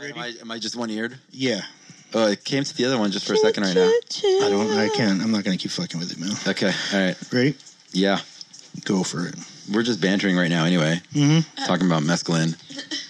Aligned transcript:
Am 0.00 0.18
I, 0.18 0.32
am 0.40 0.50
I 0.50 0.58
just 0.58 0.74
one 0.76 0.90
eared? 0.90 1.18
Yeah. 1.30 1.60
Oh, 2.14 2.26
it 2.26 2.44
came 2.44 2.64
to 2.64 2.74
the 2.76 2.84
other 2.84 2.98
one 2.98 3.10
just 3.10 3.26
for 3.26 3.34
a 3.34 3.36
second 3.36 3.64
right 3.64 3.74
now. 3.74 3.82
I 3.86 4.48
don't. 4.50 4.70
I 4.70 4.88
can't. 4.88 5.22
I'm 5.22 5.30
not 5.30 5.44
gonna 5.44 5.56
keep 5.56 5.70
fucking 5.70 5.98
with 5.98 6.12
it, 6.12 6.18
man. 6.18 6.32
Okay, 6.46 6.72
all 6.92 7.06
right. 7.06 7.32
Ready? 7.32 7.54
Yeah, 7.92 8.18
Go 8.84 9.02
for 9.02 9.26
it. 9.26 9.34
we're 9.72 9.82
just 9.82 10.00
bantering 10.00 10.36
right 10.36 10.48
now 10.50 10.64
anyway. 10.64 11.00
Mm-hmm. 11.14 11.64
Talking 11.66 11.86
about 11.86 12.02
mescaline. 12.02 12.56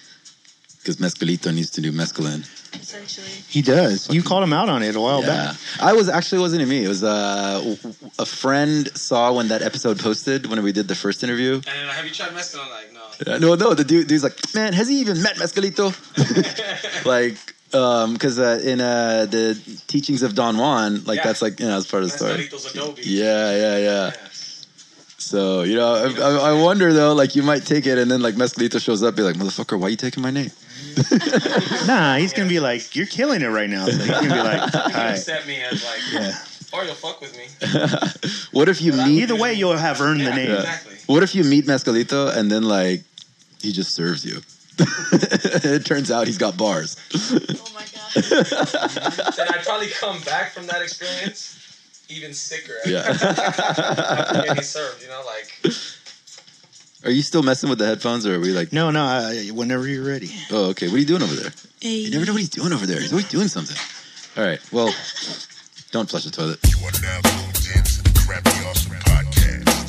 Because 0.83 0.97
Mescalito 0.97 1.55
needs 1.55 1.71
to 1.71 1.81
do 1.81 1.93
mescaline. 1.93 2.43
Essentially. 2.75 3.27
He 3.49 3.63
does. 3.63 4.09
You 4.11 4.23
called 4.23 4.43
him 4.45 4.53
out 4.53 4.69
on 4.69 4.83
it 4.83 4.95
a 4.97 5.01
while 5.01 5.21
Yeah. 5.21 5.27
back. 5.27 5.57
I 5.81 5.93
was 5.93 6.09
actually 6.09 6.39
it 6.39 6.43
wasn't 6.43 6.63
it 6.63 6.67
me. 6.67 6.85
It 6.85 6.89
was 6.89 7.03
uh, 7.05 7.55
w- 7.59 7.77
w- 7.77 7.95
a 8.19 8.27
friend 8.27 8.89
saw 8.97 9.33
when 9.33 9.49
that 9.49 9.63
episode 9.63 9.99
posted 9.99 10.47
when 10.47 10.63
we 10.63 10.73
did 10.73 10.89
the 10.89 10.95
first 10.95 11.23
interview. 11.25 11.55
And 11.55 11.65
then, 11.65 11.89
have 11.89 12.05
you 12.05 12.13
tried 12.13 12.31
mescaline? 12.31 12.71
Like, 12.71 12.93
no. 12.93 13.39
No, 13.39 13.55
no, 13.55 13.75
the 13.75 13.85
dude, 13.85 14.09
dude's 14.09 14.23
like, 14.25 14.37
man, 14.55 14.73
has 14.73 14.89
he 14.89 15.01
even 15.01 15.23
met 15.23 15.37
Mescalito? 15.37 15.95
like, 17.07 17.37
um, 17.75 18.15
because 18.15 18.39
uh, 18.39 18.61
in 18.65 18.81
uh, 18.81 19.27
the 19.27 19.55
teachings 19.87 20.23
of 20.23 20.35
Don 20.35 20.57
Juan, 20.59 21.05
like 21.05 21.19
Yeah. 21.19 21.25
that's 21.25 21.41
like 21.43 21.61
you 21.61 21.67
know, 21.67 21.77
as 21.77 21.87
part 21.87 22.03
of 22.03 22.11
the 22.11 22.17
story. 22.17 22.49
Mescalito's 22.49 22.67
Adobe. 22.75 23.03
Yeah, 23.05 23.55
yeah, 23.57 23.77
yeah. 23.79 24.11
Yeah. 24.11 24.13
So 25.23 25.63
you 25.63 25.77
know, 25.77 25.95
I, 25.95 26.21
I, 26.21 26.51
I 26.51 26.63
wonder 26.63 26.93
though, 26.93 27.15
like 27.15 27.37
you 27.37 27.43
might 27.43 27.65
take 27.65 27.87
it, 27.87 27.97
and 27.97 28.11
then 28.11 28.21
like 28.21 28.35
Mescalito 28.35 28.81
shows 28.83 29.03
up, 29.03 29.15
be 29.17 29.23
like, 29.23 29.37
motherfucker, 29.37 29.79
why 29.79 29.89
you 29.89 29.97
taking 29.97 30.23
my 30.23 30.31
name? 30.31 30.51
Nah, 31.87 32.17
he's 32.17 32.33
gonna 32.33 32.49
be 32.49 32.61
like, 32.61 32.95
"You're 32.95 33.07
killing 33.07 33.43
it 33.43 33.47
right 33.49 33.69
now." 33.71 33.87
So 33.87 33.93
he's 33.93 34.07
gonna 34.07 34.23
be 34.23 34.29
like, 34.29 34.63
You 34.75 34.81
can 34.93 35.11
accept 35.11 35.47
me 35.47 35.61
as 35.63 35.83
like, 35.85 36.01
Yeah. 36.13 36.37
or 36.73 36.85
you'll 36.85 36.95
fuck 36.95 37.21
with 37.21 37.37
me. 37.37 37.47
what 38.53 38.69
if 38.69 38.81
you 38.83 38.93
But 38.93 39.07
meet? 39.09 39.23
Either 39.23 39.37
way, 39.37 39.55
you'll 39.55 39.77
have 39.77 40.01
earned 40.01 40.21
the 40.21 40.25
Yeah, 40.25 40.35
name. 40.37 40.51
exactly. 40.57 40.97
What 41.07 41.23
if 41.23 41.35
you 41.35 41.45
meet 41.45 41.67
Mescalito 41.67 42.37
and 42.37 42.51
then 42.53 42.63
like 42.65 43.03
he 43.61 43.73
just 43.73 43.95
serves 43.95 44.25
you? 44.25 44.41
it 44.79 45.85
turns 45.87 46.11
out 46.11 46.27
he's 46.27 46.39
got 46.39 46.57
bars. 46.57 46.97
Oh 47.15 47.39
my 47.75 47.85
god. 47.95 48.25
Then 49.37 49.49
I'd 49.49 49.63
probably 49.65 49.89
come 49.89 50.21
back 50.23 50.53
from 50.53 50.67
that 50.67 50.83
experience 50.83 51.59
even 52.13 52.33
sicker. 52.35 52.75
Yeah. 52.87 52.99
After 53.09 54.43
getting 54.43 54.63
served, 54.77 55.03
you 55.03 55.09
know, 55.09 55.23
like 55.27 55.75
Are 57.05 57.11
you 57.11 57.23
still 57.23 57.43
messing 57.43 57.69
with 57.71 57.79
the 57.79 57.87
headphones, 57.87 58.27
or 58.27 58.37
are 58.37 58.41
we 58.41 58.53
like? 58.53 58.73
No, 58.73 58.91
no. 58.91 59.03
I, 59.05 59.49
whenever 59.53 59.87
you're 59.89 60.05
ready. 60.07 60.31
Oh, 60.51 60.71
okay. 60.71 60.87
What 60.89 60.97
are 60.97 60.99
you 60.99 61.07
doing 61.07 61.23
over 61.23 61.35
there? 61.35 61.53
Hey. 61.81 61.97
You 61.97 62.11
never 62.11 62.27
know 62.27 62.33
what 62.33 62.41
he's 62.41 62.51
doing 62.51 62.73
over 62.73 62.87
there. 62.87 63.01
He's 63.01 63.13
always 63.13 63.29
doing 63.29 63.49
something. 63.49 63.77
All 64.37 64.49
right. 64.49 64.61
Well, 64.73 64.95
don't 65.91 66.09
flush 66.09 66.25
the 66.25 66.31
toilet. 66.31 66.59
You 66.69 66.79
are 66.87 66.93
now 67.03 67.21
tuned 67.21 67.77
in 67.77 67.83
to 67.85 68.03
the 68.03 68.23
Crappy 68.27 68.51
Awesome 68.67 68.93
Podcast. 68.93 69.83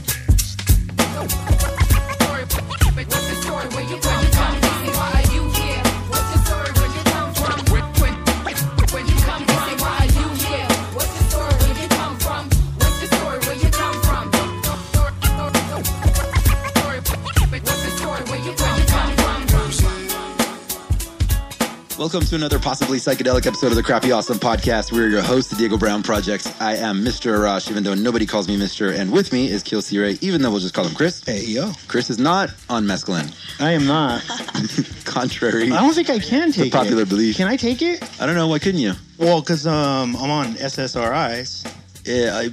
Welcome 22.00 22.22
to 22.26 22.36
another 22.36 22.58
possibly 22.58 22.98
psychedelic 22.98 23.46
episode 23.46 23.68
of 23.68 23.76
the 23.76 23.84
Crappy 23.84 24.12
Awesome 24.12 24.40
Podcast. 24.40 24.92
We're 24.92 25.10
your 25.10 25.22
host, 25.22 25.52
the 25.52 25.56
Diego 25.56 25.78
Brown 25.78 26.02
Project. 26.02 26.52
I 26.60 26.76
am 26.76 27.06
Mr. 27.06 27.38
Arash, 27.38 27.70
even 27.70 27.84
though 27.84 27.94
nobody 27.94 28.26
calls 28.26 28.48
me 28.48 28.58
Mr. 28.58 28.98
And 28.98 29.12
with 29.12 29.32
me 29.32 29.48
is 29.52 29.62
Kiel 29.62 29.80
Sire, 29.80 30.16
even 30.20 30.42
though 30.42 30.50
we'll 30.50 30.60
just 30.60 30.74
call 30.74 30.88
him 30.88 30.96
Chris. 30.96 31.24
Hey, 31.24 31.44
yo. 31.46 31.72
Chris 31.88 32.10
is 32.10 32.18
not 32.18 32.50
on 32.68 32.86
mescaline, 32.86 33.32
I 33.62 33.74
am 33.74 33.86
not. 33.86 34.24
contrary. 35.06 35.72
I 35.72 35.82
don't 35.82 35.94
think 35.94 36.10
I 36.10 36.18
can 36.18 36.52
take 36.52 36.74
popular 36.74 37.04
it. 37.04 37.10
belief. 37.10 37.38
Can 37.38 37.48
I 37.48 37.58
take 37.58 37.84
it? 37.84 38.02
I 38.20 38.26
don't 38.26 38.36
know. 38.36 38.48
Why 38.48 38.58
couldn't 38.58 38.82
you? 38.82 38.94
Well, 39.20 39.42
because 39.42 39.68
um, 39.68 40.16
I'm 40.16 40.32
on 40.32 40.54
SSRIs. 40.56 41.72
Yeah, 42.06 42.36
I. 42.38 42.50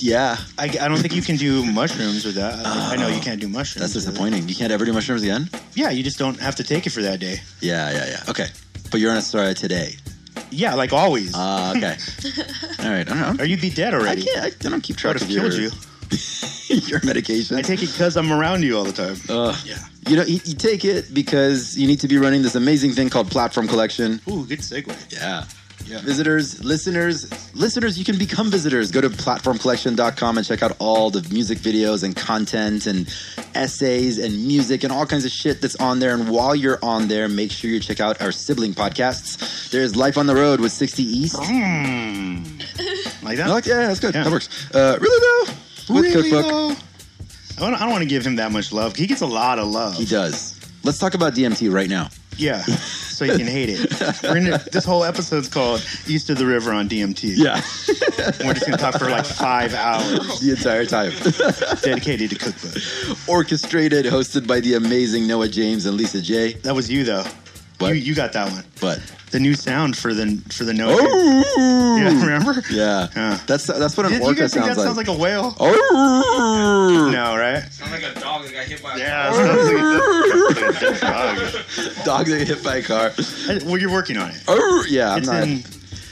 Yeah, 0.00 0.36
I, 0.58 0.64
I 0.64 0.88
don't 0.88 0.98
think 0.98 1.14
you 1.14 1.22
can 1.22 1.36
do 1.36 1.64
mushrooms 1.64 2.24
with 2.24 2.34
that. 2.34 2.54
I 2.66 2.96
know 2.96 3.06
you 3.08 3.20
can't 3.20 3.40
do 3.40 3.48
mushrooms. 3.48 3.80
that's 3.80 3.94
with 3.94 4.04
it. 4.04 4.10
disappointing. 4.10 4.48
You 4.48 4.54
can't 4.54 4.72
ever 4.72 4.84
do 4.84 4.92
mushrooms 4.92 5.22
again. 5.22 5.48
Yeah, 5.74 5.90
you 5.90 6.02
just 6.02 6.18
don't 6.18 6.38
have 6.40 6.56
to 6.56 6.64
take 6.64 6.86
it 6.86 6.90
for 6.90 7.02
that 7.02 7.20
day. 7.20 7.36
Yeah, 7.60 7.90
yeah, 7.92 8.06
yeah. 8.08 8.22
Okay, 8.30 8.48
but 8.90 9.00
you're 9.00 9.12
on 9.12 9.16
a 9.16 9.22
story 9.22 9.54
today. 9.54 9.94
Yeah, 10.50 10.74
like 10.74 10.92
always. 10.92 11.32
Ah, 11.34 11.70
okay. 11.76 11.96
All 12.84 12.90
right. 12.90 13.00
I 13.00 13.04
don't 13.04 13.36
know. 13.36 13.42
or 13.42 13.46
you'd 13.46 13.60
be 13.60 13.70
dead 13.70 13.94
already. 13.94 14.22
I 14.28 14.34
already. 14.34 14.50
can't. 14.50 14.64
I, 14.64 14.68
I 14.68 14.70
don't 14.70 14.80
keep 14.82 14.96
I 14.96 15.00
track 15.00 15.14
would 15.14 15.22
of 15.22 15.28
have 15.28 15.36
your 15.36 15.50
killed 15.50 15.72
you. 16.68 16.76
your 16.88 17.00
medication. 17.04 17.56
I 17.56 17.62
take 17.62 17.82
it 17.82 17.90
because 17.90 18.16
I'm 18.16 18.32
around 18.32 18.62
you 18.62 18.76
all 18.76 18.84
the 18.84 18.92
time. 18.92 19.16
Ugh. 19.28 19.56
yeah. 19.64 19.78
You 20.08 20.16
know, 20.16 20.22
you, 20.22 20.40
you 20.44 20.54
take 20.54 20.84
it 20.84 21.12
because 21.14 21.76
you 21.78 21.86
need 21.86 22.00
to 22.00 22.08
be 22.08 22.18
running 22.18 22.42
this 22.42 22.54
amazing 22.54 22.92
thing 22.92 23.10
called 23.10 23.30
Platform 23.30 23.66
Collection. 23.66 24.20
Ooh, 24.28 24.44
good 24.46 24.60
segue. 24.60 24.94
Yeah. 25.12 25.44
Yeah. 25.86 26.00
Visitors, 26.00 26.64
listeners, 26.64 27.30
listeners, 27.54 27.98
you 27.98 28.04
can 28.04 28.18
become 28.18 28.50
visitors. 28.50 28.90
Go 28.90 29.00
to 29.02 29.10
platformcollection.com 29.10 30.38
and 30.38 30.46
check 30.46 30.62
out 30.62 30.76
all 30.78 31.10
the 31.10 31.26
music 31.32 31.58
videos 31.58 32.02
and 32.02 32.16
content 32.16 32.86
and 32.86 33.06
essays 33.54 34.18
and 34.18 34.46
music 34.46 34.82
and 34.82 34.92
all 34.92 35.04
kinds 35.06 35.24
of 35.24 35.30
shit 35.30 35.60
that's 35.60 35.76
on 35.76 35.98
there. 35.98 36.14
And 36.14 36.28
while 36.30 36.54
you're 36.54 36.78
on 36.82 37.08
there, 37.08 37.28
make 37.28 37.52
sure 37.52 37.70
you 37.70 37.80
check 37.80 38.00
out 38.00 38.20
our 38.22 38.32
sibling 38.32 38.72
podcasts. 38.74 39.70
There's 39.70 39.94
Life 39.94 40.16
on 40.16 40.26
the 40.26 40.34
Road 40.34 40.60
with 40.60 40.72
60 40.72 41.02
East. 41.02 41.36
Mm. 41.36 42.62
Like 43.22 43.38
that? 43.38 43.48
Like, 43.48 43.64
yeah, 43.64 43.86
that's 43.86 44.00
good. 44.00 44.14
Yeah. 44.14 44.24
That 44.24 44.32
works. 44.32 44.70
Uh, 44.74 44.98
really 45.00 45.20
though? 45.46 45.94
With 45.94 46.04
Really, 46.04 46.30
Cookbook. 46.30 46.50
though? 46.50 46.70
I 47.56 47.60
don't, 47.70 47.74
I 47.74 47.78
don't 47.80 47.90
want 47.90 48.02
to 48.02 48.08
give 48.08 48.26
him 48.26 48.36
that 48.36 48.52
much 48.52 48.70
love. 48.70 48.96
He 48.96 49.06
gets 49.06 49.22
a 49.22 49.26
lot 49.26 49.58
of 49.58 49.66
love. 49.68 49.96
He 49.96 50.04
does. 50.04 50.60
Let's 50.82 50.98
talk 50.98 51.14
about 51.14 51.32
DMT 51.34 51.72
right 51.72 51.88
now. 51.88 52.10
Yeah, 52.36 52.62
so 52.62 53.24
you 53.24 53.36
can 53.36 53.46
hate 53.46 53.68
it. 53.70 54.22
We're 54.22 54.36
in 54.36 54.44
this 54.72 54.84
whole 54.84 55.04
episode's 55.04 55.48
called 55.48 55.84
East 56.06 56.30
of 56.30 56.38
the 56.38 56.46
River 56.46 56.72
on 56.72 56.88
DMT. 56.88 57.34
Yeah. 57.36 57.56
We're 58.44 58.54
just 58.54 58.66
going 58.66 58.76
to 58.76 58.82
talk 58.82 58.98
for 58.98 59.08
like 59.08 59.26
five 59.26 59.74
hours 59.74 60.40
the 60.40 60.50
entire 60.50 60.84
time. 60.84 61.12
dedicated 61.82 62.30
to 62.30 62.36
cookbook. 62.36 62.74
Orchestrated, 63.28 64.06
hosted 64.06 64.46
by 64.46 64.60
the 64.60 64.74
amazing 64.74 65.26
Noah 65.26 65.48
James 65.48 65.86
and 65.86 65.96
Lisa 65.96 66.20
J. 66.20 66.54
That 66.54 66.74
was 66.74 66.90
you, 66.90 67.04
though. 67.04 67.24
What? 67.84 67.96
You, 67.96 68.02
you 68.02 68.14
got 68.14 68.32
that 68.32 68.50
one. 68.50 68.64
But 68.80 69.00
The 69.30 69.40
new 69.40 69.54
sound 69.54 69.96
for 69.96 70.12
the 70.14 70.40
for 70.50 70.64
the 70.64 70.74
note. 70.74 70.98
oh, 71.00 71.96
Yeah, 71.98 72.08
remember? 72.24 72.62
yeah, 72.70 73.08
Yeah. 73.16 73.38
that's 73.46 73.66
that's 73.66 73.96
what 73.96 74.06
an 74.06 74.12
Did 74.12 74.20
you 74.22 74.26
orca 74.28 74.40
guys 74.40 74.52
think 74.52 74.64
sounds, 74.66 74.76
that 74.76 74.82
sounds 74.84 74.96
like. 74.96 75.08
like 75.08 75.16
a 75.16 75.20
whale? 75.20 75.54
Oh, 75.60 77.08
No, 77.12 77.36
right? 77.36 77.62
Sounds 77.72 77.92
like 77.92 78.02
a 78.02 78.14
dog 78.20 78.44
that 78.44 78.52
got 78.52 78.66
hit 78.66 78.82
by 78.82 78.94
a 78.94 78.98
Yeah, 78.98 79.30
car. 79.30 79.40
it 79.40 79.46
sounds 79.46 80.82
like 80.82 80.92
a 80.92 81.00
dog. 81.00 82.04
dog 82.04 82.26
that 82.26 82.38
got 82.38 82.46
hit 82.48 82.62
by 82.64 82.76
a 82.76 82.82
car. 82.82 83.12
Well, 83.66 83.78
you're 83.78 83.90
working 83.92 84.16
on 84.16 84.30
it. 84.30 84.42
Oh, 84.48 84.84
yeah, 84.88 85.12
I'm 85.12 85.18
It's 85.18 85.26
not. 85.28 85.42
in, 85.42 85.62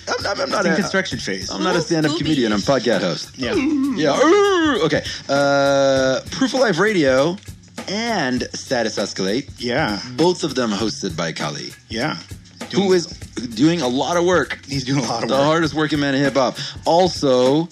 I'm, 0.09 0.15
I'm, 0.19 0.27
I'm 0.27 0.41
it's 0.41 0.51
not 0.51 0.67
in 0.67 0.73
a, 0.73 0.77
construction 0.77 1.19
phase. 1.19 1.49
I'm 1.51 1.63
not 1.63 1.77
a 1.77 1.81
stand-up 1.81 2.17
comedian. 2.19 2.53
I'm 2.53 2.59
a 2.59 2.63
podcast 2.63 3.01
host. 3.01 3.31
Yeah. 3.39 3.55
Yeah. 3.55 4.13
oh, 4.21 4.81
Okay. 4.87 5.03
Uh, 5.29 6.21
Proof 6.33 6.55
of 6.55 6.61
Life 6.61 6.79
Radio 6.79 7.37
and 7.89 8.49
Status 8.55 8.97
Escalate, 8.99 9.49
Yeah. 9.59 10.01
both 10.17 10.45
of 10.45 10.55
them 10.55 10.71
hosted 10.71 11.17
by 11.17 11.33
Kali, 11.33 11.73
Yeah. 11.89 12.17
who 12.73 12.93
is 12.93 13.07
doing 13.07 13.81
a 13.83 13.89
lot 13.89 14.17
of 14.17 14.25
work 14.25 14.59
He's 14.67 14.85
doing 14.85 15.05
a 15.05 15.09
lot 15.09 15.23
of 15.23 15.29
the 15.29 15.35
work. 15.35 15.41
The 15.43 15.47
hardest 15.47 15.75
working 15.75 16.01
man 16.01 16.15
in 16.15 16.23
hip 16.23 16.35
hop. 16.35 16.57
Also, 16.85 17.69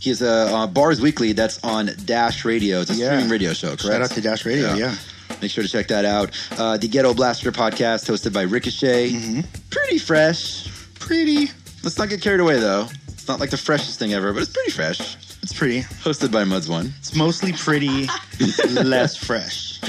he 0.00 0.10
has 0.10 0.20
a 0.22 0.30
uh, 0.54 0.66
Bars 0.66 1.00
Weekly 1.00 1.32
that's 1.32 1.58
on 1.62 1.90
Dash 2.04 2.44
Radio. 2.44 2.80
It's 2.80 2.90
a 2.90 2.94
Yeah. 2.94 3.10
streaming 3.10 3.28
radio 3.30 3.52
show, 3.52 3.68
correct? 3.68 3.82
Shout 3.82 4.02
out 4.02 4.10
to 4.12 4.20
Dash 4.20 4.44
Radio. 4.44 4.74
Yeah. 4.74 4.94
Yeah. 5.30 5.36
Make 5.40 5.50
sure 5.50 5.64
to 5.64 5.70
check 5.70 5.88
that 5.88 6.04
out. 6.04 6.30
Uh, 6.58 6.76
the 6.76 6.88
Ghetto 6.88 7.14
Blaster 7.14 7.50
podcast, 7.52 8.06
hosted 8.08 8.32
by 8.32 8.42
Ricochet. 8.42 9.10
Mm-hmm. 9.12 9.40
Pretty 9.70 9.98
fresh. 9.98 10.68
Pretty. 11.00 11.50
Let's 11.82 11.98
not 11.98 12.08
get 12.08 12.20
carried 12.20 12.40
away, 12.40 12.60
though. 12.60 12.88
It's 13.08 13.26
not 13.28 13.40
like 13.40 13.50
the 13.50 13.56
freshest 13.56 13.98
thing 13.98 14.12
ever, 14.12 14.32
but 14.32 14.42
it's 14.42 14.52
pretty 14.52 14.70
fresh. 14.72 15.16
It's 15.42 15.52
pretty. 15.52 15.80
Hosted 16.04 16.30
by 16.30 16.44
Muds 16.44 16.68
One. 16.68 16.92
It's 17.00 17.16
mostly 17.16 17.52
pretty, 17.52 18.06
less 18.70 19.16
fresh. 19.16 19.80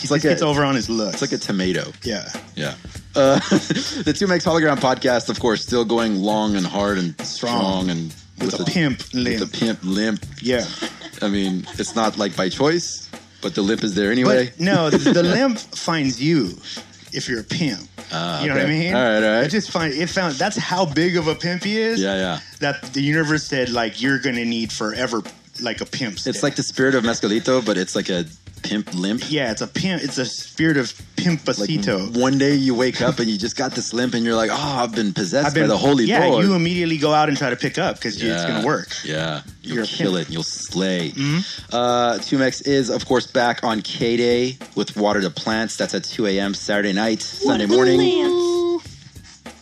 He 0.00 0.06
like 0.08 0.22
gets 0.22 0.42
a, 0.42 0.46
over 0.46 0.64
on 0.64 0.76
his 0.76 0.88
looks. 0.88 1.14
it's 1.14 1.22
like 1.22 1.32
a 1.32 1.38
tomato. 1.42 1.90
yeah. 2.04 2.28
Yeah. 2.54 2.74
Uh, 3.16 3.34
the 3.40 4.12
2Mex 4.14 4.44
Hologram 4.44 4.76
podcast, 4.78 5.28
of 5.30 5.40
course, 5.40 5.62
still 5.62 5.84
going 5.84 6.14
long 6.16 6.54
and 6.54 6.64
hard 6.64 6.98
and 6.98 7.20
Strong. 7.26 7.60
strong, 7.86 7.90
and 7.90 8.14
With, 8.38 8.60
a, 8.60 8.64
pimp 8.64 8.98
with 8.98 9.14
limp. 9.14 9.42
a 9.42 9.46
pimp 9.58 9.78
limp. 9.82 10.24
yeah. 10.40 10.64
I 11.20 11.28
mean, 11.28 11.66
it's 11.78 11.96
not 11.96 12.16
like 12.16 12.36
by 12.36 12.48
choice, 12.48 13.10
but 13.42 13.56
the 13.56 13.62
limp 13.62 13.82
is 13.82 13.94
there 13.96 14.12
anyway. 14.12 14.46
But 14.50 14.60
no, 14.60 14.90
the, 14.90 14.98
the 15.12 15.22
limp 15.24 15.58
finds 15.58 16.22
you 16.22 16.56
if 17.12 17.28
you're 17.28 17.40
a 17.40 17.44
pimp. 17.44 17.88
Ah, 18.12 18.42
you 18.42 18.48
know 18.48 18.54
what 18.54 18.64
I 18.64 18.68
mean? 18.68 18.94
All 18.94 19.02
right, 19.02 19.16
all 19.22 19.34
right. 19.36 19.44
It 19.44 19.50
just 19.50 19.70
find 19.70 19.92
it 19.92 20.08
found 20.08 20.34
that's 20.34 20.56
how 20.56 20.84
big 20.84 21.16
of 21.16 21.28
a 21.28 21.34
pimp 21.34 21.64
he 21.64 21.78
is. 21.78 22.00
yeah, 22.00 22.14
yeah. 22.16 22.40
That 22.60 22.82
the 22.92 23.02
universe 23.02 23.44
said 23.44 23.70
like 23.70 24.00
you're 24.02 24.18
gonna 24.18 24.44
need 24.44 24.72
forever 24.72 25.22
like 25.62 25.80
a 25.80 25.86
pimp. 25.86 26.18
It's 26.24 26.42
like 26.42 26.56
the 26.56 26.62
spirit 26.62 26.94
of 26.94 27.04
Mescalito, 27.04 27.64
but 27.64 27.76
it's 27.76 27.94
like 27.94 28.08
a 28.08 28.24
pimp 28.62 28.94
limp. 28.94 29.22
Yeah, 29.28 29.50
it's 29.50 29.60
a 29.62 29.66
pimp. 29.66 30.02
It's 30.02 30.18
a 30.18 30.24
spirit 30.26 30.76
of 30.76 30.92
Like 31.18 31.26
pimpacito. 31.38 32.16
one 32.18 32.38
day 32.38 32.54
you 32.54 32.74
wake 32.74 33.00
up 33.02 33.18
and 33.18 33.28
you 33.28 33.36
just 33.36 33.56
got 33.56 33.72
this 33.72 33.92
limp 33.92 34.14
and 34.14 34.24
you're 34.24 34.34
like, 34.34 34.50
oh, 34.50 34.56
I've 34.82 34.94
been 34.94 35.12
possessed 35.12 35.48
I've 35.48 35.54
been 35.54 35.64
by 35.64 35.68
the 35.68 35.76
holy 35.76 36.04
Yeah, 36.04 36.24
Lord. 36.26 36.44
you 36.44 36.54
immediately 36.54 36.96
go 36.98 37.12
out 37.12 37.28
and 37.28 37.36
try 37.36 37.50
to 37.50 37.56
pick 37.56 37.76
up 37.78 37.96
because 37.96 38.20
it's 38.22 38.44
gonna 38.44 38.64
work. 38.66 38.88
Yeah, 39.04 39.42
you'll 39.62 39.76
You're 39.76 39.84
kill 39.86 40.14
pimp. 40.14 40.28
it. 40.28 40.32
You'll 40.32 40.42
slay. 40.42 41.10
Mm-hmm. 41.10 41.74
Uh, 41.76 42.14
2Mex 42.18 42.66
is, 42.66 42.88
of 42.90 43.04
course, 43.06 43.26
back 43.26 43.62
on 43.64 43.82
K 43.82 44.16
Day 44.16 44.56
with 44.76 44.96
Water 44.96 45.20
to 45.20 45.30
Plants. 45.30 45.76
That's 45.76 45.94
at 45.94 46.04
2 46.04 46.26
a.m. 46.26 46.54
Saturday 46.54 46.92
night, 46.92 47.20
Sunday 47.22 47.66
morning. 47.66 47.98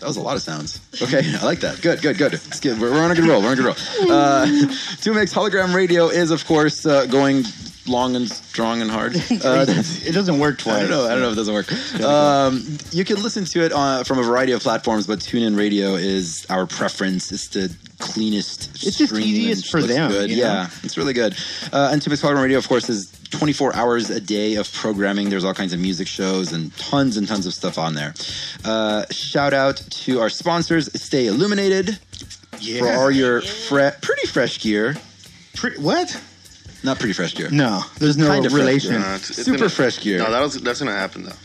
That 0.00 0.06
was 0.06 0.16
a 0.16 0.20
lot 0.20 0.36
of 0.36 0.42
sounds. 0.42 0.80
Okay, 1.02 1.22
I 1.40 1.44
like 1.44 1.58
that. 1.60 1.82
Good, 1.82 2.00
good, 2.02 2.16
good. 2.18 2.32
It's 2.34 2.60
good. 2.60 2.80
We're, 2.80 2.92
we're 2.92 3.02
on 3.02 3.10
a 3.10 3.16
good 3.16 3.24
roll. 3.26 3.40
We're 3.42 3.48
on 3.48 3.52
a 3.54 3.56
good 3.56 3.64
roll. 3.64 3.74
Uh, 4.12 4.46
2Mex 5.02 5.34
Hologram 5.34 5.74
Radio 5.74 6.06
is, 6.06 6.30
of 6.30 6.44
course, 6.46 6.86
uh, 6.86 7.06
going 7.06 7.42
long 7.88 8.16
and 8.16 8.28
strong 8.30 8.80
and 8.82 8.90
hard. 8.90 9.14
Uh, 9.30 9.64
it 9.68 10.12
doesn't 10.14 10.38
work 10.38 10.58
twice. 10.58 10.76
I 10.76 10.80
don't 10.80 10.90
know. 10.90 11.04
I 11.06 11.10
don't 11.10 11.20
know 11.20 11.28
if 11.28 11.32
it 11.34 11.36
doesn't 11.36 11.54
work. 11.54 12.02
Um, 12.02 12.78
you 12.90 13.04
can 13.04 13.22
listen 13.22 13.44
to 13.46 13.64
it 13.64 13.72
on, 13.72 14.04
from 14.04 14.18
a 14.18 14.22
variety 14.22 14.52
of 14.52 14.60
platforms, 14.62 15.06
but 15.06 15.20
TuneIn 15.20 15.56
Radio 15.56 15.94
is 15.94 16.44
our 16.50 16.66
preference. 16.66 17.30
It's 17.32 17.48
the 17.48 17.74
cleanest. 17.98 18.70
It's 18.84 18.98
just 18.98 19.12
easiest 19.14 19.70
for 19.70 19.80
them, 19.82 20.10
Good. 20.10 20.30
you 20.30 20.36
know? 20.38 20.42
Yeah, 20.42 20.70
it's 20.82 20.96
really 20.98 21.12
good. 21.12 21.34
Uh, 21.72 21.90
and 21.92 22.02
2Mex 22.02 22.22
Hologram 22.22 22.42
Radio, 22.42 22.58
of 22.58 22.68
course, 22.68 22.88
is 22.88 23.10
24 23.30 23.74
hours 23.76 24.10
a 24.10 24.20
day 24.20 24.56
of 24.56 24.70
programming. 24.72 25.30
There's 25.30 25.44
all 25.44 25.54
kinds 25.54 25.72
of 25.72 25.80
music 25.80 26.08
shows 26.08 26.52
and 26.52 26.76
tons 26.76 27.16
and 27.16 27.26
tons 27.28 27.46
of 27.46 27.54
stuff 27.54 27.78
on 27.78 27.94
there. 27.94 28.14
Uh, 28.64 29.04
shout 29.10 29.52
out 29.54 29.76
to 29.76 30.20
our 30.20 30.30
sponsors, 30.30 30.90
Stay 31.00 31.26
Illuminated, 31.26 31.98
Yeah. 32.60 32.80
for 32.80 32.92
all 32.92 33.10
your 33.10 33.40
fre- 33.42 33.96
pretty 34.02 34.26
fresh 34.26 34.60
gear. 34.60 34.96
Pretty- 35.54 35.80
what? 35.80 36.20
Not 36.88 36.98
pretty 36.98 37.12
fresh 37.12 37.34
gear. 37.34 37.50
No, 37.50 37.82
there's 37.98 38.16
no 38.16 38.28
Kind 38.28 38.46
of 38.46 38.52
fresh, 38.52 38.60
relation. 38.60 38.92
yeah. 38.94 38.98
No, 39.00 39.14
it's, 39.16 39.28
it's 39.30 39.44
Super 39.44 39.58
gonna- 39.58 39.68
fresh 39.70 40.00
gear. 40.00 40.18
No, 40.18 40.30
that'll, 40.30 40.48
that's 40.48 40.78
gonna 40.78 40.92
happen 40.96 41.24
though. 41.24 41.36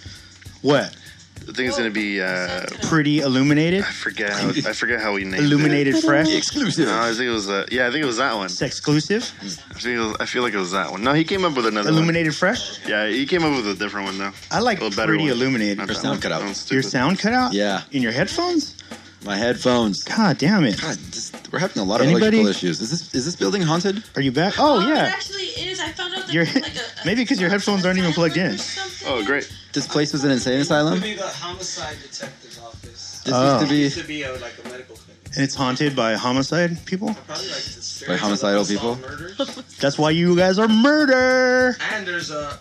What? 0.61 0.95
I 1.41 1.51
think 1.51 1.67
it's 1.67 1.77
gonna 1.77 1.89
be. 1.89 2.21
Uh, 2.21 2.65
Pretty 2.83 3.19
illuminated, 3.19 3.81
I 3.83 3.91
forget. 3.91 4.29
How, 4.31 4.47
I 4.49 4.71
forget 4.71 5.01
how 5.01 5.11
we 5.13 5.25
named 5.25 5.33
it. 5.35 5.39
illuminated 5.43 5.97
fresh, 5.97 6.33
Exclusive. 6.33 6.87
No, 6.87 6.97
I 6.97 7.09
think 7.09 7.23
it 7.23 7.29
was. 7.31 7.49
Uh, 7.49 7.65
yeah, 7.69 7.87
I 7.87 7.91
think 7.91 8.03
it 8.03 8.05
was 8.07 8.15
that 8.17 8.33
one. 8.35 8.45
exclusive, 8.61 9.29
I, 9.41 9.47
think 9.79 9.97
it 9.97 9.99
was, 9.99 10.15
I 10.21 10.25
feel 10.25 10.41
like 10.43 10.53
it 10.53 10.57
was 10.59 10.71
that 10.71 10.89
one. 10.91 11.03
No, 11.03 11.11
he 11.11 11.25
came 11.25 11.43
up 11.43 11.53
with 11.57 11.65
another 11.65 11.89
illuminated 11.89 12.33
fresh. 12.33 12.79
one. 12.83 12.89
Yeah, 12.89 13.07
he 13.09 13.25
came 13.25 13.43
up 13.43 13.53
with 13.57 13.67
a 13.67 13.75
different 13.75 14.05
one 14.07 14.17
though. 14.19 14.31
I 14.51 14.59
like 14.61 14.79
A 14.79 14.89
better 14.89 15.07
pretty 15.07 15.23
one. 15.25 15.31
illuminated. 15.33 15.79
Not 15.79 15.87
Your 15.87 15.95
that 15.95 16.01
sound 16.01 16.11
one. 16.13 16.21
cut 16.21 16.31
out. 16.31 16.39
That 16.39 16.45
one's 16.45 16.71
Your 16.71 16.81
stupid. 16.81 16.91
sound 16.91 17.19
cut 17.19 17.33
out? 17.33 17.51
Yeah. 17.51 17.81
In 17.91 18.01
your 18.01 18.13
headphones? 18.13 18.77
My 19.25 19.37
headphones. 19.37 20.03
God 20.03 20.37
damn 20.37 20.65
it. 20.65 20.81
God, 20.81 20.95
this, 20.97 21.31
we're 21.51 21.59
having 21.59 21.81
a 21.81 21.85
lot 21.85 22.01
of 22.01 22.07
Anybody- 22.07 22.41
electrical 22.41 22.49
issues. 22.49 22.81
Is 22.81 22.91
this 22.91 23.15
is 23.15 23.25
this 23.25 23.35
building 23.37 23.61
haunted? 23.61 24.03
Are 24.15 24.21
you 24.21 24.31
back? 24.33 24.55
Oh, 24.57 24.75
oh 24.77 24.81
It 24.81 24.89
yeah. 24.89 25.03
actually 25.03 25.43
is. 25.45 25.79
I 25.79 25.89
found 25.89 26.13
out 26.13 26.25
that 26.25 26.33
Your- 26.33 26.45
like 26.45 26.57
a, 26.75 26.81
maybe 27.05 27.25
'cause 27.25 27.39
your 27.39 27.49
headphones 27.49 27.85
aren't 27.85 27.97
even 27.99 28.11
plugged 28.13 28.35
in. 28.37 28.57
Oh, 29.05 29.23
great. 29.25 29.49
This 29.71 29.87
place 29.87 30.11
was 30.11 30.23
an 30.25 30.31
insane 30.31 30.53
Would 30.55 30.61
asylum. 30.63 30.99
be 30.99 31.13
the 31.13 31.27
homicide 31.27 31.95
detective's 32.01 32.59
office. 32.59 33.21
This 33.23 33.33
Oh. 33.33 33.59
used 33.59 33.59
to 33.59 33.65
It 33.65 33.69
be 33.69 33.77
used 33.83 33.97
to 33.99 34.03
be 34.03 34.23
a, 34.23 34.33
like 34.33 34.53
a 34.63 34.67
medical 34.69 34.95
clinic. 34.97 35.21
And 35.35 35.43
it's 35.43 35.55
haunted 35.55 35.95
by 35.95 36.15
homicide 36.15 36.85
people? 36.85 37.13
Probably 37.25 37.47
like 37.47 37.55
the 37.55 37.81
spirits 37.81 38.07
By 38.07 38.13
of 38.15 38.19
homicidal 38.19 38.59
unsolved 38.59 39.01
people? 39.01 39.09
Murders. 39.09 39.77
That's 39.79 39.97
why 39.97 40.09
you 40.11 40.35
guys 40.35 40.59
are 40.59 40.67
murder. 40.67 41.77
and 41.93 42.05
there's 42.05 42.29
a 42.29 42.59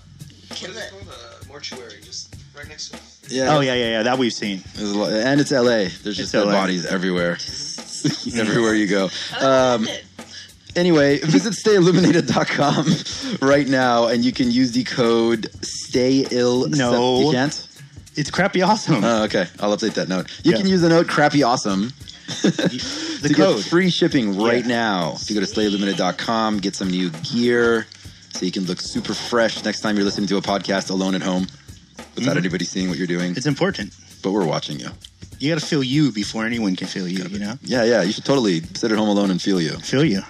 what 0.49 0.62
is 0.62 0.76
it 0.76 0.91
called? 0.91 1.08
A 1.43 1.47
mortuary 1.49 1.94
just 2.05 2.35
right 2.56 2.69
next 2.69 2.91
to 2.91 2.97
it. 2.97 3.02
Yeah. 3.29 3.55
Oh, 3.57 3.61
yeah, 3.61 3.75
yeah, 3.75 3.91
yeah. 3.91 4.03
That 4.03 4.19
we've 4.19 4.33
seen. 4.33 4.63
There's 4.75 4.91
a 4.91 4.99
lot, 4.99 5.13
and 5.13 5.41
it's 5.41 5.53
L.A. 5.53 5.89
There's 5.89 6.17
just 6.17 6.33
dead 6.33 6.45
LA. 6.47 6.53
bodies 6.53 6.87
everywhere. 6.87 7.33
everywhere 8.37 8.75
you 8.75 8.87
go. 8.89 9.09
Um, 9.41 9.87
anyway, 10.77 11.19
visit 11.25 11.53
stayilluminated.com 11.55 13.39
right 13.47 13.69
now, 13.69 14.07
and 14.09 14.25
you 14.25 14.33
can 14.33 14.51
use 14.51 14.73
the 14.73 14.85
code 14.85 15.43
STAYILL. 15.63 16.77
No. 16.77 17.21
you 17.21 17.33
can't. 17.33 17.69
It's 18.15 18.31
crappy 18.31 18.61
awesome. 18.63 19.03
Oh, 19.03 19.25
okay. 19.25 19.47
I'll 19.61 19.75
update 19.77 19.95
that 19.95 20.09
note. 20.09 20.27
You 20.45 20.53
Yeah. 20.53 20.59
can 20.59 20.67
use 20.69 20.83
the 20.83 20.91
note 20.91 21.07
crappy 21.07 21.43
awesome 21.43 21.93
the 22.43 23.29
to 23.29 23.35
code. 23.35 23.57
get 23.59 23.65
free 23.67 23.89
shipping 23.89 24.39
right 24.39 24.63
Yeah. 24.63 24.69
now. 24.69 25.13
If 25.21 25.31
you 25.31 25.41
go 25.41 25.47
to 25.47 25.51
stayilluminated.com, 25.51 26.59
get 26.59 26.75
some 26.77 26.91
new 26.91 27.09
gear 27.11 27.87
so 28.35 28.45
you 28.45 28.53
can 28.53 28.65
look 28.65 28.81
super 28.83 29.15
fresh 29.15 29.65
next 29.65 29.81
time 29.81 29.97
you're 29.97 30.05
listening 30.05 30.27
to 30.29 30.37
a 30.37 30.43
podcast 30.43 30.91
alone 30.91 31.15
at 31.15 31.23
home 31.23 31.47
without 32.14 32.35
Mhm. 32.35 32.38
anybody 32.41 32.64
seeing 32.64 32.88
what 32.88 32.99
you're 32.99 33.06
doing. 33.06 33.35
It's 33.37 33.47
important. 33.47 33.93
But 34.23 34.31
we're 34.32 34.44
watching 34.44 34.79
you. 34.79 34.88
You 35.38 35.53
got 35.53 35.61
to 35.61 35.67
feel 35.67 35.82
you 35.82 36.12
before 36.12 36.47
anyone 36.47 36.76
can 36.76 36.87
feel 36.87 37.09
you, 37.09 37.25
you 37.29 37.38
know? 37.41 37.59
Yeah, 37.64 37.82
yeah. 37.85 38.03
You 38.03 38.12
should 38.12 38.25
totally 38.25 38.62
sit 38.75 38.93
at 38.93 38.99
home 38.99 39.09
alone 39.09 39.31
and 39.31 39.43
feel 39.43 39.61
you. 39.61 39.73
Feel 39.81 40.05
you. 40.05 40.23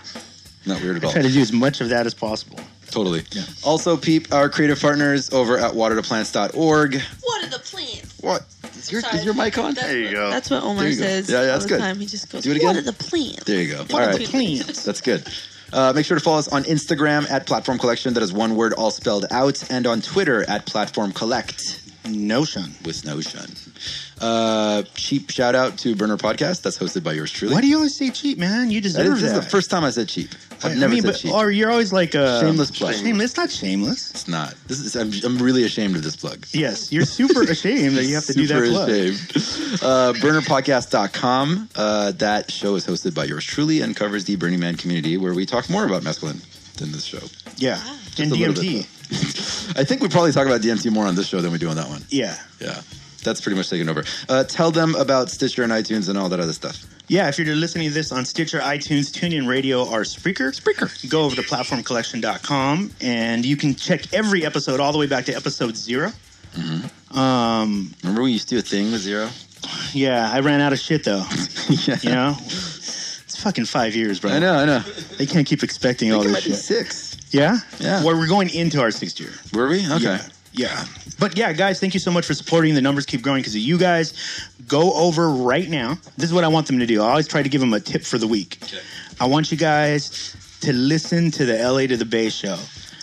Not 0.64 0.80
weird 0.82 0.96
at 0.96 1.04
I 1.04 1.06
all. 1.08 1.12
try 1.12 1.22
to 1.22 1.28
do 1.30 1.40
as 1.40 1.52
much 1.52 1.80
of 1.82 1.90
that 1.90 2.06
as 2.06 2.14
possible. 2.14 2.58
Totally. 2.90 3.24
Yeah. 3.32 3.42
Also, 3.62 3.96
peep 3.96 4.32
our 4.32 4.48
creative 4.48 4.80
partners 4.80 5.30
over 5.32 5.58
at 5.58 5.72
watertoplants.org. 5.74 7.02
What 7.22 7.44
are 7.44 7.48
the 7.50 7.58
plants? 7.58 8.14
What? 8.20 8.42
Is 8.78 8.90
your, 8.92 9.00
Sorry. 9.00 9.18
is 9.18 9.24
your 9.24 9.34
mic 9.34 9.56
on? 9.58 9.74
That's 9.74 9.86
There 9.86 9.98
you 9.98 10.04
what- 10.06 10.12
go. 10.14 10.30
That's 10.30 10.50
what 10.50 10.62
Omar 10.62 10.84
There 10.84 10.92
go. 10.92 10.96
says 10.98 11.28
Yeah, 11.28 11.34
yeah, 11.36 11.40
all 11.40 11.52
that's 11.52 11.64
the 11.64 11.68
good. 11.70 11.78
time. 11.80 12.00
He 12.00 12.06
just 12.06 12.30
goes, 12.30 12.42
Do 12.44 12.50
it 12.50 12.56
again? 12.56 12.66
What 12.68 12.76
are 12.76 12.82
the 12.82 12.92
plants? 12.92 13.44
There 13.44 13.60
you 13.62 13.72
go. 13.72 13.78
What 13.78 13.92
All 13.92 14.00
are 14.00 14.18
the 14.18 14.24
plants? 14.26 14.84
That's 14.84 15.00
good. 15.00 15.24
Uh, 15.72 15.92
make 15.94 16.04
sure 16.04 16.16
to 16.16 16.22
follow 16.22 16.38
us 16.38 16.48
on 16.48 16.64
Instagram 16.64 17.28
at 17.30 17.46
Platform 17.46 17.78
Collection. 17.78 18.12
That 18.14 18.22
is 18.22 18.32
one 18.32 18.56
word 18.56 18.74
all 18.74 18.90
spelled 18.90 19.26
out. 19.30 19.70
And 19.70 19.86
on 19.86 20.00
Twitter 20.02 20.48
at 20.48 20.66
Platform 20.66 21.12
Collect 21.12 21.80
Notion. 22.06 22.74
with 22.84 23.04
no 23.04 23.20
shun. 23.20 23.48
Uh, 24.22 24.82
cheap 24.94 25.30
shout 25.30 25.54
out 25.54 25.76
to 25.78 25.96
Burner 25.96 26.16
Podcast. 26.16 26.62
That's 26.62 26.78
hosted 26.78 27.02
by 27.02 27.12
yours 27.12 27.30
truly. 27.32 27.54
Why 27.54 27.60
do 27.60 27.66
you 27.66 27.76
always 27.76 27.94
say 27.96 28.10
cheap, 28.10 28.38
man? 28.38 28.70
You 28.70 28.80
that 28.80 28.84
deserve 28.88 29.06
is, 29.16 29.20
that. 29.22 29.26
this 29.28 29.36
is 29.38 29.44
the 29.44 29.50
first 29.50 29.70
time 29.70 29.82
I 29.84 29.90
said 29.90 30.08
cheap. 30.08 30.30
I've 30.64 30.72
I 30.72 30.74
never 30.76 30.92
mean, 30.94 31.02
said 31.02 31.08
but, 31.12 31.18
cheap. 31.18 31.32
Or 31.34 31.50
you're 31.50 31.70
always 31.72 31.92
like 31.92 32.14
a 32.14 32.40
Shameless 32.40 32.70
plug. 32.70 32.94
Shameless, 32.94 33.30
it's 33.30 33.36
not 33.36 33.50
shameless. 33.50 34.10
it's 34.12 34.28
not. 34.28 34.54
This 34.68 34.78
is. 34.78 34.94
I'm, 34.94 35.10
I'm 35.24 35.42
really 35.42 35.64
ashamed 35.64 35.96
of 35.96 36.04
this 36.04 36.14
plug. 36.14 36.46
Yes, 36.52 36.92
you're 36.92 37.04
super 37.04 37.42
ashamed 37.50 37.96
that 37.96 38.04
you 38.04 38.14
have 38.14 38.24
to 38.26 38.32
do 38.32 38.46
that 38.46 38.64
Super 38.64 38.70
plug. 38.70 38.88
ashamed. 38.88 39.82
Uh, 39.82 40.12
BurnerPodcast.com. 40.20 41.68
Uh, 41.74 42.12
that 42.12 42.50
show 42.50 42.76
is 42.76 42.86
hosted 42.86 43.14
by 43.14 43.24
yours 43.24 43.44
truly 43.44 43.80
and 43.80 43.96
covers 43.96 44.24
the 44.24 44.36
Burning 44.36 44.60
Man 44.60 44.76
community, 44.76 45.16
where 45.16 45.34
we 45.34 45.44
talk 45.46 45.68
more 45.68 45.84
about 45.84 46.02
mescaline 46.02 46.40
than 46.76 46.92
this 46.92 47.04
show. 47.04 47.18
Yeah, 47.56 47.76
Just 48.14 48.20
and 48.20 48.32
DMT. 48.32 48.86
I 49.78 49.84
think 49.84 50.00
we 50.00 50.08
probably 50.08 50.32
talk 50.32 50.46
about 50.46 50.60
DMT 50.60 50.90
more 50.92 51.06
on 51.06 51.14
this 51.16 51.26
show 51.28 51.40
than 51.40 51.52
we 51.52 51.58
do 51.58 51.68
on 51.68 51.76
that 51.76 51.88
one. 51.88 52.02
yeah, 52.08 52.36
Yeah, 52.60 52.80
that's 53.22 53.40
pretty 53.40 53.56
much 53.56 53.70
taken 53.70 53.88
over. 53.88 54.04
Uh, 54.28 54.44
tell 54.44 54.70
them 54.70 54.94
about 54.96 55.30
Stitcher 55.30 55.62
and 55.62 55.72
iTunes 55.72 56.08
and 56.08 56.18
all 56.18 56.28
that 56.28 56.40
other 56.40 56.52
stuff. 56.52 56.84
yeah. 57.08 57.28
If 57.28 57.38
you're 57.38 57.54
listening 57.56 57.88
to 57.88 57.94
this 57.94 58.12
on 58.12 58.24
Stitcher, 58.24 58.58
iTunes, 58.60 59.10
TuneIn 59.12 59.46
Radio, 59.48 59.84
or 59.84 60.00
Spreaker, 60.02 60.50
Spreaker, 60.58 60.88
go 61.10 61.22
over 61.24 61.36
to 61.36 61.42
platformcollection.com 61.42 62.90
and 63.00 63.44
you 63.44 63.56
can 63.56 63.74
check 63.74 64.12
every 64.12 64.44
episode 64.44 64.80
all 64.80 64.92
the 64.92 64.98
way 64.98 65.06
back 65.06 65.24
to 65.26 65.34
episode 65.34 65.76
0 65.76 66.12
Mm-hmm. 66.52 67.18
Um, 67.18 67.94
Remember 68.02 68.22
we 68.22 68.32
used 68.32 68.48
to 68.50 68.56
do 68.56 68.58
a 68.58 68.62
thing 68.62 68.92
with 68.92 69.00
Zero? 69.00 69.30
yeah, 69.94 70.30
I 70.30 70.40
ran 70.40 70.60
out 70.60 70.74
of 70.74 70.78
shit 70.78 71.02
though. 71.04 71.24
yeah. 71.86 71.96
You 72.02 72.10
know, 72.10 72.36
it's 72.38 73.40
fucking 73.42 73.64
five 73.64 73.94
years, 73.96 74.20
bro. 74.20 74.32
I 74.32 74.38
know, 74.38 74.54
I 74.54 74.64
know. 74.66 74.80
They 75.16 75.24
can't 75.24 75.46
keep 75.46 75.62
expecting 75.62 76.12
all 76.12 76.22
this 76.22 76.42
shit. 76.42 76.56
six. 76.56 77.16
Yeah, 77.30 77.56
Yeah. 77.78 78.04
Well, 78.04 78.18
we're 78.18 78.26
going 78.28 78.50
into 78.54 78.82
our 78.82 78.90
sixth 78.90 79.18
year. 79.18 79.30
Were 79.54 79.68
we? 79.68 79.90
Okay. 79.90 80.02
Yeah. 80.04 80.28
Yeah. 80.52 80.84
But 81.18 81.36
yeah, 81.36 81.52
guys, 81.52 81.80
thank 81.80 81.94
you 81.94 82.00
so 82.00 82.10
much 82.10 82.26
for 82.26 82.34
supporting. 82.34 82.74
The 82.74 82.82
numbers 82.82 83.06
keep 83.06 83.22
growing 83.22 83.40
because 83.40 83.54
of 83.54 83.60
you 83.60 83.78
guys. 83.78 84.12
Go 84.68 84.92
over 84.92 85.30
right 85.30 85.68
now. 85.68 85.98
This 86.16 86.26
is 86.26 86.34
what 86.34 86.44
I 86.44 86.48
want 86.48 86.66
them 86.66 86.78
to 86.78 86.86
do. 86.86 87.02
I 87.02 87.10
always 87.10 87.28
try 87.28 87.42
to 87.42 87.48
give 87.48 87.60
them 87.60 87.72
a 87.72 87.80
tip 87.80 88.02
for 88.02 88.18
the 88.18 88.26
week. 88.26 88.58
I 89.20 89.26
want 89.26 89.50
you 89.50 89.58
guys 89.58 90.36
to 90.60 90.72
listen 90.72 91.30
to 91.32 91.44
the 91.44 91.58
LA 91.58 91.86
to 91.86 91.96
the 91.96 92.04
Bay 92.04 92.28
show. 92.28 92.58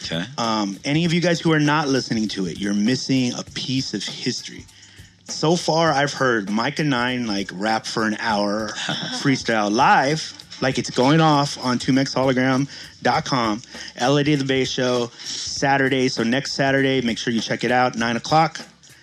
Okay. 0.05 0.23
Um, 0.37 0.79
any 0.85 1.05
of 1.05 1.13
you 1.13 1.21
guys 1.21 1.39
who 1.39 1.51
are 1.51 1.59
not 1.59 1.87
listening 1.87 2.27
to 2.29 2.45
it, 2.45 2.59
you're 2.59 2.73
missing 2.73 3.33
a 3.33 3.43
piece 3.43 3.93
of 3.93 4.03
history. 4.03 4.65
So 5.25 5.55
far, 5.55 5.91
I've 5.91 6.13
heard 6.13 6.47
Myka 6.47 6.85
Nine 6.85 7.27
like 7.27 7.51
rap 7.53 7.85
for 7.85 8.05
an 8.05 8.15
hour, 8.19 8.69
freestyle 9.21 9.71
live, 9.71 10.19
like 10.61 10.77
it's 10.77 10.89
going 10.89 11.21
off 11.21 11.57
on 11.63 11.79
2MexHologram.com. 11.79 13.61
LA 14.01 14.23
to 14.23 14.37
the 14.37 14.45
Bay 14.45 14.65
show, 14.65 15.07
Saturday. 15.19 16.07
So 16.09 16.23
next 16.23 16.53
Saturday, 16.53 17.01
make 17.01 17.17
sure 17.17 17.33
you 17.33 17.41
check 17.41 17.63
it 17.63 17.71
out, 17.71 17.95
9 17.95 18.17
o'clock. 18.17 18.59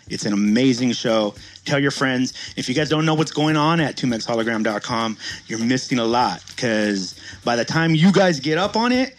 It's 0.08 0.24
an 0.24 0.32
amazing 0.32 0.92
show. 0.92 1.34
Tell 1.64 1.80
your 1.80 1.90
friends. 1.90 2.32
If 2.56 2.68
you 2.68 2.74
guys 2.76 2.88
don't 2.88 3.04
know 3.04 3.14
what's 3.14 3.32
going 3.32 3.56
on 3.56 3.80
at 3.80 3.96
2mexhologram.com, 3.96 5.16
you're 5.48 5.58
missing 5.58 5.98
a 5.98 6.04
lot 6.04 6.44
because 6.54 7.18
by 7.44 7.56
the 7.56 7.64
time 7.64 7.94
you 7.94 8.12
guys 8.12 8.38
get 8.38 8.56
up 8.56 8.76
on 8.76 8.92
it, 8.92 9.16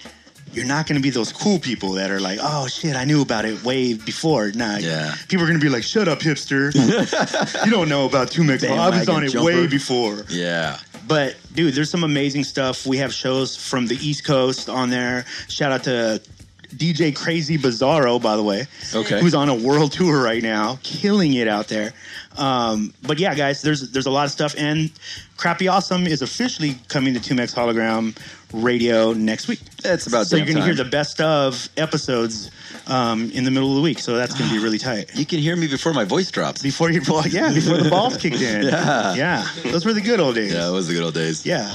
you're 0.53 0.65
not 0.65 0.87
going 0.87 0.95
to 0.95 1.01
be 1.03 1.09
those 1.09 1.33
cool 1.33 1.59
people 1.59 1.91
that 1.93 2.09
are 2.09 2.21
like, 2.21 2.39
oh 2.41 2.67
shit, 2.67 2.95
I 2.95 3.03
knew 3.03 3.21
about 3.21 3.43
it 3.43 3.61
way 3.65 3.95
before. 3.95 4.49
Nah, 4.53 4.77
Yeah. 4.77 5.13
people 5.27 5.43
are 5.43 5.47
going 5.49 5.59
to 5.59 5.63
be 5.65 5.69
like, 5.69 5.83
shut 5.83 6.07
up, 6.07 6.19
hipster. 6.19 6.73
you 7.65 7.71
don't 7.71 7.89
know 7.89 8.05
about 8.05 8.29
2mex. 8.31 8.61
Damn, 8.61 8.79
I 8.79 8.89
was 8.97 9.09
on 9.09 9.25
it 9.25 9.31
jumper. 9.31 9.45
way 9.45 9.67
before. 9.67 10.23
Yeah. 10.29 10.79
But 11.07 11.37
dude, 11.53 11.73
there's 11.73 11.89
some 11.89 12.03
amazing 12.03 12.43
stuff. 12.43 12.85
We 12.85 12.97
have 12.97 13.13
shows 13.13 13.55
from 13.55 13.87
the 13.87 13.95
East 13.95 14.25
Coast 14.25 14.69
on 14.69 14.89
there. 14.89 15.25
Shout 15.47 15.71
out 15.71 15.83
to 15.85 16.21
DJ 16.77 17.15
Crazy 17.15 17.57
Bizarro, 17.57 18.21
by 18.21 18.35
the 18.35 18.43
way. 18.43 18.65
Okay. 18.93 19.19
Who's 19.19 19.35
on 19.35 19.49
a 19.49 19.55
world 19.55 19.91
tour 19.91 20.23
right 20.23 20.43
now, 20.43 20.79
killing 20.83 21.33
it 21.33 21.47
out 21.47 21.67
there. 21.67 21.93
Um, 22.37 22.93
but 23.01 23.19
yeah, 23.19 23.33
guys, 23.35 23.61
there's 23.61 23.91
there's 23.91 24.05
a 24.05 24.11
lot 24.11 24.25
of 24.25 24.31
stuff, 24.31 24.55
and 24.57 24.91
Crappy 25.37 25.67
Awesome 25.67 26.05
is 26.05 26.21
officially 26.21 26.75
coming 26.87 27.13
to 27.15 27.19
2Mex 27.19 27.53
Hologram 27.55 28.15
Radio 28.53 29.13
next 29.13 29.47
week. 29.47 29.59
It's 29.83 30.07
about 30.07 30.27
so 30.27 30.37
you're 30.37 30.45
gonna 30.45 30.63
hear 30.63 30.75
the 30.75 30.85
best 30.85 31.19
of 31.19 31.67
episodes 31.77 32.51
um, 32.87 33.31
in 33.31 33.43
the 33.43 33.51
middle 33.51 33.69
of 33.69 33.75
the 33.75 33.81
week. 33.81 33.99
So 33.99 34.15
that's 34.15 34.37
gonna 34.37 34.51
be 34.51 34.59
really 34.59 34.77
tight. 34.77 35.15
You 35.15 35.25
can 35.25 35.39
hear 35.39 35.55
me 35.55 35.67
before 35.67 35.93
my 35.93 36.03
voice 36.05 36.29
drops. 36.29 36.61
Before 36.61 36.91
you, 36.91 37.01
well, 37.07 37.27
yeah, 37.27 37.53
before 37.53 37.77
the 37.77 37.89
balls 37.89 38.17
kicked 38.17 38.41
in. 38.41 38.67
Yeah. 38.77 39.15
yeah, 39.15 39.47
those 39.63 39.85
were 39.85 39.93
the 39.93 40.01
good 40.01 40.19
old 40.19 40.35
days. 40.35 40.53
Yeah, 40.53 40.69
it 40.69 40.71
was 40.71 40.87
the 40.87 40.93
good 40.93 41.03
old 41.03 41.13
days. 41.13 41.45
Yeah. 41.45 41.73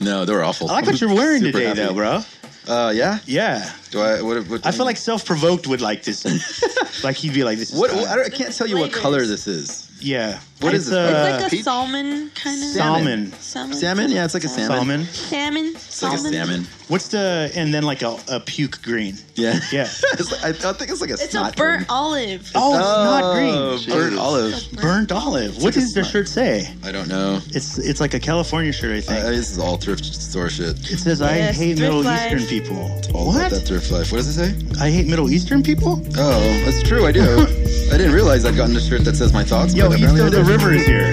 No, 0.00 0.24
they 0.24 0.32
were 0.34 0.44
awful. 0.44 0.68
I 0.70 0.74
like 0.74 0.86
what 0.86 1.00
you're 1.00 1.14
wearing 1.14 1.42
today, 1.42 1.64
happy. 1.64 1.80
though, 1.80 1.94
bro. 1.94 2.20
Uh, 2.68 2.92
yeah. 2.94 3.18
Yeah. 3.26 3.70
Do 3.96 4.02
I? 4.02 4.22
What? 4.22 4.46
what 4.48 4.66
I 4.66 4.70
feel 4.72 4.84
like 4.84 4.96
self-provoked 4.96 5.66
would 5.66 5.80
like 5.80 6.02
this. 6.02 6.24
like 7.04 7.16
he'd 7.16 7.34
be 7.34 7.44
like, 7.44 7.58
"This 7.58 7.72
is 7.72 7.80
What? 7.80 7.90
fine. 7.90 8.06
I, 8.06 8.16
don't, 8.16 8.26
I 8.26 8.28
can't 8.28 8.54
tell 8.54 8.66
you 8.66 8.76
what 8.76 8.90
Flavors. 8.92 9.02
color 9.02 9.26
this 9.26 9.46
is. 9.46 9.90
yeah." 10.00 10.38
What 10.60 10.72
it's 10.74 10.86
is 10.86 10.92
it? 10.92 10.96
Uh, 10.98 11.02
It's 11.10 11.36
like 11.42 11.46
a 11.48 11.50
peach? 11.50 11.64
salmon 11.64 12.30
kind 12.34 12.62
of. 12.62 12.68
salmon. 12.70 13.32
Salmon. 13.40 13.76
Salmon? 13.76 14.10
Yeah, 14.10 14.24
it's 14.24 14.32
like 14.32 14.44
a 14.44 14.48
salmon. 14.48 15.04
Salmon. 15.04 15.04
Salmon. 15.12 15.66
It's 15.74 16.02
like 16.02 16.14
a 16.14 16.18
salmon. 16.18 16.66
What's 16.88 17.08
the 17.08 17.52
and 17.54 17.74
then 17.74 17.82
like 17.82 18.00
a, 18.00 18.16
a 18.28 18.40
puke 18.40 18.80
green? 18.80 19.18
Yeah. 19.34 19.60
Yeah. 19.70 19.82
it's 20.14 20.32
like, 20.32 20.42
I, 20.64 20.70
I 20.70 20.72
think 20.72 20.90
it's 20.90 21.02
like 21.02 21.10
a 21.10 21.14
It's 21.14 21.24
a 21.26 21.28
snot 21.28 21.56
burnt 21.56 21.80
green. 21.88 21.90
olive. 21.90 22.50
Oh, 22.54 22.72
it's 22.74 22.80
not 23.04 23.34
green. 23.34 23.54
Oh, 23.54 23.68
Burnt 23.86 24.12
Jesus. 24.12 24.18
olive. 24.18 24.72
Burnt 24.80 25.12
olive. 25.12 25.56
What 25.56 25.64
like 25.64 25.76
a 25.76 25.80
does 25.80 25.92
their 25.92 26.04
snot. 26.04 26.12
shirt 26.12 26.28
say? 26.28 26.74
I 26.82 26.90
don't 26.90 27.08
know. 27.08 27.40
It's 27.48 27.76
it's 27.76 28.00
like 28.00 28.14
a 28.14 28.20
California 28.20 28.72
shirt, 28.72 28.96
I 28.96 29.00
think. 29.02 29.24
Uh, 29.26 29.28
this 29.32 29.50
is 29.50 29.58
all 29.58 29.76
thrift 29.76 30.06
store 30.06 30.48
shit. 30.48 30.70
it 30.90 30.96
says, 31.00 31.20
"I 31.20 31.36
Yes, 31.36 31.58
hate 31.58 31.76
thrift 31.76 31.80
Middle 31.82 32.02
life. 32.02 32.32
Eastern 32.32 32.48
people." 32.48 32.78
All 33.14 33.28
about 33.30 33.42
What? 33.42 33.50
that 33.50 33.60
thrift 33.66 33.85
life. 33.90 34.10
What 34.12 34.18
does 34.18 34.28
it 34.28 34.32
say? 34.34 34.82
I 34.84 34.90
hate 34.90 35.06
Middle 35.06 35.30
Eastern 35.30 35.62
people. 35.62 36.02
Oh, 36.16 36.62
that's 36.64 36.82
true. 36.82 37.06
I 37.06 37.12
do. 37.12 37.22
I 37.92 37.96
didn't 37.96 38.12
realize 38.12 38.44
I'd 38.44 38.56
gotten 38.56 38.76
a 38.76 38.80
shirt 38.80 39.04
that 39.04 39.16
says 39.16 39.32
my 39.32 39.44
thoughts. 39.44 39.74
Yo, 39.74 39.88
but 39.88 39.98
East 39.98 40.18
of 40.18 40.30
the 40.32 40.44
River 40.44 40.72
is 40.72 40.86
here. 40.86 41.12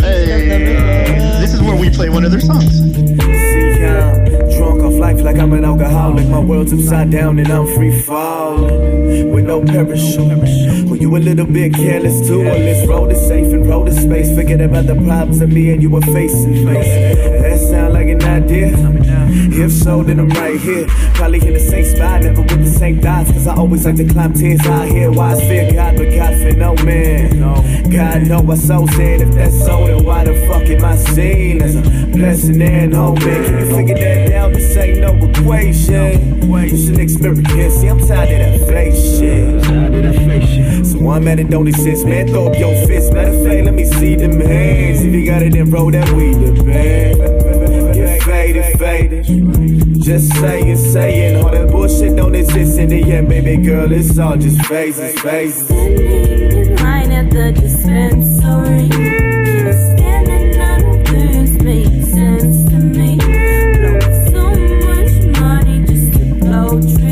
Hey. 0.00 1.38
This 1.40 1.54
is 1.54 1.62
where 1.62 1.76
we 1.76 1.90
play 1.90 2.08
one 2.08 2.24
of 2.24 2.30
their 2.30 2.40
songs. 2.40 2.80
Drunk 4.56 4.82
off 4.82 4.94
life 4.94 5.20
like 5.20 5.36
I'm 5.36 5.52
an 5.52 5.64
alcoholic. 5.64 6.26
My 6.28 6.40
world's 6.40 6.72
upside 6.72 7.10
down 7.10 7.38
and 7.38 7.48
I'm 7.48 7.66
free 7.74 8.00
falling 8.02 9.07
with 9.32 9.46
no 9.46 9.62
parachute. 9.64 10.86
Well, 10.88 10.96
you 10.96 11.16
a 11.16 11.18
little 11.18 11.46
bit 11.46 11.74
careless 11.74 12.26
too. 12.26 12.44
Well, 12.44 12.58
this 12.58 12.86
road 12.88 13.12
is 13.12 13.26
safe 13.26 13.52
and 13.52 13.66
road 13.66 13.88
is 13.88 14.00
space. 14.00 14.34
Forget 14.34 14.60
about 14.60 14.86
the 14.86 14.94
problems 14.94 15.38
that 15.40 15.48
me 15.48 15.70
and 15.72 15.82
you 15.82 15.90
were 15.90 16.02
facing. 16.02 16.64
That 16.64 17.58
sound 17.70 17.94
like 17.94 18.08
an 18.08 18.22
idea. 18.22 18.72
If 19.50 19.72
so, 19.72 20.02
then 20.02 20.20
I'm 20.20 20.28
right 20.30 20.60
here. 20.60 20.86
Probably 21.14 21.44
in 21.46 21.54
the 21.54 21.60
same 21.60 21.84
spot, 21.84 22.22
never 22.22 22.42
with 22.42 22.64
the 22.64 22.70
same 22.70 23.00
thoughts. 23.00 23.32
Cause 23.32 23.46
I 23.46 23.54
always 23.56 23.84
like 23.84 23.96
to 23.96 24.04
climb 24.08 24.32
tears 24.34 24.64
out 24.66 24.86
here. 24.88 25.10
Why 25.10 25.32
I 25.32 25.40
fear 25.40 25.72
God, 25.72 25.96
but 25.96 26.10
God 26.14 26.34
fear 26.34 26.54
no 26.54 26.74
man. 26.84 27.40
God 27.90 28.28
know 28.28 28.42
my 28.42 28.54
soul's 28.54 28.96
in. 28.98 29.22
If 29.22 29.34
that's 29.34 29.58
so, 29.58 29.86
then 29.86 30.04
why 30.04 30.24
the 30.24 30.34
fuck 30.46 30.62
am 30.62 30.84
I 30.84 30.96
seen 30.96 31.62
as 31.62 31.74
a 31.74 31.80
blessing 32.08 32.62
and? 32.62 32.92
Man, 32.92 33.14
can 33.22 33.58
you 33.58 33.74
figure 33.74 33.94
that 33.94 34.32
out? 34.32 34.52
This 34.52 34.76
ain't 34.76 35.00
no 35.00 35.14
equation. 35.14 36.38
It's 36.50 36.88
an 36.88 37.00
experience. 37.00 37.74
See, 37.74 37.88
I'm 37.88 37.98
tired 37.98 38.30
of 38.54 38.60
that 38.60 38.68
fake 38.68 38.94
shit. 38.98 40.86
So 40.86 41.10
I'm 41.10 41.26
at 41.28 41.38
it, 41.38 41.50
don't 41.50 41.68
exist, 41.68 42.06
man. 42.06 42.28
Throw 42.28 42.46
up 42.48 42.58
your 42.58 42.74
fist. 42.86 43.12
Matter 43.12 43.30
of 43.36 43.44
fact, 43.44 43.64
let 43.64 43.74
me 43.74 43.84
see 43.84 44.14
them 44.16 44.40
hands. 44.40 45.02
If 45.02 45.12
you 45.12 45.26
got 45.26 45.42
it, 45.42 45.52
then 45.52 45.70
roll 45.70 45.90
that 45.90 46.08
weed, 46.10 46.34
the 46.34 46.62
band. 46.64 47.18
Faded, 48.22 48.78
faded. 48.78 49.24
Just 50.02 50.32
saying, 50.36 50.76
saying. 50.76 51.36
All 51.42 51.50
that 51.50 51.68
bullshit 51.68 52.16
don't 52.16 52.34
exist 52.34 52.78
in 52.78 52.88
the 52.88 53.02
end, 53.12 53.28
baby 53.28 53.56
girl. 53.56 53.90
It's 53.92 54.18
all 54.18 54.36
just 54.36 54.60
phases, 54.66 55.18
phases. 55.20 55.66
Standing 55.66 56.52
in 56.52 56.76
line 56.76 57.12
at 57.12 57.30
the 57.30 57.52
dispensary. 57.52 58.88
Can't 58.88 59.74
stand 59.98 60.28
it, 60.28 60.56
none 60.56 60.84
of 60.84 61.04
this 61.06 61.50
makes 61.62 62.10
sense 62.12 62.68
to 62.70 62.78
me. 62.78 63.16
Blowing 63.76 64.02
so 64.32 64.44
much 64.86 65.12
money 65.40 65.84
just 65.84 66.12
to 66.12 66.34
blow. 66.36 66.68
Blow 66.68 67.07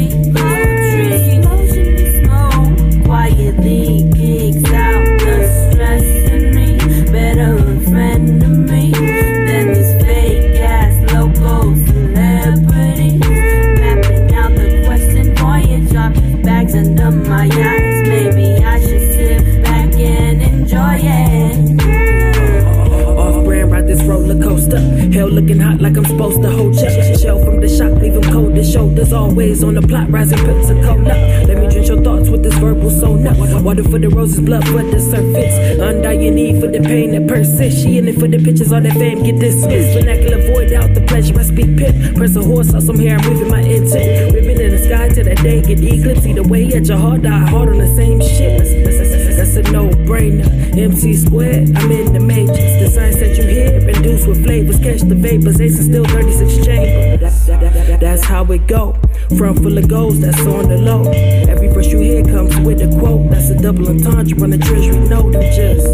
Hell 25.59 25.71
hot 25.71 25.81
like 25.81 25.97
I'm 25.97 26.05
supposed 26.05 26.43
to 26.43 26.51
hold 26.51 26.75
check. 26.79 27.19
Shell 27.19 27.45
from 27.45 27.61
the 27.61 27.69
shop, 27.69 27.93
leave 28.01 28.15
'em 28.15 28.23
cold. 28.33 28.55
The 28.55 28.65
shoulders 28.65 29.13
always 29.13 29.63
on 29.63 29.75
the 29.75 29.83
plot, 29.83 30.11
rising 30.11 30.39
Pensacola. 30.39 31.15
Let 31.49 31.59
me 31.61 31.69
drench 31.69 31.89
your 31.89 32.03
thoughts 32.03 32.29
with 32.29 32.43
this 32.43 32.55
verbal 32.55 32.91
soda. 32.91 33.35
Water 33.63 33.85
for 33.85 33.99
the 33.99 34.09
roses, 34.09 34.41
blood 34.41 34.67
for 34.69 34.83
the 34.83 35.01
surface. 35.01 35.55
Undying 35.81 36.35
need 36.35 36.61
for 36.61 36.69
the 36.69 36.81
pain 36.81 37.13
that 37.13 37.27
persists. 37.27 37.83
She 37.83 37.99
in 37.99 38.09
it 38.09 38.19
for 38.19 38.29
the 38.29 38.39
pictures, 38.39 38.73
all 38.73 38.81
that 38.81 38.95
fame 38.95 39.23
get 39.23 39.39
dismissed. 39.39 39.99
Vernacular 39.99 40.41
void 40.53 40.73
out 40.73 40.95
the 40.95 41.01
pleasure, 41.01 41.39
I 41.39 41.43
speak 41.43 41.77
pip. 41.77 41.95
Press 42.15 42.37
a 42.37 42.43
horse, 42.43 42.75
off 42.75 42.83
some 42.85 42.99
hair, 42.99 43.19
I'm 43.19 43.29
moving 43.29 43.49
my 43.49 43.61
intent. 43.61 44.33
Ribbon 44.35 44.61
in 44.61 44.71
the 44.71 44.79
sky 44.79 45.09
till 45.09 45.25
that 45.25 45.43
day 45.43 45.61
get 45.63 45.81
eclipsed. 45.81 46.27
Either 46.27 46.43
way, 46.43 46.73
at 46.73 46.87
your 46.87 46.99
heart, 46.99 47.23
die 47.23 47.47
hard 47.53 47.69
on 47.69 47.79
the 47.79 47.89
same 47.97 48.21
shit. 48.21 49.16
A 49.57 49.63
no-brainer. 49.73 50.77
MC 50.77 51.15
squared, 51.15 51.77
I'm 51.77 51.91
in 51.91 52.13
the 52.13 52.21
matrix. 52.21 52.59
The 52.59 52.91
signs 52.91 53.19
that 53.21 53.37
you 53.37 53.45
hear, 53.45 53.89
induced 53.89 54.29
with 54.29 54.45
flavors. 54.45 54.79
Catch 54.79 55.03
the 55.03 55.15
vapors, 55.15 55.61
ace 55.61 55.79
is 55.79 55.87
still 55.87 56.05
36 56.05 56.65
chamber. 56.65 57.17
That, 57.17 57.47
that, 57.47 57.61
that, 57.61 57.87
that, 57.87 58.01
that's 58.01 58.25
how 58.25 58.45
it 58.53 58.67
go. 58.67 58.95
Front 59.37 59.63
full 59.63 59.79
of 59.79 59.89
goals, 59.89 60.21
that's 60.21 60.41
on 60.47 60.69
the 60.69 60.79
low. 60.79 61.11
Every 61.49 61.69
verse 61.69 61.89
you 61.89 61.99
hear 61.99 62.23
comes 62.23 62.59
with 62.61 62.81
a 62.83 62.89
quote. 62.99 63.31
That's 63.31 63.51
a 63.51 63.59
double 63.61 63.89
entendre 63.89 64.43
on 64.43 64.51
the 64.51 64.59
treasury 64.59 65.01
note. 65.09 65.35
I'm 65.35 65.43
just 65.53 65.87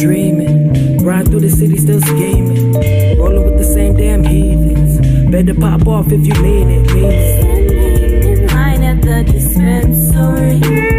dreaming. 0.00 0.98
Ride 0.98 1.28
through 1.28 1.40
the 1.40 1.50
city, 1.50 1.78
still 1.78 2.00
scheming. 2.00 2.72
Rolling 3.18 3.44
with 3.44 3.58
the 3.58 3.64
same 3.64 3.96
damn 3.96 4.22
heathens. 4.24 5.30
Better 5.30 5.54
pop 5.54 5.86
off 5.86 6.12
if 6.12 6.26
you 6.26 6.34
mean 6.42 6.70
it, 6.70 6.94
mean 6.94 7.04
it. 7.04 7.42
Standing 7.42 8.38
in 8.38 8.46
line 8.48 8.82
at 8.82 9.02
the 9.02 9.32
dispensary. 9.32 10.97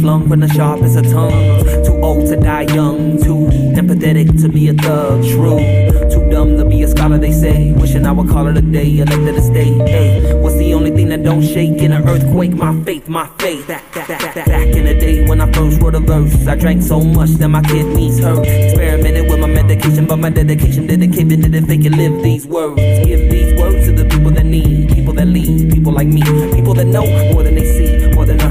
Flung 0.00 0.28
from 0.28 0.40
the 0.40 0.48
sharpest 0.48 0.96
of 0.96 1.04
tongues. 1.10 1.86
Too 1.86 2.00
old 2.02 2.26
to 2.28 2.36
die 2.36 2.62
young, 2.74 3.22
too 3.22 3.46
empathetic 3.78 4.40
to 4.42 4.48
be 4.48 4.68
a 4.68 4.74
thug. 4.74 5.22
True, 5.24 5.58
too 6.10 6.28
dumb 6.30 6.56
to 6.56 6.64
be 6.64 6.82
a 6.82 6.88
scholar. 6.88 7.18
They 7.18 7.32
say, 7.32 7.72
wishing 7.72 8.06
I 8.06 8.12
would 8.12 8.28
call 8.28 8.46
it 8.48 8.56
a 8.56 8.62
day, 8.62 8.98
elected 8.98 9.34
to 9.34 9.42
stay. 9.42 9.72
Hey, 9.86 10.34
what's 10.34 10.56
the 10.56 10.74
only 10.74 10.90
thing 10.90 11.08
that 11.10 11.22
don't 11.22 11.42
shake 11.42 11.82
in 11.82 11.92
an 11.92 12.08
earthquake? 12.08 12.52
My 12.52 12.74
faith, 12.84 13.08
my 13.08 13.26
faith. 13.38 13.66
Back, 13.68 13.94
back, 13.94 14.08
back, 14.08 14.34
back, 14.46 14.68
in 14.68 14.84
the 14.84 14.94
day 14.94 15.26
when 15.26 15.40
I 15.40 15.50
first 15.52 15.80
wrote 15.80 15.94
a 15.94 16.00
verse, 16.00 16.46
I 16.46 16.54
drank 16.56 16.82
so 16.82 17.00
much 17.00 17.30
that 17.40 17.48
my 17.48 17.62
kidneys 17.62 18.18
hurt. 18.18 18.46
Experimented 18.46 19.28
with 19.28 19.40
my 19.40 19.46
medication, 19.46 20.06
but 20.06 20.16
my 20.16 20.30
dedication 20.30 20.86
dedicated 20.86 21.42
to 21.42 21.48
the 21.48 21.62
fake 21.62 21.84
and 21.84 21.96
live 21.96 22.22
these 22.22 22.46
words. 22.46 22.80
Give 23.06 23.30
these 23.30 23.60
words 23.60 23.86
to 23.86 23.92
the 23.92 24.04
people 24.08 24.30
that 24.30 24.46
need, 24.46 24.90
people 24.94 25.12
that 25.14 25.26
lead, 25.26 25.72
people 25.72 25.92
like 25.92 26.08
me, 26.08 26.22
people 26.54 26.74
that 26.74 26.86
know 26.86 27.06
more 27.32 27.42
than 27.42 27.54
they 27.54 27.64
see, 27.64 27.89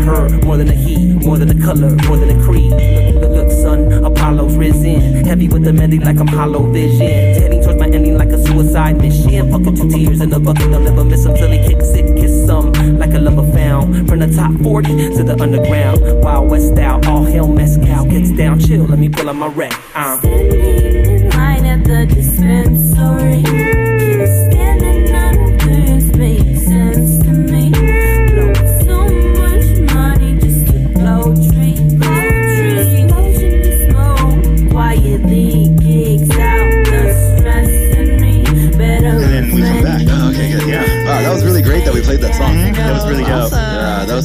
her, 0.09 0.29
more 0.45 0.57
than 0.57 0.69
a 0.69 0.73
he, 0.73 1.13
more 1.25 1.37
than 1.37 1.49
a 1.49 1.65
color, 1.65 1.89
more 2.07 2.17
than 2.17 2.29
a 2.29 2.43
creed. 2.43 2.71
Look, 2.71 3.21
look, 3.21 3.31
look, 3.31 3.51
son, 3.51 3.91
Apollo's 4.03 4.55
risen, 4.55 5.25
heavy 5.25 5.47
with 5.47 5.63
the 5.63 5.73
melody 5.73 5.99
like 5.99 6.19
I'm 6.19 6.27
hollow 6.27 6.63
vision, 6.71 7.41
heading 7.41 7.61
towards 7.61 7.79
my 7.79 7.85
ending 7.85 8.17
like 8.17 8.29
a 8.29 8.43
suicide 8.45 8.97
mission. 8.97 9.51
Fuck 9.51 9.67
up 9.67 9.75
two 9.75 9.89
tears 9.89 10.21
in 10.21 10.29
the 10.29 10.39
bucket, 10.39 10.73
I'll 10.73 10.79
never 10.79 11.03
miss 11.05 11.25
'em 11.25 11.35
till 11.35 11.51
he 11.51 11.59
kicks 11.67 11.89
it, 11.99 12.15
kiss 12.15 12.45
some 12.45 12.71
like 12.97 13.13
a 13.13 13.19
lover 13.19 13.49
found. 13.53 14.07
From 14.07 14.19
the 14.19 14.27
top 14.27 14.51
40 14.61 15.15
to 15.15 15.23
the 15.23 15.35
underground, 15.39 16.01
Wild 16.23 16.49
West 16.49 16.69
style, 16.73 16.99
all 17.07 17.23
hell 17.23 17.47
mezcal 17.47 18.05
gets 18.05 18.31
down. 18.31 18.59
Chill, 18.59 18.85
let 18.85 18.99
me 18.99 19.09
pull 19.09 19.29
out 19.29 19.35
my 19.35 19.47
rack. 19.47 19.73
I'm 19.95 20.17
uh. 20.17 20.21
Standing 20.21 21.05
in 21.05 21.29
line 21.29 21.65
at 21.65 21.83
the 21.83 22.05
dispensary. 22.05 23.58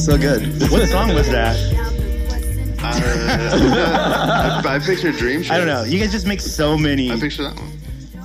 Song 0.05 1.13
was 1.15 1.29
that? 1.31 1.55
Uh, 2.77 4.61
I, 4.63 4.75
I 4.75 4.79
picture 4.79 5.11
Dream 5.11 5.41
Show. 5.41 5.53
I 5.53 5.57
don't 5.57 5.65
know. 5.65 5.83
You 5.83 5.99
guys 5.99 6.11
just 6.11 6.27
make 6.27 6.39
so 6.39 6.77
many. 6.77 7.11
I 7.11 7.19
picture 7.19 7.41
that 7.43 7.55
one. 7.55 7.71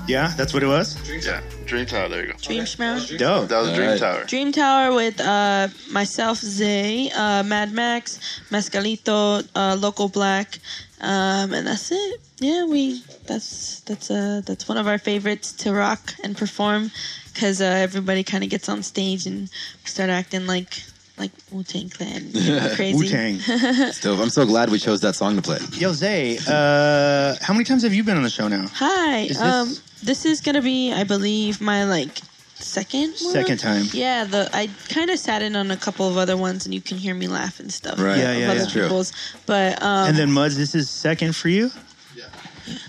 Yeah, 0.07 0.35
that's 0.37 0.53
what 0.53 0.63
it 0.63 0.67
was. 0.67 0.99
Yeah, 1.25 1.41
Dream 1.65 1.87
Tower. 1.87 2.09
There 2.09 2.27
you 2.27 2.33
go. 2.33 2.39
Dream 2.39 2.65
Schmout. 2.65 3.17
Dope. 3.17 3.49
That 3.49 3.61
was 3.61 3.73
Dream 3.73 3.91
Alright. 3.91 4.01
Tower. 4.01 4.25
Dream 4.25 4.53
Tower 4.53 4.95
with 4.95 5.21
uh, 5.21 5.69
myself, 5.91 6.39
Zay, 6.39 7.11
uh, 7.13 7.43
Mad 7.45 7.73
Max, 7.73 8.19
Mescalito, 8.51 9.49
uh, 9.55 9.77
Local 9.77 10.09
Black, 10.09 10.59
um, 11.01 11.55
and 11.55 11.67
that's 11.67 11.91
it. 11.93 12.21
Yeah, 12.41 12.67
we 12.67 13.03
that's 13.27 13.81
that's 13.81 14.11
uh 14.11 14.43
that's 14.45 14.69
one 14.69 14.77
of 14.77 14.87
our 14.87 14.99
favorites 14.99 15.53
to 15.53 15.73
rock 15.73 16.13
and 16.23 16.37
perform 16.37 16.91
because 17.33 17.61
uh, 17.63 17.65
everybody 17.65 18.23
kind 18.23 18.45
of 18.45 18.51
gets 18.51 18.69
on 18.69 18.83
stage 18.83 19.27
and 19.27 19.49
start 19.85 20.11
acting 20.11 20.47
like 20.47 20.83
like 21.21 21.31
Wu 21.53 21.63
Tang 21.63 21.89
Clan, 21.89 22.29
you 22.33 22.57
know, 22.57 22.73
crazy. 22.75 22.97
Wu 22.97 23.07
Tang. 23.09 23.39
Still, 23.93 24.21
I'm 24.21 24.31
so 24.31 24.45
glad 24.47 24.71
we 24.71 24.79
chose 24.79 25.01
that 25.03 25.15
song 25.15 25.37
to 25.37 25.43
play. 25.43 25.59
Yo, 25.75 25.93
Zay, 25.93 26.39
uh, 26.49 27.37
how 27.41 27.53
many 27.55 27.65
times 27.65 27.83
have 27.85 27.95
you 27.95 28.03
been 28.03 28.17
on 28.17 28.23
the 28.25 28.31
show 28.31 28.49
now? 28.49 28.67
Hi. 28.75 29.19
Is 29.21 29.29
this- 29.29 29.41
um, 29.41 29.77
this 30.03 30.25
is 30.25 30.41
gonna 30.41 30.63
be, 30.63 30.93
I 30.93 31.05
believe, 31.05 31.61
my 31.61 31.85
like 31.85 32.19
second 32.55 33.11
one? 33.21 33.33
Second 33.33 33.59
time. 33.59 33.85
Yeah, 33.93 34.25
the 34.25 34.49
I 34.55 34.69
kind 34.89 35.11
of 35.11 35.19
sat 35.19 35.43
in 35.43 35.55
on 35.57 35.71
a 35.71 35.77
couple 35.77 36.09
of 36.09 36.17
other 36.17 36.37
ones, 36.37 36.65
and 36.65 36.75
you 36.75 36.81
can 36.81 36.97
hear 36.97 37.15
me 37.15 37.29
laugh 37.29 37.61
and 37.61 37.71
stuff. 37.73 37.99
Right. 38.01 38.17
Yeah, 38.19 38.31
of 38.33 38.39
yeah, 38.41 38.51
other 38.51 38.61
yeah. 38.61 38.67
True. 38.67 38.83
people's. 38.85 39.13
But 39.47 39.83
um, 39.83 40.09
And 40.09 40.17
then 40.17 40.33
Muds, 40.33 40.57
this 40.57 40.75
is 40.75 40.89
second 40.89 41.37
for 41.37 41.49
you? 41.51 41.71
Yeah. 42.17 42.25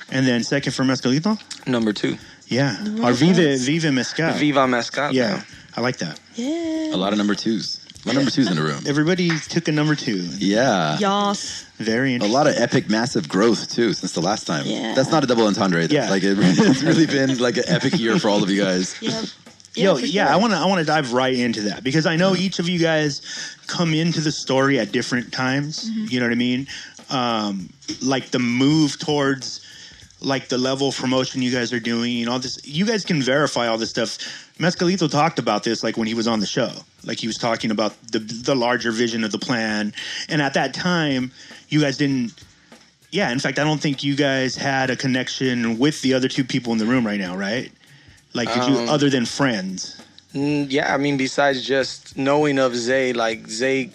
And 0.09 0.25
then 0.25 0.43
second 0.43 0.71
for 0.73 0.83
Mescalito? 0.83 1.37
Number 1.67 1.91
two, 1.93 2.17
Yeah. 2.47 2.77
Number 2.81 3.09
Or 3.09 3.13
Viva. 3.13 3.57
Viva 3.57 3.91
Mescal. 3.91 4.33
Viva 4.33 4.65
Mascot. 4.67 5.13
Yeah, 5.13 5.43
I 5.75 5.81
like 5.81 5.97
that. 5.97 6.19
yeah, 6.35 6.93
A 6.93 6.97
lot 6.97 7.11
of 7.13 7.17
number 7.17 7.35
twos. 7.35 7.80
A 8.03 8.07
lot 8.07 8.15
of 8.15 8.21
number 8.21 8.31
two's 8.31 8.49
in 8.49 8.55
the 8.55 8.63
room. 8.63 8.83
Everybody 8.87 9.29
took 9.49 9.67
a 9.67 9.71
number 9.71 9.93
two. 9.95 10.27
Yeah. 10.37 10.97
Yas. 10.97 11.65
Very 11.77 12.11
A 12.11 12.15
interesting. 12.15 12.33
lot 12.33 12.47
of 12.47 12.55
epic, 12.57 12.89
massive 12.89 13.29
growth 13.29 13.69
too 13.71 13.93
since 13.93 14.13
the 14.13 14.21
last 14.21 14.47
time. 14.47 14.65
Yeah. 14.65 14.93
That's 14.95 15.11
not 15.11 15.23
a 15.23 15.27
double 15.27 15.45
entendre. 15.45 15.85
Though. 15.87 15.93
Yeah. 15.93 16.09
Like 16.09 16.23
it, 16.23 16.37
it's 16.39 16.81
really 16.81 17.05
been 17.05 17.37
like 17.37 17.57
an 17.57 17.65
epic 17.67 17.99
year 17.99 18.17
for 18.17 18.29
all 18.29 18.41
of 18.43 18.49
you 18.49 18.61
guys. 18.61 18.95
Yeah. 19.73 19.85
Yo, 19.85 19.95
for 19.95 20.05
yeah, 20.05 20.25
sure. 20.25 20.33
I 20.33 20.35
want 20.35 20.51
to 20.51 20.59
I 20.59 20.65
want 20.65 20.79
to 20.79 20.85
dive 20.85 21.13
right 21.13 21.33
into 21.33 21.61
that 21.61 21.81
because 21.81 22.05
I 22.05 22.17
know 22.17 22.35
each 22.35 22.59
of 22.59 22.67
you 22.67 22.77
guys 22.77 23.55
come 23.67 23.93
into 23.93 24.19
the 24.19 24.31
story 24.33 24.77
at 24.79 24.91
different 24.91 25.31
times. 25.31 25.89
Mm-hmm. 25.89 26.05
You 26.09 26.19
know 26.19 26.25
what 26.25 26.33
I 26.33 26.35
mean? 26.35 26.67
Um, 27.09 27.69
like 28.01 28.31
the 28.31 28.39
move 28.39 28.99
towards 28.99 29.65
like 30.19 30.49
the 30.49 30.57
level 30.57 30.89
of 30.89 30.97
promotion 30.97 31.41
you 31.41 31.51
guys 31.51 31.71
are 31.71 31.79
doing 31.79 32.19
and 32.19 32.29
all 32.29 32.37
this. 32.39 32.59
You 32.65 32.85
guys 32.85 33.05
can 33.05 33.21
verify 33.21 33.67
all 33.67 33.77
this 33.77 33.89
stuff. 33.91 34.17
Mescalito 34.61 35.09
talked 35.09 35.39
about 35.39 35.63
this 35.63 35.83
like 35.83 35.97
when 35.97 36.07
he 36.07 36.13
was 36.13 36.27
on 36.27 36.39
the 36.39 36.45
show. 36.45 36.71
Like 37.03 37.19
he 37.19 37.25
was 37.25 37.37
talking 37.37 37.71
about 37.71 37.99
the 38.11 38.19
the 38.19 38.55
larger 38.55 38.91
vision 38.91 39.23
of 39.23 39.31
the 39.31 39.39
plan, 39.39 39.93
and 40.29 40.41
at 40.41 40.53
that 40.53 40.73
time, 40.73 41.31
you 41.69 41.81
guys 41.81 41.97
didn't. 41.97 42.33
Yeah, 43.09 43.31
in 43.31 43.39
fact, 43.39 43.59
I 43.59 43.63
don't 43.63 43.81
think 43.81 44.03
you 44.03 44.15
guys 44.15 44.55
had 44.55 44.89
a 44.89 44.95
connection 44.95 45.79
with 45.79 46.01
the 46.01 46.13
other 46.13 46.27
two 46.27 46.43
people 46.45 46.71
in 46.71 46.77
the 46.77 46.85
room 46.85 47.05
right 47.05 47.19
now, 47.19 47.35
right? 47.35 47.69
Like, 48.33 48.53
did 48.53 48.67
you 48.67 48.77
Um, 48.77 48.87
other 48.87 49.09
than 49.09 49.25
friends? 49.25 49.97
Mm, 50.33 50.67
yeah, 50.69 50.93
I 50.93 50.97
mean, 50.97 51.17
besides 51.17 51.65
just 51.65 52.15
knowing 52.15 52.57
of 52.57 52.73
Zay, 52.75 53.11
like 53.11 53.49
Zay, 53.49 53.89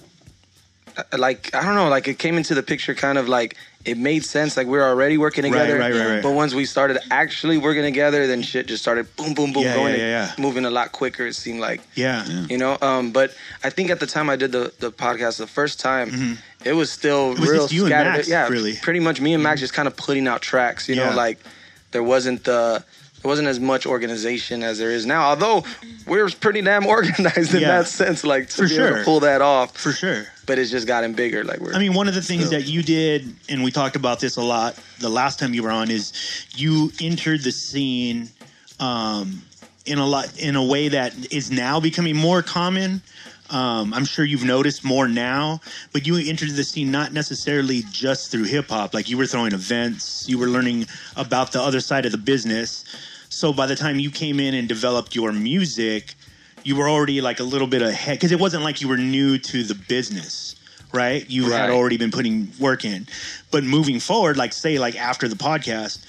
uh, 0.96 1.04
like 1.16 1.54
I 1.54 1.62
don't 1.64 1.76
know, 1.76 1.88
like 1.88 2.08
it 2.08 2.18
came 2.18 2.36
into 2.36 2.54
the 2.54 2.62
picture 2.62 2.94
kind 2.94 3.16
of 3.16 3.28
like 3.28 3.56
it 3.86 3.96
made 3.96 4.24
sense. 4.24 4.56
Like 4.56 4.66
we 4.66 4.72
were 4.78 4.84
already 4.84 5.16
working 5.16 5.42
together, 5.44 5.78
right, 5.78 5.92
right, 5.94 6.08
right. 6.14 6.22
but 6.22 6.32
once 6.32 6.52
we 6.54 6.64
started 6.64 6.98
actually 7.10 7.56
working 7.58 7.82
together, 7.82 8.26
then 8.26 8.42
shit 8.42 8.66
just 8.66 8.82
started 8.82 9.14
boom, 9.16 9.32
boom, 9.34 9.52
boom, 9.52 9.62
Yeah, 9.62 9.74
going, 9.74 9.94
yeah, 9.94 10.06
yeah, 10.08 10.30
and 10.34 10.38
moving 10.38 10.64
a 10.64 10.70
lot 10.70 10.92
quicker. 10.92 11.26
It 11.26 11.34
seemed 11.34 11.60
like 11.60 11.80
Yeah. 11.94 12.24
you 12.48 12.58
know. 12.58 12.76
Um, 12.82 13.12
but 13.12 13.34
I 13.64 13.70
think 13.70 13.90
at 13.90 14.00
the 14.00 14.06
time 14.06 14.28
I 14.28 14.36
did 14.36 14.52
the 14.52 14.72
the 14.80 14.90
podcast 14.90 15.38
the 15.38 15.46
first 15.46 15.78
time, 15.80 16.36
it 16.64 16.72
was 16.74 16.90
still 16.90 17.32
Mm-hmm. 17.34 17.36
It 17.36 17.40
was 17.40 17.50
real 17.50 17.62
just 17.62 17.72
you 17.72 17.82
and 17.84 17.90
scattered. 17.90 18.10
Max, 18.12 18.28
yeah, 18.28 18.48
really. 18.48 18.72
Mm-hmm. 18.72 18.82
pretty 18.84 19.00
much 19.00 19.20
me 19.20 19.32
and 19.34 19.42
Max 19.42 19.60
just 19.60 19.72
kind 19.72 19.88
of 19.88 19.96
putting 19.96 20.26
out 20.28 20.42
tracks. 20.42 20.88
You 20.88 20.96
Yeah. 20.96 21.10
know, 21.10 21.16
like 21.16 21.38
there 21.92 22.02
wasn't 22.02 22.44
the 22.44 22.84
there 23.22 23.28
wasn't 23.30 23.48
as 23.48 23.58
much 23.58 23.86
organization 23.86 24.62
as 24.62 24.78
there 24.78 24.90
is 24.90 25.06
now. 25.06 25.22
Although 25.30 25.64
we're 26.06 26.28
pretty 26.30 26.60
damn 26.62 26.86
organized 26.96 27.54
in 27.54 27.60
Yeah. 27.62 27.78
that 27.78 27.86
sense, 27.88 28.24
like 28.24 28.48
to 28.50 28.56
For 28.56 28.68
be 28.68 28.76
able 28.76 28.98
to 28.98 29.04
pull 29.04 29.20
that 29.20 29.40
off. 29.42 29.76
For 29.76 29.92
sure. 29.92 30.26
But 30.46 30.58
it's 30.58 30.70
just 30.70 30.86
gotten 30.86 31.12
bigger. 31.12 31.44
Like 31.44 31.58
we're 31.58 31.74
I 31.74 31.78
mean, 31.78 31.94
one 31.94 32.08
of 32.08 32.14
the 32.14 32.22
things 32.22 32.50
that 32.50 32.66
you 32.66 32.82
did, 32.82 33.34
and 33.48 33.64
we 33.64 33.70
talked 33.70 33.96
about 33.96 34.20
this 34.20 34.36
a 34.36 34.42
lot 34.42 34.78
the 35.00 35.08
last 35.08 35.38
time 35.38 35.54
you 35.54 35.62
were 35.62 35.72
on, 35.72 35.90
is 35.90 36.12
you 36.54 36.92
entered 37.00 37.42
the 37.42 37.52
scene 37.52 38.28
um, 38.78 39.42
in 39.84 39.98
a 39.98 40.06
lot 40.06 40.38
in 40.38 40.56
a 40.56 40.64
way 40.64 40.88
that 40.88 41.32
is 41.32 41.50
now 41.50 41.80
becoming 41.80 42.16
more 42.16 42.42
common. 42.42 43.02
Um, 43.50 43.94
I'm 43.94 44.04
sure 44.04 44.24
you've 44.24 44.44
noticed 44.44 44.84
more 44.84 45.06
now, 45.06 45.60
but 45.92 46.06
you 46.06 46.16
entered 46.16 46.50
the 46.50 46.64
scene 46.64 46.90
not 46.90 47.12
necessarily 47.12 47.82
just 47.92 48.30
through 48.30 48.44
hip 48.44 48.70
hop. 48.70 48.92
Like 48.92 49.08
you 49.08 49.16
were 49.16 49.26
throwing 49.26 49.52
events, 49.52 50.28
you 50.28 50.38
were 50.38 50.48
learning 50.48 50.86
about 51.16 51.52
the 51.52 51.62
other 51.62 51.80
side 51.80 52.06
of 52.06 52.12
the 52.12 52.18
business. 52.18 52.84
So 53.28 53.52
by 53.52 53.66
the 53.66 53.76
time 53.76 53.98
you 53.98 54.10
came 54.10 54.40
in 54.40 54.54
and 54.54 54.68
developed 54.68 55.14
your 55.14 55.30
music, 55.32 56.14
you 56.66 56.74
were 56.74 56.88
already 56.90 57.20
like 57.20 57.38
a 57.38 57.44
little 57.44 57.68
bit 57.68 57.80
ahead 57.80 58.16
because 58.18 58.32
it 58.32 58.40
wasn't 58.40 58.64
like 58.64 58.80
you 58.80 58.88
were 58.88 58.96
new 58.96 59.38
to 59.38 59.62
the 59.62 59.74
business, 59.74 60.56
right? 60.92 61.24
You 61.30 61.52
had 61.52 61.70
already 61.70 61.96
been 61.96 62.10
putting 62.10 62.48
work 62.58 62.84
in. 62.84 63.06
But 63.52 63.62
moving 63.62 64.00
forward, 64.00 64.36
like 64.36 64.52
say 64.52 64.76
like 64.80 64.96
after 64.96 65.28
the 65.28 65.36
podcast, 65.36 66.04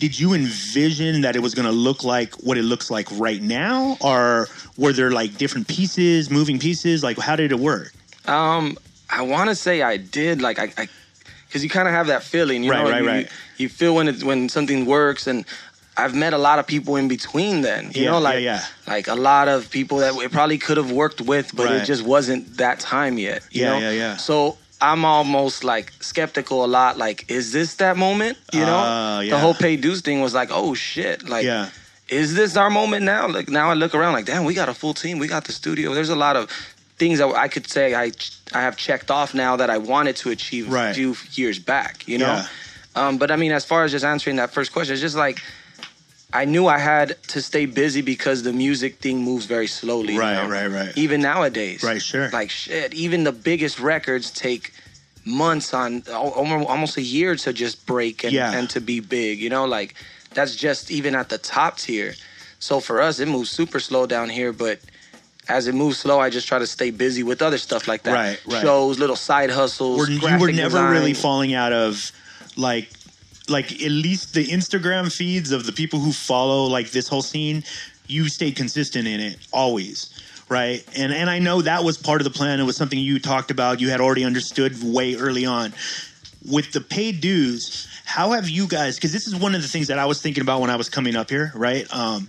did 0.00 0.18
you 0.18 0.32
envision 0.34 1.20
that 1.20 1.36
it 1.36 1.38
was 1.38 1.54
going 1.54 1.66
to 1.66 1.72
look 1.72 2.02
like 2.02 2.34
what 2.42 2.58
it 2.58 2.64
looks 2.64 2.90
like 2.90 3.06
right 3.12 3.40
now 3.40 3.96
or 4.00 4.48
were 4.76 4.92
there 4.92 5.12
like 5.12 5.36
different 5.36 5.68
pieces, 5.68 6.30
moving 6.30 6.58
pieces? 6.58 7.04
Like 7.04 7.18
how 7.18 7.36
did 7.36 7.52
it 7.52 7.60
work? 7.60 7.92
Um, 8.26 8.76
I 9.08 9.22
want 9.22 9.50
to 9.50 9.54
say 9.54 9.82
I 9.82 9.98
did 9.98 10.42
like 10.42 10.58
I, 10.58 10.88
because 11.46 11.62
you 11.62 11.70
kind 11.70 11.86
of 11.86 11.94
have 11.94 12.08
that 12.08 12.24
feeling, 12.24 12.64
you 12.64 12.70
Right, 12.72 12.84
know, 12.84 12.90
right, 12.90 13.02
you, 13.02 13.08
right. 13.08 13.28
You 13.56 13.68
feel 13.68 13.94
when 13.94 14.08
it 14.08 14.24
when 14.24 14.48
something 14.48 14.84
works, 14.86 15.26
and 15.28 15.44
I've 15.96 16.14
met 16.14 16.32
a 16.32 16.38
lot 16.38 16.58
of 16.58 16.66
people 16.66 16.96
in 16.96 17.08
between. 17.08 17.62
Then 17.62 17.90
you 17.94 18.04
Yeah, 18.04 18.10
know, 18.12 18.20
like 18.20 18.42
yeah. 18.42 18.64
like 18.86 19.08
a 19.08 19.14
lot 19.14 19.48
of 19.48 19.70
people 19.70 19.98
that 19.98 20.14
it 20.16 20.30
probably 20.32 20.58
could 20.58 20.76
have 20.76 20.90
worked 20.92 21.20
with, 21.20 21.54
but 21.54 21.66
Right. 21.66 21.82
it 21.82 21.84
just 21.84 22.02
wasn't 22.02 22.56
that 22.58 22.80
time 22.80 23.18
yet. 23.18 23.42
You 23.50 23.62
Yeah, 23.64 23.70
know? 23.70 23.78
yeah, 23.78 23.90
yeah. 23.90 24.16
So. 24.16 24.56
I'm 24.82 25.04
almost 25.04 25.62
like 25.62 25.92
skeptical 26.00 26.64
a 26.64 26.66
lot. 26.66 26.96
Like, 26.96 27.30
is 27.30 27.52
this 27.52 27.74
that 27.74 27.98
moment? 27.98 28.38
You 28.50 28.60
know, 28.60 29.20
yeah. 29.20 29.28
the 29.28 29.38
whole 29.38 29.52
pay 29.52 29.76
dues 29.76 30.00
thing 30.00 30.22
was 30.22 30.32
like, 30.32 30.48
oh 30.50 30.72
shit, 30.72 31.28
like, 31.28 31.44
yeah. 31.44 31.68
is 32.08 32.32
this 32.32 32.56
our 32.56 32.70
moment 32.70 33.04
now? 33.04 33.28
Like 33.28 33.50
now 33.50 33.68
I 33.68 33.74
look 33.74 33.94
around 33.94 34.14
like, 34.14 34.24
damn, 34.24 34.46
we 34.46 34.54
got 34.54 34.70
a 34.70 34.74
full 34.74 34.94
team. 34.94 35.18
We 35.18 35.28
got 35.28 35.44
the 35.44 35.52
studio. 35.52 35.92
There's 35.92 36.08
a 36.08 36.16
lot 36.16 36.34
of 36.34 36.48
things 36.96 37.18
that 37.18 37.28
I 37.36 37.48
could 37.48 37.68
say 37.68 37.94
I 37.94 38.12
I 38.54 38.62
have 38.62 38.78
checked 38.78 39.10
off 39.10 39.34
now 39.34 39.54
that 39.56 39.68
I 39.68 39.76
wanted 39.76 40.16
to 40.22 40.30
achieve 40.30 40.72
Right. 40.72 40.92
a 40.92 40.94
few 40.94 41.14
years 41.32 41.58
back. 41.58 42.08
You 42.08 42.16
know. 42.16 42.36
Yeah. 42.36 42.46
Um, 43.02 43.18
but 43.18 43.30
I 43.30 43.36
mean, 43.36 43.52
as 43.52 43.66
far 43.66 43.84
as 43.84 43.92
just 43.92 44.06
answering 44.06 44.36
that 44.36 44.50
first 44.50 44.72
question, 44.72 44.94
it's 44.94 45.02
just 45.02 45.14
like 45.26 45.42
I 46.32 46.44
knew 46.44 46.66
I 46.66 46.78
had 46.78 47.20
to 47.28 47.42
stay 47.42 47.66
busy 47.66 48.02
because 48.02 48.42
the 48.42 48.52
music 48.52 48.98
thing 48.98 49.22
moves 49.22 49.46
very 49.46 49.66
slowly. 49.66 50.16
Right, 50.16 50.34
now. 50.34 50.48
right, 50.48 50.66
right. 50.68 50.96
Even 50.96 51.20
nowadays. 51.22 51.82
Right, 51.82 52.00
sure. 52.00 52.30
Like 52.30 52.50
shit. 52.50 52.94
Even 52.94 53.24
the 53.24 53.32
biggest 53.32 53.80
records 53.80 54.30
take 54.30 54.72
months 55.24 55.74
on 55.74 56.02
almost 56.12 56.96
a 56.96 57.02
year 57.02 57.34
to 57.36 57.52
just 57.52 57.84
break 57.86 58.24
and, 58.24 58.32
Yeah. 58.32 58.52
and 58.52 58.70
to 58.70 58.80
be 58.80 59.00
big. 59.00 59.40
You 59.40 59.50
know, 59.50 59.64
like 59.64 59.94
that's 60.32 60.54
just 60.54 60.90
even 60.90 61.14
at 61.14 61.28
the 61.28 61.38
top 61.38 61.78
tier. 61.78 62.14
So 62.58 62.78
for 62.80 63.00
us, 63.00 63.18
it 63.20 63.26
moves 63.28 63.50
super 63.50 63.80
slow 63.80 64.06
down 64.06 64.28
here, 64.28 64.52
but 64.52 64.78
as 65.48 65.66
it 65.66 65.74
moves 65.74 65.98
slow, 65.98 66.20
I 66.20 66.30
just 66.30 66.46
try 66.46 66.58
to 66.58 66.66
stay 66.66 66.90
busy 66.90 67.22
with 67.22 67.42
other 67.42 67.58
stuff 67.58 67.88
like 67.88 68.02
that. 68.04 68.12
Right, 68.12 68.40
right. 68.46 68.62
Shows, 68.62 68.98
little 68.98 69.16
side 69.16 69.50
hustles. 69.50 69.98
Were, 69.98 70.08
you 70.10 70.20
were 70.38 70.52
never 70.52 70.68
design. 70.68 70.92
really 70.92 71.14
falling 71.14 71.54
out 71.54 71.72
of 71.72 72.12
like 72.56 72.88
like 73.50 73.72
at 73.72 73.90
least 73.90 74.34
the 74.34 74.46
Instagram 74.46 75.14
feeds 75.14 75.50
of 75.50 75.66
the 75.66 75.72
people 75.72 75.98
who 75.98 76.12
follow 76.12 76.64
like 76.64 76.90
this 76.90 77.08
whole 77.08 77.22
scene, 77.22 77.64
you 78.06 78.28
stayed 78.28 78.56
consistent 78.56 79.06
in 79.06 79.20
it 79.20 79.36
always. 79.52 80.14
Right. 80.48 80.84
And 80.96 81.12
and 81.12 81.30
I 81.30 81.38
know 81.38 81.62
that 81.62 81.84
was 81.84 81.96
part 81.96 82.20
of 82.20 82.24
the 82.24 82.30
plan. 82.30 82.58
It 82.58 82.64
was 82.64 82.76
something 82.76 82.98
you 82.98 83.20
talked 83.20 83.50
about. 83.50 83.80
You 83.80 83.90
had 83.90 84.00
already 84.00 84.24
understood 84.24 84.82
way 84.82 85.14
early 85.14 85.46
on. 85.46 85.72
With 86.50 86.72
the 86.72 86.80
paid 86.80 87.20
dues, 87.20 87.86
how 88.04 88.32
have 88.32 88.48
you 88.48 88.66
guys 88.66 88.96
because 88.96 89.12
this 89.12 89.28
is 89.28 89.36
one 89.36 89.54
of 89.54 89.62
the 89.62 89.68
things 89.68 89.88
that 89.88 89.98
I 89.98 90.06
was 90.06 90.20
thinking 90.20 90.40
about 90.40 90.60
when 90.60 90.70
I 90.70 90.76
was 90.76 90.88
coming 90.88 91.14
up 91.14 91.30
here, 91.30 91.52
right? 91.54 91.86
Um 91.94 92.28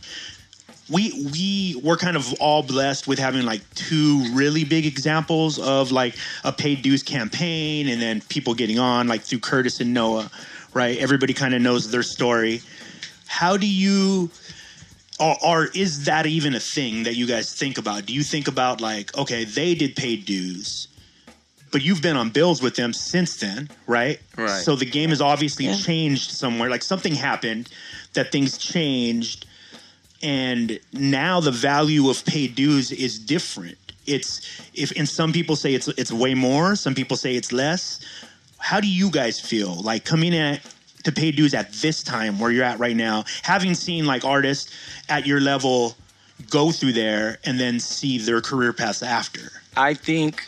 we 0.92 1.30
we 1.32 1.82
were 1.82 1.98
kind 1.98 2.18
of 2.18 2.34
all 2.40 2.62
blessed 2.62 3.08
with 3.08 3.18
having 3.18 3.44
like 3.44 3.62
two 3.74 4.26
really 4.34 4.66
big 4.66 4.86
examples 4.86 5.58
of 5.58 5.92
like 5.92 6.16
a 6.44 6.52
paid 6.52 6.82
dues 6.82 7.02
campaign 7.02 7.88
and 7.88 8.02
then 8.02 8.22
people 8.22 8.54
getting 8.54 8.78
on 8.78 9.08
like 9.08 9.22
through 9.22 9.40
Curtis 9.40 9.80
and 9.80 9.94
Noah, 9.94 10.30
right? 10.74 10.98
Everybody 10.98 11.34
kind 11.34 11.54
of 11.54 11.62
knows 11.62 11.92
their 11.92 12.04
story. 12.04 12.62
How 13.28 13.58
do 13.58 13.68
you 13.68 14.30
or, 15.20 15.38
or 15.46 15.66
is 15.76 16.06
that 16.06 16.26
even 16.26 16.56
a 16.56 16.60
thing 16.60 17.04
that 17.04 17.16
you 17.16 17.28
guys 17.28 17.54
think 17.54 17.78
about? 17.78 18.06
Do 18.06 18.14
you 18.14 18.24
think 18.24 18.48
about 18.48 18.82
like, 18.82 19.16
okay, 19.18 19.44
they 19.46 19.76
did 19.76 19.96
paid 19.96 20.26
dues, 20.26 20.88
but 21.72 21.82
you've 21.84 22.02
been 22.02 22.18
on 22.18 22.32
bills 22.32 22.62
with 22.62 22.76
them 22.76 22.92
since 22.92 23.38
then, 23.38 23.70
right? 23.88 24.20
Right. 24.36 24.50
So 24.50 24.76
the 24.76 24.86
game 24.86 25.10
has 25.10 25.22
obviously 25.22 25.66
Yeah. 25.66 25.76
changed 25.78 26.32
somewhere. 26.32 26.70
Like 26.70 26.82
something 26.84 27.14
happened 27.14 27.70
that 28.14 28.32
things 28.32 28.58
changed, 28.58 29.46
and 30.24 30.80
now 30.92 31.40
the 31.40 31.52
value 31.52 32.10
of 32.10 32.26
paid 32.26 32.56
dues 32.56 32.92
is 32.92 33.18
different. 33.20 33.78
it's 34.08 34.42
if 34.74 34.92
and 34.98 35.08
some 35.08 35.32
people 35.32 35.56
say 35.56 35.76
it's 35.76 35.88
it's 35.90 36.12
way 36.12 36.34
more, 36.34 36.76
some 36.76 36.96
people 36.96 37.16
say 37.16 37.36
it's 37.36 37.52
less. 37.52 38.00
How 38.62 38.80
do 38.80 38.88
you 38.88 39.10
guys 39.10 39.40
feel 39.40 39.76
like 39.82 40.06
coming 40.06 40.36
at 40.36 40.62
to 41.04 41.12
pay 41.12 41.32
dues 41.32 41.54
at 41.54 41.74
this 41.74 42.04
time 42.04 42.40
where 42.40 42.52
you're 42.52 42.64
at 42.64 42.80
right 42.80 42.96
now, 42.96 43.26
having 43.42 43.74
seen 43.74 44.06
like 44.06 44.24
artists 44.24 44.72
at 45.10 45.26
your 45.26 45.40
level 45.42 45.96
go 46.50 46.72
through 46.72 46.94
there 46.94 47.40
and 47.44 47.60
then 47.60 47.80
see 47.80 48.18
their 48.20 48.40
career 48.42 48.72
paths 48.74 49.02
after? 49.04 49.52
I 49.76 49.94
think 49.96 50.46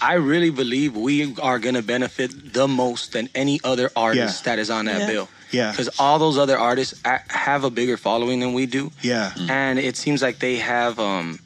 I 0.00 0.14
really 0.14 0.50
believe 0.50 0.96
we 0.96 1.34
are 1.40 1.58
going 1.58 1.74
to 1.74 1.82
benefit 1.82 2.52
the 2.52 2.66
most 2.68 3.12
than 3.12 3.28
any 3.34 3.60
other 3.64 3.90
artist 3.94 4.44
Yeah. 4.46 4.52
that 4.52 4.58
is 4.60 4.70
on 4.70 4.84
that 4.86 5.00
Yeah. 5.02 5.06
bill. 5.06 5.28
Yeah. 5.52 5.70
Because 5.70 5.88
all 5.98 6.18
those 6.18 6.38
other 6.38 6.58
artists 6.58 6.94
have 7.04 7.62
a 7.64 7.70
bigger 7.70 7.96
following 7.96 8.40
than 8.40 8.52
we 8.52 8.66
do. 8.66 8.90
Yeah. 9.02 9.32
And 9.48 9.78
it 9.78 9.96
seems 9.96 10.22
like 10.22 10.38
they 10.38 10.56
have, 10.56 10.98
um, 10.98 11.38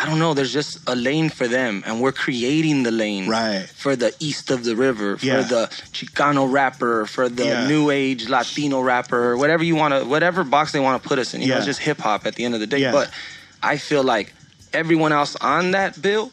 I 0.00 0.06
don't 0.06 0.20
know, 0.20 0.32
there's 0.32 0.52
just 0.52 0.78
a 0.88 0.94
lane 0.94 1.28
for 1.28 1.48
them. 1.48 1.82
And 1.84 2.00
we're 2.00 2.12
creating 2.12 2.84
the 2.84 2.92
lane 2.92 3.28
right. 3.28 3.66
for 3.68 3.96
the 3.96 4.14
east 4.20 4.50
of 4.50 4.62
the 4.62 4.76
river, 4.76 5.16
for 5.18 5.26
Yeah. 5.26 5.42
the 5.42 5.66
Chicano 5.92 6.50
rapper, 6.50 7.04
for 7.06 7.28
the 7.28 7.44
Yeah. 7.46 7.66
new 7.66 7.90
age 7.90 8.28
Latino 8.28 8.80
rapper, 8.80 9.36
whatever 9.36 9.64
you 9.64 9.74
want 9.74 9.94
to, 9.94 10.04
whatever 10.04 10.44
box 10.44 10.70
they 10.70 10.78
want 10.78 11.02
to 11.02 11.08
put 11.08 11.18
us 11.18 11.34
in. 11.34 11.42
You 11.42 11.48
know, 11.48 11.56
it's 11.56 11.66
just 11.66 11.80
hip 11.80 11.98
hop 11.98 12.26
at 12.26 12.36
the 12.36 12.44
end 12.44 12.54
of 12.54 12.60
the 12.60 12.66
day. 12.68 12.78
Yeah. 12.78 12.92
But 12.92 13.10
I 13.60 13.76
feel 13.76 14.04
like 14.04 14.32
everyone 14.72 15.10
else 15.12 15.34
on 15.40 15.72
that 15.72 16.00
bill 16.00 16.30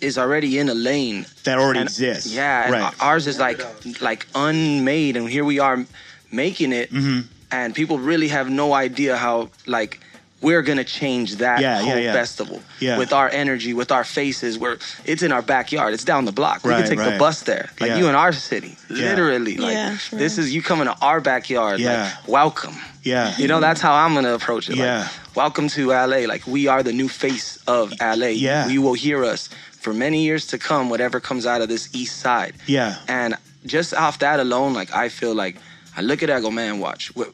is 0.00 0.16
already 0.16 0.58
in 0.58 0.68
a 0.70 0.74
lane 0.74 1.26
That 1.44 1.58
already 1.58 1.80
And- 1.80 1.88
exists. 1.90 2.26
Yeah, 2.32 2.64
and 2.64 2.72
Right. 2.72 2.94
ours 2.98 3.26
is 3.26 3.38
like 3.38 3.60
like 4.00 4.26
unmade, 4.34 5.16
and 5.18 5.28
here 5.28 5.44
we 5.44 5.58
are 5.58 5.84
making 6.30 6.72
it, 6.72 6.90
Mm-hmm. 6.92 7.20
and 7.50 7.74
people 7.74 7.98
really 7.98 8.28
have 8.28 8.48
no 8.48 8.72
idea 8.72 9.16
how 9.18 9.50
like 9.66 10.00
we're 10.42 10.62
gonna 10.62 10.84
change 10.84 11.36
that 11.36 11.60
Yeah, 11.60 11.78
whole 11.80 11.88
yeah, 11.88 11.96
yeah. 11.98 12.12
festival 12.12 12.60
Yeah. 12.80 12.98
with 12.98 13.12
our 13.12 13.28
energy, 13.30 13.72
with 13.72 13.90
our 13.92 14.04
faces. 14.04 14.58
Where 14.58 14.76
it's 15.04 15.22
in 15.22 15.32
our 15.32 15.40
backyard, 15.42 15.94
it's 15.94 16.04
down 16.04 16.24
the 16.26 16.32
block. 16.32 16.64
We 16.64 16.70
Right, 16.70 16.84
can 16.86 16.96
take 16.96 17.10
the 17.12 17.16
bus 17.18 17.40
there, 17.42 17.70
like 17.80 17.90
Yeah. 17.90 17.98
you 17.98 18.08
in 18.08 18.14
our 18.14 18.32
city, 18.32 18.76
Yeah. 18.90 19.10
literally. 19.10 19.56
Like 19.56 19.72
Yeah, 19.74 19.96
sure. 19.96 20.18
this 20.18 20.36
is 20.38 20.52
you 20.54 20.60
coming 20.62 20.86
to 20.86 20.96
our 21.00 21.20
backyard. 21.20 21.80
Yeah. 21.80 22.02
Like, 22.02 22.28
welcome. 22.28 22.76
Yeah. 23.02 23.34
You 23.38 23.48
know, 23.48 23.60
that's 23.60 23.80
how 23.80 23.94
I'm 23.94 24.14
gonna 24.14 24.34
approach 24.34 24.68
it. 24.68 24.76
Yeah. 24.76 25.00
Like, 25.00 25.36
welcome 25.36 25.68
to 25.70 25.92
LA. 25.92 26.26
Like 26.26 26.46
we 26.46 26.66
are 26.66 26.82
the 26.82 26.92
new 26.92 27.08
face 27.08 27.58
of 27.66 27.92
LA. 28.00 28.28
Yeah. 28.34 28.68
You 28.68 28.82
will 28.82 28.94
hear 28.94 29.24
us 29.24 29.48
for 29.80 29.92
many 29.94 30.22
years 30.24 30.46
to 30.48 30.58
come, 30.58 30.88
whatever 30.90 31.18
comes 31.20 31.46
out 31.46 31.60
of 31.60 31.68
this 31.68 31.88
east 31.92 32.18
side. 32.20 32.54
Yeah. 32.66 32.96
And 33.08 33.36
just 33.66 33.94
off 33.94 34.18
that 34.20 34.38
alone, 34.40 34.74
like 34.74 34.94
I 34.94 35.08
feel 35.08 35.34
like 35.34 35.56
I 35.96 36.00
look 36.00 36.22
at 36.22 36.30
it, 36.30 36.36
I 36.36 36.40
go, 36.40 36.50
man, 36.50 36.78
watch. 36.80 37.14
What, 37.14 37.32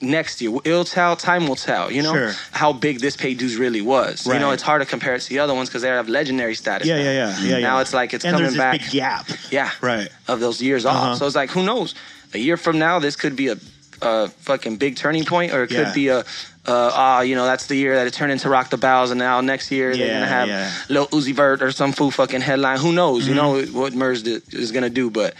next 0.00 0.40
year, 0.40 0.52
it'll 0.64 0.84
tell, 0.84 1.16
time 1.16 1.48
will 1.48 1.56
tell, 1.56 1.90
you 1.90 2.02
know, 2.02 2.12
Sure. 2.14 2.32
how 2.52 2.72
big 2.72 3.00
this 3.00 3.16
pay 3.16 3.34
dues 3.34 3.56
really 3.56 3.80
was. 3.80 4.26
You 4.26 4.38
know, 4.38 4.52
it's 4.52 4.62
hard 4.62 4.80
to 4.82 4.86
compare 4.86 5.14
it 5.14 5.20
to 5.22 5.28
the 5.28 5.40
other 5.40 5.54
ones 5.54 5.68
because 5.68 5.82
they 5.82 5.88
have 5.88 6.08
legendary 6.08 6.54
status. 6.54 6.86
Yeah, 6.86 6.96
now. 6.96 7.02
yeah, 7.02 7.12
yeah, 7.12 7.44
yeah, 7.48 7.58
Now 7.58 7.76
yeah. 7.76 7.80
it's 7.82 7.92
like 7.94 8.14
it's 8.14 8.24
and 8.24 8.36
coming 8.36 8.54
back. 8.56 8.80
big 8.80 8.90
gap. 8.90 9.26
Yeah. 9.50 9.70
Right. 9.80 10.08
Of 10.28 10.40
those 10.40 10.62
years 10.62 10.86
Uh-huh. 10.86 11.10
off. 11.12 11.18
So 11.18 11.26
it's 11.26 11.34
like, 11.36 11.50
who 11.50 11.64
knows? 11.64 11.94
A 12.34 12.38
year 12.38 12.56
from 12.56 12.78
now, 12.78 12.98
this 13.00 13.16
could 13.16 13.34
be 13.36 13.48
a, 13.48 13.56
a 14.02 14.28
fucking 14.28 14.76
big 14.76 14.96
turning 14.96 15.24
point, 15.24 15.52
or 15.52 15.64
it 15.64 15.68
could 15.68 15.78
Yeah. 15.88 15.92
be 15.92 16.08
a, 16.08 16.18
uh, 16.18 16.24
ah, 16.66 17.20
you 17.22 17.34
know, 17.34 17.46
that's 17.46 17.66
the 17.66 17.74
year 17.76 17.96
that 17.96 18.06
it 18.06 18.12
turned 18.12 18.30
into 18.30 18.48
Rock 18.48 18.70
the 18.70 18.76
Bells, 18.76 19.10
and 19.10 19.18
now 19.18 19.40
next 19.40 19.70
year 19.72 19.96
they're 19.96 20.12
gonna 20.14 20.26
have 20.26 20.48
yeah. 20.48 20.70
Lil 20.90 21.06
Uzi 21.08 21.34
Vert 21.34 21.62
or 21.62 21.72
some 21.72 21.92
fool 21.92 22.10
fucking 22.10 22.42
headline. 22.42 22.78
Who 22.78 22.92
knows? 22.92 23.26
You 23.26 23.34
know 23.34 23.54
Mm-hmm. 23.54 23.76
what 23.78 23.94
Murs 23.94 24.22
is 24.24 24.70
gonna 24.70 24.90
do, 24.90 25.10
but. 25.10 25.34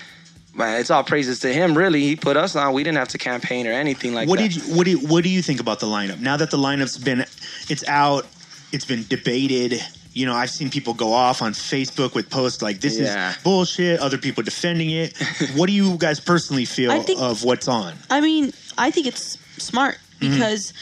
Man, 0.58 0.80
it's 0.80 0.90
all 0.90 1.04
praises 1.04 1.40
to 1.40 1.52
him. 1.52 1.78
Really, 1.78 2.00
he 2.02 2.16
put 2.16 2.36
us 2.36 2.56
on. 2.56 2.74
We 2.74 2.82
didn't 2.82 2.98
have 2.98 3.08
to 3.08 3.18
campaign 3.18 3.66
or 3.66 3.72
anything 3.72 4.12
like 4.12 4.28
what 4.28 4.38
that. 4.40 4.50
did 4.50 4.56
you, 4.66 4.74
what 4.76 4.84
do 4.84 4.90
you, 4.90 4.98
what 4.98 5.22
do 5.24 5.30
you 5.30 5.40
think 5.40 5.60
about 5.60 5.78
the 5.80 5.86
lineup 5.86 6.18
now 6.20 6.36
that 6.36 6.50
the 6.50 6.56
lineup's 6.56 6.98
been 6.98 7.20
it's 7.68 7.86
out 7.88 8.26
it's 8.72 8.84
been 8.84 9.04
debated 9.08 9.80
you 10.12 10.26
know 10.26 10.34
i've 10.34 10.50
seen 10.50 10.68
people 10.68 10.92
go 10.94 11.12
off 11.12 11.40
on 11.42 11.52
facebook 11.52 12.14
with 12.14 12.28
posts 12.28 12.60
like 12.60 12.80
this 12.80 12.98
Yeah. 12.98 13.30
is 13.30 13.36
bullshit 13.38 14.00
other 14.00 14.18
people 14.18 14.42
defending 14.42 14.90
it 14.90 15.16
what 15.56 15.66
do 15.68 15.72
you 15.72 15.96
guys 15.96 16.18
personally 16.20 16.64
feel 16.64 16.90
think- 17.02 17.20
of 17.20 17.44
what's 17.44 17.68
on 17.68 17.94
I 18.10 18.20
mean, 18.20 18.52
I 18.76 18.90
think 18.90 19.06
it's 19.06 19.38
smart 19.62 19.98
Mm-hmm. 20.20 20.32
because 20.34 20.72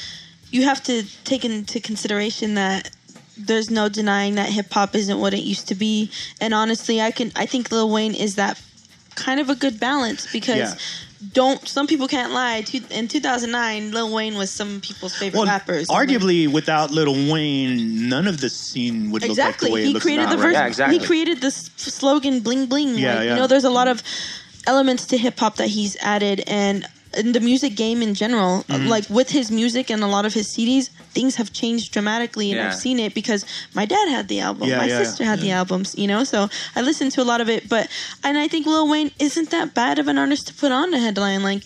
you 0.51 0.63
have 0.65 0.83
to 0.85 1.03
take 1.25 1.45
into 1.45 1.79
consideration 1.81 2.55
that 2.55 2.91
there's 3.37 3.71
no 3.71 3.91
denying 3.91 4.37
that 4.37 4.49
hip 4.49 4.73
hop 4.73 4.95
isn't 4.95 5.21
what 5.21 5.35
it 5.35 5.41
used 5.43 5.69
to 5.69 5.75
be. 5.75 6.11
And 6.41 6.55
honestly, 6.55 7.03
I 7.03 7.11
can 7.11 7.33
I 7.37 7.45
think 7.45 7.71
Lil 7.71 7.91
Wayne 7.91 8.15
is 8.15 8.37
that 8.37 8.59
kind 9.17 9.41
of 9.41 9.51
a 9.51 9.55
good 9.57 9.81
balance 9.81 10.31
because 10.33 10.57
Yeah. 10.57 10.75
don't 11.33 11.67
some 11.67 11.87
people 11.87 12.07
can't 12.07 12.33
lie. 12.33 12.63
In 12.91 13.09
2009, 13.09 13.91
Lil 13.91 14.13
Wayne 14.13 14.37
was 14.37 14.51
some 14.51 14.81
people's 14.81 15.15
favorite 15.17 15.41
well 15.41 15.49
rappers. 15.49 15.89
arguably 15.89 16.47
without 16.47 16.91
Lil 16.91 17.13
wayne 17.33 18.09
none 18.09 18.27
of 18.29 18.41
the 18.41 18.49
scene 18.51 19.11
would 19.11 19.25
exactly 19.25 19.35
look 19.35 19.49
like 19.49 19.59
the 19.71 19.75
way 19.75 19.81
it 19.83 19.87
he 19.87 19.93
looks 19.95 20.05
created 20.05 20.25
now, 20.25 20.37
the 20.37 20.43
right? 20.43 20.53
Yeah, 20.53 20.67
exactly. 20.67 20.99
he 20.99 21.05
created 21.05 21.41
this 21.41 21.71
slogan 21.77 22.41
bling 22.41 22.67
bling 22.67 22.91
Yeah, 22.97 23.15
like, 23.17 23.25
yeah. 23.25 23.31
you 23.31 23.37
know 23.41 23.47
there's 23.47 23.65
a 23.65 23.71
lot 23.71 23.89
of 23.89 24.03
elements 24.67 25.07
to 25.07 25.17
hip 25.19 25.39
hop 25.39 25.57
that 25.57 25.69
he's 25.69 25.97
added 26.03 26.43
and 26.47 26.87
in 27.17 27.33
the 27.33 27.41
music 27.41 27.77
game 27.77 28.03
in 28.03 28.15
general 28.15 28.65
Mm-hmm. 28.69 28.89
like 28.89 29.09
with 29.11 29.31
his 29.31 29.51
music 29.51 29.91
and 29.91 30.03
a 30.03 30.07
lot 30.07 30.25
of 30.27 30.35
his 30.35 30.47
CDs 30.49 30.91
things 31.17 31.37
have 31.37 31.53
changed 31.53 31.93
dramatically 31.93 32.51
and 32.51 32.59
Yeah. 32.59 32.69
I've 32.69 32.75
seen 32.75 32.99
it 32.99 33.15
because 33.15 33.45
my 33.75 33.85
dad 33.87 34.09
had 34.09 34.29
the 34.29 34.41
album. 34.41 34.69
Yeah, 34.69 34.79
my 34.79 34.87
yeah, 34.87 35.03
sister 35.03 35.25
had 35.25 35.41
the 35.41 35.51
albums 35.51 35.95
you 35.97 36.07
know? 36.07 36.25
So 36.25 36.49
I 36.75 36.83
listened 36.83 37.13
to 37.13 37.23
a 37.23 37.29
lot 37.33 37.41
of 37.41 37.49
it 37.49 37.69
but 37.69 37.89
and 38.25 38.37
I 38.37 38.49
think 38.49 38.67
Lil 38.67 38.89
Wayne 38.89 39.11
isn't 39.19 39.51
that 39.51 39.75
bad 39.75 39.99
of 39.99 40.09
an 40.09 40.19
artist 40.19 40.49
to 40.49 40.55
put 40.55 40.73
on 40.73 40.93
a 40.95 40.99
headline. 40.99 41.43
Like 41.43 41.63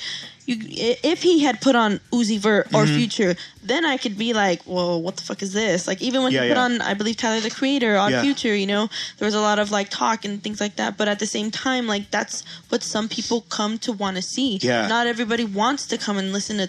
you, 0.51 0.57
if 1.03 1.23
he 1.23 1.41
had 1.41 1.61
put 1.61 1.75
on 1.77 2.01
Uzi 2.13 2.39
Vert 2.39 2.67
or 2.75 2.85
Mm-hmm. 2.85 2.97
Future, 2.97 3.37
then 3.63 3.85
I 3.85 3.97
could 3.97 4.17
be 4.19 4.33
like, 4.33 4.61
"Well, 4.67 5.01
what 5.03 5.17
the 5.17 5.23
fuck 5.23 5.43
is 5.43 5.53
this?" 5.53 5.87
Like 5.87 6.01
even 6.03 6.23
when 6.23 6.33
Yeah, 6.33 6.43
he 6.43 6.49
put 6.49 6.57
yeah. 6.57 6.65
on, 6.65 6.81
I 6.83 6.95
believe 6.95 7.17
Tyler 7.17 7.41
the 7.41 7.51
Creator 7.51 7.97
on 7.97 8.11
Yeah. 8.11 8.23
Future, 8.23 8.55
you 8.55 8.67
know, 8.67 8.89
there 9.19 9.27
was 9.27 9.35
a 9.35 9.41
lot 9.41 9.59
of 9.59 9.71
like 9.71 9.89
talk 9.91 10.25
and 10.25 10.43
things 10.43 10.61
like 10.61 10.77
that. 10.77 10.97
But 10.97 11.09
at 11.09 11.19
the 11.19 11.27
same 11.27 11.51
time, 11.51 11.87
like 11.87 12.11
that's 12.11 12.43
what 12.69 12.83
some 12.83 13.09
people 13.09 13.43
come 13.43 13.79
to 13.81 13.93
want 13.93 14.17
to 14.17 14.23
see. 14.23 14.59
Yeah. 14.63 14.89
Not 14.89 15.07
everybody 15.07 15.45
wants 15.45 15.87
to 15.87 15.99
come 15.99 16.17
and 16.19 16.33
listen 16.33 16.57
to 16.59 16.69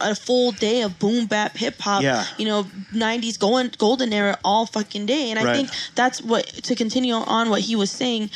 a 0.00 0.14
full 0.14 0.52
day 0.52 0.82
of 0.82 0.98
boom 0.98 1.24
bap 1.26 1.56
hip 1.56 1.78
hop. 1.80 2.02
Yeah. 2.02 2.24
You 2.36 2.44
know, 2.44 2.64
'90s 2.92 3.38
golden 3.38 3.70
golden 3.78 4.12
era 4.12 4.36
all 4.44 4.66
fucking 4.66 5.06
day. 5.06 5.30
And 5.30 5.38
I 5.38 5.44
Right. 5.44 5.56
think 5.56 5.70
that's 5.94 6.20
what 6.20 6.46
to 6.46 6.74
continue 6.74 7.14
on 7.14 7.48
what 7.48 7.62
he 7.62 7.74
was 7.76 7.90
saying. 7.90 8.28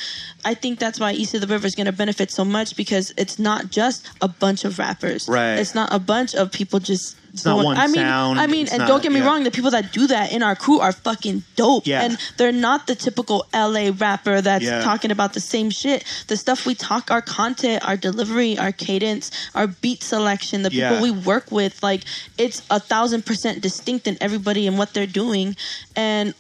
I 0.45 0.55
think 0.55 0.79
that's 0.79 0.99
why 0.99 1.13
East 1.13 1.35
of 1.35 1.41
the 1.41 1.47
River 1.47 1.67
is 1.67 1.75
going 1.75 1.87
to 1.87 1.93
benefit 1.93 2.31
so 2.31 2.45
much 2.45 2.77
because 2.77 3.13
it's 3.17 3.39
not 3.39 3.71
just 3.71 4.09
a 4.21 4.29
bunch 4.29 4.65
of 4.65 4.79
rappers. 4.79 5.29
Right. 5.29 5.55
It's 5.55 5.75
not 5.75 5.93
a 5.93 5.99
bunch 5.99 6.35
of 6.35 6.51
people 6.53 6.79
just. 6.81 7.17
It's 7.33 7.47
not 7.47 7.65
one 7.65 7.79
I 7.79 7.87
mean, 7.87 7.95
sound, 7.95 8.39
I 8.41 8.47
mean, 8.47 8.65
it's 8.65 8.73
and 8.73 8.81
not- 8.81 8.89
don't 8.89 9.03
get 9.03 9.11
me 9.11 9.21
yeah. 9.21 9.27
wrong. 9.27 9.43
The 9.43 9.51
people 9.51 9.71
that 9.71 9.91
do 9.91 10.07
that 10.09 10.33
in 10.33 10.43
our 10.43 10.55
crew 10.55 10.81
are 10.81 10.93
fucking 10.93 11.45
dope. 11.57 11.87
Yeah. 11.87 12.03
And 12.03 12.19
they're 12.37 12.53
not 12.53 12.87
the 12.87 12.95
typical 12.95 13.47
LA 13.55 13.91
rapper 13.97 14.43
that's 14.43 14.65
Yeah. 14.65 14.83
talking 14.83 15.11
about 15.11 15.33
the 15.33 15.41
same 15.41 15.71
shit. 15.71 16.05
The 16.27 16.37
stuff 16.37 16.67
we 16.67 16.75
talk, 16.75 17.11
our 17.11 17.23
content, 17.23 17.89
our 17.89 17.97
delivery, 17.97 18.59
our 18.59 18.71
cadence, 18.71 19.31
our 19.55 19.67
beat 19.67 20.03
selection, 20.03 20.61
the 20.63 20.69
people 20.71 21.01
we 21.01 21.11
work 21.11 21.51
with, 21.51 21.83
like 21.83 22.03
it's 22.37 22.61
a 22.69 22.79
thousand 22.79 23.25
percent 23.25 23.63
distinct 23.63 24.07
in 24.07 24.19
everybody 24.21 24.67
and 24.67 24.77
what 24.77 24.93
they're 24.93 25.07
doing. 25.07 25.57
And 25.97 26.35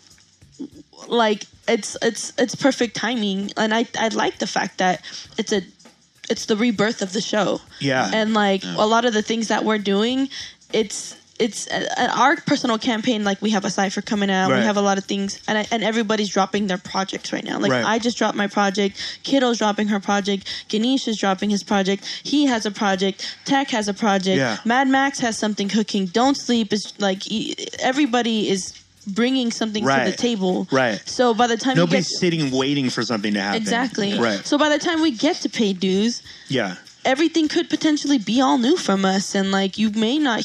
like 1.08 1.46
it's 1.68 1.96
it's 2.02 2.32
it's 2.38 2.54
perfect 2.54 2.96
timing. 2.96 3.50
And 3.56 3.72
I 3.74 3.86
I 3.98 4.08
like 4.08 4.38
the 4.38 4.46
fact 4.46 4.78
that 4.78 5.02
it's 5.38 5.52
a 5.52 5.62
it's 6.30 6.46
the 6.46 6.56
rebirth 6.56 7.02
of 7.02 7.12
the 7.12 7.20
show. 7.20 7.60
Yeah. 7.80 8.10
And 8.12 8.34
like 8.34 8.64
a 8.64 8.86
lot 8.86 9.04
of 9.04 9.12
the 9.12 9.22
things 9.22 9.48
that 9.48 9.64
we're 9.64 9.78
doing, 9.78 10.28
it's 10.72 11.16
it's 11.38 11.66
uh, 11.68 12.12
our 12.14 12.36
personal 12.36 12.78
campaign. 12.78 13.24
Like 13.24 13.42
we 13.42 13.50
have 13.50 13.64
a 13.64 13.70
cipher 13.70 14.00
coming 14.00 14.30
out. 14.30 14.50
Right. 14.50 14.60
We 14.60 14.64
have 14.64 14.76
a 14.76 14.80
lot 14.82 14.98
of 14.98 15.04
things, 15.04 15.40
and 15.48 15.58
I, 15.58 15.66
and 15.72 15.82
everybody's 15.82 16.28
dropping 16.28 16.66
their 16.68 16.78
projects 16.78 17.32
right 17.32 17.44
now. 17.44 17.58
Like 17.58 17.72
Right. 17.72 17.84
I 17.84 17.98
just 17.98 18.16
dropped 18.16 18.36
my 18.36 18.46
project. 18.46 19.20
Kiddo's 19.24 19.58
dropping 19.58 19.88
her 19.88 19.98
project. 19.98 20.48
Ganesh 20.68 21.08
is 21.08 21.18
dropping 21.18 21.50
his 21.50 21.64
project. 21.64 22.04
He 22.22 22.46
has 22.46 22.66
a 22.66 22.70
project. 22.70 23.36
Tech 23.44 23.70
has 23.70 23.88
a 23.88 23.94
project. 23.94 24.38
Yeah. 24.38 24.58
Mad 24.64 24.88
Max 24.88 25.18
has 25.20 25.36
something 25.36 25.68
cooking. 25.68 26.06
Don't 26.06 26.36
sleep 26.36 26.72
is 26.72 26.92
like 26.98 27.22
everybody 27.80 28.48
is 28.48 28.81
bringing 29.06 29.50
something 29.50 29.84
to 29.84 30.04
the 30.04 30.16
table. 30.16 30.66
Right. 30.70 31.02
So 31.06 31.34
by 31.34 31.46
the 31.46 31.56
time 31.56 31.76
nobody's 31.76 32.08
get 32.08 32.18
sitting 32.18 32.50
waiting 32.50 32.90
for 32.90 33.02
something 33.02 33.34
to 33.34 33.40
happen. 33.40 33.60
Exactly. 33.60 34.18
Right. 34.18 34.44
So 34.44 34.58
by 34.58 34.68
the 34.68 34.78
time 34.78 35.00
we 35.02 35.10
get 35.10 35.36
to 35.36 35.48
pay 35.48 35.72
dues, 35.72 36.22
yeah. 36.48 36.76
everything 37.04 37.48
could 37.48 37.68
potentially 37.68 38.18
be 38.18 38.40
all 38.40 38.58
new 38.58 38.76
from 38.76 39.04
us 39.04 39.34
and 39.34 39.50
like 39.50 39.78
you 39.78 39.90
may 39.90 40.18
not 40.18 40.44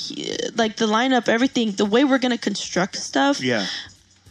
like 0.56 0.78
the 0.78 0.88
lineup 0.88 1.28
everything 1.28 1.72
the 1.74 1.86
way 1.86 2.04
we're 2.04 2.18
gonna 2.18 2.38
construct 2.38 2.96
stuff 2.96 3.42
yeah. 3.42 3.66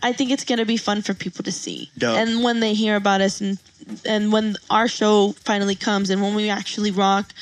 I 0.02 0.12
think 0.12 0.30
it's 0.30 0.44
gonna 0.44 0.66
be 0.66 0.76
fun 0.76 1.02
for 1.02 1.14
people 1.14 1.42
to 1.44 1.52
see. 1.52 1.90
Dope. 1.96 2.16
and 2.16 2.44
when 2.44 2.60
they 2.60 2.74
hear 2.74 2.96
about 2.96 3.20
us 3.20 3.40
and 3.40 3.58
and 4.04 4.32
when 4.32 4.56
our 4.70 4.88
show 4.88 5.32
finally 5.44 5.74
comes 5.74 6.10
and 6.10 6.20
when 6.20 6.34
we 6.34 6.50
actually 6.50 6.90
rock 6.90 7.32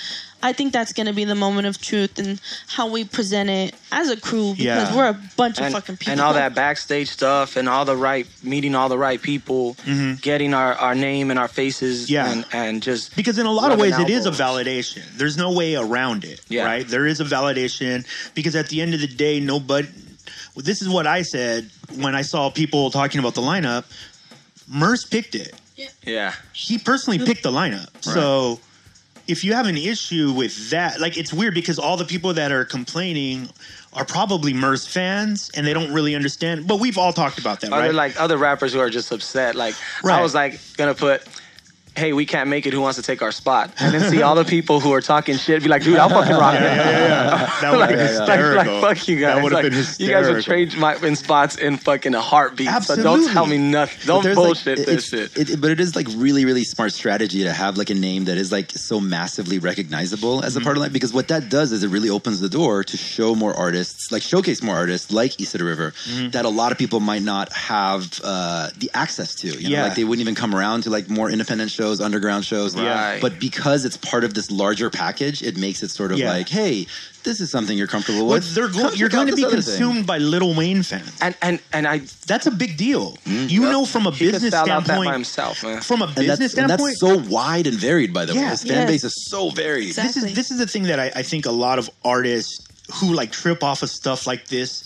I 0.44 0.52
think 0.52 0.74
that's 0.74 0.92
going 0.92 1.06
to 1.06 1.14
be 1.14 1.24
the 1.24 1.34
moment 1.34 1.66
of 1.66 1.80
truth 1.80 2.18
and 2.18 2.38
how 2.68 2.90
we 2.90 3.04
present 3.04 3.48
it 3.48 3.74
as 3.90 4.10
a 4.10 4.20
crew 4.20 4.52
because 4.52 4.64
Yeah. 4.64 4.94
we're 4.96 5.08
a 5.08 5.20
bunch 5.36 5.58
of 5.58 5.72
fucking 5.72 5.96
people. 5.96 6.12
and 6.12 6.20
all 6.20 6.34
that 6.34 6.54
backstage 6.54 7.08
stuff 7.08 7.56
and 7.56 7.66
all 7.66 7.86
the 7.86 7.96
right 7.96 8.26
meeting 8.42 8.74
all 8.74 8.90
the 8.90 8.98
right 8.98 9.20
people 9.20 9.74
mm-hmm. 9.86 10.14
getting 10.20 10.52
our, 10.52 10.74
our 10.74 10.94
name 10.94 11.30
and 11.30 11.38
our 11.38 11.48
faces 11.48 12.10
Yeah. 12.10 12.30
and, 12.30 12.44
and 12.52 12.82
just 12.82 13.16
because 13.16 13.38
in 13.38 13.46
a 13.46 13.50
lot 13.50 13.72
of 13.72 13.78
rubbing 13.78 13.92
ways 13.92 13.98
it 13.98 14.10
is 14.10 14.26
a 14.26 14.30
validation 14.30 15.02
there's 15.16 15.38
no 15.38 15.52
way 15.52 15.76
around 15.76 16.24
it 16.24 16.42
Yeah. 16.48 16.66
right 16.66 16.86
there 16.86 17.06
is 17.06 17.20
a 17.20 17.24
validation 17.24 18.06
because 18.34 18.54
at 18.54 18.68
the 18.68 18.82
end 18.82 18.92
of 18.92 19.00
the 19.00 19.06
day 19.06 19.40
nobody 19.40 19.88
this 20.56 20.82
is 20.82 20.88
what 20.90 21.06
I 21.06 21.22
said 21.22 21.70
when 21.96 22.14
I 22.14 22.22
saw 22.22 22.50
people 22.50 22.90
talking 22.90 23.18
about 23.18 23.34
the 23.34 23.40
lineup. 23.40 23.84
Murs 24.68 25.04
picked 25.04 25.34
it. 25.34 25.52
Yeah. 26.04 26.32
He 26.52 26.78
personally 26.78 27.18
picked 27.18 27.42
the 27.42 27.50
lineup. 27.50 27.88
So 28.00 28.60
if 29.26 29.42
you 29.44 29.54
have 29.54 29.66
an 29.66 29.76
issue 29.76 30.32
with 30.32 30.70
that, 30.70 31.00
like 31.00 31.16
it's 31.16 31.32
weird 31.32 31.54
because 31.54 31.78
all 31.78 31.96
the 31.96 32.04
people 32.04 32.34
that 32.34 32.52
are 32.52 32.64
complaining 32.64 33.48
are 33.92 34.04
probably 34.04 34.52
Murs 34.52 34.86
fans 34.86 35.50
and 35.56 35.66
they 35.66 35.72
don't 35.72 35.92
really 35.92 36.14
understand. 36.14 36.66
But 36.66 36.80
we've 36.80 36.98
all 36.98 37.12
talked 37.12 37.38
about 37.38 37.60
that, 37.60 37.72
Other 37.72 37.82
right? 37.86 37.94
like 37.94 38.20
other 38.20 38.36
rappers 38.36 38.72
who 38.72 38.80
are 38.80 38.90
just 38.90 39.12
upset. 39.12 39.54
Like 39.54 39.74
Right. 40.02 40.18
I 40.18 40.22
was 40.22 40.34
like 40.34 40.60
gonna 40.76 40.94
put, 40.94 41.22
"Hey, 41.96 42.12
we 42.12 42.26
can't 42.26 42.48
make 42.50 42.66
it. 42.66 42.72
Who 42.72 42.80
wants 42.80 42.96
to 42.96 43.02
take 43.02 43.22
our 43.22 43.32
spot?" 43.32 43.72
And 43.80 43.94
then 43.94 44.10
see 44.10 44.22
all 44.22 44.34
the 44.34 44.44
people 44.44 44.80
who 44.80 44.92
are 44.92 45.00
talking 45.00 45.36
shit 45.36 45.62
be 45.62 45.68
like, 45.68 45.82
"Dude, 45.82 45.96
I'll 45.98 46.08
fucking 46.08 46.34
rock 46.36 46.54
it." 46.54 46.60
That 47.64 47.70
would 47.72 47.80
have 47.80 47.88
been 47.88 47.98
like, 47.98 48.08
hysterical. 48.08 48.74
like, 48.80 48.98
fuck 48.98 49.08
you 49.08 49.20
guys. 49.20 49.36
That 49.36 49.42
would 49.42 49.52
have 49.52 49.64
Like, 49.64 49.72
been 49.72 49.84
You 49.98 50.08
guys 50.12 50.28
would 50.28 50.44
trade 50.44 50.76
my 50.76 50.96
in 50.96 51.16
spots 51.16 51.56
in 51.56 51.76
fucking 51.78 52.14
a 52.14 52.20
heartbeat. 52.20 52.66
So 52.68 52.74
Absolutely. 52.74 53.04
don't 53.04 53.32
tell 53.32 53.46
me 53.46 53.58
nothing. 53.58 53.98
But 54.00 54.06
Don't 54.06 54.22
there's, 54.24 54.36
like, 54.36 54.46
bullshit 54.46 54.76
this 54.86 55.12
it's- 55.12 55.32
shit. 55.34 55.50
It, 55.50 55.60
but 55.60 55.70
it 55.70 55.80
is 55.80 55.94
like 55.96 56.06
really, 56.16 56.44
really 56.44 56.64
smart 56.64 56.92
strategy 56.92 57.44
to 57.44 57.52
have 57.52 57.76
like 57.78 57.90
a 57.90 57.94
name 57.94 58.24
that 58.26 58.36
is 58.36 58.50
like 58.52 58.70
so 58.72 59.00
massively 59.00 59.58
recognizable 59.58 60.42
as 60.44 60.56
a 60.56 60.58
Mm-hmm. 60.58 60.64
part 60.64 60.76
of 60.76 60.82
life 60.82 60.92
because 60.92 61.12
what 61.12 61.28
that 61.28 61.48
does 61.48 61.72
is 61.72 61.82
it 61.84 61.88
really 61.88 62.10
opens 62.10 62.40
the 62.40 62.48
door 62.48 62.84
to 62.84 62.96
show 62.96 63.34
more 63.34 63.54
artists, 63.54 64.10
like 64.12 64.22
showcase 64.22 64.62
more 64.62 64.76
artists 64.76 65.12
like 65.12 65.40
East 65.40 65.54
of 65.54 65.58
the 65.60 65.64
River 65.64 65.92
Mm-hmm. 66.08 66.30
that 66.30 66.44
a 66.44 66.48
lot 66.48 66.72
of 66.72 66.78
people 66.78 67.00
might 67.00 67.22
not 67.22 67.52
have 67.52 68.20
uh, 68.24 68.68
the 68.78 68.90
access 68.94 69.34
to. 69.36 69.48
You 69.48 69.54
know, 69.64 69.68
Yeah. 69.76 69.82
like 69.84 69.94
they 69.94 70.04
wouldn't 70.04 70.22
even 70.22 70.34
come 70.34 70.54
around 70.54 70.82
to 70.84 70.90
like 70.90 71.08
more 71.08 71.30
independent 71.30 71.70
shows, 71.70 71.83
underground 72.00 72.44
shows. 72.44 72.76
Right. 72.76 73.18
But 73.20 73.38
because 73.40 73.84
it's 73.84 73.96
part 73.96 74.24
of 74.24 74.34
this 74.34 74.50
larger 74.50 74.90
package, 74.90 75.42
it 75.42 75.56
makes 75.56 75.82
it 75.82 75.90
sort 75.90 76.12
of 76.12 76.18
Yeah. 76.18 76.30
like, 76.30 76.48
hey, 76.48 76.86
this 77.22 77.40
is 77.40 77.50
something 77.50 77.76
you're 77.78 77.86
comfortable 77.86 78.26
But 78.28 78.34
with. 78.42 78.54
they're 78.54 78.68
go- 78.68 78.88
Come 78.90 78.94
you're 78.96 79.08
check 79.08 79.18
out 79.18 79.26
going 79.26 79.26
to 79.28 79.32
this 79.32 79.40
be 79.40 79.44
other 79.46 79.62
thing. 79.62 79.64
consumed 79.78 80.06
by 80.06 80.18
Lil 80.18 80.54
Wayne 80.54 80.82
fans. 80.82 81.10
And 81.20 81.34
and 81.42 81.58
and 81.72 81.86
I 81.86 82.02
That's 82.26 82.46
a 82.46 82.50
big 82.50 82.76
deal. 82.76 83.16
Mm-hmm. 83.26 83.48
You 83.48 83.60
know, 83.62 83.84
from 83.86 84.06
a 84.06 84.10
he 84.10 84.26
could 84.26 84.32
business 84.32 84.50
sell 84.52 84.62
out 84.62 84.66
that 84.66 84.78
by 84.80 84.84
standpoint, 84.84 85.12
himself, 85.12 85.62
man. 85.62 85.80
from 85.80 86.02
a 86.02 86.06
And 86.06 86.14
business 86.14 86.38
that's, 86.38 86.54
and 86.58 86.68
standpoint, 86.70 86.96
that's 87.00 87.26
so 87.28 87.34
wide 87.34 87.66
and 87.66 87.76
varied, 87.78 88.12
by 88.12 88.24
the 88.26 88.34
way. 88.34 88.40
Yeah. 88.40 88.50
His 88.50 88.62
fan 88.62 88.72
Yes. 88.72 88.90
base 88.90 89.04
is 89.04 89.24
so 89.26 89.50
varied. 89.50 89.94
this 89.94 90.16
is 90.16 90.34
this 90.34 90.50
is 90.50 90.58
the 90.58 90.66
thing 90.66 90.84
that 90.84 91.00
I, 91.00 91.12
I 91.16 91.22
think 91.22 91.46
a 91.46 91.50
lot 91.50 91.78
of 91.78 91.88
artists 92.04 92.58
who 92.94 93.12
like 93.14 93.32
trip 93.32 93.62
off 93.64 93.82
of 93.82 93.90
stuff 93.90 94.26
like 94.26 94.48
this, 94.48 94.84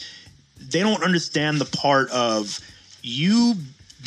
they 0.61 0.81
don't 0.81 1.03
understand 1.03 1.61
the 1.61 1.65
part 1.65 2.09
of 2.11 2.61
you 3.03 3.57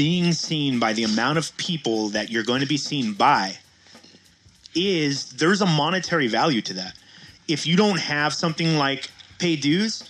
being 0.02 0.34
seen 0.34 0.80
by 0.80 0.94
the 0.94 1.04
amount 1.04 1.38
of 1.38 1.56
people 1.58 2.10
that 2.10 2.32
you're 2.32 2.42
going 2.44 2.62
to 2.62 2.66
be 2.66 2.76
seen 2.76 3.14
by 3.14 3.56
is 4.74 5.30
there's 5.34 5.62
a 5.62 5.66
monetary 5.68 6.26
value 6.26 6.60
to 6.60 6.74
that. 6.74 6.96
If 7.48 7.68
you 7.68 7.78
don't 7.78 8.00
have 8.00 8.34
something 8.34 8.78
like 8.78 9.12
pay 9.38 9.56
dues, 9.56 10.10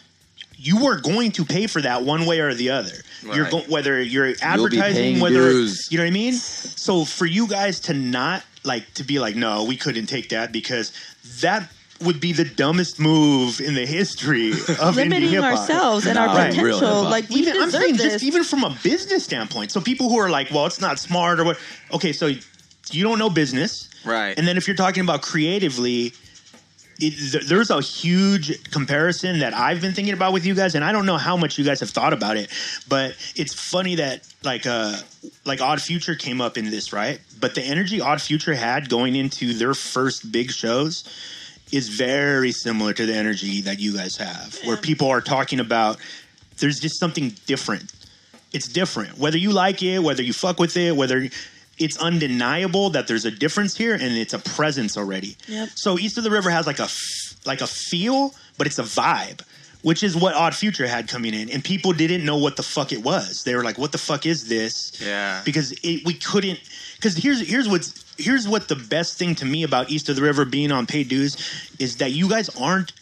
you 0.56 0.88
are 0.88 0.97
going 0.97 1.34
to 1.34 1.43
pay 1.43 1.67
for 1.67 1.82
that 1.82 2.04
one 2.04 2.25
way 2.25 2.39
or 2.39 2.54
the 2.54 2.69
other. 2.69 2.93
You're 3.21 3.43
Right. 3.43 3.51
going 3.51 3.69
whether 3.69 4.01
you're 4.01 4.34
advertising, 4.41 5.19
whether 5.19 5.51
dues. 5.51 5.89
you 5.91 5.97
know 5.97 6.06
what 6.06 6.08
I 6.08 6.12
mean. 6.12 6.36
So 6.36 7.04
for 7.04 7.25
you 7.25 7.45
guys 7.47 7.82
to 7.82 7.93
not 7.93 8.45
like 8.63 8.93
to 8.93 9.04
be 9.04 9.19
like, 9.19 9.36
no, 9.36 9.65
we 9.65 9.75
couldn't 9.75 10.06
take 10.06 10.30
that 10.30 10.54
because 10.54 10.93
that 11.41 11.69
would 12.03 12.19
be 12.19 12.33
the 12.33 12.45
dumbest 12.45 12.99
move 12.99 13.59
in 13.61 13.73
the 13.75 13.85
history 13.85 14.51
of 14.51 14.57
indie 14.57 14.95
Limiting 14.95 15.29
hip-hop. 15.29 15.51
ourselves 15.59 16.05
and 16.05 16.17
our 16.17 16.27
No, 16.27 16.33
right. 16.33 16.49
Potential. 16.53 16.79
hip-hop. 16.79 17.11
Like 17.11 17.29
we 17.29 17.35
even 17.37 17.57
I'm 17.57 17.65
deserve 17.65 17.81
saying 17.81 17.97
this. 17.97 18.13
just 18.13 18.23
even 18.23 18.43
from 18.43 18.63
a 18.63 18.77
business 18.83 19.23
standpoint. 19.23 19.71
So 19.71 19.81
people 19.81 20.09
who 20.09 20.17
are 20.19 20.29
like, 20.29 20.49
well, 20.51 20.65
it's 20.65 20.81
not 20.81 20.99
smart 20.99 21.39
or 21.39 21.43
what. 21.45 21.59
Okay, 21.93 22.13
so 22.13 22.27
you 22.91 23.03
don't 23.03 23.19
know 23.19 23.29
business, 23.29 23.87
Right. 24.03 24.35
And 24.37 24.47
then 24.47 24.57
if 24.57 24.67
you're 24.67 24.75
talking 24.77 25.03
about 25.03 25.21
creatively. 25.21 26.13
It, 27.03 27.31
th- 27.31 27.45
there's 27.47 27.71
a 27.71 27.81
huge 27.81 28.69
comparison 28.69 29.39
that 29.39 29.55
I've 29.55 29.81
been 29.81 29.93
thinking 29.93 30.13
about 30.13 30.33
with 30.33 30.45
you 30.45 30.53
guys, 30.53 30.75
and 30.75 30.85
I 30.85 30.91
don't 30.91 31.07
know 31.07 31.17
how 31.17 31.35
much 31.35 31.57
you 31.57 31.65
guys 31.65 31.79
have 31.79 31.89
thought 31.89 32.13
about 32.13 32.37
it, 32.37 32.51
but 32.87 33.15
it's 33.35 33.55
funny 33.55 33.95
that 33.95 34.21
like 34.43 34.67
uh 34.67 34.95
like 35.43 35.61
Odd 35.61 35.81
Future 35.81 36.13
came 36.13 36.41
up 36.41 36.59
in 36.59 36.65
this, 36.69 36.93
right? 36.93 37.19
But 37.39 37.55
the 37.55 37.63
energy 37.63 38.01
Odd 38.01 38.21
Future 38.21 38.53
had 38.53 38.87
going 38.87 39.15
into 39.15 39.53
their 39.55 39.73
first 39.73 40.31
big 40.31 40.51
shows 40.51 41.03
is 41.71 41.89
very 41.89 42.51
similar 42.51 42.93
to 42.93 43.05
the 43.05 43.15
energy 43.15 43.62
that 43.62 43.79
you 43.79 43.95
guys 43.95 44.17
have, 44.17 44.60
where 44.65 44.77
people 44.77 45.07
are 45.10 45.21
talking 45.21 45.60
about 45.60 45.97
there's 46.57 46.79
just 46.79 46.99
something 46.99 47.34
different. 47.45 47.91
It's 48.53 48.67
different. 48.67 49.17
Whether 49.17 49.38
you 49.38 49.51
like 49.51 49.81
it, 49.81 49.99
whether 49.99 50.21
you 50.21 50.34
fuck 50.34 50.60
with 50.60 50.75
it, 50.77 50.95
whether 50.95 51.27
it's 51.79 51.97
undeniable 51.97 52.89
that 52.91 53.07
there's 53.07 53.25
a 53.25 53.31
difference 53.31 53.75
here 53.75 53.93
and 53.93 54.03
it's 54.03 54.34
a 54.34 54.39
presence 54.39 54.97
already. 54.97 55.36
Yep. 55.47 55.69
So 55.75 55.97
East 55.97 56.17
of 56.17 56.23
the 56.23 56.31
River 56.31 56.49
has 56.49 56.67
like 56.67 56.79
a 56.79 56.88
like 57.45 57.62
a 57.62 57.67
feel, 57.67 58.34
but 58.57 58.67
it's 58.67 58.77
a 58.77 58.84
vibe, 58.84 59.41
which 59.81 60.03
is 60.03 60.15
what 60.15 60.36
Odd 60.36 60.53
Future 60.53 60.86
had 60.88 61.07
coming 61.07 61.34
in, 61.34 61.49
and 61.49 61.63
people 61.63 61.91
didn't 61.93 62.23
know 62.23 62.38
what 62.38 62.55
the 62.55 62.63
fuck 62.63 62.91
it 62.91 63.03
was. 63.03 63.43
They 63.43 63.55
were 63.55 63.63
like, 63.63 63.77
"What 63.77 63.91
the 63.91 63.97
fuck 63.97 64.25
is 64.25 64.47
this?" 64.47 65.01
Yeah. 65.01 65.41
because 65.43 65.71
it, 65.84 66.05
we 66.05 66.13
couldn't. 66.13 66.60
Because 66.97 67.15
here's 67.15 67.39
here's 67.47 67.67
what's 67.67 68.03
here's 68.21 68.47
what 68.47 68.67
the 68.67 68.75
best 68.75 69.17
thing 69.17 69.36
to 69.36 69.45
me 69.45 69.63
about 69.63 69.89
East 69.89 70.10
of 70.10 70.15
the 70.15 70.21
River 70.21 70.45
being 70.45 70.71
on 70.71 70.86
paid 70.86 71.10
dues 71.10 71.38
is 71.79 71.97
that 71.97 72.12
you 72.12 72.29
guys 72.29 72.49
aren't 72.57 72.93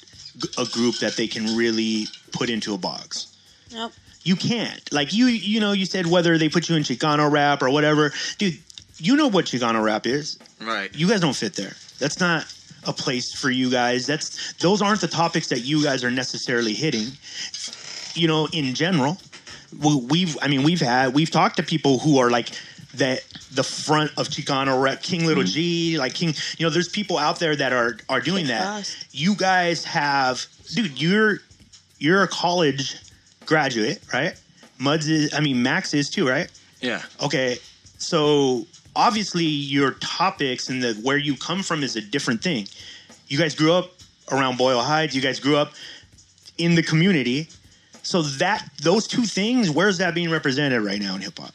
a 0.58 0.66
group 0.66 1.00
that 1.00 1.16
they 1.16 1.28
can 1.28 1.56
really 1.58 2.06
put 2.32 2.50
into 2.50 2.74
a 2.74 2.78
box. 2.78 3.36
Nope. 3.72 3.94
You 4.24 4.36
can't. 4.36 4.92
Like 4.92 5.14
you, 5.14 5.28
you 5.28 5.60
know, 5.60 5.72
you 5.72 5.86
said 5.86 6.08
whether 6.08 6.38
they 6.38 6.50
put 6.50 6.70
you 6.70 6.76
in 6.76 6.84
Chicano 6.84 7.32
rap 7.32 7.62
or 7.62 7.70
whatever, 7.70 8.12
dude. 8.38 8.58
You 8.98 9.16
know 9.16 9.28
what 9.28 9.46
Chicano 9.46 9.82
rap 9.82 10.06
is. 10.06 10.38
Right. 10.62 10.94
You 10.94 11.08
guys 11.08 11.22
don't 11.22 11.36
fit 11.36 11.56
there. 11.56 11.74
That's 12.00 12.20
not 12.20 12.54
a 12.86 12.92
place 12.92 13.34
for 13.34 13.50
you 13.50 13.70
guys. 13.72 14.06
That's 14.06 14.54
those 14.54 14.82
aren't 14.82 15.02
the 15.02 15.08
topics 15.08 15.48
that 15.48 15.60
you 15.60 15.84
guys 15.84 16.04
are 16.04 16.12
necessarily 16.12 16.74
hitting. 16.74 17.08
You 18.14 18.28
know, 18.28 18.48
in 18.52 18.74
general, 18.76 19.18
we've. 19.82 20.38
I 20.42 20.48
mean, 20.50 20.64
we've 20.64 20.82
had 20.82 21.14
we've 21.14 21.32
talked 21.32 21.58
to 21.58 21.64
people 21.64 22.00
who 22.00 22.20
are 22.20 22.30
like 22.30 22.50
that 22.96 23.24
the 23.52 23.64
front 23.64 24.12
of 24.18 24.30
Chicano 24.30 24.82
rap, 24.82 25.02
King 25.02 25.26
Lil 25.26 25.38
mm-hmm. 25.38 25.46
G, 25.46 25.98
like 25.98 26.14
King. 26.14 26.34
You 26.58 26.66
know, 26.66 26.70
there's 26.70 26.90
people 26.90 27.18
out 27.18 27.40
there 27.40 27.56
that 27.56 27.74
are 27.74 27.98
are 28.10 28.22
doing 28.22 28.46
Kick 28.46 28.56
that. 28.56 28.96
You 29.12 29.36
guys 29.36 29.84
have, 29.86 30.46
dude. 30.74 31.00
You're 31.00 31.40
you're 31.98 32.24
a 32.24 32.28
college 32.28 32.96
graduate, 33.46 34.02
right? 34.14 34.40
Muds 34.80 35.08
is. 35.08 35.34
I 35.34 35.40
mean, 35.40 35.62
Max 35.62 35.94
is 35.94 36.10
too, 36.10 36.28
right? 36.28 36.50
Yeah. 36.82 37.02
Okay, 37.22 37.58
so 37.98 38.66
obviously 38.96 39.46
your 39.46 39.92
topics 39.92 40.70
and 40.70 40.82
the 40.82 40.94
where 41.04 41.18
you 41.18 41.36
come 41.36 41.64
from 41.64 41.84
is 41.84 41.96
a 41.96 42.02
different 42.02 42.42
thing. 42.42 42.68
You 43.28 43.38
guys 43.38 43.56
grew 43.56 43.74
up 43.74 43.92
around 44.32 44.58
Boyle 44.58 44.82
Heights. 44.82 45.14
You 45.14 45.22
guys 45.22 45.40
grew 45.40 45.58
up 45.58 45.74
in 46.58 46.76
the 46.76 46.84
community. 46.84 47.50
So 48.02 48.22
that 48.24 48.68
those 48.82 49.08
two 49.08 49.24
things, 49.24 49.70
where's 49.70 49.98
that 50.00 50.16
being 50.16 50.32
represented 50.32 50.82
right 50.82 51.00
now 51.00 51.16
in 51.16 51.22
hip 51.22 51.38
hop? 51.38 51.54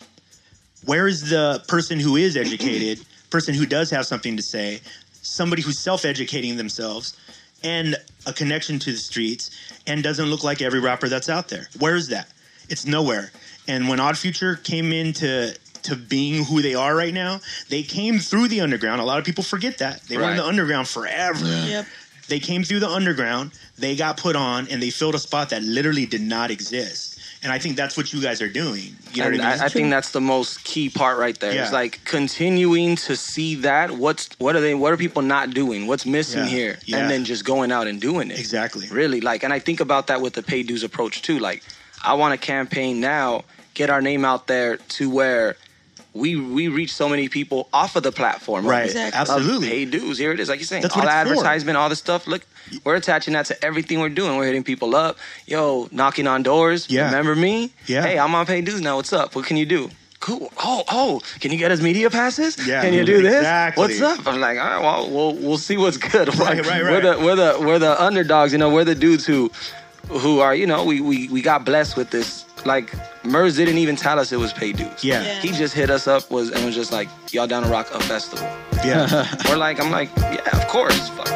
Where 0.85 1.07
is 1.09 1.31
the 1.31 1.63
person 1.69 1.99
who 1.99 2.17
is 2.17 2.37
educated, 2.37 3.05
person 3.31 3.55
who 3.55 3.67
does 3.67 3.91
have 3.91 4.07
something 4.07 4.37
to 4.37 4.43
say, 4.43 4.81
somebody 5.23 5.63
who's 5.63 5.79
self-educating 5.79 6.57
themselves, 6.57 7.17
and 7.63 7.97
a 8.27 8.33
connection 8.33 8.79
to 8.81 8.93
the 8.93 8.99
streets, 8.99 9.51
and 9.87 10.03
doesn't 10.03 10.27
look 10.27 10.45
like 10.45 10.61
every 10.61 10.81
rapper 10.81 11.09
that's 11.09 11.29
out 11.29 11.49
there? 11.49 11.69
Where 11.79 11.97
is 11.97 12.09
that? 12.09 12.29
It's 12.69 12.87
nowhere. 12.87 13.31
And 13.67 13.89
when 13.89 14.01
Odd 14.01 14.19
Future 14.19 14.57
came 14.57 14.93
into 14.93 15.57
to 15.85 15.97
being 15.97 16.45
who 16.45 16.63
they 16.63 16.75
are 16.75 16.95
right 16.95 17.13
now, 17.13 17.41
they 17.69 17.83
came 17.83 18.19
through 18.19 18.49
the 18.49 18.61
underground. 18.61 19.01
A 19.01 19.05
lot 19.05 19.19
of 19.19 19.25
people 19.25 19.45
forget 19.45 19.79
that 19.79 20.03
they 20.03 20.17
were 20.17 20.31
in 20.31 20.37
the 20.37 20.45
underground 20.45 20.89
forever. 20.89 21.45
Yep. 21.45 21.87
They 22.29 22.41
came 22.41 22.65
through 22.65 22.81
the 22.81 22.89
underground, 22.89 23.53
they 23.79 23.97
got 23.97 24.17
put 24.17 24.35
on, 24.35 24.69
and 24.69 24.83
they 24.83 24.89
filled 24.89 25.15
a 25.15 25.19
spot 25.19 25.51
that 25.51 25.63
literally 25.63 26.07
did 26.07 26.23
not 26.23 26.51
exist. 26.51 27.14
And 27.45 27.53
I 27.53 27.59
think 27.59 27.77
that's 27.77 27.95
what 27.97 28.11
you 28.13 28.23
guys 28.23 28.41
are 28.41 28.49
doing. 28.49 28.97
You 29.13 29.23
know 29.23 29.29
and 29.29 29.37
what 29.37 29.47
I 29.47 29.53
mean? 29.53 29.61
I, 29.61 29.67
I 29.67 29.69
think 29.69 29.91
that's 29.91 30.13
the 30.13 30.21
most 30.21 30.65
key 30.65 30.89
part 30.89 31.19
right 31.19 31.39
there. 31.39 31.53
Yeah. 31.55 31.63
It's 31.65 31.73
like 31.73 32.03
continuing 32.05 32.97
to 32.97 33.15
see 33.17 33.57
that. 33.57 33.91
What's 33.91 34.31
what 34.39 34.57
are 34.57 34.61
they? 34.61 34.75
What 34.75 34.93
are 34.95 34.97
people 34.97 35.21
not 35.23 35.51
doing? 35.51 35.87
What's 35.87 36.07
missing 36.07 36.45
Yeah. 36.45 36.49
here? 36.49 36.79
Yeah. 36.87 36.99
And 36.99 37.11
then 37.11 37.25
just 37.27 37.45
going 37.45 37.71
out 37.71 37.87
and 37.87 38.01
doing 38.01 38.31
it. 38.31 38.39
exactly. 38.39 38.89
Really, 38.91 39.21
like, 39.21 39.45
and 39.45 39.53
I 39.53 39.59
think 39.59 39.81
about 39.81 40.07
that 40.07 40.23
with 40.23 40.33
the 40.33 40.43
pay 40.43 40.63
dues 40.63 40.83
approach 40.83 41.21
too. 41.23 41.39
Like, 41.39 41.63
I 42.03 42.15
want 42.15 42.33
to 42.39 42.45
campaign 42.45 43.01
now, 43.01 43.45
get 43.75 43.91
our 43.91 44.01
name 44.01 44.25
out 44.25 44.47
there 44.47 44.79
to 44.79 45.11
where 45.11 45.57
we 46.15 46.37
we 46.37 46.69
reach 46.69 46.95
so 46.95 47.09
many 47.09 47.29
people 47.29 47.69
off 47.73 47.97
of 47.97 48.03
the 48.05 48.13
platform. 48.13 48.65
of 48.65 48.71
Right. 48.71 48.85
Exactly. 48.87 49.21
Absolutely. 49.21 49.69
Hey 49.69 49.85
dudes, 49.85 50.19
Here 50.19 50.33
it 50.33 50.41
is. 50.41 50.49
Like 50.49 50.61
you're 50.61 50.67
saying, 50.67 50.83
That's 50.83 50.95
all 50.97 51.03
the 51.03 51.09
it's 51.09 51.15
for. 51.15 51.31
advertisement, 51.33 51.77
all 51.77 51.89
the 51.89 51.97
stuff. 51.97 52.27
Look, 52.27 52.47
we're 52.85 52.95
attaching 52.97 53.35
that 53.35 53.47
to 53.47 53.65
everything 53.65 54.01
we're 54.01 54.09
doing. 54.09 54.37
We're 54.37 54.47
hitting 54.47 54.65
people 54.65 54.95
up. 54.95 55.19
Yo, 55.47 55.89
knocking 55.93 56.27
on 56.27 56.43
doors. 56.43 56.89
Yeah. 56.89 57.07
Remember 57.07 57.35
me? 57.35 57.73
Yeah. 57.87 58.03
Hey, 58.03 58.19
I'm 58.19 58.35
on 58.35 58.47
pay 58.47 58.61
dues 58.63 58.81
now. 58.81 58.97
What's 58.97 59.13
up? 59.13 59.35
What 59.35 59.45
can 59.45 59.57
you 59.57 59.67
do? 59.67 59.91
Cool. 60.21 60.51
Oh, 60.57 60.85
oh, 60.91 61.21
can 61.41 61.51
you 61.53 61.59
get 61.59 61.71
us 61.71 61.83
media 61.83 62.09
passes? 62.09 62.57
Yeah, 62.67 62.81
Can 62.81 62.95
you 62.95 63.05
do 63.05 63.21
this? 63.21 63.35
exactly. 63.35 63.83
What's 63.83 64.01
up? 64.01 64.27
I'm 64.27 64.41
like, 64.41 64.57
all 64.59 64.65
right, 64.65 64.81
well, 64.83 65.11
we'll 65.11 65.35
we'll 65.35 65.59
see 65.59 65.77
what's 65.77 65.99
good. 65.99 66.29
Right, 66.39 66.65
right, 66.65 66.67
right. 66.67 66.83
We're 66.83 67.01
the 67.03 67.23
we're 67.23 67.37
the 67.37 67.57
we're 67.61 67.79
the 67.79 68.03
underdogs. 68.03 68.51
You 68.53 68.59
know, 68.59 68.71
we're 68.71 68.85
the 68.85 68.95
dudes 68.95 69.27
who 69.27 69.51
who 70.09 70.39
are 70.41 70.55
you 70.55 70.67
know 70.67 70.85
we 70.87 71.03
we 71.03 71.29
we 71.29 71.43
got 71.43 71.67
blessed 71.67 71.97
with 71.99 72.11
this. 72.11 72.44
Like 72.65 72.95
Murs 73.25 73.57
didn't 73.57 73.79
even 73.79 73.97
tell 73.97 74.19
us 74.19 74.33
it 74.33 74.39
was 74.39 74.53
pay 74.53 74.73
dues. 74.73 75.05
Yeah. 75.05 75.23
Yeah. 75.23 75.41
He 75.41 75.49
just 75.53 75.75
hit 75.75 75.91
us 75.91 76.07
up 76.07 76.31
was 76.31 76.51
and 76.51 76.65
was 76.65 76.75
just 76.75 76.93
like, 76.93 77.09
y'all 77.33 77.47
down 77.47 77.63
to 77.63 77.69
rock 77.69 77.91
a 77.93 78.01
festival. 78.01 78.47
Yeah. 78.85 79.27
We're 79.49 79.57
like, 79.57 79.81
I'm 79.81 79.91
like, 79.91 80.11
yeah, 80.17 80.57
of 80.57 80.67
course. 80.69 81.09
Fuck. 81.11 81.29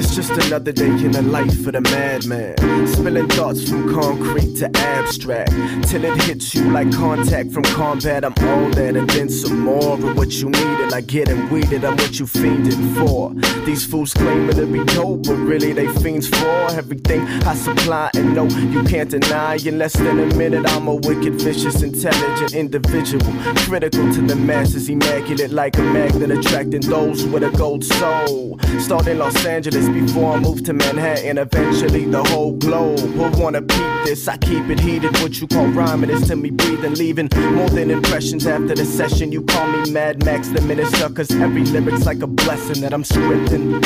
It's 0.00 0.14
just 0.16 0.30
another 0.30 0.72
day 0.72 0.86
in 0.86 1.12
the 1.12 1.20
life 1.20 1.66
of 1.66 1.74
the 1.74 1.82
madman. 1.82 2.56
Spilling 2.86 3.28
thoughts 3.28 3.68
from 3.68 3.92
concrete 3.92 4.56
to 4.56 4.70
abstract. 4.78 5.52
Till 5.90 6.02
it 6.06 6.22
hits 6.22 6.54
you 6.54 6.70
like 6.70 6.90
contact 6.90 7.52
from 7.52 7.64
combat. 7.64 8.24
I'm 8.24 8.32
all 8.48 8.70
that 8.70 8.96
and 8.96 9.10
then 9.10 9.28
some 9.28 9.60
more 9.60 9.92
of 9.92 10.16
what 10.16 10.30
you 10.30 10.48
needed. 10.48 10.90
Like 10.90 11.06
getting 11.06 11.50
weeded, 11.50 11.84
I'm 11.84 11.98
what 11.98 12.18
you 12.18 12.24
fiending 12.24 12.94
for. 12.98 13.34
These 13.66 13.84
fools 13.84 14.14
claiming 14.14 14.56
to 14.56 14.66
be 14.66 14.82
dope, 14.84 15.24
but 15.24 15.36
really 15.36 15.74
they 15.74 15.88
fiends 15.88 16.28
for 16.28 16.70
everything 16.70 17.20
I 17.44 17.54
supply. 17.54 18.10
And 18.14 18.34
no, 18.34 18.46
you 18.46 18.82
can't 18.84 19.10
deny. 19.10 19.56
In 19.56 19.76
less 19.76 19.92
than 19.92 20.18
a 20.18 20.34
minute, 20.34 20.64
I'm 20.72 20.88
a 20.88 20.94
wicked, 20.94 21.34
vicious, 21.34 21.82
intelligent 21.82 22.54
individual. 22.54 23.34
Critical 23.68 24.10
to 24.14 24.22
the 24.22 24.36
masses, 24.36 24.88
immaculate 24.88 25.50
like 25.50 25.76
a 25.76 25.82
magnet, 25.82 26.30
attracting 26.30 26.80
those 26.80 27.26
with 27.26 27.42
a 27.42 27.50
gold 27.50 27.84
soul. 27.84 28.58
Start 28.78 29.06
in 29.06 29.18
Los 29.18 29.44
Angeles 29.44 29.89
before 29.92 30.34
I 30.34 30.40
move 30.40 30.64
to 30.64 30.72
Manhattan, 30.72 31.38
eventually 31.38 32.04
the 32.04 32.22
whole 32.24 32.52
globe 32.52 33.00
will 33.16 33.30
wanna 33.40 33.62
peep 33.62 34.04
this. 34.04 34.28
I 34.28 34.36
keep 34.36 34.68
it 34.68 34.80
heated, 34.80 35.12
what 35.20 35.40
you 35.40 35.46
call 35.46 35.66
rhyming 35.68 36.10
is 36.10 36.28
to 36.28 36.36
me 36.36 36.50
breathing, 36.50 36.94
leaving 36.94 37.28
more 37.54 37.68
than 37.68 37.90
impressions 37.90 38.46
after 38.46 38.74
the 38.74 38.84
session. 38.84 39.32
You 39.32 39.42
call 39.42 39.66
me 39.68 39.90
Mad 39.90 40.24
Max 40.24 40.48
the 40.48 40.60
minister, 40.62 41.08
cause 41.10 41.30
every 41.30 41.64
lyric's 41.64 42.06
like 42.06 42.22
a 42.22 42.26
blessing 42.26 42.82
that 42.82 42.92
I'm 42.92 43.02
scripting. 43.02 43.82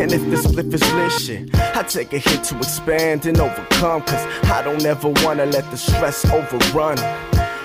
And 0.00 0.12
if 0.12 0.22
the 0.30 0.36
spliff 0.36 0.72
is 0.72 1.28
lit 1.28 1.50
I 1.76 1.82
take 1.82 2.12
a 2.12 2.18
hit 2.18 2.44
to 2.44 2.56
expand 2.56 3.26
and 3.26 3.38
overcome, 3.40 4.02
cause 4.02 4.26
I 4.44 4.62
don't 4.62 4.84
ever 4.84 5.08
wanna 5.22 5.46
let 5.46 5.70
the 5.70 5.76
stress 5.76 6.24
overrun. 6.26 6.98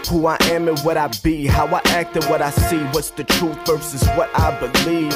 Who 0.08 0.26
I 0.26 0.38
am 0.46 0.68
and 0.68 0.80
what 0.80 0.98
I 0.98 1.08
be, 1.24 1.46
how 1.46 1.68
I 1.68 1.82
act 1.86 2.16
and 2.16 2.26
what 2.26 2.42
I 2.42 2.50
see. 2.50 2.80
What's 2.94 3.12
the 3.12 3.24
truth 3.24 3.58
versus 3.66 4.08
what 4.10 4.30
I 4.34 4.58
believe? 4.60 5.14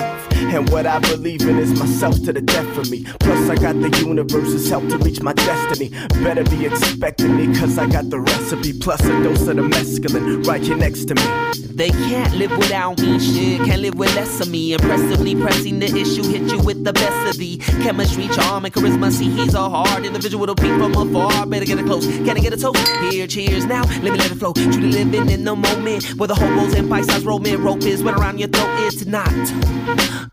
And 0.53 0.69
what 0.69 0.85
I 0.85 0.99
believe 0.99 1.41
in 1.41 1.57
is 1.57 1.77
myself 1.79 2.15
to 2.23 2.33
the 2.33 2.41
death 2.41 2.77
of 2.77 2.91
me. 2.91 3.05
Plus, 3.19 3.49
I 3.49 3.55
got 3.55 3.79
the 3.81 3.89
universe's 4.05 4.69
help 4.69 4.87
to 4.89 4.97
reach 4.99 5.21
my 5.21 5.33
destiny. 5.33 5.89
Better 6.23 6.43
be 6.43 6.65
expecting 6.65 7.35
me, 7.35 7.57
cause 7.59 7.77
I 7.77 7.87
got 7.87 8.09
the 8.09 8.19
recipe. 8.19 8.77
Plus, 8.79 9.03
a 9.05 9.23
dose 9.23 9.47
of 9.47 9.55
the 9.55 9.63
mescaline 9.63 10.45
right 10.45 10.61
here 10.61 10.77
next 10.77 11.05
to 11.05 11.15
me. 11.15 11.23
They 11.73 11.89
can't 11.89 12.35
live 12.35 12.51
without 12.51 13.01
me, 13.01 13.19
shit. 13.19 13.65
Can't 13.65 13.81
live 13.81 13.95
with 13.95 14.13
less 14.15 14.39
of 14.41 14.49
me. 14.49 14.73
Impressively 14.73 15.35
pressing 15.35 15.79
the 15.79 15.87
issue, 15.87 16.21
hit 16.21 16.43
you 16.51 16.59
with 16.59 16.83
the 16.83 16.93
best 16.93 17.29
of 17.29 17.37
the 17.39 17.57
chemistry, 17.81 18.27
charm, 18.27 18.65
and 18.65 18.73
charisma. 18.73 19.11
See, 19.11 19.29
he's 19.31 19.55
a 19.55 19.69
hard 19.69 20.05
individual 20.05 20.45
to 20.45 20.53
peep 20.53 20.77
from 20.77 20.93
afar. 20.93 21.47
Better 21.47 21.65
get 21.65 21.79
it 21.79 21.85
close. 21.85 22.05
Can 22.05 22.37
I 22.37 22.41
get 22.41 22.53
a 22.53 22.57
toast? 22.57 22.87
Here, 23.09 23.25
cheers 23.25 23.65
now. 23.65 23.81
Let 23.81 24.03
me 24.03 24.11
let 24.11 24.31
it 24.31 24.35
flow. 24.35 24.53
Truly 24.73 24.91
living 24.91 25.29
in 25.29 25.43
the 25.43 25.55
moment 25.55 26.03
where 26.17 26.27
the 26.27 26.33
hobos 26.33 26.73
and 26.73 26.89
bite-sized 26.89 27.25
roman 27.25 27.61
rope 27.61 27.83
is. 27.83 28.03
What 28.03 28.15
around 28.15 28.39
your 28.39 28.49
throat 28.49 28.69
It's 28.87 29.05
not 29.05 29.29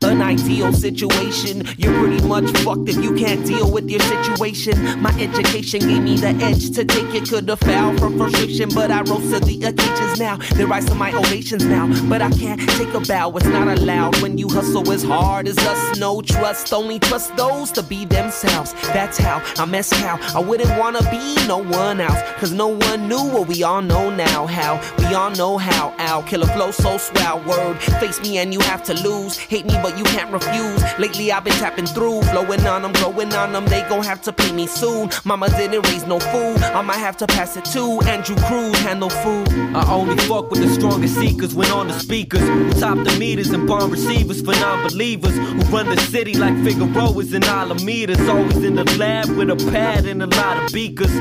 an 0.03 0.23
ideal 0.23 0.73
situation. 0.73 1.63
You're 1.77 1.97
pretty 1.99 2.27
much 2.27 2.51
fucked 2.63 2.89
if 2.89 2.97
you 2.97 3.15
can't 3.15 3.45
deal 3.47 3.71
with 3.71 3.89
your 3.89 4.01
situation. 4.01 5.01
My 5.01 5.11
education 5.21 5.81
gave 5.81 6.03
me 6.03 6.17
the 6.17 6.31
edge 6.45 6.71
to 6.73 6.85
take 6.85 7.15
it. 7.15 7.29
Could 7.29 7.49
have 7.49 7.61
fell 7.61 7.97
from 7.99 8.17
frustration, 8.17 8.71
but 8.75 8.91
I 8.91 9.03
rose 9.03 9.31
to 9.31 9.41
the 9.41 9.57
occasions 9.65 10.19
now. 10.19 10.37
There 10.55 10.67
rise 10.67 10.87
to 10.87 10.95
my 10.95 11.13
ovations 11.13 11.65
now, 11.65 11.87
but 12.09 12.23
I 12.23 12.31
can't 12.31 12.61
take 12.71 12.93
a 12.95 13.01
bow. 13.01 13.37
It's 13.37 13.47
not 13.47 13.69
allowed 13.69 14.21
when 14.23 14.39
you 14.39 14.49
hustle 14.49 14.91
as 14.91 15.03
hard 15.03 15.49
as 15.49 15.59
us. 15.59 15.99
No 15.99 16.23
trust, 16.23 16.73
only 16.73 16.99
trust 16.99 17.37
those 17.37 17.71
to 17.73 17.83
be 17.83 18.05
themselves. 18.05 18.73
That's 18.95 19.19
how 19.19 19.43
I 19.59 19.67
mess 19.67 19.91
how 19.93 20.19
I 20.35 20.41
wouldn't 20.41 20.77
wanna 20.79 21.03
be 21.11 21.35
no 21.47 21.59
one 21.59 22.01
else, 22.01 22.21
cause 22.39 22.53
no 22.53 22.69
one 22.69 23.09
knew 23.09 23.23
what 23.23 23.49
we 23.49 23.63
all 23.63 23.83
know 23.83 24.11
now. 24.11 24.30
How 24.31 24.81
we 24.99 25.15
all 25.15 25.31
know 25.31 25.59
how. 25.59 25.95
Ow, 25.99 26.23
killer 26.23 26.47
flow 26.47 26.71
so 26.71 26.99
swell. 26.99 27.41
Word, 27.45 27.79
face 28.01 28.21
me 28.21 28.39
and 28.39 28.53
you 28.53 28.61
have 28.61 28.83
to 28.85 28.95
lose. 28.95 29.37
Hate 29.37 29.67
me, 29.67 29.75
but 29.83 29.97
you 29.99 30.05
can't 30.05 30.31
refuse. 30.33 30.83
Lately 30.99 31.33
I've 31.33 31.45
been 31.45 31.55
tapping 31.55 31.87
through, 31.87 32.23
flowing 32.23 32.67
on 32.67 32.83
them, 32.83 32.93
growing 32.93 33.33
on 33.35 33.53
them. 33.53 33.67
They 33.67 33.83
gon' 33.89 34.03
have 34.05 34.23
to 34.23 34.33
pay 34.33 34.53
me 34.53 34.67
soon. 34.67 35.11
Mama 35.25 35.49
didn't 35.51 35.87
raise 35.89 36.07
no 36.07 36.19
fool. 36.19 36.57
I 36.65 36.83
might 36.83 36.99
have 36.99 37.17
to 37.19 37.27
pass 37.27 37.57
it 37.57 37.65
to 37.67 38.01
Andrew 38.09 38.37
Cruz, 38.47 38.77
handle 38.81 39.11
food. 39.11 39.49
I 39.75 39.91
only 39.93 40.17
fuck 40.25 40.51
with 40.51 40.61
the 40.61 40.69
strongest 40.75 41.15
seekers 41.17 41.55
when 41.55 41.71
on 41.71 41.89
the 41.89 41.99
speakers. 41.99 42.41
Who 42.41 42.73
top 42.75 42.99
the 42.99 43.17
meters 43.19 43.51
and 43.51 43.67
bomb 43.67 43.91
receivers 43.91 44.41
for 44.41 44.53
non-believers. 44.53 45.37
Who 45.37 45.77
run 45.77 45.87
the 45.87 45.97
city 45.97 46.35
like 46.35 46.55
Figueroas 46.65 47.33
and 47.33 47.45
Alamedas. 47.45 48.29
Always 48.29 48.65
in 48.65 48.75
the 48.77 48.85
lab 48.99 49.29
with 49.31 49.51
a 49.51 49.57
pad 49.71 50.07
and 50.07 50.23
a 50.23 50.27
lot 50.27 50.63
of 50.63 50.73
beakers. 50.73 51.15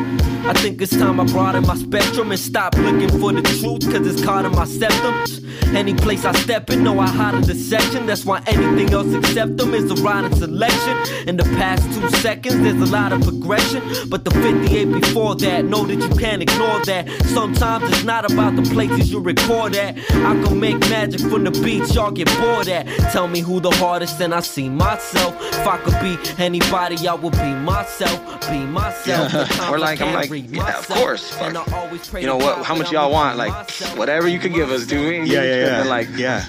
I 0.46 0.54
think 0.54 0.82
it's 0.82 0.96
time 0.98 1.20
I 1.20 1.26
broaden 1.26 1.66
my 1.68 1.76
spectrum 1.76 2.32
and 2.32 2.40
stop 2.40 2.76
looking 2.78 2.99
for 3.08 3.32
the 3.32 3.42
truth, 3.42 3.90
cause 3.92 4.06
it's 4.06 4.24
caught 4.24 4.46
in 4.46 4.52
my 4.52 4.66
septum. 4.66 5.40
Any 5.76 5.94
place 5.94 6.26
I 6.26 6.32
step 6.34 6.70
in, 6.72 6.84
know 6.84 7.00
I 7.00 7.08
hide 7.08 7.36
a 7.36 7.42
deception. 7.42 8.08
That's 8.08 8.26
why 8.26 8.42
anything 8.48 8.92
else 8.92 9.14
except 9.14 9.58
them 9.58 9.76
is 9.76 9.92
a 9.92 9.96
riding 10.02 10.36
selection. 10.36 11.28
In 11.28 11.38
the 11.38 11.44
past 11.44 11.84
two 11.94 12.10
seconds, 12.18 12.58
there's 12.62 12.90
a 12.90 12.92
lot 12.92 13.14
of 13.14 13.22
progression. 13.22 13.84
But 14.10 14.26
the 14.26 14.32
58 14.32 14.86
before 14.86 15.36
that, 15.36 15.66
know 15.66 15.86
that 15.86 15.96
you 15.96 16.10
can't 16.18 16.42
ignore 16.42 16.84
that. 16.86 17.08
Sometimes 17.26 17.88
it's 17.90 18.04
not 18.04 18.30
about 18.32 18.56
the 18.56 18.64
places 18.64 19.12
you 19.12 19.20
record 19.20 19.76
at. 19.76 19.96
I 20.10 20.34
can 20.44 20.60
make 20.60 20.80
magic 20.90 21.22
from 21.22 21.44
the 21.44 21.52
beats 21.52 21.94
y'all 21.94 22.10
get 22.12 22.28
bored 22.40 22.68
at. 22.68 22.88
Tell 23.12 23.28
me 23.28 23.42
who 23.42 23.60
the 23.60 23.72
hardest, 23.72 24.20
and 24.22 24.34
I 24.34 24.40
see 24.40 24.70
myself. 24.70 25.36
If 25.40 25.68
I 25.68 25.78
could 25.78 26.00
be 26.02 26.18
anybody, 26.44 27.08
I 27.08 27.14
would 27.14 27.34
be 27.34 27.54
myself. 27.54 28.20
Be 28.50 28.66
myself. 28.66 29.32
Times 29.52 29.72
Or 29.72 29.78
like, 29.78 30.02
I'm 30.02 30.16
like, 30.16 30.32
yeah, 30.32 30.80
of 30.80 30.88
course. 30.88 31.30
Fuck. 31.30 31.56
I 31.56 31.78
always 31.78 32.08
pray 32.08 32.22
You 32.22 32.28
know 32.28 32.38
what? 32.38 32.66
How 32.66 32.76
much 32.76 32.89
y'all 32.92 33.12
want? 33.12 33.38
Like, 33.38 33.72
whatever 33.96 34.28
you 34.28 34.40
could 34.40 34.54
give 34.54 34.72
us, 34.72 34.86
dude. 34.86 35.26
We 35.26 35.32
Yeah, 35.32 35.44
yeah, 35.44 35.84
yeah. 35.84 35.84
Like, 35.84 36.08
yeah. 36.16 36.46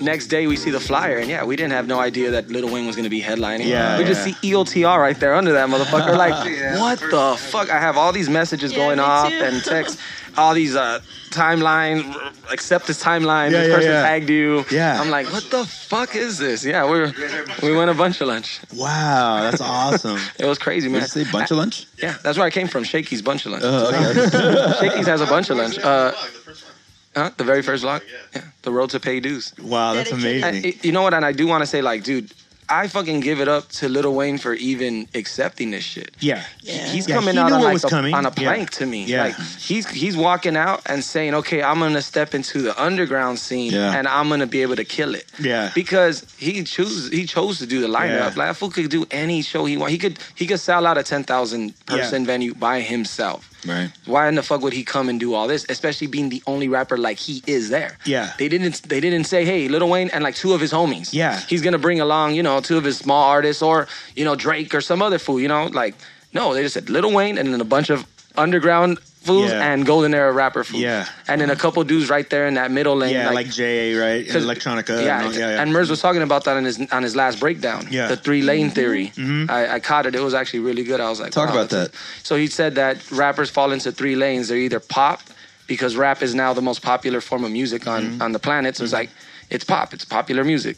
Next 0.00 0.26
day 0.26 0.46
we 0.48 0.56
see 0.56 0.70
the 0.70 0.80
flyer, 0.80 1.18
and 1.18 1.28
yeah, 1.30 1.44
we 1.44 1.54
didn't 1.54 1.72
have 1.72 1.86
no 1.86 2.00
idea 2.00 2.30
that 2.32 2.48
Lil 2.48 2.68
Wayne 2.72 2.86
was 2.86 2.96
gonna 2.96 3.08
be 3.08 3.22
headlining. 3.22 3.66
Yeah, 3.66 3.98
we 3.98 4.04
just 4.04 4.24
see 4.24 4.32
EOTR 4.50 4.98
right 4.98 5.18
there 5.18 5.34
under 5.34 5.52
that 5.52 5.68
motherfucker. 5.68 6.16
Like, 6.16 6.34
Yeah, 6.50 6.80
what 6.80 6.98
first- 6.98 7.10
the 7.12 7.36
fuck? 7.50 7.70
I 7.70 7.78
have 7.78 7.96
all 7.96 8.12
these 8.12 8.28
messages 8.28 8.72
Yeah, 8.72 8.78
going 8.78 8.98
me 8.98 9.04
off 9.04 9.28
too. 9.30 9.40
and 9.42 9.62
texts, 9.74 10.00
all 10.36 10.54
these 10.54 10.74
uh 10.74 11.00
timeline, 11.30 12.14
accept 12.52 12.86
this 12.86 13.02
timeline. 13.02 13.52
Yeah, 13.52 13.60
this 13.60 13.68
yeah, 13.68 13.74
person 13.76 13.90
yeah. 13.92 14.02
tagged 14.02 14.28
you. 14.28 14.64
Yeah. 14.70 15.00
I'm 15.00 15.08
like, 15.10 15.32
what 15.32 15.44
the 15.50 15.64
fuck 15.64 16.14
is 16.16 16.36
this? 16.38 16.64
Yeah, 16.64 16.84
we're 16.90 17.12
we 17.62 17.74
went 17.74 17.90
a 17.90 17.94
bunch 17.94 18.20
of 18.20 18.28
lunch. 18.28 18.60
Wow, 18.74 19.42
that's 19.42 19.60
awesome. 19.60 20.18
It 20.38 20.46
was 20.46 20.58
crazy, 20.58 20.88
Did 20.88 20.92
man. 20.94 21.02
you 21.02 21.08
say 21.08 21.24
bunch 21.30 21.50
of 21.52 21.56
lunch? 21.58 21.86
Yeah, 22.02 22.16
that's 22.24 22.36
where 22.36 22.46
I 22.46 22.50
came 22.50 22.66
from. 22.66 22.82
Shakey's 22.84 23.22
bunch 23.22 23.46
of 23.46 23.52
lunch. 23.52 23.64
Oh, 23.64 23.88
okay. 23.88 24.88
Shakey's 24.88 25.06
has 25.06 25.20
a 25.20 25.26
bunch 25.26 25.48
of 25.50 25.56
lunch. 25.58 25.78
Uh, 25.78 26.12
huh? 27.14 27.30
The 27.36 27.44
very 27.44 27.62
first 27.62 27.84
vlog. 27.84 28.02
Yeah, 28.34 28.42
the 28.62 28.72
road 28.72 28.90
to 28.90 29.00
pay 29.00 29.20
dues. 29.20 29.52
Wow, 29.58 29.94
that's 29.94 30.10
Dedicated. 30.10 30.44
And, 30.44 30.56
amazing. 30.56 30.72
y- 30.72 30.80
you 30.82 30.92
know 30.92 31.02
what? 31.02 31.14
And 31.14 31.24
I 31.24 31.32
do 31.32 31.46
want 31.46 31.62
to 31.62 31.66
say, 31.66 31.82
like, 31.82 32.02
dude, 32.04 32.32
I 32.68 32.88
fucking 32.88 33.20
give 33.20 33.40
it 33.40 33.48
up 33.48 33.68
to 33.80 33.88
Lil 33.88 34.14
Wayne 34.14 34.38
for 34.38 34.54
even 34.54 35.06
accepting 35.14 35.72
this 35.72 35.84
shit. 35.84 36.12
Yeah. 36.20 36.42
Yeah. 36.62 36.86
He's 36.86 37.06
Yeah, 37.06 37.16
coming 37.16 37.34
he 37.34 37.38
out 37.40 37.52
on 37.52 37.60
like 37.60 37.82
a, 37.84 37.88
coming. 37.88 38.14
on 38.14 38.24
a 38.24 38.28
Yeah. 38.30 38.34
plank 38.54 38.70
to 38.70 38.86
me. 38.86 39.04
Yeah. 39.04 39.24
Like 39.24 39.36
he's 39.58 39.86
he's 39.90 40.16
walking 40.16 40.56
out 40.56 40.80
and 40.86 41.04
saying, 41.04 41.34
"Okay, 41.34 41.60
I'm 41.62 41.80
gonna 41.80 42.00
step 42.00 42.34
into 42.34 42.62
the 42.62 42.80
underground 42.82 43.38
scene 43.40 43.72
Yeah. 43.72 43.92
and 43.94 44.08
I'm 44.08 44.28
gonna 44.30 44.46
be 44.46 44.62
able 44.62 44.76
to 44.76 44.84
kill 44.84 45.14
it." 45.14 45.26
Yeah. 45.38 45.70
Because 45.74 46.24
he 46.38 46.62
chooses 46.64 47.10
he 47.12 47.26
chose 47.26 47.58
to 47.58 47.66
do 47.66 47.80
the 47.82 47.88
lineup. 47.88 48.08
Yeah. 48.20 48.24
Like 48.26 48.48
that 48.48 48.56
fool 48.56 48.70
could 48.70 48.88
do 48.88 49.04
any 49.10 49.42
show 49.42 49.66
he 49.66 49.76
want. 49.76 49.90
He 49.92 49.98
could 49.98 50.18
he 50.34 50.46
could 50.46 50.60
sell 50.60 50.86
out 50.86 50.96
a 50.96 51.02
ten 51.02 51.24
thousand 51.24 51.74
person 51.84 52.24
venue 52.24 52.54
by 52.54 52.80
himself. 52.80 53.50
Right. 53.66 53.90
Why 54.06 54.28
in 54.28 54.34
the 54.34 54.42
fuck 54.42 54.60
would 54.62 54.72
he 54.72 54.84
come 54.84 55.08
and 55.08 55.20
do 55.20 55.34
all 55.34 55.46
this? 55.46 55.64
Especially 55.68 56.06
being 56.06 56.28
the 56.28 56.42
only 56.46 56.68
rapper 56.68 56.96
like 56.96 57.18
he 57.18 57.42
is 57.46 57.68
there. 57.70 57.98
Yeah. 58.04 58.32
They 58.38 58.48
didn't 58.48 58.82
they 58.82 59.00
didn't 59.00 59.24
say, 59.24 59.44
hey, 59.44 59.68
Lil 59.68 59.88
Wayne 59.88 60.10
and 60.10 60.24
like 60.24 60.34
two 60.34 60.52
of 60.52 60.60
his 60.60 60.72
homies. 60.72 61.12
Yeah. 61.12 61.40
He's 61.48 61.62
gonna 61.62 61.78
bring 61.78 62.00
along, 62.00 62.34
you 62.34 62.42
know, 62.42 62.60
two 62.60 62.76
of 62.76 62.84
his 62.84 62.98
small 62.98 63.24
artists 63.24 63.62
or, 63.62 63.86
you 64.16 64.24
know, 64.24 64.34
Drake 64.34 64.74
or 64.74 64.80
some 64.80 65.02
other 65.02 65.18
fool, 65.18 65.40
you 65.40 65.48
know, 65.48 65.66
like 65.66 65.94
no, 66.32 66.54
they 66.54 66.62
just 66.62 66.74
said 66.74 66.90
Lil 66.90 67.12
Wayne 67.12 67.38
and 67.38 67.52
then 67.52 67.60
a 67.60 67.64
bunch 67.64 67.90
of 67.90 68.06
underground 68.36 68.98
fools 69.22 69.50
Yeah. 69.50 69.72
and 69.72 69.86
golden 69.86 70.12
era 70.14 70.32
rapper 70.32 70.64
fools. 70.64 70.82
Yeah. 70.82 71.06
And 71.28 71.40
then 71.40 71.50
a 71.50 71.56
couple 71.56 71.82
dudes 71.84 72.08
right 72.10 72.28
there 72.28 72.46
in 72.46 72.54
that 72.54 72.70
middle 72.70 72.96
lane. 72.96 73.14
Yeah, 73.14 73.30
like, 73.30 73.48
JA, 73.50 73.94
right? 73.96 74.28
'cause- 74.28 74.44
Electronica. 74.44 75.02
Yeah, 75.04 75.18
and 75.18 75.26
all- 75.26 75.32
yeah, 75.34 75.50
yeah. 75.50 75.62
and 75.62 75.72
Murs 75.72 75.88
was 75.90 76.00
talking 76.00 76.22
about 76.22 76.44
that 76.44 76.56
on 76.56 76.64
his 76.64 76.78
on 76.90 77.02
his 77.02 77.14
last 77.16 77.38
breakdown. 77.40 77.86
Yeah. 77.90 78.08
the 78.08 78.16
three 78.16 78.42
lane 78.42 78.70
theory. 78.70 79.12
Mhm. 79.16 79.50
I, 79.50 79.74
I 79.74 79.80
caught 79.80 80.06
it. 80.06 80.14
It 80.14 80.20
was 80.22 80.34
actually 80.34 80.60
really 80.60 80.84
good. 80.84 81.00
I 81.00 81.08
was 81.08 81.20
like, 81.20 81.30
Talk 81.32 81.48
wow, 81.48 81.54
about 81.56 81.70
that. 81.70 81.86
it. 81.88 81.94
So 82.22 82.36
he 82.36 82.46
said 82.48 82.74
that 82.76 82.96
rappers 83.10 83.50
fall 83.50 83.70
into 83.72 83.92
three 83.92 84.16
lanes. 84.16 84.48
They're 84.48 84.58
either 84.68 84.80
pop 84.80 85.20
because 85.66 85.96
rap 85.96 86.22
is 86.22 86.34
now 86.34 86.52
the 86.52 86.62
most 86.62 86.82
popular 86.82 87.20
form 87.20 87.44
of 87.44 87.50
music 87.50 87.86
on 87.86 88.02
Mm-hmm. 88.02 88.22
on 88.22 88.32
the 88.32 88.38
planet. 88.38 88.76
So 88.76 88.84
it's 88.84 88.92
like 88.92 89.10
it's 89.50 89.64
pop. 89.64 89.94
It's 89.94 90.04
popular 90.04 90.44
music. 90.44 90.76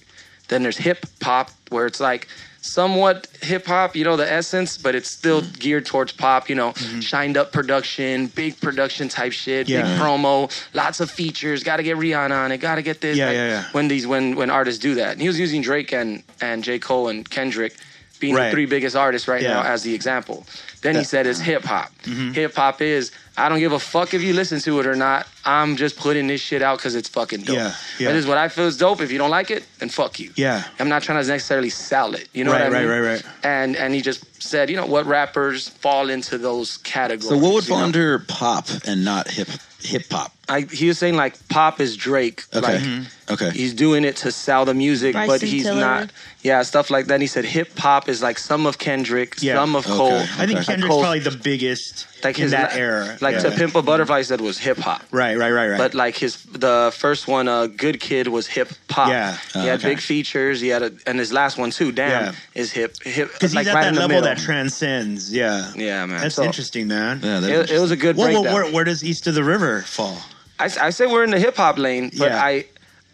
Then 0.48 0.62
there's 0.62 0.76
hip 0.76 1.06
hop 1.22 1.50
where 1.70 1.86
it's 1.86 2.00
like 2.00 2.28
somewhat 2.64 3.28
hip 3.42 3.66
hop, 3.66 3.94
you 3.94 4.04
know, 4.04 4.16
the 4.16 4.30
essence, 4.30 4.78
but 4.78 4.94
it's 4.94 5.10
still 5.10 5.42
Mm-hmm. 5.42 5.58
geared 5.58 5.86
towards 5.86 6.12
pop, 6.12 6.48
you 6.48 6.54
know, 6.54 6.72
shined 7.00 7.36
up 7.36 7.52
production, 7.52 8.28
big 8.28 8.58
production 8.60 9.08
type 9.08 9.32
shit, 9.32 9.68
Yeah. 9.68 9.82
big 9.82 10.00
promo, 10.00 10.50
lots 10.72 11.00
of 11.00 11.10
features, 11.10 11.62
gotta 11.62 11.82
get 11.82 11.96
Rihanna 11.98 12.32
on 12.44 12.52
it, 12.52 12.58
gotta 12.58 12.82
get 12.82 13.00
this. 13.02 13.16
Yeah, 13.18 13.26
like, 13.26 13.34
yeah, 13.34 13.48
yeah. 13.48 13.64
When 13.72 13.88
these 13.88 14.06
when 14.06 14.34
when 14.36 14.48
artists 14.50 14.80
do 14.80 14.94
that. 14.94 15.12
And 15.12 15.20
he 15.20 15.28
was 15.28 15.38
using 15.38 15.60
Drake 15.60 15.92
and 15.92 16.22
and 16.40 16.64
J. 16.64 16.78
Cole 16.78 17.08
and 17.08 17.28
Kendrick 17.28 17.74
being 18.20 18.34
Right. 18.34 18.46
the 18.46 18.50
three 18.52 18.66
biggest 18.66 18.96
artists 18.96 19.28
right 19.28 19.42
Yeah. 19.42 19.54
now 19.54 19.62
as 19.64 19.82
the 19.82 19.92
example. 19.94 20.46
Then 20.80 20.94
he 20.94 21.04
said 21.04 21.26
it's 21.26 21.40
hip 21.40 21.64
hop. 21.64 21.90
Mm-hmm. 22.04 22.32
Hip 22.32 22.54
hop 22.56 22.80
is 22.80 23.10
I 23.36 23.48
don't 23.48 23.58
give 23.58 23.72
a 23.72 23.78
fuck 23.80 24.14
if 24.14 24.22
you 24.22 24.32
listen 24.32 24.60
to 24.60 24.78
it 24.80 24.86
or 24.86 24.94
not. 24.94 25.26
I'm 25.44 25.76
just 25.76 25.96
putting 25.96 26.26
this 26.28 26.40
shit 26.40 26.62
out 26.62 26.78
because 26.78 26.94
it's 26.94 27.08
fucking 27.08 27.42
dope. 27.42 27.56
Yeah, 27.56 27.74
yeah. 27.98 28.08
That 28.08 28.16
is 28.16 28.26
what 28.26 28.38
I 28.38 28.48
feel 28.48 28.66
is 28.66 28.76
dope. 28.76 29.00
If 29.00 29.10
you 29.10 29.18
don't 29.18 29.30
like 29.30 29.50
it, 29.50 29.64
then 29.78 29.88
fuck 29.88 30.20
you. 30.20 30.30
Yeah. 30.36 30.62
I'm 30.78 30.88
not 30.88 31.02
trying 31.02 31.20
to 31.22 31.28
necessarily 31.28 31.70
sell 31.70 32.14
it. 32.14 32.28
You 32.32 32.44
know 32.44 32.52
Right, 32.52 32.62
what 32.64 32.72
I 32.72 32.74
right, 32.76 32.80
mean? 32.82 33.02
right, 33.02 33.12
right. 33.14 33.22
And 33.42 33.76
and 33.76 33.92
he 33.94 34.00
just 34.02 34.42
said, 34.42 34.70
you 34.70 34.76
know 34.76 34.86
what, 34.86 35.06
rappers 35.06 35.68
fall 35.68 36.10
into 36.10 36.38
those 36.38 36.76
categories. 36.78 37.28
So 37.28 37.36
what 37.38 37.54
would 37.54 37.64
you 37.64 37.70
fall 37.70 37.78
know? 37.78 37.84
under 37.86 38.18
pop 38.20 38.68
and 38.86 39.04
not 39.04 39.28
hip 39.28 39.48
hip 39.80 40.04
hop? 40.10 40.30
I, 40.46 40.60
he 40.70 40.88
was 40.88 40.98
saying 40.98 41.16
like 41.16 41.34
pop 41.48 41.80
is 41.80 41.96
Drake. 41.96 42.44
Okay. 42.54 42.60
Like 42.74 42.80
Mm-hmm. 42.82 43.32
Okay. 43.32 43.50
he's 43.52 43.72
doing 43.72 44.04
it 44.04 44.16
to 44.16 44.30
sell 44.30 44.66
the 44.66 44.74
music, 44.74 45.14
but 45.14 45.40
he's 45.40 45.62
Tiller. 45.62 45.80
not. 45.80 46.12
Yeah, 46.42 46.60
stuff 46.60 46.90
like 46.90 47.06
that. 47.06 47.14
And 47.14 47.22
he 47.22 47.26
said 47.26 47.46
hip 47.46 47.78
hop 47.78 48.06
is 48.06 48.20
like 48.22 48.38
some 48.38 48.66
of 48.66 48.76
Kendrick, 48.76 49.36
Yeah. 49.40 49.54
some 49.54 49.74
of 49.74 49.86
Okay. 49.86 49.96
Cole. 49.96 50.12
I 50.12 50.44
think 50.44 50.58
Like 50.58 50.66
Kendrick's 50.66 50.92
Cole- 50.92 51.00
probably 51.00 51.20
the 51.20 51.30
biggest 51.30 52.06
like 52.22 52.36
in 52.36 52.42
his 52.42 52.50
that 52.50 52.72
la- 52.72 52.78
era. 52.78 53.18
Like 53.22 53.23
yeah. 53.32 53.40
to 53.40 53.50
Pimp 53.50 53.74
a 53.74 53.80
Butterfly 53.82 54.22
said 54.22 54.42
was 54.42 54.58
hip 54.58 54.76
hop. 54.76 55.02
Right, 55.10 55.38
right, 55.38 55.50
right, 55.50 55.68
right. 55.70 55.78
But 55.78 55.94
like 55.94 56.16
his 56.18 56.42
the 56.44 56.92
first 56.94 57.26
one, 57.26 57.48
uh, 57.48 57.66
Good 57.68 57.98
Kid 58.00 58.28
was 58.28 58.46
hip 58.46 58.68
hop. 58.90 59.08
Yeah. 59.08 59.32
he 59.54 59.60
Oh, 59.60 59.62
had 59.62 59.78
okay. 59.80 59.88
big 59.90 60.00
features. 60.00 60.60
He 60.60 60.68
had 60.68 60.82
a, 60.82 60.92
and 61.06 61.18
his 61.18 61.32
last 61.32 61.56
one 61.56 61.70
too. 61.70 61.90
Damn, 61.90 62.10
Yeah. 62.10 62.34
is 62.54 62.70
hip 62.72 63.02
hip. 63.02 63.32
because 63.32 63.54
like 63.54 63.64
he's 63.66 63.68
at 63.68 63.74
right 63.74 63.84
that 63.84 63.94
level 63.94 64.08
middle. 64.08 64.22
that 64.24 64.38
transcends. 64.38 65.32
Yeah, 65.32 65.72
yeah, 65.74 66.04
man. 66.06 66.20
that's 66.20 66.34
So, 66.34 66.44
interesting, 66.44 66.86
man. 66.88 67.20
Yeah, 67.22 67.40
that 67.40 67.50
It, 67.50 67.70
it 67.70 67.78
was 67.80 67.90
a 67.90 67.96
good 67.96 68.16
Well, 68.16 68.28
well, 68.32 68.42
breakdown. 68.42 68.62
where, 68.64 68.72
where 68.72 68.84
does 68.84 69.02
East 69.02 69.26
of 69.26 69.34
the 69.34 69.44
River 69.44 69.82
fall? 69.82 70.18
I, 70.58 70.66
I 70.80 70.90
say 70.90 71.06
we're 71.06 71.24
in 71.24 71.30
the 71.30 71.40
hip 71.40 71.56
hop 71.56 71.78
lane, 71.78 72.10
but 72.18 72.30
Yeah. 72.30 72.44
I 72.44 72.66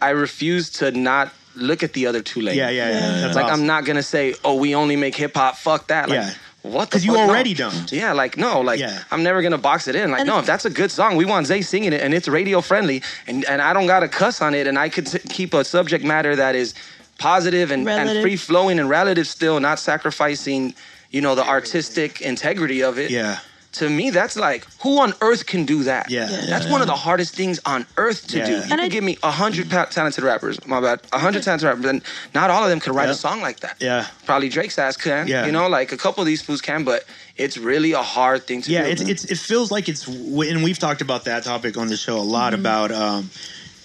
I 0.02 0.10
refuse 0.10 0.70
to 0.80 0.90
not 0.92 1.32
look 1.56 1.82
at 1.82 1.92
the 1.92 2.06
other 2.06 2.22
two 2.22 2.40
lanes. 2.40 2.56
Yeah, 2.56 2.70
yeah, 2.70 2.88
yeah. 2.90 3.00
That's 3.20 3.34
like 3.36 3.46
awesome. 3.46 3.60
I'm 3.60 3.66
not 3.66 3.84
gonna 3.84 4.02
say, 4.02 4.34
oh, 4.44 4.54
we 4.54 4.74
only 4.74 4.96
make 4.96 5.14
hip 5.14 5.34
hop. 5.34 5.56
Fuck 5.56 5.88
that. 5.88 6.08
Like, 6.08 6.20
Yeah. 6.20 6.30
What? 6.62 6.90
the 6.90 6.96
'Cause 6.96 7.04
you 7.04 7.12
fuck? 7.14 7.26
No. 7.26 7.30
already 7.32 7.54
don't. 7.54 7.90
Yeah, 7.90 8.12
like 8.12 8.36
no, 8.36 8.60
like 8.60 8.80
Yeah. 8.80 8.98
I'm 9.10 9.22
never 9.22 9.40
gonna 9.42 9.58
box 9.58 9.88
it 9.88 9.96
in. 9.96 10.10
Like 10.10 10.20
And- 10.20 10.28
no, 10.28 10.38
if 10.38 10.46
that's 10.46 10.64
a 10.66 10.70
good 10.70 10.90
song, 10.90 11.16
we 11.16 11.24
want 11.24 11.46
Zay 11.46 11.62
singing 11.62 11.92
it, 11.92 12.02
and 12.02 12.12
it's 12.12 12.28
radio 12.28 12.60
friendly, 12.60 13.02
and 13.26 13.44
and 13.46 13.62
I 13.62 13.72
don't 13.72 13.86
gotta 13.86 14.08
cuss 14.08 14.42
on 14.42 14.54
it, 14.54 14.66
and 14.66 14.78
I 14.78 14.88
could 14.90 15.06
t- 15.06 15.18
keep 15.30 15.54
a 15.54 15.64
subject 15.64 16.04
matter 16.04 16.36
that 16.36 16.54
is 16.54 16.74
positive 17.18 17.70
and, 17.70 17.88
and 17.88 18.22
free 18.22 18.36
flowing 18.36 18.78
and 18.78 18.88
relative 18.88 19.26
still, 19.26 19.60
not 19.60 19.78
sacrificing, 19.78 20.74
you 21.10 21.20
know, 21.20 21.34
the 21.34 21.46
artistic 21.46 22.20
integrity 22.22 22.82
of 22.82 22.98
it 22.98 23.10
Yeah, 23.10 23.38
to 23.72 23.88
me, 23.88 24.10
that's 24.10 24.34
like 24.36 24.66
who 24.82 24.98
on 25.00 25.14
earth 25.20 25.46
can 25.46 25.64
do 25.64 25.84
that? 25.84 26.10
Yeah. 26.10 26.26
that's 26.48 26.66
one 26.68 26.80
of 26.80 26.88
the 26.88 26.96
hardest 26.96 27.36
things 27.36 27.60
on 27.64 27.86
earth 27.96 28.26
to 28.28 28.38
Yeah. 28.38 28.46
do. 28.46 28.52
You 28.52 28.58
And 28.62 28.68
can 28.70 28.80
I- 28.80 28.88
give 28.88 29.04
me 29.04 29.16
a 29.22 29.30
hundred 29.30 29.70
pa- 29.70 29.84
talented 29.84 30.24
rappers, 30.24 30.58
my 30.66 30.80
bad, 30.80 31.00
a 31.12 31.18
hundred 31.20 31.44
talented 31.44 31.66
rappers, 31.68 31.84
and 31.84 32.02
not 32.34 32.50
all 32.50 32.64
of 32.64 32.70
them 32.70 32.80
could 32.80 32.94
write 32.96 33.06
Yeah. 33.06 33.12
a 33.12 33.14
song 33.26 33.40
like 33.40 33.60
that. 33.60 33.76
yeah, 33.78 34.06
Probably 34.26 34.48
Drake's 34.48 34.76
ass 34.78 34.96
can. 34.96 35.28
Yeah. 35.28 35.46
you 35.46 35.52
know, 35.52 35.68
like 35.68 35.92
a 35.92 35.96
couple 35.96 36.20
of 36.20 36.26
these 36.26 36.42
fools 36.42 36.60
can, 36.60 36.82
but 36.82 37.04
it's 37.36 37.56
really 37.56 37.92
a 37.92 38.02
hard 38.02 38.44
thing 38.46 38.60
to 38.62 38.70
yeah. 38.72 38.82
do. 38.82 38.90
It's 38.90 39.02
it's 39.02 39.24
it 39.26 39.38
feels 39.38 39.70
like 39.70 39.88
it's 39.88 40.06
and 40.08 40.64
we've 40.64 40.78
talked 40.80 41.00
about 41.00 41.24
that 41.26 41.44
topic 41.44 41.76
on 41.76 41.86
the 41.88 41.96
show 41.96 42.16
a 42.18 42.28
lot 42.38 42.52
Mm-hmm. 42.52 42.60
about 42.62 42.90
um, 42.90 43.30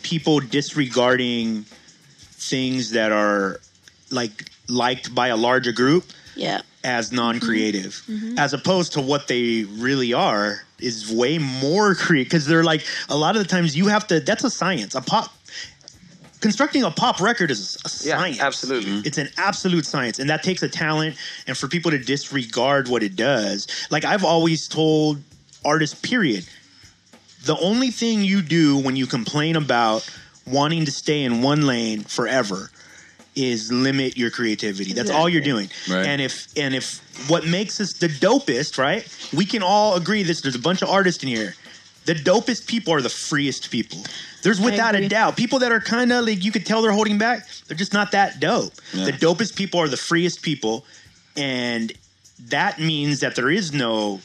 people 0.02 0.40
disregarding 0.40 1.66
things 2.52 2.92
that 2.92 3.12
are 3.12 3.60
like 4.10 4.50
liked 4.68 5.14
by 5.14 5.28
a 5.28 5.36
larger 5.38 5.72
group 5.72 6.06
Yeah. 6.36 6.62
as 6.84 7.12
non-creative 7.12 8.02
Mhm. 8.10 8.38
as 8.38 8.54
opposed 8.54 8.94
to 8.94 9.02
what 9.02 9.28
they 9.28 9.64
really 9.64 10.14
are 10.14 10.62
is 10.80 11.10
way 11.12 11.38
more 11.38 11.96
creative 12.04 12.28
because 12.30 12.46
they're 12.46 12.64
like 12.64 12.86
a 13.10 13.16
lot 13.18 13.36
of 13.36 13.42
the 13.42 13.48
times 13.48 13.76
you 13.76 13.88
have 13.88 14.06
to 14.08 14.20
that's 14.20 14.44
a 14.44 14.50
science 14.50 14.94
a 14.96 15.02
pop 15.02 15.34
constructing 16.42 16.84
a 16.84 16.92
pop 16.92 17.20
record 17.22 17.50
is 17.50 17.78
a 17.86 18.08
yeah, 18.08 18.18
science 18.18 18.40
absolutely. 18.40 18.92
it's 19.06 19.18
an 19.18 19.30
absolute 19.38 19.86
science 19.86 20.20
and 20.20 20.30
that 20.30 20.44
takes 20.44 20.62
a 20.62 20.70
talent 20.70 21.16
and 21.48 21.58
for 21.58 21.68
people 21.68 21.90
to 21.92 21.98
disregard 21.98 22.88
what 22.88 23.02
it 23.02 23.16
does 23.16 23.68
like 23.90 24.06
i've 24.06 24.24
always 24.24 24.68
told 24.68 25.20
artists 25.64 26.00
period 26.02 26.46
the 27.46 27.58
only 27.58 27.90
thing 27.90 28.22
you 28.22 28.42
do 28.42 28.78
when 28.78 28.96
you 28.96 29.08
complain 29.08 29.56
about 29.56 30.08
wanting 30.46 30.86
to 30.86 30.92
stay 30.92 31.24
in 31.24 31.42
one 31.42 31.66
lane 31.66 32.02
forever 32.04 32.70
is 33.36 33.72
limit 33.72 34.18
your 34.18 34.32
creativity. 34.32 34.94
That's 34.94 35.10
all 35.10 35.28
you're 35.28 35.42
doing. 35.42 35.70
Right. 35.90 36.06
And 36.06 36.22
if 36.22 36.48
and 36.58 36.74
if 36.74 37.02
what 37.30 37.46
makes 37.46 37.80
us 37.82 37.94
the 37.94 38.08
dopest, 38.08 38.78
right? 38.78 39.08
We 39.34 39.46
can 39.46 39.64
all 39.64 39.96
agree 39.96 40.24
this. 40.24 40.42
There's 40.42 40.56
a 40.56 40.60
bunch 40.60 40.82
of 40.82 40.90
artists 40.90 41.24
in 41.24 41.30
here. 41.30 41.56
The 42.06 42.14
dopest 42.14 42.68
people 42.68 42.94
are 42.94 43.02
the 43.02 43.10
freest 43.10 43.72
people. 43.72 44.00
There's 44.44 44.62
without 44.62 44.96
a 44.96 45.08
doubt 45.08 45.36
people 45.36 45.60
that 45.60 45.72
are 45.72 45.80
kind 45.80 46.12
of 46.12 46.26
like 46.26 46.44
you 46.44 46.52
could 46.52 46.66
tell 46.66 46.82
they're 46.82 46.92
holding 46.92 47.18
back. 47.18 47.48
They're 47.68 47.78
just 47.78 47.94
not 47.94 48.12
that 48.12 48.40
dope. 48.40 48.74
Yeah. 48.94 49.06
The 49.06 49.14
dopest 49.14 49.56
people 49.56 49.80
are 49.80 49.88
the 49.88 49.98
freest 49.98 50.44
people, 50.44 50.86
and 51.36 51.92
that 52.48 52.80
means 52.80 53.22
that 53.22 53.36
there 53.36 53.50
is 53.50 53.74
no 53.74 54.22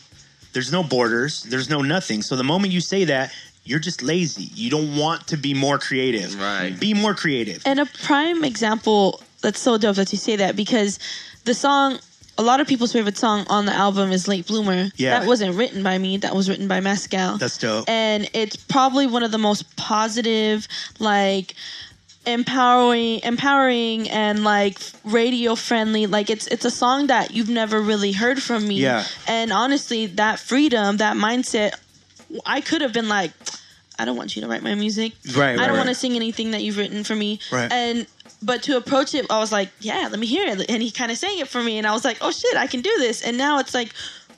there's 0.53 0.73
no 0.73 0.83
borders, 0.83 1.43
there's 1.45 1.71
no 1.71 1.81
nothing. 1.81 2.23
So 2.23 2.37
the 2.37 2.45
moment 2.45 2.73
you 2.73 2.81
say 2.81 3.05
that, 3.05 3.33
you're 3.71 3.79
just 3.91 4.03
lazy. 4.03 4.49
You 4.55 4.69
don't 4.71 4.97
want 4.97 5.21
to 5.29 5.37
be 5.37 5.53
more 5.55 5.79
creative. 5.79 6.31
Right. 6.41 6.79
Be 6.79 6.93
more 6.95 7.15
creative. 7.15 7.63
And 7.65 7.79
a 7.81 7.87
prime 7.87 8.45
example 8.45 9.21
that's 9.43 9.61
so 9.61 9.79
dope 9.79 9.97
that 9.97 10.11
you 10.13 10.19
say 10.19 10.37
that 10.37 10.57
because 10.57 10.99
the 11.45 11.55
song, 11.55 11.99
a 12.37 12.43
lot 12.43 12.61
of 12.61 12.67
people's 12.67 12.93
favorite 12.93 13.17
song 13.17 13.47
on 13.49 13.67
the 13.67 13.73
album 13.73 14.13
is 14.13 14.27
Late 14.29 14.47
Bloomer. 14.47 14.91
Yeah. 14.97 15.19
That 15.21 15.27
wasn't 15.27 15.55
written 15.57 15.83
by 15.83 15.97
me, 15.99 16.17
that 16.19 16.35
was 16.35 16.49
written 16.51 16.69
by 16.69 16.81
Mescal. 16.81 17.39
That's 17.39 17.59
dope. 17.59 17.89
and 17.89 18.29
it's 18.35 18.57
probably 18.57 19.07
one 19.07 19.23
of 19.23 19.31
the 19.31 19.39
most 19.39 19.63
positive, 19.77 20.67
like, 20.99 21.55
empowering 22.27 23.21
empowering 23.23 24.09
and 24.11 24.45
like 24.45 24.79
radio 25.05 25.55
friendly 25.55 26.07
like 26.07 26.29
it's 26.29 26.47
it's 26.49 26.67
a 26.67 26.71
song 26.71 27.07
that 27.07 27.31
you've 27.31 27.49
never 27.49 27.81
really 27.81 28.13
heard 28.13 28.43
from 28.43 28.69
me 28.69 28.75
Yeah. 28.75 29.05
and 29.27 29.51
honestly 29.51 30.05
that 30.07 30.39
freedom 30.39 30.99
that 30.99 31.17
mindset 31.17 31.73
i 32.45 32.61
could 32.61 32.83
have 32.83 32.93
been 32.93 33.09
like 33.09 33.33
i 34.01 34.05
don't 34.05 34.17
want 34.17 34.35
you 34.35 34.43
to 34.43 34.49
write 34.49 34.63
my 34.63 34.75
music 34.75 35.13
Right, 35.37 35.53
i 35.53 35.57
don't 35.57 35.69
right. 35.71 35.77
want 35.77 35.89
to 35.89 35.95
sing 35.95 36.15
anything 36.17 36.51
that 36.53 36.63
you've 36.63 36.79
written 36.79 37.05
for 37.05 37.15
me 37.15 37.39
Right. 37.53 37.71
and 37.73 38.07
but 38.43 38.63
to 38.65 38.77
approach 38.77 39.15
it 39.15 39.27
i 39.31 39.39
was 39.39 39.53
like 39.53 39.69
yeah 39.81 40.09
let 40.11 40.19
me 40.19 40.27
hear 40.27 40.47
it 40.47 40.71
and 40.71 40.83
he 40.83 40.91
kind 40.91 41.11
of 41.13 41.19
sang 41.19 41.39
it 41.39 41.49
for 41.49 41.63
me 41.63 41.79
and 41.79 41.87
i 41.87 41.93
was 41.93 42.05
like 42.05 42.19
oh 42.21 42.31
shit 42.31 42.57
i 42.57 42.67
can 42.67 42.81
do 42.81 42.95
this 42.99 43.23
and 43.23 43.37
now 43.37 43.59
it's 43.59 43.75
like 43.75 43.93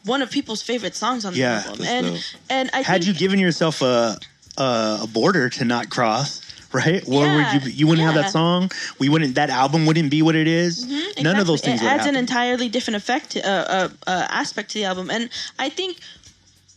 one 0.05 0.21
of 0.23 0.31
people's 0.31 0.63
favorite 0.63 0.97
songs 0.97 1.25
on 1.25 1.33
the 1.33 1.39
Yeah. 1.39 1.63
album 1.67 1.87
and 1.87 2.07
dope. 2.07 2.21
and 2.51 2.71
i 2.73 2.83
Had 2.83 3.05
you 3.05 3.15
given 3.15 3.39
yourself 3.39 3.81
a 3.83 4.19
a, 4.59 5.01
a 5.05 5.09
border 5.11 5.49
to 5.49 5.65
not 5.65 5.89
cross, 5.89 6.43
right? 6.75 7.03
Or 7.09 7.25
Yeah, 7.25 7.37
would 7.55 7.65
you 7.65 7.71
you 7.73 7.87
wouldn't 7.87 8.05
have 8.07 8.17
that 8.23 8.31
song? 8.33 8.71
We 8.99 9.09
wouldn't. 9.09 9.37
That 9.37 9.49
album 9.49 9.87
wouldn't 9.87 10.11
be 10.11 10.21
what 10.21 10.35
it 10.35 10.47
is. 10.47 10.85
Mhm, 10.85 11.23
None 11.23 11.39
of 11.41 11.47
those 11.47 11.63
things 11.63 11.81
It 11.81 11.87
adds 11.87 12.05
an 12.05 12.17
entirely 12.17 12.69
different 12.69 12.97
effect, 13.03 13.31
to, 13.31 13.39
uh, 13.41 13.65
uh, 13.77 13.89
uh, 14.07 14.27
aspect 14.43 14.67
to 14.73 14.79
the 14.81 14.85
album, 14.85 15.09
and 15.11 15.31
I 15.59 15.71
think 15.71 15.97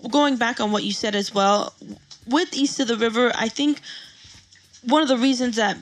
going 0.09 0.37
back 0.37 0.59
on 0.61 0.71
what 0.71 0.83
you 0.85 0.93
said 0.93 1.15
as 1.15 1.33
well, 1.33 1.73
with 2.27 2.53
East 2.55 2.79
of 2.79 2.87
the 2.87 2.97
River, 2.97 3.31
I 3.35 3.47
think 3.49 3.81
one 4.83 5.01
of 5.01 5.07
the 5.07 5.17
reasons 5.17 5.55
that 5.55 5.77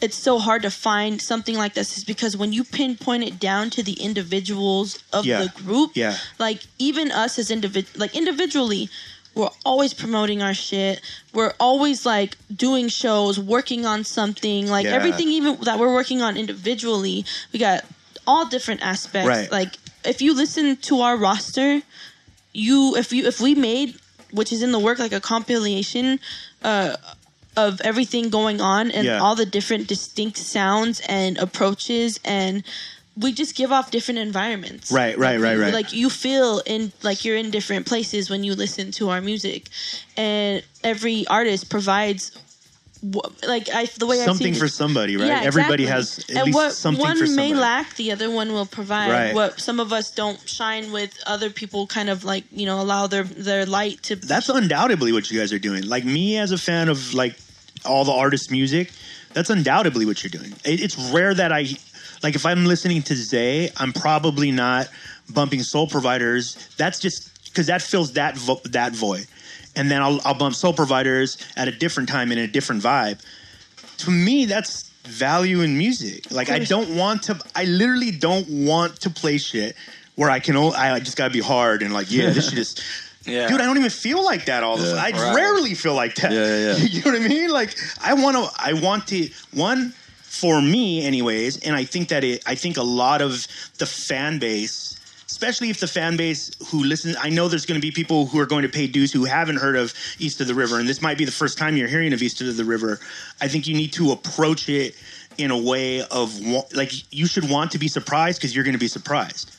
it's 0.00 0.16
so 0.16 0.38
hard 0.38 0.62
to 0.62 0.70
find 0.70 1.20
something 1.20 1.56
like 1.56 1.74
this 1.74 1.98
is 1.98 2.04
because 2.04 2.36
when 2.36 2.52
you 2.52 2.62
pinpoint 2.62 3.24
it 3.24 3.40
down 3.40 3.68
to 3.70 3.82
the 3.82 3.94
individuals 3.94 5.02
of 5.12 5.26
Yeah. 5.26 5.42
the 5.42 5.48
group, 5.62 5.92
Yeah. 5.94 6.16
like 6.38 6.62
even 6.78 7.10
us 7.10 7.38
as 7.38 7.50
individ 7.50 7.86
like 7.96 8.14
individually 8.14 8.88
we're 9.34 9.50
always 9.64 9.92
promoting 9.94 10.42
our 10.42 10.54
shit 10.54 11.00
we're 11.32 11.52
always 11.60 12.04
like 12.06 12.36
doing 12.54 12.88
shows 12.88 13.38
working 13.38 13.84
on 13.86 14.02
something 14.04 14.68
like 14.68 14.84
Yeah. 14.84 14.92
everything 14.94 15.28
even 15.30 15.56
that 15.62 15.78
we're 15.78 15.92
working 15.92 16.22
on 16.22 16.36
individually 16.36 17.24
we 17.52 17.58
got 17.58 17.84
all 18.26 18.46
different 18.46 18.82
aspects 18.82 19.28
Right. 19.28 19.50
like 19.52 19.78
if 20.04 20.22
you 20.22 20.32
listen 20.34 20.76
to 20.76 21.00
our 21.02 21.16
roster 21.16 21.82
you 22.52 22.96
if 22.96 23.12
you 23.12 23.26
if 23.26 23.40
we 23.40 23.54
made 23.54 23.96
which 24.32 24.52
is 24.52 24.62
in 24.62 24.72
the 24.72 24.78
work 24.78 24.98
like 24.98 25.12
a 25.12 25.20
compilation 25.20 26.18
uh 26.62 26.96
of 27.56 27.80
everything 27.80 28.30
going 28.30 28.60
on 28.60 28.90
and 28.92 29.04
Yeah. 29.04 29.18
all 29.20 29.34
the 29.34 29.46
different 29.46 29.88
distinct 29.88 30.36
sounds 30.38 31.00
and 31.08 31.38
approaches 31.38 32.20
and 32.24 32.62
we 33.16 33.32
just 33.32 33.56
give 33.56 33.72
off 33.72 33.90
different 33.90 34.18
environments 34.20 34.92
Right, 34.92 35.18
right, 35.18 35.40
right, 35.40 35.58
right. 35.58 35.74
like 35.74 35.92
you 35.92 36.08
feel 36.08 36.62
in 36.66 36.92
like 37.02 37.24
you're 37.24 37.36
in 37.36 37.50
different 37.50 37.84
places 37.86 38.30
when 38.30 38.44
you 38.44 38.54
listen 38.54 38.92
to 38.92 39.10
our 39.10 39.20
music 39.20 39.68
and 40.16 40.62
every 40.84 41.26
artist 41.26 41.68
provides 41.68 42.30
like 43.46 43.68
I 43.72 43.86
the 43.98 44.06
way 44.06 44.20
I 44.20 44.24
something 44.24 44.54
for 44.54 44.68
somebody, 44.68 45.16
right? 45.16 45.26
Yeah, 45.26 45.40
Everybody 45.44 45.84
exactly. 45.84 45.86
has 45.86 46.18
at 46.30 46.36
and 46.36 46.54
least 46.54 46.84
what 46.84 46.98
one 46.98 47.36
may 47.36 47.54
lack 47.54 47.94
the 47.96 48.12
other 48.12 48.30
one 48.30 48.52
will 48.52 48.66
provide 48.66 49.10
Right. 49.10 49.34
what 49.34 49.60
some 49.60 49.78
of 49.80 49.92
us 49.92 50.10
don't 50.10 50.40
shine 50.48 50.90
with 50.92 51.16
other 51.26 51.50
people 51.50 51.86
kind 51.86 52.10
of 52.10 52.24
like 52.24 52.44
you 52.50 52.66
know 52.66 52.80
allow 52.80 53.06
their 53.06 53.24
their 53.24 53.66
light 53.66 54.02
to 54.04 54.16
That's 54.16 54.48
undoubtedly 54.48 55.12
what 55.12 55.30
you 55.30 55.38
guys 55.38 55.52
are 55.52 55.58
doing. 55.58 55.86
Like 55.86 56.04
me 56.04 56.36
as 56.38 56.50
a 56.52 56.58
fan 56.58 56.88
of 56.88 57.14
like 57.14 57.36
all 57.84 58.04
the 58.04 58.12
artists' 58.12 58.50
music, 58.50 58.90
that's 59.32 59.50
undoubtedly 59.50 60.04
what 60.04 60.22
you're 60.24 60.30
doing. 60.30 60.52
It, 60.64 60.80
it's 60.80 60.96
rare 61.12 61.34
that 61.34 61.52
I 61.52 61.66
like 62.22 62.34
if 62.34 62.44
I'm 62.44 62.64
listening 62.64 63.02
to 63.02 63.14
Zay, 63.14 63.70
I'm 63.76 63.92
probably 63.92 64.50
not 64.50 64.88
bumping 65.32 65.62
Soul 65.62 65.86
Providers. 65.86 66.56
That's 66.76 66.98
just 66.98 67.44
because 67.44 67.66
that 67.68 67.80
fills 67.80 68.14
that 68.14 68.36
vo- 68.36 68.60
that 68.64 68.92
void, 68.92 69.26
and 69.78 69.90
then 69.90 70.02
I'll, 70.02 70.20
I'll 70.24 70.34
bump 70.34 70.54
Soul 70.54 70.74
Providers 70.74 71.38
at 71.56 71.68
a 71.68 71.72
different 71.72 72.08
time 72.08 72.32
in 72.32 72.38
a 72.38 72.46
different 72.46 72.82
vibe. 72.82 73.20
To 73.98 74.10
me, 74.10 74.44
that's 74.44 74.90
value 75.04 75.62
in 75.62 75.78
music. 75.78 76.30
Like 76.30 76.50
I 76.50 76.58
don't 76.58 76.94
want 76.96 77.22
to. 77.24 77.40
I 77.54 77.64
literally 77.64 78.10
don't 78.10 78.46
want 78.66 79.00
to 79.00 79.10
play 79.10 79.38
shit 79.38 79.74
where 80.16 80.28
I 80.30 80.40
can. 80.40 80.56
I 80.56 80.98
just 81.00 81.16
gotta 81.16 81.32
be 81.32 81.40
hard 81.40 81.82
and 81.82 81.94
like 81.94 82.10
yeah, 82.10 82.30
this 82.30 82.50
shit 82.50 82.58
is. 82.58 82.76
Yeah. 83.24 83.46
dude, 83.46 83.60
I 83.60 83.66
don't 83.66 83.76
even 83.76 83.90
feel 83.90 84.24
like 84.24 84.46
that 84.46 84.62
all 84.62 84.78
the 84.78 84.86
Yeah. 84.88 84.94
time. 84.94 85.14
I 85.14 85.18
Right. 85.18 85.34
rarely 85.36 85.74
feel 85.74 85.92
like 85.94 86.14
that. 86.14 86.32
Yeah, 86.32 86.46
yeah, 86.46 86.76
yeah. 86.76 86.76
you 86.88 87.02
know 87.02 87.10
what 87.10 87.20
I 87.20 87.28
mean? 87.28 87.50
Like 87.50 87.74
I 88.02 88.14
want 88.14 88.36
to, 88.38 88.48
I 88.56 88.72
want 88.72 89.06
to 89.08 89.28
one 89.52 89.92
for 90.22 90.62
me, 90.62 91.04
anyways, 91.04 91.58
and 91.58 91.76
I 91.76 91.84
think 91.84 92.08
that 92.08 92.24
it. 92.24 92.42
I 92.46 92.54
think 92.54 92.78
a 92.78 92.82
lot 92.82 93.20
of 93.20 93.46
the 93.78 93.84
fan 93.84 94.38
base. 94.38 94.97
Especially 95.38 95.70
if 95.70 95.78
the 95.78 95.86
fan 95.86 96.16
base 96.16 96.50
who 96.66 96.82
listens, 96.82 97.14
I 97.16 97.28
know 97.28 97.46
there's 97.46 97.64
going 97.64 97.80
to 97.80 97.86
be 97.86 97.92
people 97.92 98.26
who 98.26 98.40
are 98.40 98.46
going 98.46 98.62
to 98.62 98.68
pay 98.68 98.88
dues 98.88 99.12
who 99.12 99.24
haven't 99.24 99.58
heard 99.58 99.76
of 99.76 99.94
East 100.18 100.40
of 100.40 100.48
the 100.48 100.54
River, 100.54 100.80
and 100.80 100.88
this 100.88 101.00
might 101.00 101.16
be 101.16 101.24
the 101.24 101.30
first 101.30 101.56
time 101.56 101.76
you're 101.76 101.86
hearing 101.86 102.12
of 102.12 102.20
East 102.20 102.40
of 102.40 102.56
the 102.56 102.64
River. 102.64 102.98
I 103.40 103.46
think 103.46 103.68
you 103.68 103.76
need 103.76 103.92
to 103.92 104.10
approach 104.10 104.68
it 104.68 104.96
in 105.36 105.52
a 105.52 105.56
way 105.56 106.02
of 106.02 106.40
like 106.74 106.90
you 107.14 107.26
should 107.26 107.48
want 107.48 107.70
to 107.70 107.78
be 107.78 107.86
surprised 107.86 108.40
because 108.40 108.52
you're 108.52 108.64
going 108.64 108.74
to 108.74 108.80
be 108.80 108.88
surprised 108.88 109.56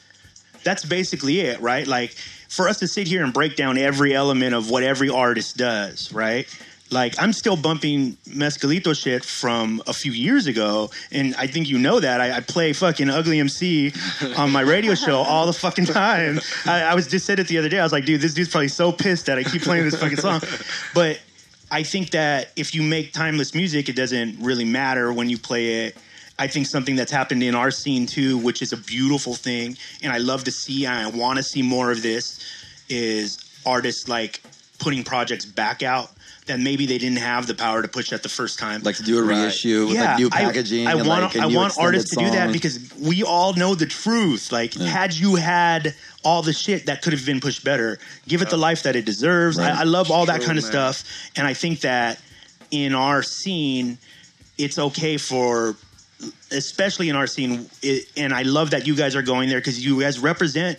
that's 0.63 0.85
basically 0.85 1.39
it, 1.39 1.59
right? 1.61 1.87
Like 1.87 2.11
for 2.49 2.67
us 2.67 2.79
to 2.79 2.87
sit 2.87 3.07
here 3.07 3.23
and 3.23 3.33
break 3.33 3.55
down 3.55 3.77
every 3.77 4.13
element 4.13 4.53
of 4.53 4.69
what 4.69 4.83
every 4.83 5.09
artist 5.09 5.57
does, 5.57 6.11
right? 6.11 6.47
Like 6.91 7.21
I'm 7.21 7.33
still 7.33 7.55
bumping 7.55 8.17
Mescalito 8.27 8.99
shit 8.99 9.23
from 9.23 9.81
a 9.85 9.93
few 9.93 10.11
years 10.11 10.47
ago, 10.47 10.89
and 11.11 11.35
I 11.35 11.45
think 11.45 11.69
you 11.69 11.77
know 11.77 11.99
that. 11.99 12.19
I, 12.19 12.37
I 12.37 12.39
play 12.39 12.73
fucking 12.73 13.09
Ugly 13.09 13.39
MC 13.39 13.93
on 14.37 14.51
my 14.51 14.61
radio 14.61 14.95
show 14.95 15.17
all 15.27 15.45
the 15.45 15.53
fucking 15.53 15.85
time. 15.85 16.39
I, 16.65 16.81
I 16.81 16.95
was 16.95 17.07
just 17.07 17.25
said 17.25 17.39
it 17.39 17.47
the 17.47 17.59
other 17.59 17.69
day. 17.69 17.79
I 17.79 17.83
was 17.83 17.91
like, 17.91 18.05
dude, 18.05 18.21
this 18.21 18.33
dude's 18.33 18.49
probably 18.49 18.69
so 18.69 18.91
pissed 18.91 19.27
that 19.27 19.37
I 19.37 19.43
keep 19.43 19.61
playing 19.61 19.85
this 19.85 19.99
fucking 19.99 20.17
song. 20.17 20.41
But 20.95 21.21
I 21.71 21.83
think 21.83 22.11
that 22.11 22.51
if 22.55 22.73
you 22.73 22.81
make 22.81 23.13
timeless 23.13 23.53
music, 23.53 23.89
it 23.89 23.95
doesn't 23.95 24.39
really 24.39 24.65
matter 24.65 25.13
when 25.13 25.29
you 25.29 25.37
play 25.37 25.85
it. 25.85 25.97
I 26.39 26.47
think 26.47 26.67
something 26.67 26.95
that's 26.95 27.11
happened 27.11 27.43
in 27.43 27.53
our 27.53 27.69
scene 27.69 28.05
too, 28.07 28.37
which 28.37 28.61
is 28.61 28.73
a 28.73 28.77
beautiful 28.77 29.35
thing, 29.35 29.77
and 30.01 30.11
I 30.11 30.17
love 30.17 30.45
to 30.45 30.51
see, 30.51 30.85
and 30.85 30.95
I 30.95 31.09
want 31.09 31.37
to 31.37 31.43
see 31.43 31.61
more 31.61 31.91
of 31.91 32.01
this, 32.01 32.39
is 32.87 33.37
artists 33.65 34.07
like 34.07 34.41
putting 34.79 35.03
projects 35.03 35.45
back 35.45 35.83
out 35.83 36.09
that 36.49 36.59
maybe 36.59 36.85
they 36.85 36.97
didn't 36.97 37.19
have 37.19 37.47
the 37.47 37.55
power 37.55 37.81
to 37.81 37.87
push 37.87 38.11
at 38.11 38.21
the 38.21 38.29
first 38.29 38.59
time. 38.59 38.81
Like 38.81 38.97
to 38.97 39.03
do 39.03 39.17
a 39.17 39.23
reissue 39.23 39.87
with 39.87 39.97
like 39.97 40.19
new 40.19 40.29
packaging. 40.29 40.87
I, 40.87 40.91
and 40.91 41.07
want 41.07 41.23
like 41.23 41.35
a 41.35 41.39
I 41.39 41.47
new 41.47 41.55
want 41.55 41.75
artists 41.79 42.09
to 42.11 42.17
do 42.17 42.29
that 42.31 42.51
because 42.51 42.93
we 42.95 43.23
all 43.23 43.53
know 43.53 43.75
the 43.75 43.85
truth. 43.85 44.51
Like, 44.51 44.73
had 44.73 45.13
you 45.13 45.35
had 45.35 45.95
all 46.23 46.41
the 46.41 46.53
shit 46.53 46.87
that 46.87 47.01
could 47.01 47.13
have 47.13 47.25
been 47.25 47.39
pushed 47.39 47.63
better, 47.63 47.97
give 48.27 48.41
it 48.41 48.49
the 48.49 48.57
life 48.57 48.83
that 48.83 48.95
it 48.95 49.05
deserves. 49.05 49.57
Right. 49.57 49.71
I, 49.71 49.81
I 49.81 49.83
love 49.83 50.11
all 50.11 50.25
that 50.25 50.41
kind 50.41 50.57
of 50.57 50.63
man. 50.65 50.71
stuff, 50.71 51.03
and 51.35 51.47
I 51.47 51.53
think 51.53 51.81
that 51.81 52.19
in 52.71 52.93
our 52.93 53.23
scene, 53.23 53.97
it's 54.57 54.77
okay 54.77 55.17
for 55.17 55.75
especially 56.51 57.07
in 57.07 57.15
our 57.15 57.27
scene 57.27 57.69
it, 57.81 58.05
and 58.17 58.33
i 58.33 58.41
love 58.41 58.71
that 58.71 58.85
you 58.85 58.93
guys 58.93 59.15
are 59.15 59.21
going 59.21 59.47
there 59.47 59.59
because 59.59 59.83
you 59.83 60.01
guys 60.01 60.19
represent 60.19 60.77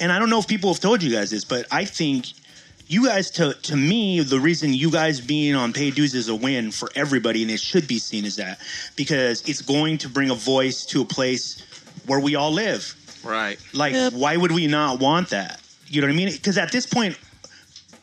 and 0.00 0.10
i 0.10 0.18
don't 0.18 0.30
know 0.30 0.38
if 0.38 0.48
people 0.48 0.72
have 0.72 0.80
told 0.80 1.02
you 1.02 1.14
guys 1.14 1.30
this 1.30 1.44
but 1.44 1.66
i 1.70 1.84
think 1.84 2.24
you 2.88 3.06
guys 3.06 3.30
to 3.32 3.52
to 3.62 3.76
me 3.76 4.20
the 4.20 4.40
reason 4.40 4.72
you 4.72 4.90
guys 4.90 5.20
being 5.20 5.54
on 5.54 5.72
paid 5.72 5.94
dues 5.94 6.14
is 6.14 6.28
a 6.28 6.34
win 6.34 6.70
for 6.70 6.88
everybody 6.94 7.42
and 7.42 7.50
it 7.50 7.60
should 7.60 7.86
be 7.86 7.98
seen 7.98 8.24
as 8.24 8.36
that 8.36 8.58
because 8.96 9.46
it's 9.48 9.60
going 9.62 9.98
to 9.98 10.08
bring 10.08 10.30
a 10.30 10.34
voice 10.34 10.84
to 10.86 11.02
a 11.02 11.04
place 11.04 11.62
where 12.06 12.18
we 12.20 12.34
all 12.34 12.50
live 12.52 12.94
Right. 13.24 13.58
like 13.74 13.94
why 14.12 14.36
would 14.36 14.52
we 14.52 14.66
not 14.66 15.00
want 15.00 15.30
that 15.30 15.60
you 15.86 16.00
know 16.00 16.06
what 16.06 16.12
i 16.14 16.16
mean 16.16 16.32
because 16.32 16.56
at 16.56 16.72
this 16.72 16.86
point 16.86 17.18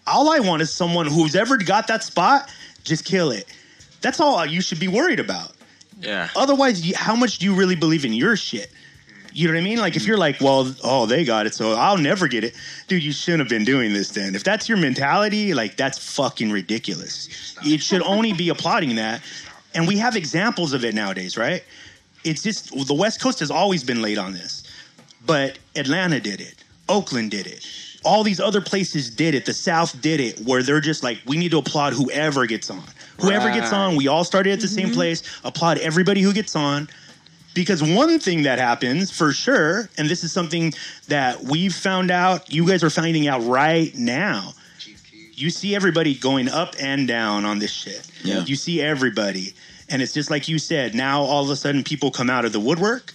all 0.06 0.30
i 0.30 0.40
want 0.40 0.62
is 0.62 0.74
someone 0.74 1.08
who's 1.08 1.36
ever 1.36 1.58
got 1.58 1.88
that 1.88 2.04
spot 2.04 2.50
just 2.84 3.06
kill 3.06 3.32
it 3.32 3.46
that's 4.02 4.20
all 4.20 4.46
you 4.46 4.62
should 4.62 4.80
be 4.80 4.88
worried 4.88 5.20
about 5.20 5.52
Yeah. 6.00 6.30
otherwise, 6.36 6.94
how 6.94 7.16
much 7.16 7.40
do 7.40 7.46
you 7.46 7.56
really 7.56 7.76
believe 7.76 8.04
in 8.06 8.14
your 8.14 8.36
shit? 8.36 8.70
You 9.36 9.50
know 9.50 9.56
what 9.56 9.60
I 9.60 9.64
mean? 9.64 9.80
Like 9.80 9.98
if 9.98 10.08
you're 10.08 10.18
like, 10.18 10.40
well, 10.40 10.74
oh, 10.82 11.06
they 11.06 11.26
got 11.26 11.46
it, 11.46 11.54
so 11.54 11.74
I'll 11.74 11.98
never 11.98 12.30
get 12.30 12.46
it, 12.46 12.56
dude. 12.88 13.04
You 13.04 13.12
shouldn't 13.12 13.42
have 13.42 13.50
been 13.50 13.66
doing 13.66 13.92
this 13.92 14.12
then. 14.12 14.34
If 14.34 14.46
that's 14.46 14.70
your 14.70 14.78
mentality, 14.78 15.54
like 15.54 15.76
that's 15.76 15.98
fucking 16.16 16.52
ridiculous. 16.52 17.54
It 17.62 17.82
should 17.82 18.02
only 18.04 18.32
be 18.32 18.48
applauding 18.48 18.96
that, 18.96 19.22
and 19.74 19.90
we 19.90 19.98
have 19.98 20.16
examples 20.16 20.72
of 20.72 20.86
it 20.86 20.96
nowadays, 20.96 21.36
right? 21.36 21.66
It's 22.24 22.44
just 22.44 22.72
the 22.88 22.94
West 22.94 23.22
Coast 23.22 23.42
has 23.42 23.52
always 23.52 23.84
been 23.84 24.02
late 24.02 24.18
on 24.18 24.32
this, 24.32 24.64
but 25.26 25.60
Atlanta 25.76 26.22
did 26.22 26.40
it, 26.40 26.64
Oakland 26.88 27.32
did 27.32 27.46
it. 27.46 27.68
All 28.06 28.24
these 28.24 28.40
other 28.40 28.62
places 28.62 29.10
did 29.10 29.36
it. 29.36 29.46
The 29.46 29.54
South 29.54 30.00
did 30.00 30.22
it, 30.22 30.40
where 30.42 30.64
they're 30.64 30.80
just 30.80 31.04
like, 31.04 31.20
we 31.26 31.36
need 31.36 31.52
to 31.52 31.58
applaud 31.58 31.92
whoever 31.92 32.46
gets 32.46 32.70
on. 32.70 32.84
Whoever 33.20 33.52
gets 33.52 33.74
on, 33.74 33.98
we 33.98 34.08
all 34.08 34.24
started 34.24 34.54
at 34.54 34.62
the 34.62 34.68
same 34.68 34.86
mm-hmm. 34.88 34.94
place. 34.94 35.24
Applaud 35.44 35.80
everybody 35.80 36.22
who 36.22 36.32
gets 36.32 36.56
on. 36.56 36.88
Because 37.56 37.82
one 37.82 38.20
thing 38.20 38.44
that 38.44 38.60
happens 38.60 39.10
for 39.10 39.32
sure, 39.32 39.90
and 39.98 40.08
this 40.08 40.24
is 40.24 40.32
something 40.32 40.74
that 41.08 41.42
we've 41.42 41.74
found 41.74 42.12
out, 42.12 42.54
you 42.54 42.68
guys 42.68 42.84
are 42.84 42.90
finding 42.92 43.28
out 43.28 43.44
right 43.46 43.96
now. 43.96 44.54
You 45.34 45.50
see 45.50 45.74
everybody 45.76 46.14
going 46.16 46.48
up 46.50 46.76
and 46.80 47.08
down 47.08 47.44
on 47.46 47.58
this 47.60 47.72
shit. 47.72 48.06
Yeah. 48.24 48.44
You 48.46 48.56
see 48.56 48.82
everybody. 48.82 49.54
And 49.90 50.02
it's 50.02 50.14
just 50.14 50.30
like 50.30 50.48
you 50.48 50.60
said, 50.60 50.94
now 50.96 51.22
all 51.24 51.44
of 51.44 51.50
a 51.50 51.56
sudden 51.56 51.84
people 51.84 52.12
come 52.12 52.30
out 52.30 52.46
of 52.46 52.52
the 52.54 52.60
woodwork. 52.60 53.14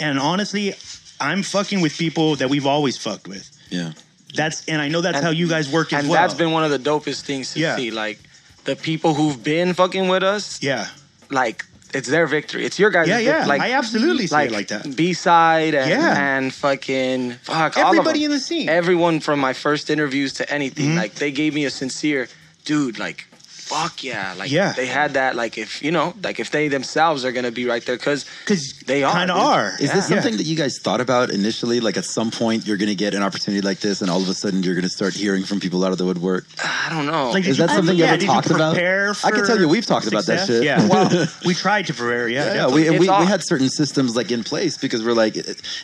And 0.00 0.18
honestly, 0.18 0.74
I'm 1.20 1.42
fucking 1.42 1.80
with 1.80 1.96
people 1.96 2.36
that 2.36 2.48
we've 2.50 2.66
always 2.66 2.96
fucked 2.96 3.28
with. 3.28 3.50
Yeah. 3.70 3.92
That's 4.34 4.66
and 4.66 4.80
I 4.82 4.88
know 4.88 5.00
that's 5.02 5.16
And- 5.18 5.24
how 5.24 5.30
you 5.30 5.46
guys 5.48 5.70
work 5.70 5.92
as 5.92 6.00
and 6.00 6.08
well. 6.08 6.20
that's 6.20 6.34
been 6.34 6.50
one 6.52 6.64
of 6.64 6.70
the 6.70 6.78
dopest 6.78 7.20
things 7.22 7.52
to 7.52 7.60
Yeah. 7.60 7.76
see. 7.76 7.90
Like 7.90 8.18
the 8.64 8.76
people 8.76 9.14
who've 9.14 9.42
been 9.42 9.74
fucking 9.74 10.08
with 10.08 10.22
us. 10.22 10.58
Yeah. 10.62 10.88
Like 11.30 11.64
it's 11.94 12.08
their 12.08 12.26
victory. 12.26 12.64
It's 12.64 12.78
your 12.78 12.90
guys' 12.90 13.08
Yeah, 13.08 13.18
yeah. 13.18 13.46
Like 13.46 13.60
I 13.60 13.72
absolutely 13.72 14.26
see 14.26 14.36
it 14.36 14.52
like 14.52 14.68
that. 14.68 14.96
B 14.96 15.12
side 15.14 15.74
and, 15.74 15.88
Yeah. 15.90 16.36
and 16.36 16.52
fucking 16.52 17.32
fuck 17.42 17.76
all 17.76 17.84
of 17.84 17.88
Everybody 17.98 18.24
in 18.24 18.30
the 18.30 18.40
scene. 18.40 18.68
Everyone 18.68 19.20
from 19.20 19.38
my 19.40 19.52
first 19.52 19.90
interviews 19.90 20.32
to 20.34 20.50
anything. 20.52 20.90
Mhm. 20.90 20.96
Like 20.96 21.14
they 21.14 21.30
gave 21.30 21.54
me 21.54 21.64
a 21.64 21.70
sincere 21.70 22.28
dude, 22.64 22.98
like 22.98 23.26
fuck 23.64 24.04
yeah. 24.04 24.34
Like 24.38 24.50
Yeah. 24.50 24.72
they 24.72 24.86
had 24.86 25.14
that 25.14 25.34
like 25.36 25.56
if 25.58 25.82
you 25.82 25.90
know, 25.90 26.14
like 26.22 26.38
if 26.40 26.50
they 26.50 26.68
themselves 26.68 27.24
are 27.24 27.32
gonna 27.32 27.50
be 27.50 27.64
right 27.66 27.84
there 27.86 27.96
because 27.96 28.24
because 28.44 28.74
they 28.86 29.02
are. 29.02 29.12
kinda 29.14 29.32
are. 29.34 29.72
Is 29.80 29.90
this 29.92 30.08
Yeah. 30.10 30.16
something 30.20 30.36
that 30.36 30.44
you 30.46 30.56
guys 30.56 30.78
thought 30.78 31.00
about 31.00 31.30
initially? 31.30 31.80
Like 31.80 31.96
at 31.96 32.04
some 32.04 32.30
point 32.30 32.66
you're 32.66 32.76
going 32.76 32.88
to 32.88 32.94
get 32.94 33.14
an 33.14 33.22
opportunity 33.22 33.62
like 33.62 33.80
this, 33.80 34.02
and 34.02 34.10
all 34.10 34.20
of 34.22 34.28
a 34.28 34.34
sudden 34.34 34.62
you're 34.62 34.74
going 34.74 34.84
to 34.90 34.96
start 35.00 35.14
hearing 35.14 35.44
from 35.44 35.58
people 35.60 35.84
out 35.84 35.92
of 35.92 35.98
the 35.98 36.04
woodwork. 36.04 36.44
I 36.64 36.88
don't 36.90 37.06
know. 37.06 37.30
Like, 37.30 37.46
Is 37.46 37.56
that 37.58 37.70
you- 37.70 37.76
something 37.76 37.96
you 37.96 38.04
ever 38.04 38.16
did 38.18 38.26
talked 38.26 38.50
about? 38.50 38.76
I 38.76 39.30
can 39.30 39.46
tell 39.46 39.58
you 39.58 39.68
we've 39.68 39.86
talked 39.86 40.06
about 40.06 40.26
that 40.26 40.46
shit. 40.46 40.62
Yeah, 40.64 40.86
well, 40.88 41.26
we 41.44 41.54
tried 41.54 41.86
to 41.86 41.94
prepare. 41.94 42.28
Yeah, 42.28 42.44
Yeah, 42.46 42.54
definitely. 42.54 42.90
we, 42.90 42.98
we, 42.98 43.08
we 43.08 43.26
had 43.26 43.42
certain 43.42 43.68
systems 43.70 44.14
like 44.16 44.30
in 44.30 44.44
place 44.44 44.76
because 44.76 45.02
we're 45.02 45.14
like, 45.24 45.36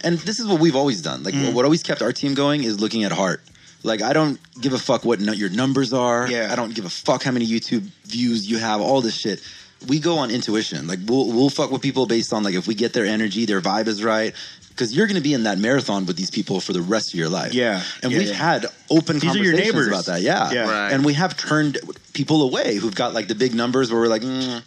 and 0.04 0.18
this 0.20 0.38
is 0.40 0.46
what 0.46 0.60
we've 0.60 0.76
always 0.76 1.00
done. 1.00 1.22
Like, 1.22 1.34
Mm. 1.34 1.54
what 1.54 1.64
always 1.64 1.82
kept 1.82 2.02
our 2.02 2.12
team 2.12 2.34
going 2.34 2.64
is 2.64 2.80
looking 2.80 3.04
at 3.04 3.12
heart. 3.12 3.40
Like, 3.82 4.02
I 4.02 4.12
don't 4.12 4.38
give 4.60 4.72
a 4.72 4.78
fuck 4.78 5.04
what 5.04 5.20
no, 5.20 5.32
your 5.32 5.48
numbers 5.50 5.92
are. 5.92 6.28
Yeah. 6.30 6.48
I 6.52 6.56
don't 6.56 6.74
give 6.74 6.84
a 6.84 6.90
fuck 6.90 7.22
how 7.22 7.30
many 7.32 7.46
YouTube 7.46 7.82
views 8.04 8.48
you 8.50 8.58
have. 8.58 8.80
All 8.80 9.00
this 9.00 9.16
shit. 9.16 9.40
We 9.88 9.98
go 10.00 10.18
on 10.18 10.30
intuition. 10.30 10.86
Like, 10.86 10.98
we'll 11.06 11.26
we'll 11.28 11.48
fuck 11.50 11.70
with 11.70 11.80
people 11.80 12.06
based 12.06 12.32
on 12.34 12.42
like 12.42 12.54
if 12.54 12.66
we 12.66 12.74
get 12.74 12.92
their 12.92 13.06
energy, 13.06 13.46
their 13.46 13.60
vibe 13.62 13.86
is 13.86 14.04
right. 14.04 14.34
Because 14.68 14.94
you're 14.96 15.06
going 15.06 15.16
to 15.16 15.22
be 15.22 15.34
in 15.34 15.42
that 15.44 15.58
marathon 15.58 16.06
with 16.06 16.16
these 16.16 16.30
people 16.30 16.60
for 16.60 16.72
the 16.72 16.80
rest 16.80 17.12
of 17.12 17.18
your 17.18 17.28
life. 17.28 17.52
Yeah, 17.52 17.82
and 18.02 18.12
yeah, 18.12 18.18
we've 18.18 18.28
yeah. 18.28 18.34
had 18.34 18.66
open 18.90 19.18
These 19.18 19.34
are 19.36 19.38
your 19.38 19.52
conversations 19.52 19.74
neighbors. 19.74 19.88
about 19.88 20.04
that. 20.06 20.22
Yeah, 20.22 20.50
Yeah. 20.52 20.70
Right. 20.70 20.92
and 20.92 21.04
we 21.04 21.12
have 21.14 21.36
turned 21.36 21.78
people 22.14 22.42
away 22.42 22.76
who've 22.76 22.94
got 22.94 23.12
like 23.12 23.28
the 23.28 23.34
big 23.34 23.54
numbers 23.54 23.90
where 23.92 24.00
we're 24.00 24.08
like, 24.08 24.22
mm, 24.22 24.62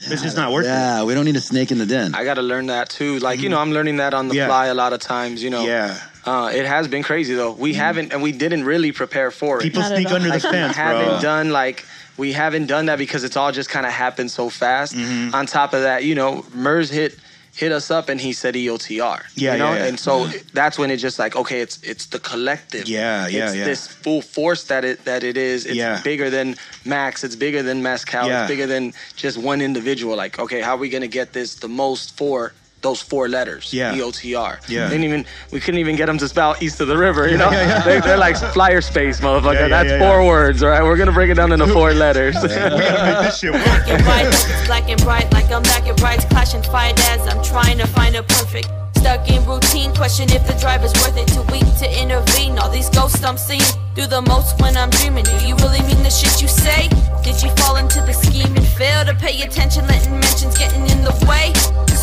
It's 0.00 0.22
just 0.22 0.36
not 0.36 0.52
worth 0.52 0.64
it. 0.64 0.68
yeah, 0.68 1.02
we 1.04 1.12
don't 1.14 1.24
need 1.26 1.36
a 1.36 1.40
snake 1.40 1.70
in 1.70 1.76
the 1.78 1.86
den. 1.86 2.14
I 2.14 2.24
gotta 2.24 2.40
learn 2.42 2.66
that 2.66 2.88
too. 2.88 3.18
Like, 3.18 3.40
you 3.40 3.48
know, 3.50 3.58
I'm 3.58 3.72
learning 3.72 3.96
that 3.98 4.14
on 4.14 4.28
the 4.28 4.34
Mm-hmm. 4.34 4.38
Yeah. 4.38 4.46
fly 4.46 4.66
a 4.66 4.74
lot 4.74 4.92
of 4.94 5.00
times, 5.00 5.42
you 5.42 5.50
know. 5.50 5.64
Yeah. 5.66 5.98
Uh, 6.28 6.48
it 6.60 6.66
has 6.66 6.88
been 6.88 7.02
crazy 7.02 7.34
though. 7.34 7.52
We 7.52 7.72
haven't 7.74 8.12
and 8.12 8.22
we 8.22 8.32
didn't 8.32 8.64
really 8.64 8.92
prepare 8.92 9.30
for 9.30 9.58
it. 9.58 9.62
People 9.62 9.82
Not 9.82 9.92
sneak 9.96 10.10
under 10.10 10.28
the 10.28 10.38
like, 10.38 10.52
we 10.52 10.58
haven't 10.58 11.08
bro. 11.08 11.20
done 11.20 11.50
like 11.50 11.84
we 12.16 12.32
haven't 12.32 12.66
done 12.66 12.86
that 12.86 12.98
because 12.98 13.22
it's 13.24 13.36
all 13.36 13.52
just 13.52 13.70
kind 13.70 13.86
of 13.86 13.92
happened 13.92 14.30
so 14.30 14.50
fast. 14.50 14.94
Mm-hmm. 14.94 15.34
On 15.34 15.46
top 15.46 15.72
of 15.72 15.82
that, 15.82 16.04
you 16.04 16.14
know, 16.14 16.44
Murs 16.54 16.90
hit 16.90 17.16
hit 17.54 17.72
us 17.72 17.90
up 17.90 18.08
and 18.08 18.20
he 18.20 18.32
said 18.32 18.54
EOTR. 18.54 19.22
Yeah, 19.34 19.52
you 19.52 19.58
know? 19.58 19.72
yeah, 19.72 19.78
yeah. 19.78 19.86
And 19.86 19.98
so 19.98 20.26
that's 20.52 20.78
when 20.78 20.90
it 20.90 20.98
just 20.98 21.18
like 21.18 21.34
okay, 21.34 21.60
it's 21.60 21.80
it's 21.82 22.06
the 22.06 22.18
collective. 22.20 22.88
Yeah, 22.88 23.26
yeah, 23.26 23.46
it's 23.46 23.56
yeah. 23.56 23.64
This 23.64 23.86
full 23.86 24.20
force 24.22 24.64
that 24.64 24.84
it 24.84 25.04
that 25.06 25.24
it 25.24 25.36
is. 25.36 25.64
It's 25.66 25.76
Yeah. 25.76 26.00
bigger 26.02 26.28
than 26.30 26.56
Max. 26.84 27.24
It's 27.24 27.36
bigger 27.36 27.62
than 27.62 27.82
Mascal. 27.82 28.26
Yeah. 28.26 28.42
It's 28.42 28.48
bigger 28.50 28.66
than 28.66 28.92
just 29.16 29.38
one 29.38 29.60
individual. 29.62 30.14
Like 30.16 30.38
okay, 30.38 30.60
how 30.60 30.74
are 30.74 30.82
we 30.84 30.90
gonna 30.90 31.08
get 31.20 31.32
this 31.32 31.54
the 31.54 31.68
most 31.68 32.16
for? 32.18 32.52
Those 32.80 33.02
four 33.02 33.28
letters, 33.28 33.72
Yeah. 33.74 33.92
EOTR. 33.94 34.60
Yeah. 34.68 34.84
They 34.86 34.94
didn't 34.98 35.04
even 35.04 35.26
we 35.50 35.58
couldn't 35.58 35.80
even 35.80 35.96
get 35.96 36.06
them 36.06 36.16
to 36.18 36.28
spell 36.28 36.54
east 36.60 36.80
of 36.80 36.86
the 36.86 36.96
river. 36.96 37.28
You 37.28 37.36
know, 37.36 37.50
Yeah, 37.50 37.66
yeah. 37.68 37.82
They, 37.82 38.00
they're 38.00 38.16
like 38.16 38.36
flyer 38.36 38.80
space, 38.80 39.20
motherfucker. 39.20 39.54
Yeah, 39.54 39.60
yeah, 39.62 39.68
That's 39.68 39.90
yeah, 39.90 39.98
four 39.98 40.20
yeah. 40.22 40.28
words, 40.28 40.62
all 40.62 40.70
right? 40.70 40.82
We're 40.82 40.96
gonna 40.96 41.10
break 41.12 41.30
it 41.30 41.34
down 41.34 41.50
into 41.52 41.66
four 41.78 41.92
letters. 41.92 42.36
we 42.40 42.48
gotta 42.48 42.76
make 42.78 43.18
this 43.26 43.38
shit 43.40 43.52
work. 43.52 43.64
black 43.64 43.88
and 43.88 44.06
white, 44.06 44.64
black 44.66 44.88
and 44.88 45.00
bright, 45.02 45.32
like 45.32 45.50
I'm 45.50 45.62
back 45.64 45.86
at 45.88 45.96
brights, 45.96 46.24
clashing 46.26 46.62
fight 46.62 46.94
as 47.10 47.26
I'm 47.26 47.42
trying 47.42 47.78
to 47.78 47.86
find 47.88 48.14
a 48.14 48.22
perfect. 48.22 48.68
Stuck 48.96 49.28
in 49.30 49.44
routine, 49.46 49.94
question 49.94 50.28
if 50.30 50.44
the 50.46 50.54
driver's 50.60 50.92
worth 50.94 51.16
it. 51.16 51.26
Too 51.28 51.42
weak 51.52 51.66
to 51.78 51.86
intervene. 52.02 52.58
All 52.58 52.68
these 52.70 52.90
ghosts 52.90 53.22
I'm 53.22 53.38
seeing 53.38 53.62
do 53.94 54.06
the 54.06 54.22
most 54.22 54.60
when 54.60 54.76
I'm 54.76 54.90
dreaming. 54.90 55.22
Do 55.24 55.46
you 55.46 55.54
really 55.56 55.80
mean 55.86 56.02
the 56.02 56.10
shit 56.10 56.42
you 56.42 56.48
say? 56.48 56.88
Did 57.22 57.40
you 57.42 57.50
fall 57.62 57.76
into 57.76 58.00
the 58.02 58.12
scheme 58.12 58.54
and 58.56 58.66
fail 58.66 59.04
to 59.04 59.14
pay 59.14 59.40
attention, 59.42 59.86
letting 59.86 60.12
mentions 60.18 60.58
getting 60.58 60.82
in 60.90 61.02
the 61.04 61.14
way? 61.30 61.52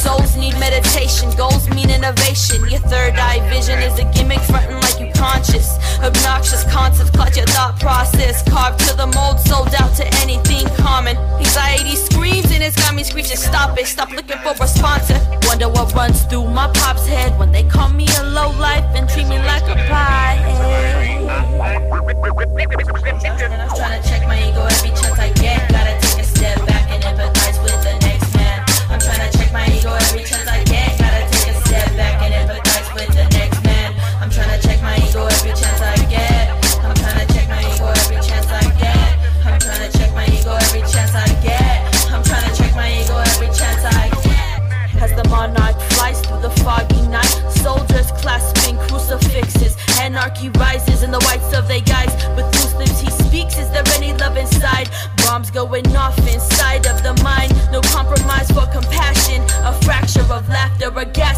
Souls 0.06 0.38
need 0.38 0.54
meditation, 0.60 1.32
goals 1.36 1.68
mean 1.72 1.90
innovation. 1.90 2.62
Your 2.70 2.80
third 2.94 3.16
eye 3.18 3.42
vision 3.50 3.80
is 3.80 3.98
a 3.98 4.06
gimmick, 4.14 4.40
fronting 4.42 4.80
like 4.80 5.00
you 5.00 5.12
conscious. 5.14 5.80
Obnoxious 5.98 6.64
concepts 6.72 7.10
clutch 7.10 7.38
your 7.38 7.48
thought 7.48 7.80
process. 7.80 8.48
Carved 8.48 8.80
to 8.82 8.96
the 8.96 9.08
mold, 9.08 9.40
sold 9.40 9.74
out 9.74 9.96
to 9.96 10.06
anything 10.22 10.68
common. 10.78 11.18
Anxiety 11.42 11.96
screams 11.96 12.52
and 12.52 12.62
it's 12.62 12.76
got 12.76 12.94
me 12.94 13.04
screeching. 13.04 13.36
Stop 13.36 13.80
it, 13.80 13.88
stop 13.88 14.12
looking 14.12 14.38
for 14.46 14.54
a 14.62 14.68
sponsor. 14.68 15.20
Wonder 15.48 15.70
what 15.70 15.92
runs 15.96 16.22
through 16.26 16.50
my 16.50 16.70
pop's 16.76 17.08
head 17.08 17.36
when 17.40 17.52
they 17.52 17.64
call 17.64 17.90
me 17.90 18.06
a 18.20 18.24
low 18.26 18.52
life 18.60 18.86
and 18.94 19.10
treat 19.10 19.28
me 19.28 19.40
like 19.40 19.64
a 19.64 19.76
pie. 19.90 20.38
I'm 20.38 22.06
trying 23.76 24.02
to 24.04 24.08
check 24.08 24.28
my 24.28 24.38
ego 24.38 24.68
every 24.70 24.90
chance 24.90 25.18
I 25.18 25.34
get. 25.34 25.75
Crucifixes. 50.26 50.36
Anarchy 50.36 50.50
rises 50.60 51.04
in 51.04 51.12
the 51.12 51.20
whites 51.20 51.54
of 51.54 51.68
their 51.68 51.82
eyes. 51.94 52.14
With 52.36 52.46
loose 52.56 52.76
lips 52.76 53.00
he 53.00 53.10
speaks. 53.24 53.58
Is 53.58 53.70
there 53.72 53.84
any 53.96 54.14
love 54.14 54.38
inside? 54.38 54.90
Bombs 55.18 55.52
going 55.52 55.86
off 55.96 56.18
inside 56.20 56.86
of 56.88 57.04
the 57.04 57.14
mind. 57.24 57.54
No 57.72 57.82
compromise 57.82 58.50
for 58.52 58.66
compassion. 58.68 59.42
A 59.64 59.74
fracture 59.84 60.26
of 60.32 60.48
laughter, 60.50 60.92
a 60.96 61.06
gas 61.06 61.35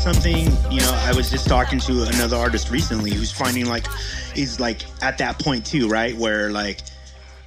something 0.00 0.46
you 0.70 0.80
know. 0.80 0.92
I 1.04 1.12
was 1.14 1.30
just 1.30 1.46
talking 1.46 1.78
to 1.80 2.04
another 2.04 2.36
artist 2.36 2.70
recently 2.70 3.10
who's 3.10 3.30
finding 3.30 3.66
like 3.66 3.86
is 4.34 4.58
like 4.58 4.82
at 5.02 5.18
that 5.18 5.38
point 5.38 5.66
too, 5.66 5.88
right? 5.88 6.16
Where 6.16 6.50
like 6.50 6.80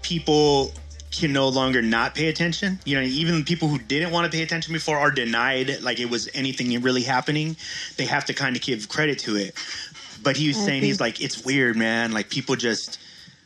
people 0.04 0.72
can 1.10 1.34
no 1.34 1.48
longer 1.50 1.82
not 1.82 2.14
pay 2.14 2.28
attention. 2.28 2.80
You 2.86 2.98
know, 2.98 3.02
even 3.02 3.44
people 3.44 3.68
who 3.68 3.80
didn't 3.80 4.12
want 4.12 4.32
to 4.32 4.36
pay 4.36 4.44
attention 4.44 4.72
before 4.72 5.00
are 5.00 5.10
denied 5.10 5.82
like 5.82 6.00
it 6.00 6.10
was 6.12 6.30
anything 6.36 6.80
really 6.82 7.02
happening. 7.02 7.56
They 7.98 8.06
have 8.06 8.26
to 8.26 8.34
kind 8.34 8.56
of 8.56 8.62
give 8.62 8.88
credit 8.88 9.18
to 9.20 9.36
it. 9.36 9.56
But 10.22 10.38
he 10.38 10.48
was 10.48 10.58
I 10.58 10.66
saying 10.66 10.78
agree. 10.80 10.88
he's 10.90 11.02
like 11.02 11.22
it's 11.22 11.44
weird, 11.44 11.76
man. 11.76 12.12
Like 12.12 12.30
people 12.30 12.56
just 12.56 13.00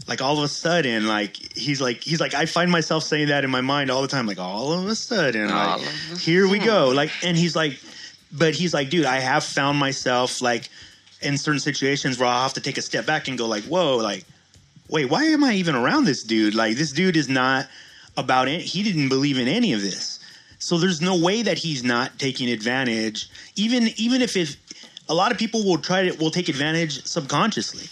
like 0.06 0.22
all 0.22 0.38
of 0.38 0.44
a 0.44 0.50
sudden 0.50 1.08
like 1.08 1.38
he's 1.58 1.80
like 1.80 2.04
he's 2.04 2.20
like 2.20 2.34
I 2.34 2.46
find 2.46 2.70
myself 2.70 3.04
saying 3.04 3.30
that 3.30 3.46
in 3.46 3.50
my 3.52 3.62
mind 3.62 3.90
all 3.90 4.02
the 4.02 4.08
time 4.10 4.28
like 4.28 4.38
all 4.40 4.74
of 4.74 4.86
a 4.86 4.96
sudden 4.96 5.50
All 5.50 5.78
like 5.78 5.82
of 5.82 6.12
a 6.14 6.18
here 6.18 6.48
we 6.48 6.60
go 6.60 6.90
like 6.90 7.12
and 7.24 7.36
he's 7.38 7.56
like 7.56 7.80
but 8.32 8.54
he's 8.54 8.74
like 8.74 8.90
dude 8.90 9.06
I 9.06 9.20
have 9.20 9.44
found 9.44 9.78
myself 9.78 10.42
like 10.42 10.70
in 11.22 11.38
certain 11.38 11.60
situations 11.60 12.20
where 12.20 12.28
I'll 12.28 12.44
have 12.44 12.54
to 12.54 12.62
take 12.62 12.78
a 12.78 12.82
step 12.82 13.06
back 13.06 13.28
and 13.28 13.38
go 13.38 13.48
like 13.48 13.64
whoa 13.64 13.98
like 13.98 14.26
wait 14.90 15.10
why 15.10 15.26
am 15.26 15.44
I 15.44 15.54
even 15.54 15.76
around 15.76 16.06
this 16.06 16.24
dude 16.24 16.56
like 16.56 16.78
this 16.78 16.92
dude 16.92 17.18
is 17.18 17.30
not 17.30 17.68
about 18.16 18.48
it 18.48 18.62
he 18.62 18.84
didn't 18.84 19.10
believe 19.10 19.38
in 19.38 19.48
any 19.48 19.74
of 19.74 19.82
this 19.82 20.20
so 20.60 20.78
there's 20.78 21.02
no 21.02 21.18
way 21.18 21.44
that 21.44 21.58
he's 21.58 21.84
not 21.84 22.18
taking 22.18 22.50
advantage 22.50 23.30
even 23.56 23.90
even 23.98 24.22
if 24.22 24.36
it 24.36 24.58
a 25.10 25.14
lot 25.14 25.32
of 25.32 25.38
people 25.38 25.64
will 25.64 25.78
try 25.78 26.10
to 26.10 26.18
will 26.18 26.32
take 26.32 26.50
advantage 26.50 27.06
subconsciously 27.06 27.88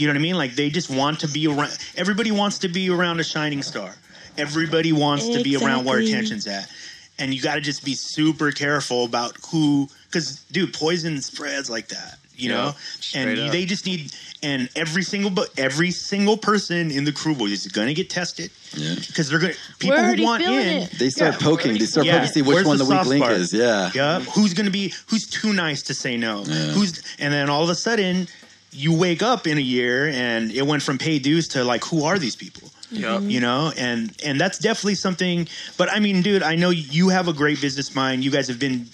you 0.00 0.06
know 0.06 0.14
what 0.14 0.20
I 0.20 0.22
mean? 0.22 0.36
Like 0.36 0.54
they 0.54 0.70
just 0.70 0.88
want 0.88 1.20
to 1.20 1.28
be 1.28 1.46
around. 1.46 1.76
Everybody 1.94 2.30
wants 2.30 2.60
to 2.60 2.68
be 2.68 2.88
around 2.88 3.20
a 3.20 3.24
shining 3.24 3.62
star. 3.62 3.94
Everybody 4.38 4.92
wants 4.92 5.28
to 5.28 5.42
be 5.42 5.56
around 5.56 5.84
where 5.84 5.98
attention's 5.98 6.46
at. 6.46 6.72
And 7.20 7.32
you 7.34 7.40
got 7.42 7.54
to 7.56 7.60
just 7.60 7.84
be 7.84 7.94
super 7.94 8.50
careful 8.50 9.04
about 9.04 9.36
who, 9.52 9.88
because 10.06 10.40
dude, 10.50 10.72
poison 10.74 11.20
spreads 11.20 11.68
like 11.70 11.88
that. 11.88 12.16
You 12.34 12.48
Yeah, 12.50 12.56
know, 12.56 12.74
and 13.14 13.38
up. 13.38 13.52
they 13.52 13.66
just 13.66 13.84
need. 13.84 14.10
And 14.42 14.70
every 14.74 15.02
single, 15.02 15.28
but 15.30 15.50
every 15.58 15.90
single 15.90 16.38
person 16.38 16.90
in 16.90 17.04
the 17.04 17.12
crew 17.12 17.34
is 17.44 17.66
going 17.66 17.88
to 17.88 17.92
get 17.94 18.08
tested 18.08 18.50
Yeah. 18.74 18.94
because 18.94 19.28
they're 19.28 19.38
going. 19.38 19.52
to 19.52 19.58
People 19.78 20.02
who 20.02 20.22
want 20.22 20.42
in, 20.44 20.50
it. 20.84 20.90
They 20.98 21.10
start 21.10 21.34
Yeah. 21.34 21.46
poking. 21.46 21.76
They 21.76 21.84
start 21.84 22.06
Yeah. 22.06 22.14
poking 22.14 22.28
to 22.28 22.32
see 22.32 22.40
which 22.42 22.54
Where's 22.54 22.66
one 22.66 22.78
the, 22.78 22.84
weak 22.86 22.92
soft 22.96 23.08
link 23.10 23.22
spot? 23.24 23.36
is. 23.36 23.52
Yeah. 23.52 23.90
Yeah. 23.94 24.20
Who's 24.20 24.54
going 24.54 24.64
to 24.64 24.72
be 24.72 24.94
who's 25.08 25.26
too 25.26 25.52
nice 25.52 25.82
to 25.82 25.92
say 25.94 26.16
no? 26.16 26.42
Yeah. 26.46 26.54
Who's 26.72 27.02
and 27.18 27.30
then 27.34 27.50
all 27.50 27.62
of 27.62 27.68
a 27.68 27.74
sudden 27.74 28.28
you 28.72 28.94
wake 28.94 29.22
up 29.22 29.46
in 29.46 29.58
a 29.58 29.60
year 29.60 30.08
and 30.08 30.50
it 30.52 30.66
went 30.66 30.82
from 30.82 30.96
pay 30.96 31.18
dues 31.18 31.48
to 31.48 31.62
like 31.64 31.84
who 31.84 32.04
are 32.04 32.18
these 32.18 32.36
people? 32.36 32.70
Yup. 32.90 33.22
You 33.22 33.40
know, 33.40 33.72
and 33.76 34.12
and 34.24 34.40
that's 34.40 34.58
definitely 34.58 34.96
something. 34.96 35.48
But 35.76 35.90
I 35.92 36.00
mean, 36.00 36.22
dude, 36.22 36.42
I 36.42 36.56
know 36.56 36.70
you 36.70 37.08
have 37.08 37.28
a 37.28 37.32
great 37.32 37.60
business 37.60 37.94
mind. 37.94 38.24
You 38.24 38.30
guys 38.30 38.48
have 38.48 38.58
been. 38.58 38.86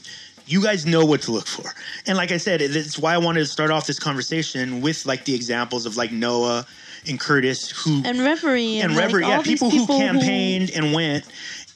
You 0.48 0.62
guys 0.62 0.86
know 0.86 1.04
what 1.04 1.22
to 1.22 1.32
look 1.32 1.48
for, 1.48 1.68
and 2.06 2.16
like 2.16 2.30
I 2.30 2.36
said, 2.36 2.62
it's 2.62 2.96
why 2.96 3.14
I 3.14 3.18
wanted 3.18 3.40
to 3.40 3.46
start 3.46 3.72
off 3.72 3.88
this 3.88 3.98
conversation 3.98 4.80
with 4.80 5.04
like 5.04 5.24
the 5.24 5.34
examples 5.34 5.86
of 5.86 5.96
like 5.96 6.12
Noah 6.12 6.64
and 7.08 7.18
Curtis, 7.18 7.70
who 7.70 8.00
and 8.04 8.20
Reverie 8.20 8.78
and, 8.78 8.92
and 8.92 8.96
Reverie, 8.96 9.24
all 9.24 9.30
yeah, 9.30 9.42
these 9.42 9.54
people, 9.54 9.70
who 9.70 9.80
people 9.80 9.98
campaigned 9.98 10.70
and 10.70 10.92
went, 10.92 11.24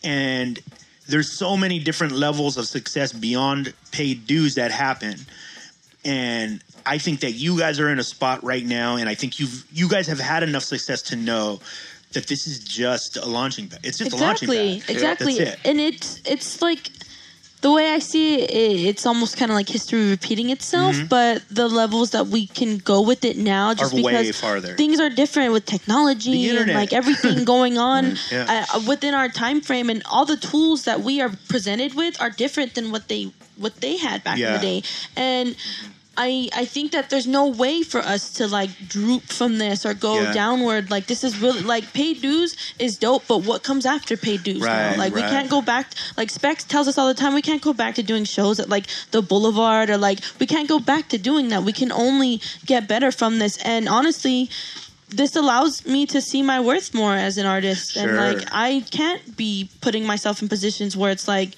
and 0.05 0.61
there's 1.09 1.33
so 1.33 1.57
many 1.57 1.81
different 1.81 2.13
levels 2.13 2.57
of 2.57 2.67
success 2.67 3.13
beyond 3.13 3.75
paid 3.91 4.29
dues 4.29 4.55
that 4.55 4.71
happen, 4.71 5.17
and 6.05 6.63
I 6.87 6.99
think 6.99 7.21
that 7.21 7.33
you 7.33 7.59
guys 7.59 7.81
are 7.81 7.91
in 7.91 7.99
a 7.99 8.05
spot 8.05 8.45
right 8.45 8.65
now, 8.65 8.97
and 8.97 9.09
I 9.09 9.15
think 9.15 9.41
you've 9.41 9.67
you 9.73 9.89
guys 9.89 10.07
have 10.07 10.21
had 10.21 10.43
enough 10.43 10.63
success 10.63 11.03
to 11.03 11.17
know 11.17 11.61
that 12.13 12.27
this 12.27 12.47
is 12.47 12.59
just 12.61 13.17
a 13.17 13.25
launching 13.27 13.69
pad. 13.69 13.81
It's 13.85 13.99
just 13.99 14.13
a 14.13 14.17
launching 14.17 14.49
pad. 14.49 14.83
exactly, 14.89 15.39
That's 15.39 15.53
it. 15.55 15.59
and 15.65 15.81
it's 15.81 16.21
it's 16.25 16.61
like 16.61 16.91
the 17.61 17.71
way 17.71 17.91
I 17.93 17.99
see 17.99 18.41
it, 18.41 18.51
it 18.51 18.87
it's 18.91 19.05
almost 19.07 19.37
kind 19.37 19.51
of 19.51 19.55
like 19.55 19.69
history 19.69 20.09
repeating 20.11 20.51
itself, 20.51 20.97
Mhm. 20.97 21.09
but 21.09 21.43
the 21.51 21.69
levels 21.69 22.11
that 22.11 22.27
we 22.29 22.47
can 22.47 22.79
go 22.79 23.01
with 23.03 23.25
it 23.25 23.37
now, 23.37 23.75
just 23.75 23.93
Are 23.93 23.97
because 23.97 24.27
way 24.27 24.33
farther. 24.33 24.75
things 24.77 24.99
are 24.99 25.11
different 25.11 25.53
with 25.53 25.67
technology 25.67 26.49
and 26.51 26.73
like 26.73 26.93
everything 26.93 27.45
going 27.55 27.77
on 27.79 28.19
Yeah. 28.33 28.67
uh, 28.75 28.81
within 28.89 29.15
our 29.15 29.29
time 29.29 29.61
frame, 29.61 29.89
and 29.91 30.03
all 30.11 30.25
the 30.25 30.37
tools 30.39 30.85
that 30.85 31.03
we 31.03 31.21
are 31.21 31.31
presented 31.49 31.95
with 31.95 32.21
are 32.21 32.31
different 32.31 32.75
than 32.75 32.91
what 32.91 33.09
they 33.09 33.31
what 33.57 33.81
they 33.83 33.99
had 33.99 34.25
back 34.25 34.39
in 34.39 34.53
the 34.53 34.59
day, 34.59 34.83
and. 35.17 35.55
I, 36.23 36.49
I 36.63 36.65
think 36.67 36.93
that 36.93 37.09
there's 37.11 37.27
no 37.27 37.45
way 37.49 37.83
for 37.83 38.01
us 38.15 38.23
to 38.39 38.47
like 38.47 38.71
droop 38.89 39.23
from 39.23 39.57
this 39.59 39.87
or 39.87 39.95
go 39.95 40.15
Yeah. 40.21 40.33
downward. 40.35 40.91
Like 40.91 41.07
this 41.07 41.25
is 41.25 41.39
really 41.41 41.63
like 41.63 41.85
paid 41.95 42.21
dues 42.21 42.57
is 42.79 42.99
dope, 42.99 43.25
but 43.27 43.39
what 43.49 43.63
comes 43.63 43.87
after 43.87 44.17
paid 44.19 44.43
dues? 44.43 44.61
Right, 44.63 44.97
Like 44.99 45.15
we 45.15 45.23
can't 45.23 45.49
go 45.49 45.63
back. 45.63 45.87
Like 46.19 46.29
Specs 46.31 46.65
tells 46.65 46.87
us 46.89 46.99
all 46.99 47.09
the 47.09 47.15
time, 47.23 47.33
we 47.33 47.43
can't 47.51 47.63
go 47.63 47.73
back 47.73 47.95
to 47.95 48.03
doing 48.03 48.25
shows 48.25 48.61
at 48.61 48.69
like 48.69 48.87
the 49.13 49.23
Boulevard 49.23 49.89
or 49.89 49.97
like 49.97 50.19
we 50.39 50.47
can't 50.47 50.69
go 50.69 50.79
back 50.79 51.09
to 51.09 51.19
doing 51.19 51.49
that. 51.49 51.63
We 51.63 51.73
can 51.73 51.91
only 51.91 52.41
get 52.67 52.87
better 52.87 53.11
from 53.11 53.39
this. 53.39 53.57
And 53.65 53.89
honestly, 53.89 54.51
this 55.09 55.35
allows 55.37 55.87
me 55.87 56.07
to 56.07 56.21
see 56.21 56.43
my 56.43 56.61
worth 56.61 56.95
more 56.95 57.15
as 57.15 57.39
an 57.39 57.47
artist. 57.47 57.93
sure. 57.95 58.03
And 58.09 58.17
like 58.17 58.47
I 58.53 58.85
can't 58.91 59.23
be 59.37 59.69
putting 59.81 60.05
myself 60.07 60.43
in 60.43 60.49
positions 60.49 60.97
where 60.97 61.11
it's 61.11 61.27
like 61.27 61.51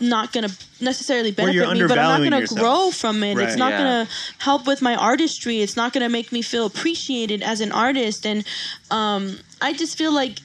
not 0.00 0.32
gonna 0.32 0.48
necessarily 0.80 1.30
benefit 1.30 1.70
me, 1.72 1.86
but 1.86 1.98
I'm 1.98 2.20
not 2.20 2.22
gonna 2.24 2.40
yourself. 2.40 2.60
grow 2.60 2.90
from 2.90 3.22
it. 3.22 3.38
It's 3.38 3.56
not 3.56 3.72
Yeah. 3.72 3.78
gonna 3.78 4.08
help 4.38 4.66
with 4.66 4.82
my 4.82 4.96
artistry. 4.96 5.60
It's 5.60 5.76
not 5.76 5.92
gonna 5.92 6.08
make 6.08 6.32
me 6.32 6.42
feel 6.42 6.66
appreciated 6.66 7.42
as 7.42 7.60
an 7.60 7.70
artist. 7.72 8.26
And 8.26 8.44
um, 8.90 9.38
I 9.62 9.72
just 9.72 9.96
feel 9.96 10.12
like 10.12 10.38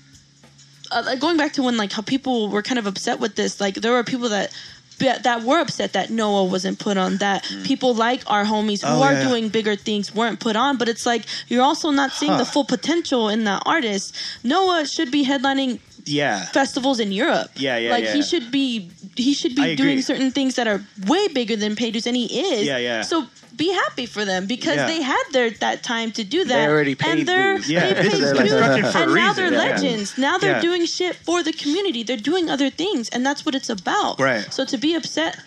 uh, 0.92 1.16
going 1.16 1.38
back 1.38 1.54
to 1.54 1.64
when 1.64 1.78
like 1.78 1.92
how 1.92 2.02
people 2.02 2.50
were 2.50 2.62
kind 2.62 2.80
of 2.80 2.86
upset 2.88 3.20
with 3.20 3.36
this. 3.36 3.60
Like 3.60 3.76
there 3.76 3.92
were 3.92 4.04
people 4.04 4.30
that. 4.30 4.52
That 5.00 5.24
that 5.24 5.44
were 5.44 5.60
upset 5.62 5.94
that 5.94 6.10
Noah 6.10 6.44
wasn't 6.44 6.78
put 6.78 6.98
on. 6.98 7.16
That 7.20 7.50
people 7.64 7.94
like 7.94 8.22
our 8.28 8.44
homies 8.44 8.82
who 8.82 8.88
Mm. 8.88 8.98
Oh, 8.98 9.04
are 9.04 9.14
yeah. 9.14 9.24
doing 9.30 9.48
bigger 9.48 9.78
things 9.78 10.14
weren't 10.14 10.42
put 10.42 10.58
on. 10.58 10.76
But 10.76 10.90
it's 10.90 11.06
like 11.06 11.24
you're 11.48 11.64
also 11.64 11.90
not 11.92 12.12
seeing 12.12 12.36
the 12.36 12.44
full 12.44 12.66
potential 12.66 13.30
in 13.30 13.46
that 13.46 13.64
artist. 13.66 14.14
Noah 14.44 14.86
should 14.86 15.10
be 15.10 15.26
headlining 15.26 15.80
Yeah. 16.10 16.46
festivals 16.48 17.00
in 17.00 17.12
Europe. 17.12 17.52
Yeah, 17.56 17.78
yeah, 17.78 17.92
Like 17.92 18.04
yeah. 18.06 18.14
he 18.14 18.22
should 18.22 18.52
be 18.52 18.90
he 19.16 19.34
should 19.34 19.52
I 19.54 19.56
be 19.56 19.72
agree. 19.74 19.86
doing 19.86 20.02
certain 20.02 20.32
things 20.32 20.56
that 20.56 20.68
are 20.68 20.82
way 21.08 21.28
bigger 21.28 21.56
than 21.56 21.76
pay 21.76 21.92
dues, 21.92 22.08
and 22.08 22.16
he 22.16 22.28
is. 22.54 22.66
Yeah, 22.66 22.78
yeah. 22.78 23.02
So 23.02 23.28
be 23.56 23.70
happy 23.74 24.06
for 24.06 24.24
them 24.24 24.46
because 24.46 24.78
Yeah. 24.78 24.88
they 24.88 25.02
had 25.02 25.24
their 25.34 25.50
that 25.66 25.84
time 25.84 26.12
to 26.14 26.24
do 26.24 26.46
that. 26.46 26.56
They 26.66 26.68
already 26.68 26.96
paid 26.96 27.20
and 27.20 27.28
they're, 27.28 27.56
dues. 27.58 27.70
Yeah, 27.70 27.80
they 27.94 28.04
this 28.04 28.14
paid 28.14 28.24
is 28.24 28.32
dues, 28.32 28.40
constructed 28.40 28.86
for 28.94 28.98
a 29.00 29.02
and 29.04 29.14
now 29.16 29.34
they're 29.34 29.52
Yeah. 29.52 29.58
legends. 29.68 30.18
Now 30.18 30.38
they're 30.38 30.56
Yeah. 30.58 30.62
doing 30.70 30.86
shit 30.86 31.16
for 31.28 31.44
the 31.44 31.52
community. 31.52 32.02
They're 32.04 32.26
doing 32.32 32.50
other 32.50 32.70
things, 32.70 33.10
and 33.10 33.26
that's 33.26 33.46
what 33.46 33.56
it's 33.56 33.70
about. 33.70 34.20
Right. 34.20 34.46
So 34.54 34.64
to 34.66 34.78
be 34.78 34.94
upset 34.96 35.38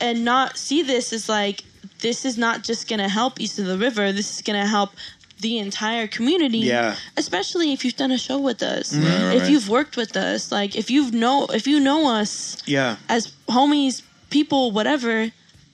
and 0.00 0.24
not 0.24 0.56
see 0.56 0.82
this 0.82 1.12
is 1.12 1.28
like 1.28 1.64
this 2.00 2.24
is 2.24 2.38
not 2.38 2.62
just 2.62 2.88
gonna 2.88 3.08
help 3.08 3.40
East 3.40 3.58
of 3.58 3.66
the 3.66 3.76
River. 3.76 4.12
This 4.12 4.30
is 4.36 4.40
gonna 4.42 4.66
help 4.66 4.90
the 5.40 5.58
entire 5.58 6.06
community. 6.06 6.58
Yeah. 6.58 6.96
Especially 7.16 7.72
if 7.72 7.84
you've 7.84 7.96
done 7.96 8.12
a 8.12 8.18
show 8.18 8.38
with 8.38 8.62
us. 8.62 8.92
Mm-hmm. 8.92 9.04
Right, 9.04 9.12
right, 9.12 9.36
if 9.36 9.42
right. 9.42 9.50
you've 9.50 9.68
worked 9.68 9.96
with 9.96 10.16
us, 10.16 10.52
like 10.52 10.76
if 10.76 10.90
you've 10.90 11.14
know 11.14 11.46
if 11.46 11.66
you 11.66 11.80
know 11.80 12.08
us 12.10 12.62
Yeah. 12.66 12.96
as 13.08 13.32
homies, 13.48 14.02
people, 14.30 14.70
whatever, 14.72 15.30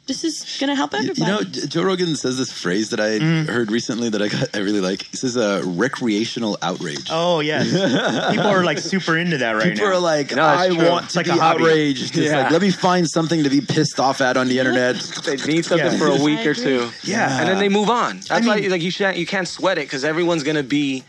this 0.07 0.22
is 0.24 0.59
gonna 0.61 0.74
help 0.74 0.92
You 0.92 1.14
know, 1.24 1.42
Joe 1.42 1.82
Rogan 1.82 2.14
says 2.16 2.36
this 2.36 2.52
phrase 2.52 2.90
that 2.90 3.00
I 3.00 3.18
Mm. 3.18 3.48
heard 3.48 3.70
recently 3.70 4.11
that 4.11 4.20
I 4.20 4.28
got, 4.28 4.48
I 4.55 4.59
really 4.59 4.80
like. 4.80 5.02
He 5.11 5.16
says, 5.16 5.36
uh, 5.36 5.62
"recreational 5.64 6.59
outrage." 6.61 7.07
Oh 7.11 7.40
yes. 7.40 7.70
People 8.30 8.46
are 8.46 8.64
like 8.64 8.78
super 8.78 9.16
into 9.16 9.38
that 9.38 9.52
right 9.52 9.72
People 9.72 9.86
now. 9.86 9.92
are 9.94 9.98
like, 9.98 10.34
No, 10.34 10.44
I 10.46 10.68
true. 10.68 10.88
want 10.90 11.05
It's 11.07 11.12
to 11.14 11.18
like 11.20 11.26
be 11.26 11.32
a 11.32 11.34
hobby. 11.36 11.62
outraged. 11.64 12.16
Yeah. 12.16 12.42
like, 12.42 12.50
let 12.52 12.61
me 12.62 12.70
find 12.70 13.09
something 13.09 13.44
to 13.44 13.50
be 13.50 13.61
pissed 13.62 13.98
off 13.98 14.20
at 14.20 14.36
on 14.36 14.48
the 14.48 14.59
internet. 14.59 14.96
They 15.24 15.36
need 15.36 15.64
something 15.64 15.92
Yeah. 15.92 15.98
for 15.98 16.09
a 16.09 16.22
week 16.22 16.44
or 16.46 16.55
two. 16.55 16.90
Yeah. 17.02 17.40
and 17.40 17.48
then 17.48 17.59
they 17.59 17.68
move 17.70 17.88
on. 17.90 18.16
That's 18.18 18.30
I 18.30 18.40
why 18.40 18.61
mean- 18.61 18.70
like 18.70 18.82
you 18.82 18.92
can't 18.92 19.16
you 19.16 19.26
can't 19.26 19.48
sweat 19.48 19.78
it 19.78 19.82
because 19.86 20.05
everyone's 20.05 20.42
gonna 20.42 20.62
be 20.62 21.02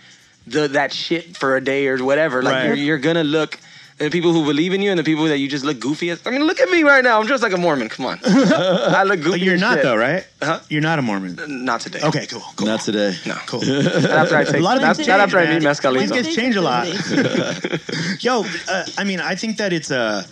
the 0.47 0.67
that 0.69 0.93
shit 0.93 1.35
for 1.35 1.57
a 1.57 1.61
day 1.61 1.87
or 1.87 1.97
whatever. 2.03 2.41
Like 2.43 2.53
Right. 2.53 2.65
you're, 2.67 2.75
you're 2.75 2.97
gonna 2.99 3.23
look. 3.23 3.59
The 3.97 4.09
people 4.09 4.33
who 4.33 4.43
believe 4.43 4.73
in 4.73 4.81
you 4.81 4.89
and 4.89 4.99
the 4.99 5.05
people 5.05 5.23
that 5.25 5.37
you 5.37 5.47
just 5.47 5.63
look 5.63 5.79
goofy 5.79 6.09
as. 6.09 6.21
I 6.27 6.29
mean, 6.29 6.43
look 6.43 6.59
at 6.59 6.69
me 6.69 6.83
right 6.83 7.01
now. 7.01 7.17
I'm 7.17 7.27
just 7.27 7.41
like 7.41 7.53
a 7.53 7.57
Mormon. 7.57 7.87
Come 7.87 8.05
on. 8.05 8.19
I 8.25 9.03
look 9.03 9.19
goofy. 9.19 9.31
But 9.31 9.39
you're 9.39 9.55
as 9.55 9.61
not 9.61 9.75
shit. 9.75 9.83
though, 9.83 9.95
right? 9.95 10.27
Huh? 10.41 10.59
You're 10.67 10.81
not 10.81 10.99
a 10.99 11.01
Mormon. 11.01 11.39
Not 11.47 11.79
today. 11.79 12.01
Okay, 12.03 12.25
cool, 12.25 12.43
cool, 12.57 12.67
Not 12.67 12.81
today. 12.81 13.15
No. 13.25 13.35
cool. 13.45 13.61
Not 13.65 13.85
after 13.85 14.35
I 14.35 14.43
take. 14.43 14.55
A 14.55 14.59
lot 14.59 14.75
of 14.75 14.81
not, 14.81 14.97
things 14.97 15.07
not 15.07 15.19
change, 15.19 15.33
after 15.33 15.39
I 15.39 15.53
meet 15.53 15.63
Mescalito. 15.63 16.09
Things 16.09 16.11
get 16.11 16.35
changed 16.35 16.57
a 16.57 16.61
lot. 16.61 16.87
Yo, 18.23 18.43
uh, 18.67 18.85
I 18.97 19.05
mean, 19.05 19.21
I 19.21 19.35
think 19.35 19.55
that 19.57 19.71
it's 19.71 19.91
uh, 19.91 20.23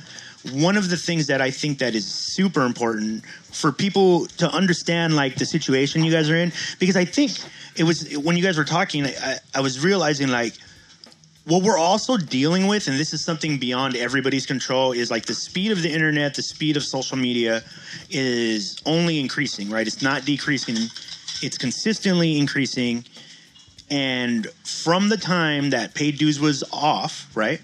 one 0.51 0.76
of 0.76 0.89
the 0.89 0.97
things 0.97 1.28
that 1.28 1.39
I 1.39 1.49
think 1.49 1.80
that 1.80 1.95
is 1.95 2.05
super 2.05 2.66
important 2.66 3.24
for 3.26 3.72
people 3.72 4.26
to 4.39 4.51
understand, 4.51 5.16
like 5.16 5.36
the 5.36 5.45
situation 5.45 6.03
you 6.03 6.11
guys 6.11 6.30
are 6.30 6.36
in, 6.36 6.51
because 6.80 6.97
I 6.97 7.05
think 7.05 7.32
it 7.78 7.86
was 7.86 8.18
when 8.18 8.36
you 8.36 8.43
guys 8.43 8.57
were 8.57 8.66
talking, 8.66 9.05
I, 9.05 9.14
I, 9.22 9.38
I 9.55 9.61
was 9.61 9.84
realizing 9.84 10.28
like 10.28 10.53
what 11.46 11.62
we're 11.62 11.78
also 11.78 12.16
dealing 12.16 12.68
with, 12.68 12.88
and 12.88 12.98
this 12.98 13.14
is 13.14 13.24
something 13.24 13.58
beyond 13.58 13.96
everybody's 13.98 14.46
control, 14.46 14.94
is 14.94 15.12
like 15.12 15.26
the 15.26 15.34
speed 15.34 15.72
of 15.72 15.82
the 15.82 15.91
internet, 15.91 16.36
the 16.36 16.41
speed 16.41 16.78
of 16.78 16.84
social 16.84 17.18
media 17.18 17.64
is 18.10 18.82
only 18.86 19.20
increasing, 19.20 19.70
right? 19.70 19.86
It's 19.86 20.02
not 20.02 20.24
decreasing, 20.24 20.76
it's 21.41 21.58
consistently 21.58 22.38
increasing. 22.38 23.04
And 23.91 24.48
from 24.64 25.10
the 25.10 25.18
time 25.18 25.72
that 25.72 25.94
paid 25.94 26.18
dues 26.18 26.39
was 26.39 26.64
off, 26.72 27.30
right? 27.36 27.62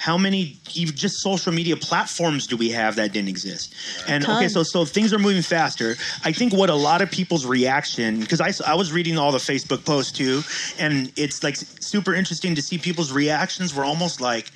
How 0.00 0.16
many 0.16 0.56
even 0.74 0.96
just 0.96 1.20
social 1.20 1.52
media 1.52 1.76
platforms 1.76 2.46
do 2.46 2.56
we 2.56 2.70
have 2.70 2.96
that 2.96 3.12
didn't 3.12 3.28
exist? 3.28 3.74
And 4.08 4.24
okay, 4.24 4.48
so 4.48 4.62
so 4.62 4.86
things 4.86 5.12
are 5.12 5.18
moving 5.18 5.42
faster. 5.42 5.94
I 6.24 6.32
think 6.32 6.54
what 6.54 6.70
a 6.70 6.74
lot 6.74 7.02
of 7.02 7.10
people's 7.10 7.44
reaction 7.44 8.18
because 8.18 8.40
I, 8.40 8.50
I 8.66 8.76
was 8.76 8.92
reading 8.92 9.18
all 9.18 9.30
the 9.30 9.36
Facebook 9.36 9.84
posts 9.84 10.12
too, 10.12 10.40
and 10.78 11.12
it's 11.16 11.42
like 11.42 11.56
super 11.56 12.14
interesting 12.14 12.54
to 12.54 12.62
see 12.62 12.78
people's 12.78 13.12
reactions 13.12 13.74
were 13.74 13.84
almost 13.84 14.22
like, 14.22 14.50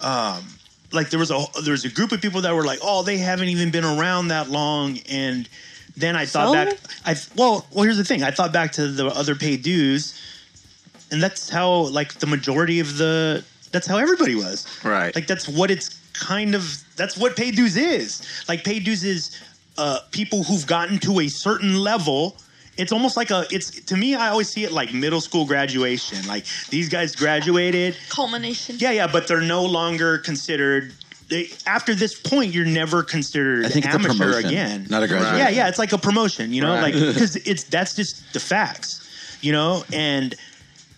um, 0.00 0.44
like 0.92 1.08
there 1.08 1.18
was 1.18 1.30
a 1.30 1.42
there 1.62 1.72
was 1.72 1.86
a 1.86 1.90
group 1.90 2.12
of 2.12 2.20
people 2.20 2.42
that 2.42 2.54
were 2.54 2.64
like, 2.64 2.80
oh, 2.82 3.02
they 3.02 3.16
haven't 3.16 3.48
even 3.48 3.70
been 3.70 3.86
around 3.86 4.28
that 4.28 4.50
long, 4.50 4.98
and 5.08 5.48
then 5.96 6.14
I 6.14 6.26
thought 6.26 6.48
So? 6.48 6.52
back. 6.52 6.78
I 7.06 7.16
well, 7.36 7.66
well, 7.72 7.84
here's 7.84 7.96
the 7.96 8.04
thing. 8.04 8.22
I 8.22 8.32
thought 8.32 8.52
back 8.52 8.72
to 8.72 8.86
the 8.86 9.06
other 9.06 9.34
paid 9.34 9.62
dues, 9.62 10.12
and 11.10 11.22
that's 11.22 11.48
how 11.48 11.70
like 11.88 12.12
the 12.14 12.26
majority 12.26 12.80
of 12.80 12.98
the 12.98 13.42
that's 13.74 13.88
how 13.88 13.98
everybody 13.98 14.36
was. 14.36 14.66
Right. 14.84 15.14
Like 15.14 15.26
that's 15.26 15.48
what 15.48 15.68
it's 15.70 16.00
kind 16.12 16.54
of 16.54 16.62
that's 16.96 17.16
what 17.18 17.36
paid 17.36 17.56
dues 17.56 17.76
is. 17.76 18.44
Like 18.48 18.62
paid 18.62 18.84
dues 18.84 19.02
is 19.02 19.36
uh, 19.76 19.98
people 20.12 20.44
who've 20.44 20.66
gotten 20.66 20.98
to 21.00 21.20
a 21.20 21.28
certain 21.28 21.76
level. 21.76 22.36
It's 22.76 22.92
almost 22.92 23.16
like 23.16 23.30
a 23.30 23.44
it's 23.50 23.70
to 23.86 23.96
me 23.96 24.14
I 24.14 24.28
always 24.28 24.48
see 24.48 24.62
it 24.64 24.70
like 24.72 24.94
middle 24.94 25.20
school 25.20 25.44
graduation. 25.44 26.24
Like 26.26 26.44
these 26.70 26.88
guys 26.88 27.16
graduated. 27.16 27.96
Culmination. 28.08 28.76
Yeah, 28.78 28.92
yeah, 28.92 29.08
but 29.08 29.26
they're 29.26 29.40
no 29.40 29.64
longer 29.64 30.18
considered 30.18 30.92
they, 31.28 31.48
after 31.66 31.94
this 31.94 32.14
point 32.20 32.54
you're 32.54 32.66
never 32.66 33.02
considered 33.02 33.64
I 33.66 33.70
think 33.70 33.86
it's 33.86 33.94
a 33.94 33.98
amateur 33.98 34.18
promotion, 34.18 34.46
again. 34.46 34.86
not 34.88 35.02
a 35.02 35.08
graduation. 35.08 35.38
Yeah, 35.38 35.48
yeah, 35.48 35.68
it's 35.68 35.78
like 35.78 35.92
a 35.92 35.98
promotion, 35.98 36.52
you 36.52 36.60
know, 36.62 36.74
Right. 36.74 36.82
like 36.94 37.14
because 37.14 37.36
it's 37.36 37.64
that's 37.64 37.96
just 37.96 38.32
the 38.34 38.40
facts, 38.40 39.38
you 39.40 39.50
know, 39.50 39.82
and 39.92 40.34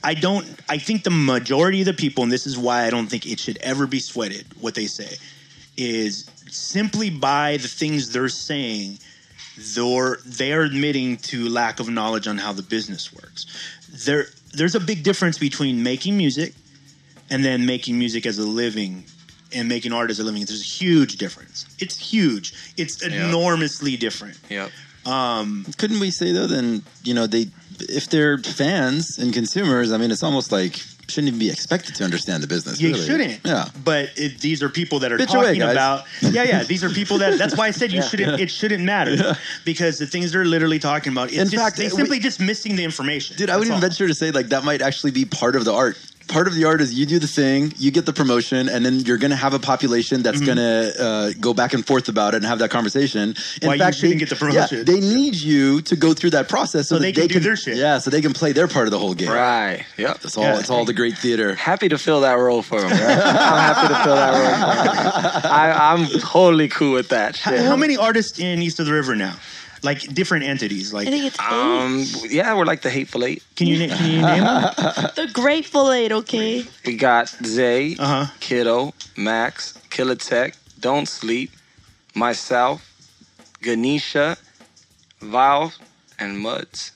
I 0.07 0.15
don't. 0.15 0.47
I 0.69 0.79
think 0.79 1.03
the 1.03 1.11
majority 1.11 1.81
of 1.81 1.87
the 1.87 1.93
people, 1.93 2.23
and 2.23 2.31
this 2.31 2.47
is 2.47 2.57
why 2.57 2.87
I 2.87 2.91
don't 2.91 3.09
think 3.09 3.27
it 3.27 3.41
should 3.41 3.57
ever 3.57 3.89
be 3.89 3.99
sweated. 3.99 4.47
What 4.61 4.77
they 4.77 4.87
say 4.87 5.17
is 5.77 6.31
simply 6.49 7.11
by 7.11 7.57
the 7.57 7.67
things 7.67 8.13
they're 8.13 8.29
saying, 8.29 9.01
they're 9.75 10.19
they're 10.25 10.63
admitting 10.63 11.17
to 11.31 11.49
lack 11.49 11.81
of 11.81 11.89
knowledge 11.89 12.29
on 12.29 12.39
how 12.39 12.53
the 12.53 12.63
business 12.63 13.13
works. 13.13 13.47
There, 14.07 14.27
there's 14.55 14.77
a 14.77 14.81
big 14.81 15.03
difference 15.03 15.39
between 15.39 15.83
making 15.83 16.17
music 16.17 16.55
and 17.29 17.45
then 17.45 17.67
making 17.67 17.99
music 17.99 18.27
as 18.27 18.39
a 18.39 18.47
living 18.47 19.07
and 19.53 19.69
making 19.69 19.93
art 19.93 20.11
as 20.11 20.21
a 20.21 20.25
living. 20.25 20.45
There's 20.45 20.61
a 20.61 20.65
huge 20.85 21.17
difference. 21.17 21.67
It's 21.81 21.99
huge. 21.99 22.55
It's 22.77 23.03
enormously 23.03 23.97
different. 23.97 24.39
Yeah. 24.49 24.69
Um, 25.05 25.65
Couldn't 25.79 26.01
we 26.01 26.11
say 26.11 26.33
though? 26.33 26.47
Then 26.47 26.83
you 27.03 27.15
know 27.15 27.27
they, 27.27 27.47
if 27.81 28.09
they're 28.09 28.39
fans 28.39 29.19
and 29.19 29.33
consumers, 29.33 29.93
I 29.93 29.99
mean, 29.99 30.11
it's 30.11 30.23
almost 30.23 30.53
like 30.53 30.77
shouldn't 31.09 31.29
even 31.29 31.39
be 31.39 31.51
expected 31.51 31.95
to 31.95 32.05
understand 32.05 32.43
the 32.43 32.47
business. 32.49 32.81
You 32.81 32.93
really. 32.93 33.07
shouldn't. 33.07 33.41
Yeah. 33.45 33.69
But 33.85 34.11
it, 34.17 34.41
these 34.41 34.63
are 34.63 34.69
people 34.69 34.99
that 35.01 35.13
are 35.13 35.19
Bitch 35.19 35.27
talking 35.27 35.63
away, 35.63 35.73
about. 35.73 36.05
Yeah, 36.21 36.43
yeah. 36.43 36.65
These 36.65 36.83
are 36.83 36.91
people 36.91 37.19
that. 37.19 37.39
That's 37.39 37.57
why 37.57 37.67
I 37.69 37.71
said 37.71 37.93
you 37.93 38.03
shouldn't. 38.11 38.41
It 38.41 38.51
shouldn't 38.51 38.83
matter 38.83 39.37
because 39.65 39.99
the 39.99 40.07
things 40.07 40.33
they're 40.33 40.45
literally 40.45 40.79
talking 40.79 41.13
about. 41.13 41.29
It's 41.29 41.37
In 41.39 41.49
just, 41.49 41.57
fact, 41.63 41.77
they 41.77 41.85
we- 41.85 41.91
simply 41.91 42.19
just 42.19 42.41
missing 42.41 42.77
the 42.77 42.85
information. 42.85 43.37
Dude, 43.37 43.51
I 43.51 43.57
would 43.57 43.67
even 43.69 43.81
venture 43.81 44.09
to 44.09 44.15
say 44.15 44.31
like 44.31 44.49
that 44.49 44.65
might 44.65 44.83
actually 44.83 45.13
be 45.13 45.25
part 45.25 45.55
of 45.57 45.65
the 45.65 45.73
art. 45.73 45.97
Part 46.29 46.49
of 46.49 46.55
the 46.55 46.65
art 46.65 46.81
is 46.81 46.93
you 46.93 47.07
do 47.07 47.19
the 47.21 47.27
thing, 47.29 47.73
you 47.79 47.91
get 47.93 48.05
the 48.05 48.13
promotion, 48.13 48.69
and 48.69 48.85
then 48.85 48.99
you're 49.01 49.17
gonna 49.17 49.37
have 49.37 49.55
a 49.55 49.59
population 49.61 50.23
that's 50.23 50.39
Mm-hmm. 50.41 50.47
gonna 50.47 50.93
uh, 50.99 51.33
go 51.41 51.55
back 51.55 51.73
and 51.73 51.87
forth 51.87 52.09
about 52.09 52.35
it 52.35 52.39
and 52.39 52.47
have 52.47 52.59
that 52.59 52.71
conversation. 52.71 53.35
In 53.63 53.69
Why 53.69 53.75
you 53.75 53.81
fact, 53.81 53.97
shouldn't 53.97 54.15
they, 54.15 54.19
get 54.19 54.29
the 54.31 54.37
promotion. 54.37 54.79
Yeah, 54.79 54.85
they 54.85 54.99
need 55.01 55.37
you 55.37 55.83
to 55.83 55.95
go 55.97 56.15
through 56.15 56.31
that 56.31 56.49
process 56.49 56.89
so, 56.89 56.97
So 56.97 56.99
that 56.99 57.15
they 57.15 57.29
can 57.29 57.29
do 57.29 57.41
their 57.41 57.55
shit. 57.57 57.77
Yeah, 57.77 57.99
so 57.99 58.11
they 58.11 58.21
can 58.23 58.33
play 58.33 58.53
their 58.53 58.67
part 58.69 58.87
of 58.87 58.91
the 58.91 58.99
whole 58.99 59.15
game. 59.15 59.31
Right. 59.31 59.85
Yep. 59.97 60.17
It's 60.25 60.37
all. 60.37 60.43
Yeah. 60.45 60.59
It's 60.59 60.69
all 60.71 60.85
the 60.85 60.95
great 60.95 61.17
theater. 61.17 61.55
Happy 61.55 61.89
to 61.89 61.97
fill 61.99 62.21
that 62.23 62.35
role 62.35 62.63
for 62.63 62.81
him. 62.81 62.87
I'm 62.93 62.97
happy 62.99 63.89
to 63.95 64.03
fill 64.05 64.17
that 64.17 64.33
role. 64.33 65.41
For 65.41 65.47
him. 65.47 65.53
I, 65.53 65.93
I'm 65.93 66.07
totally 66.21 66.69
cool 66.69 66.93
with 66.95 67.09
that. 67.11 67.37
How, 67.37 67.53
Shit. 67.53 67.61
how 67.65 67.77
many 67.77 67.97
artists 67.97 68.39
in 68.39 68.61
East 68.63 68.81
of 68.81 68.87
the 68.87 68.93
River 68.93 69.15
now? 69.15 69.37
Like 69.87 70.01
different 70.15 70.45
entities. 70.45 70.93
Like, 70.93 71.07
I 71.09 71.11
think 71.13 71.25
it's 71.25 71.39
eight. 71.41 71.47
Um. 71.47 72.05
Yeah, 72.29 72.55
we're 72.57 72.65
like 72.73 72.83
the 72.83 72.91
hateful 72.91 73.25
eight. 73.25 73.43
can 73.57 73.67
you 73.69 73.87
na- 73.87 73.97
can 73.97 74.11
you 74.11 74.21
name 74.21 74.45
them? 74.45 74.63
the 75.21 75.31
Grateful 75.33 75.93
Eight, 75.93 76.13
okay? 76.13 76.65
We 76.85 76.97
got 76.97 77.29
Zay, 77.29 77.95
Uh 77.99 78.07
huh. 78.27 78.33
Kiddo, 78.41 78.93
Max, 79.17 79.79
Killer 79.91 80.17
Tech, 80.17 80.55
Don't 80.81 81.09
Sleep, 81.09 81.51
myself, 82.15 82.83
Ganesha, 83.63 84.37
Valve, 85.21 85.79
and 86.19 86.39
Muds. 86.39 86.93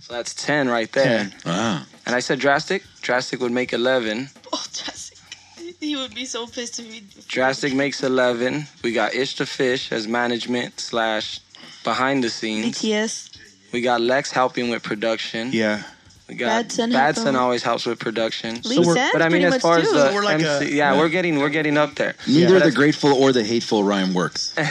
So 0.00 0.12
that's 0.14 0.34
10 0.34 0.68
right 0.68 0.90
there. 0.92 1.30
Ten. 1.30 1.34
Wow. 1.44 1.82
And 2.06 2.14
I 2.14 2.20
said 2.20 2.38
Drastic. 2.38 2.82
Drastic 3.02 3.40
would 3.40 3.50
make 3.52 3.72
11. 3.72 4.28
Oh, 4.52 4.64
drastic! 4.72 5.18
He 5.80 5.96
would 5.96 6.14
be 6.14 6.24
so 6.24 6.46
pissed 6.46 6.78
if 6.80 6.86
he. 6.92 7.02
Drastic 7.28 7.74
makes 7.74 8.02
11. 8.02 8.66
We 8.84 8.92
got 8.92 9.14
Ish 9.14 9.36
the 9.36 9.46
Fish 9.46 9.90
as 9.92 10.06
management 10.06 10.80
slash 10.80 11.40
behind 11.86 12.22
the 12.24 12.28
scenes. 12.28 12.66
BTS. 12.66 13.30
We 13.72 13.80
got 13.80 14.00
Lex 14.00 14.30
helping 14.30 14.68
with 14.70 14.82
production. 14.82 15.50
Yeah. 15.52 15.82
We 16.28 16.34
got 16.34 16.46
Bad 16.46 16.72
Son 16.72 16.90
Bad 16.90 17.14
help 17.14 17.26
Son 17.26 17.36
out. 17.36 17.42
always 17.42 17.62
helps 17.62 17.86
with 17.86 18.00
production. 18.00 18.60
Lee 18.64 18.80
we're- 18.80 19.10
But 19.12 19.22
I 19.22 19.28
mean, 19.28 19.44
as 19.44 19.62
far 19.62 19.78
as 19.78 19.86
too. 19.88 19.94
the 19.94 20.10
we're 20.12 20.24
like 20.24 20.40
MC, 20.42 20.48
a- 20.48 20.60
yeah, 20.68 20.92
yeah. 20.92 20.98
we're 20.98 21.08
getting 21.08 21.38
we're 21.38 21.48
getting 21.58 21.78
up 21.78 21.94
there. 21.94 22.16
Neither 22.26 22.58
But 22.58 22.64
the 22.64 22.72
grateful 22.72 23.12
or 23.14 23.32
the 23.32 23.44
hateful 23.44 23.84
rhyme 23.84 24.12
works. 24.12 24.50
the 24.54 24.62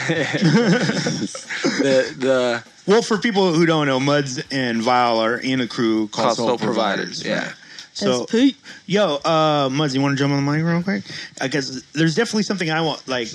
the 2.18 2.63
Well, 2.86 3.01
for 3.01 3.18
people 3.18 3.53
who 3.53 3.66
don't 3.66 3.88
know, 3.88 4.01
Muds 4.01 4.43
and 4.51 4.82
Vile 4.82 5.18
are 5.20 5.38
in 5.38 5.61
a 5.61 5.68
crew 5.68 6.09
called 6.09 6.26
Called 6.26 6.38
Soul, 6.38 6.47
Soul 6.49 6.57
Providers. 6.57 7.22
Providers, 7.22 7.26
yeah. 7.26 7.45
right? 7.47 7.55
So, 7.93 8.26
SP. 8.28 8.59
yo, 8.88 9.16
uh, 9.24 9.70
Muds, 9.72 9.95
you 9.95 10.01
want 10.01 10.18
to 10.18 10.22
jump 10.22 10.34
on 10.34 10.45
the 10.45 10.51
mic 10.51 10.61
real 10.66 10.84
quick? 10.84 11.03
I 11.39 11.47
guess 11.47 11.82
there's 11.93 12.16
definitely 12.16 12.43
something 12.43 12.70
I 12.70 12.82
want. 12.82 13.07
Like, 13.07 13.30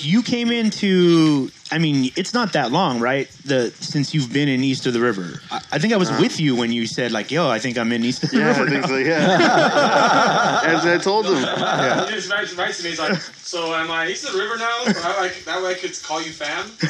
you 0.00 0.22
came 0.22 0.50
into. 0.52 1.50
I 1.72 1.78
mean, 1.78 2.12
it's 2.16 2.32
not 2.32 2.52
that 2.52 2.70
long, 2.70 3.00
right? 3.00 3.28
The 3.44 3.70
since 3.80 4.14
you've 4.14 4.32
been 4.32 4.48
in 4.48 4.62
East 4.62 4.86
of 4.86 4.92
the 4.92 5.00
River. 5.00 5.40
I, 5.50 5.60
I 5.72 5.78
think 5.78 5.92
I 5.92 5.96
was 5.96 6.10
Um, 6.10 6.20
with 6.20 6.38
you 6.38 6.54
when 6.54 6.70
you 6.70 6.86
said 6.86 7.10
like, 7.12 7.30
"Yo, 7.32 7.48
I 7.48 7.58
think 7.58 7.76
I'm 7.76 7.90
in 7.92 8.04
East 8.04 8.22
of 8.22 8.30
the 8.30 8.38
Yeah, 8.38 8.46
River." 8.48 8.62
I 8.66 8.70
think 8.70 8.82
now. 8.82 8.88
so. 8.88 8.96
Yeah. 8.96 10.60
As 10.76 10.86
I 10.86 10.98
told 10.98 11.26
him. 11.26 11.36
He 11.36 12.14
just 12.14 12.30
writes, 12.30 12.54
writes 12.54 12.78
to 12.78 12.84
me. 12.84 12.90
He's 12.90 12.98
like, 13.00 13.18
"So 13.42 13.74
am 13.74 13.90
I 13.90 14.08
east 14.08 14.24
of 14.26 14.32
the 14.34 14.38
river 14.38 14.56
now? 14.58 14.84
So 14.92 15.00
I, 15.02 15.20
like 15.20 15.44
that 15.44 15.62
way 15.62 15.70
I 15.72 15.74
could 15.74 16.00
call 16.02 16.22
you 16.22 16.30
fam." 16.30 16.70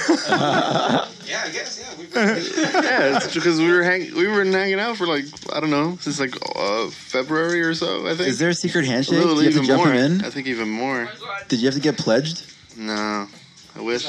yeah, 1.27 1.43
I 1.47 1.51
guess. 1.51 1.79
Yeah, 1.81 1.99
we've 1.99 2.13
been. 2.13 2.29
yeah, 2.85 3.17
it's 3.17 3.33
because 3.35 3.59
we 3.59 3.71
were 3.73 3.83
hang- 3.83 4.15
we 4.15 4.27
were 4.27 4.45
hanging 4.45 4.79
out 4.81 4.97
for 4.97 5.07
like 5.07 5.25
I 5.55 5.61
don't 5.61 5.71
know 5.71 5.97
since 6.01 6.21
like 6.21 6.35
uh, 6.55 6.89
February 6.91 7.63
or 7.63 7.75
so. 7.75 8.07
I 8.07 8.15
think. 8.15 8.29
Is 8.29 8.39
there 8.39 8.51
a 8.51 8.55
secret 8.55 8.85
handshake? 8.85 9.15
A 9.17 9.19
little 9.19 9.37
Do 9.37 9.43
you 9.45 9.51
have 9.53 9.61
to 9.63 9.67
jump 9.67 9.85
more. 9.85 9.93
him 9.93 10.13
in? 10.21 10.25
I 10.25 10.31
think 10.31 10.47
even 10.49 10.69
more. 10.69 11.09
Did 11.49 11.61
you 11.61 11.67
have 11.67 11.75
to 11.75 11.81
get 11.81 11.97
pledged? 11.97 12.43
No, 12.77 13.27
I 13.77 13.83
wish. 13.83 14.05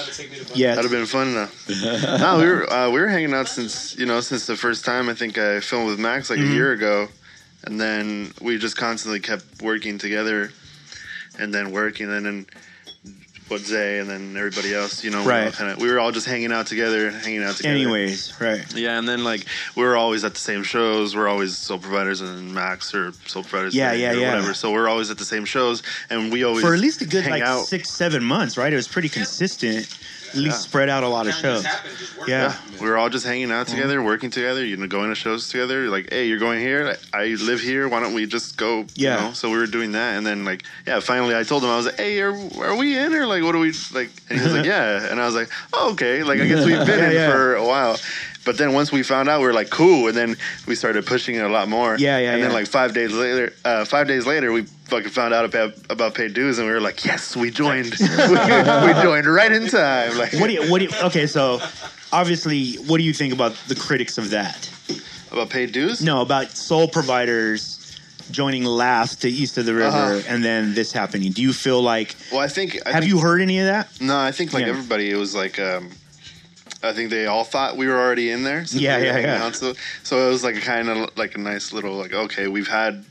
Yeah, 0.55 0.75
that'd 0.75 0.89
have 0.89 0.91
been 0.91 1.05
fun 1.05 1.27
enough. 1.29 1.69
no, 2.19 2.37
we 2.39 2.45
were 2.45 2.71
uh, 2.71 2.89
we 2.89 2.99
were 3.01 3.07
hanging 3.07 3.33
out 3.33 3.47
since 3.47 3.97
you 3.97 4.05
know 4.05 4.21
since 4.21 4.45
the 4.45 4.55
first 4.55 4.85
time 4.85 5.09
I 5.09 5.13
think 5.13 5.37
I 5.37 5.59
filmed 5.59 5.87
with 5.87 5.99
Max 5.99 6.29
like 6.29 6.39
Mhm. 6.39 6.51
a 6.51 6.53
year 6.53 6.71
ago, 6.71 7.09
and 7.65 7.79
then 7.79 8.31
we 8.41 8.57
just 8.57 8.77
constantly 8.77 9.19
kept 9.19 9.61
working 9.61 9.97
together, 9.97 10.51
and 11.37 11.53
then 11.53 11.71
working, 11.71 12.09
and 12.11 12.25
then 12.25 12.45
what 13.49 13.61
Zay 13.61 13.99
and 13.99 14.09
then 14.09 14.35
everybody 14.35 14.73
else, 14.73 15.03
you 15.03 15.09
know, 15.11 15.21
we, 15.21 15.27
Right. 15.29 15.53
kind 15.53 15.71
of 15.71 15.79
we 15.81 15.89
were 15.89 15.99
all 15.99 16.11
just 16.11 16.27
hanging 16.27 16.51
out 16.51 16.67
together, 16.67 17.11
hanging 17.11 17.43
out 17.43 17.55
together. 17.55 17.73
Anyways, 17.75 18.33
right. 18.41 18.61
Yeah, 18.73 18.97
and 18.99 19.07
then 19.07 19.23
like 19.23 19.45
we 19.75 19.83
were 19.83 19.95
always 19.95 20.23
at 20.23 20.33
the 20.33 20.39
same 20.39 20.63
shows. 20.63 21.15
We're 21.15 21.27
always 21.27 21.57
soul 21.57 21.79
providers 21.79 22.21
and 22.21 22.53
Max 22.53 22.93
or 22.93 23.13
soul 23.25 23.43
providers. 23.43 23.73
Yeah, 23.75 23.93
yeah, 23.93 24.11
or 24.11 24.13
yeah. 24.15 24.29
Whatever. 24.35 24.53
So 24.53 24.71
we're 24.71 24.87
always 24.89 25.09
at 25.09 25.17
the 25.17 25.25
same 25.25 25.45
shows, 25.45 25.83
and 26.09 26.31
we 26.31 26.43
always 26.43 26.63
For 26.63 26.73
at 26.73 26.79
least 26.79 27.01
a 27.01 27.05
good 27.05 27.25
like 27.25 27.43
out. 27.43 27.65
six, 27.65 27.89
seven 27.89 28.23
months, 28.23 28.57
right? 28.57 28.71
It 28.71 28.75
was 28.75 28.87
pretty 28.87 29.09
consistent. 29.09 29.87
At 30.29 30.35
least 30.35 30.45
Yeah. 30.45 30.51
spread 30.53 30.89
out 30.89 31.03
a 31.03 31.07
lot 31.07 31.27
of 31.27 31.33
shows. 31.33 31.65
Yeah. 32.27 32.55
we 32.81 32.87
were 32.87 32.97
all 32.97 33.09
just 33.09 33.25
hanging 33.25 33.51
out 33.51 33.67
Mm-hmm. 33.67 33.75
together, 33.75 34.03
working 34.03 34.29
together. 34.29 34.63
You 34.65 34.77
know, 34.77 34.87
going 34.87 35.09
to 35.09 35.15
shows 35.15 35.47
together. 35.49 35.89
Like, 35.89 36.11
hey, 36.11 36.27
you're 36.27 36.39
going 36.39 36.59
here. 36.59 36.97
I 37.13 37.25
live 37.41 37.61
here. 37.61 37.87
Why 37.87 37.99
don't 38.01 38.13
we 38.13 38.25
just 38.25 38.57
go? 38.57 38.85
Yeah. 38.95 39.15
You 39.21 39.27
know? 39.27 39.33
So 39.33 39.49
we 39.49 39.57
were 39.57 39.67
doing 39.67 39.93
that, 39.93 40.17
and 40.17 40.25
then 40.25 40.43
like, 40.45 40.63
yeah. 40.85 40.99
Finally, 40.99 41.35
I 41.35 41.43
told 41.43 41.63
him 41.63 41.69
I 41.69 41.77
was 41.77 41.85
like, 41.85 41.97
hey, 41.97 42.19
are, 42.21 42.33
are 42.61 42.75
we 42.75 42.97
in 42.97 43.13
or 43.13 43.25
like, 43.25 43.43
what 43.43 43.55
are 43.55 43.59
we 43.59 43.73
like? 43.93 44.09
And 44.29 44.39
he 44.39 44.43
was 44.45 44.53
like, 44.53 44.65
yeah. 44.75 45.09
And 45.09 45.19
I 45.21 45.25
was 45.25 45.35
like, 45.35 45.49
oh, 45.73 45.91
okay. 45.93 46.23
Like, 46.23 46.39
I 46.41 46.47
guess 46.47 46.65
we've 46.65 46.77
been 46.85 46.99
Yeah, 46.99 47.09
in 47.09 47.11
yeah. 47.15 47.31
for 47.31 47.55
a 47.55 47.65
while. 47.65 47.97
But 48.47 48.57
then 48.57 48.71
once 48.71 48.93
we 48.93 49.03
found 49.03 49.27
out, 49.27 49.41
we 49.41 49.45
were 49.45 49.51
like, 49.53 49.69
cool. 49.69 50.07
And 50.07 50.15
then 50.15 50.37
we 50.67 50.73
started 50.75 51.05
pushing 51.05 51.35
it 51.35 51.43
a 51.43 51.49
lot 51.49 51.67
more. 51.67 51.97
Yeah, 51.99 52.17
yeah, 52.17 52.31
And 52.33 52.41
then 52.43 52.53
like 52.53 52.65
five 52.67 52.93
days 52.93 53.11
later, 53.11 53.51
uh, 53.65 53.83
five 53.83 54.07
days 54.07 54.25
later, 54.25 54.53
we 54.53 54.61
fucking 54.85 55.09
found 55.09 55.33
out 55.33 55.43
about 55.43 55.73
about 55.89 56.15
paid 56.15 56.33
dues, 56.33 56.57
and 56.57 56.65
we 56.65 56.71
were 56.73 56.79
like, 56.79 57.03
yes, 57.03 57.35
we 57.35 57.51
joined. 57.51 57.93
we 57.99 58.93
joined 59.03 59.27
right 59.27 59.51
in 59.51 59.67
time. 59.67 60.17
Like, 60.17 60.31
What 60.39 60.47
do 60.47 60.53
you? 60.53 60.71
What 60.71 60.79
do 60.79 60.85
you? 60.85 60.91
Okay, 61.07 61.27
so 61.27 61.59
obviously, 62.13 62.75
what 62.87 62.99
do 62.99 63.03
you 63.03 63.11
think 63.13 63.33
about 63.33 63.53
the 63.67 63.75
critics 63.75 64.17
of 64.17 64.29
that? 64.29 64.69
About 65.29 65.49
paid 65.49 65.73
dues? 65.73 66.01
No, 66.01 66.21
about 66.21 66.51
sole 66.51 66.87
providers 66.87 67.99
joining 68.31 68.63
last 68.63 69.23
to 69.23 69.29
East 69.29 69.57
of 69.57 69.65
the 69.65 69.73
River, 69.73 69.87
Uh-huh. 69.89 70.21
and 70.29 70.41
then 70.41 70.73
this 70.73 70.93
happening. 70.93 71.33
Do 71.33 71.41
you 71.41 71.51
feel 71.51 71.81
like? 71.81 72.15
Well, 72.31 72.39
I 72.39 72.47
think. 72.47 72.77
I 72.85 72.91
have 72.93 73.01
think- 73.03 73.11
you 73.11 73.19
heard 73.19 73.41
any 73.41 73.59
of 73.59 73.65
that? 73.65 73.89
No, 73.99 74.17
I 74.17 74.31
think 74.31 74.53
like 74.53 74.63
Yeah. 74.63 74.69
everybody, 74.69 75.11
it 75.11 75.17
was 75.17 75.35
like. 75.35 75.59
um 75.59 75.91
I 76.83 76.93
think 76.93 77.09
they 77.09 77.25
all 77.25 77.43
thought 77.43 77.75
we 77.75 77.87
were 77.87 77.97
already 77.97 78.29
in 78.31 78.43
there. 78.43 78.63
Yeah, 78.71 78.97
yeah, 78.99 79.17
yeah. 79.17 79.51
So, 79.51 79.73
so 80.03 80.27
it 80.27 80.29
was 80.29 80.43
like 80.43 80.55
a 80.55 80.61
kind 80.61 80.89
of 80.89 81.17
like 81.17 81.35
a 81.35 81.39
nice 81.39 81.73
little 81.73 81.95
like 81.95 82.13
okay, 82.13 82.47
we've 82.47 82.67
had 82.67 83.03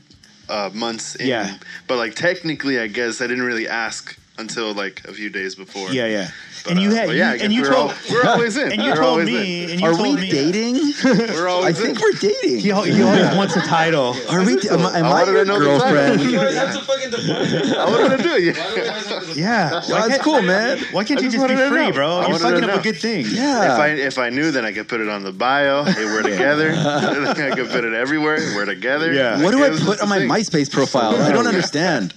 uh, 0.49 0.69
months 0.73 1.15
in, 1.15 1.27
Yeah. 1.27 1.57
but 1.87 1.97
like 1.97 2.15
technically, 2.15 2.79
I 2.79 2.87
guess 2.87 3.21
I 3.21 3.27
didn't 3.27 3.43
really 3.43 3.67
ask 3.67 4.17
until 4.37 4.73
like 4.73 5.01
a 5.07 5.13
few 5.13 5.29
days 5.29 5.55
before. 5.55 5.91
Yeah, 5.91 6.05
yeah. 6.07 6.29
But, 6.63 6.71
and 6.73 6.81
you 6.81 6.89
uh, 6.89 6.93
had, 6.95 7.09
yeah, 7.15 7.31
I 7.31 7.33
you, 7.35 7.43
and 7.43 7.53
you 7.53 7.61
we're 7.61 7.71
told, 7.71 7.91
al- 7.91 7.97
we're 8.11 8.25
always 8.27 8.57
in. 8.57 8.71
and 8.73 8.81
you 8.81 8.89
We're 8.89 8.95
told 8.95 9.07
always 9.21 9.25
me, 9.27 9.63
in. 9.63 9.69
and 9.71 9.79
you 9.81 9.87
Are 9.87 9.93
told 9.93 10.15
we 10.15 10.21
me, 10.21 10.29
dating? 10.29 10.75
We're 11.03 11.47
always 11.47 11.47
I 11.47 11.53
always 11.53 11.77
think 11.79 11.97
in. 11.97 12.01
we're 12.03 12.11
dating. 12.19 12.59
He, 12.59 12.71
al- 12.71 12.83
he 12.83 13.01
always 13.03 13.35
wants 13.37 13.55
a 13.55 13.61
title. 13.61 14.15
Are 14.29 14.43
we? 14.43 14.59
Am, 14.69 14.85
I- 14.85 14.99
am 14.99 15.05
I 15.05 15.07
I 15.07 15.11
wanted 15.13 15.31
your 15.31 15.45
to 15.45 15.45
know 15.45 15.59
title. 15.59 15.79
girlfriend? 15.79 16.21
You 16.31 16.39
always 16.39 16.55
have 16.57 16.73
to 16.73 16.81
fucking 16.81 17.09
define. 17.11 17.73
I 17.77 17.85
wanted 17.89 18.17
to 18.17 18.23
do 18.23 18.35
it. 18.35 18.43
Yeah. 18.57 18.63
Why 18.63 18.75
do 18.75 18.81
we 18.81 18.89
always 18.89 19.05
have 19.07 19.19
to 19.21 19.27
define 19.27 19.37
Yeah, 19.37 19.69
Yo, 19.69 19.79
that's 19.95 20.07
can't- 20.09 20.21
cool, 20.23 20.41
man. 20.41 20.79
Why 20.91 21.03
can't 21.05 21.21
you 21.21 21.29
just 21.29 21.37
just 21.47 21.47
be 21.47 21.67
free, 21.69 21.91
bro? 21.91 22.17
I 22.17 22.27
You're 22.27 22.39
fucking 22.39 22.69
up 22.69 22.79
a 22.79 22.83
good 22.83 22.97
thing. 22.97 23.25
Yeah. 23.29 23.73
If 23.73 23.79
I 23.79 23.87
if 23.89 24.17
I 24.17 24.29
knew, 24.29 24.51
then 24.51 24.65
I 24.65 24.73
could 24.73 24.87
put 24.89 24.99
it 24.99 25.07
on 25.07 25.23
the 25.23 25.31
bio. 25.31 25.83
Hey, 25.85 26.03
we're 26.05 26.23
together. 26.23 26.71
I 26.75 27.51
could 27.55 27.69
put 27.69 27.85
it 27.85 27.93
everywhere. 27.93 28.37
We're 28.55 28.65
together. 28.65 29.13
Yeah. 29.13 29.41
What 29.41 29.51
do 29.51 29.63
I 29.63 29.69
put 29.69 30.01
on 30.01 30.09
my. 30.09 30.19
MySpace 30.19 30.69
profile? 30.69 31.15
I 31.21 31.31
don't 31.31 31.47
understand. 31.47 32.13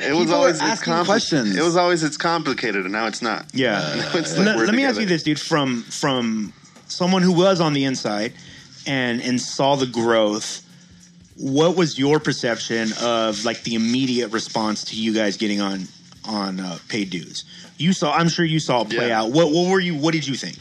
It 0.00 0.12
was 0.14 0.30
always 0.32 0.60
asking 0.60 1.04
questions. 1.04 1.45
It 1.54 1.62
was 1.62 1.76
always 1.76 2.02
it's 2.02 2.16
complicated, 2.16 2.84
and 2.84 2.92
now 2.92 3.06
it's 3.06 3.22
not. 3.22 3.46
Yeah. 3.52 3.80
Now 3.96 4.18
it's 4.18 4.36
like 4.36 4.56
let, 4.56 4.74
me 4.74 4.84
ask 4.84 4.98
you 5.00 5.06
this, 5.06 5.22
dude. 5.22 5.40
From 5.40 5.82
from 5.82 6.52
someone 6.88 7.22
who 7.22 7.32
was 7.32 7.60
on 7.60 7.72
the 7.72 7.84
inside 7.84 8.32
and 8.86 9.20
and 9.20 9.40
saw 9.40 9.76
the 9.76 9.86
growth, 9.86 10.62
what 11.36 11.76
was 11.76 11.98
your 11.98 12.18
perception 12.20 12.88
of 13.02 13.44
like 13.44 13.62
the 13.62 13.74
immediate 13.74 14.28
response 14.32 14.84
to 14.84 14.96
you 14.96 15.12
guys 15.14 15.36
getting 15.36 15.60
on 15.60 15.86
on 16.24 16.60
uh, 16.60 16.78
paid 16.88 17.10
dues? 17.10 17.44
You 17.78 17.92
saw. 17.92 18.12
I'm 18.14 18.28
sure 18.28 18.44
you 18.44 18.58
saw 18.60 18.82
it 18.82 18.90
play 18.90 19.08
Yeah. 19.08 19.22
out. 19.22 19.30
What 19.32 19.52
what 19.52 19.70
were 19.70 19.80
you? 19.80 19.94
What 19.94 20.12
did 20.12 20.26
you 20.26 20.34
think? 20.34 20.56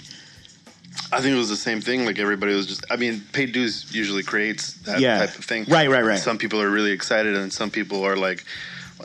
I 1.11 1.21
think 1.21 1.33
it 1.35 1.37
was 1.37 1.49
the 1.49 1.55
same 1.55 1.81
thing. 1.81 2.05
Like 2.05 2.19
everybody 2.19 2.53
was 2.55 2.67
just. 2.67 2.85
I 2.89 2.95
mean, 2.95 3.21
paid 3.31 3.51
dues 3.51 3.93
usually 3.93 4.23
creates 4.23 4.73
that 4.83 4.99
Yeah. 4.99 5.19
type 5.19 5.37
of 5.37 5.45
thing. 5.45 5.65
Right, 5.67 5.89
right, 5.89 6.03
right. 6.03 6.19
Some 6.19 6.37
people 6.37 6.61
are 6.61 6.69
really 6.69 6.91
excited, 6.91 7.35
and 7.35 7.53
some 7.53 7.69
people 7.69 8.03
are 8.05 8.15
like, 8.17 8.43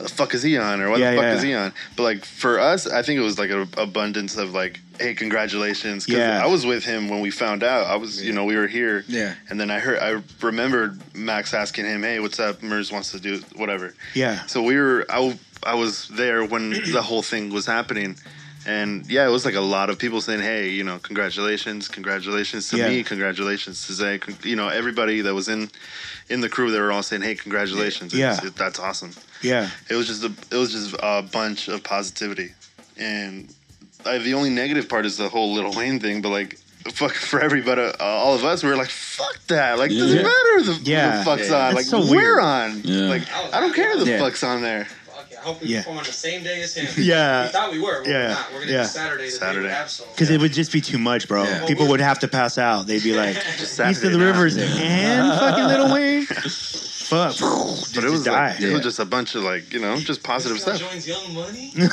"What 0.01 0.09
the 0.09 0.15
fuck 0.15 0.33
is 0.33 0.43
he 0.43 0.57
on?" 0.57 0.81
Or 0.81 0.89
"What 0.89 0.99
Yeah, 0.99 1.11
the 1.11 1.17
fuck 1.17 1.23
yeah. 1.23 1.33
is 1.35 1.41
he 1.43 1.53
on?" 1.53 1.73
But 1.95 2.03
like 2.03 2.25
for 2.25 2.59
us, 2.59 2.87
I 2.87 3.01
think 3.03 3.19
it 3.19 3.23
was 3.23 3.37
like 3.37 3.49
an 3.51 3.67
abundance 3.77 4.35
of 4.37 4.53
like, 4.53 4.79
"Hey, 4.99 5.13
congratulations!" 5.13 6.05
'Cause 6.05 6.15
Yeah. 6.15 6.43
I 6.43 6.47
was 6.47 6.65
with 6.65 6.83
him 6.83 7.07
when 7.09 7.19
we 7.21 7.29
found 7.31 7.63
out. 7.63 7.87
I 7.87 7.95
was, 7.97 8.21
you 8.21 8.33
know, 8.33 8.45
we 8.45 8.55
were 8.55 8.67
here. 8.67 9.03
Yeah. 9.07 9.33
And 9.49 9.59
then 9.59 9.69
I 9.69 9.79
heard, 9.79 9.99
I 9.99 10.21
remembered 10.45 10.99
Max 11.13 11.53
asking 11.53 11.85
him, 11.85 12.01
"Hey, 12.03 12.19
what's 12.19 12.39
up? 12.39 12.63
Murs 12.63 12.91
wants 12.91 13.11
to 13.11 13.19
do 13.19 13.43
whatever." 13.55 13.93
Yeah. 14.15 14.45
So 14.47 14.61
we 14.63 14.75
were, 14.77 15.05
i, 15.09 15.37
I 15.63 15.75
was 15.75 16.07
there 16.07 16.43
when 16.43 16.71
the 16.91 17.01
whole 17.03 17.21
thing 17.21 17.51
was 17.51 17.65
happening. 17.67 18.17
And 18.65 19.05
yeah, 19.09 19.25
it 19.27 19.31
was 19.31 19.43
like 19.45 19.55
a 19.55 19.61
lot 19.61 19.89
of 19.89 19.97
people 19.97 20.21
saying, 20.21 20.41
hey, 20.41 20.69
you 20.69 20.83
know, 20.83 20.99
congratulations, 20.99 21.87
congratulations 21.87 22.69
to 22.69 22.77
Yeah. 22.77 22.89
me, 22.89 23.03
congratulations 23.03 23.87
to 23.87 23.93
Zay. 23.93 24.19
You 24.43 24.55
know, 24.55 24.67
everybody 24.69 25.21
that 25.21 25.33
was 25.33 25.47
in 25.49 25.69
in 26.29 26.41
the 26.41 26.47
crew, 26.49 26.71
they 26.71 26.79
were 26.79 26.91
all 26.91 27.03
saying, 27.03 27.23
hey, 27.23 27.35
congratulations. 27.35 28.13
Yeah. 28.13 28.33
It's- 28.33 28.45
it- 28.45 28.55
that's 28.55 28.79
awesome. 28.79 29.11
Yeah. 29.41 29.69
It 29.89 29.95
was 29.95 30.07
just 30.07 30.23
a, 30.23 30.31
it 30.51 30.57
was 30.57 30.71
just 30.71 30.95
a 31.01 31.21
bunch 31.23 31.67
of 31.67 31.83
positivity. 31.83 32.51
And 32.97 33.53
I, 34.05 34.19
the 34.19 34.33
only 34.35 34.49
negative 34.51 34.87
part 34.87 35.05
is 35.05 35.17
the 35.17 35.27
whole 35.29 35.53
Lil 35.53 35.73
Wayne 35.73 35.99
thing, 35.99 36.21
but 36.21 36.29
like, 36.29 36.57
fuck 36.93 37.13
for 37.13 37.39
everybody, 37.41 37.81
uh, 37.81 37.93
all 37.99 38.33
of 38.35 38.43
us, 38.45 38.63
we 38.63 38.69
were 38.69 38.75
like, 38.77 38.89
fuck 38.89 39.37
that. 39.47 39.77
Like, 39.77 39.89
doesn't 39.91 40.23
matter 40.23 40.53
who 40.57 40.63
the, 40.63 40.79
Yeah. 40.83 41.17
the 41.19 41.23
fuck's 41.25 41.49
Yeah. 41.49 41.67
on. 41.67 41.75
That's 41.75 41.75
Like, 41.75 41.85
so 41.85 41.99
we're 42.01 42.35
weird. 42.35 42.39
on. 42.43 42.81
Yeah. 42.83 43.09
Like, 43.09 43.23
I 43.53 43.59
don't 43.59 43.73
care 43.73 43.97
the 43.97 44.05
Yeah. 44.05 44.19
fuck's 44.19 44.43
on 44.43 44.61
there. 44.61 44.87
Fuck 45.43 45.47
yeah, 45.47 45.49
I 45.49 45.53
hope 45.53 45.61
we 45.61 45.67
Yeah. 45.67 45.79
perform 45.79 45.97
on 45.99 46.03
the 46.03 46.11
same 46.13 46.43
day 46.43 46.61
as 46.61 46.73
him. 46.73 46.87
Yeah. 47.03 47.43
We 47.45 47.49
thought 47.51 47.71
we 47.71 47.79
were. 47.79 48.01
But 48.01 48.09
Yeah. 48.09 48.17
We're 48.27 48.29
not. 48.33 48.53
We're 48.53 48.59
gonna 48.61 48.71
Yeah. 48.71 48.81
do 48.83 48.87
Saturday. 48.87 49.25
The 49.25 49.31
Saturday. 49.31 49.59
Day 49.67 49.69
we 49.69 49.73
have 49.73 49.89
soul. 49.89 50.07
Because 50.13 50.29
it 50.29 50.39
would 50.39 50.53
just 50.53 50.71
be 50.71 50.81
too 50.81 50.97
much, 50.97 51.27
bro. 51.27 51.43
Yeah. 51.43 51.65
People 51.65 51.87
would 51.87 51.99
have 52.01 52.19
to 52.19 52.27
pass 52.27 52.57
out. 52.57 52.87
They'd 52.87 53.03
be 53.03 53.13
like, 53.13 53.35
East 53.59 53.61
of 53.61 53.67
Saturday 53.67 54.09
the 54.09 54.17
night. 54.17 54.25
Rivers 54.25 54.57
and 54.57 55.39
fucking 55.39 55.63
Lil 55.65 55.93
Wayne. 55.93 56.27
Fuck. 57.11 57.35
But 57.93 58.05
it 58.05 58.09
was 58.09 58.23
die. 58.23 58.51
like, 58.53 58.61
it 58.61 58.71
was 58.71 58.83
just 58.83 58.99
a 58.99 59.05
bunch 59.05 59.35
of 59.35 59.43
like, 59.43 59.73
you 59.73 59.79
know, 59.81 59.97
just 59.99 60.23
positive 60.23 60.57
stuff. 60.61 60.79
joins 60.79 61.05
Young 61.05 61.33
Money. 61.33 61.71
They're 61.75 61.85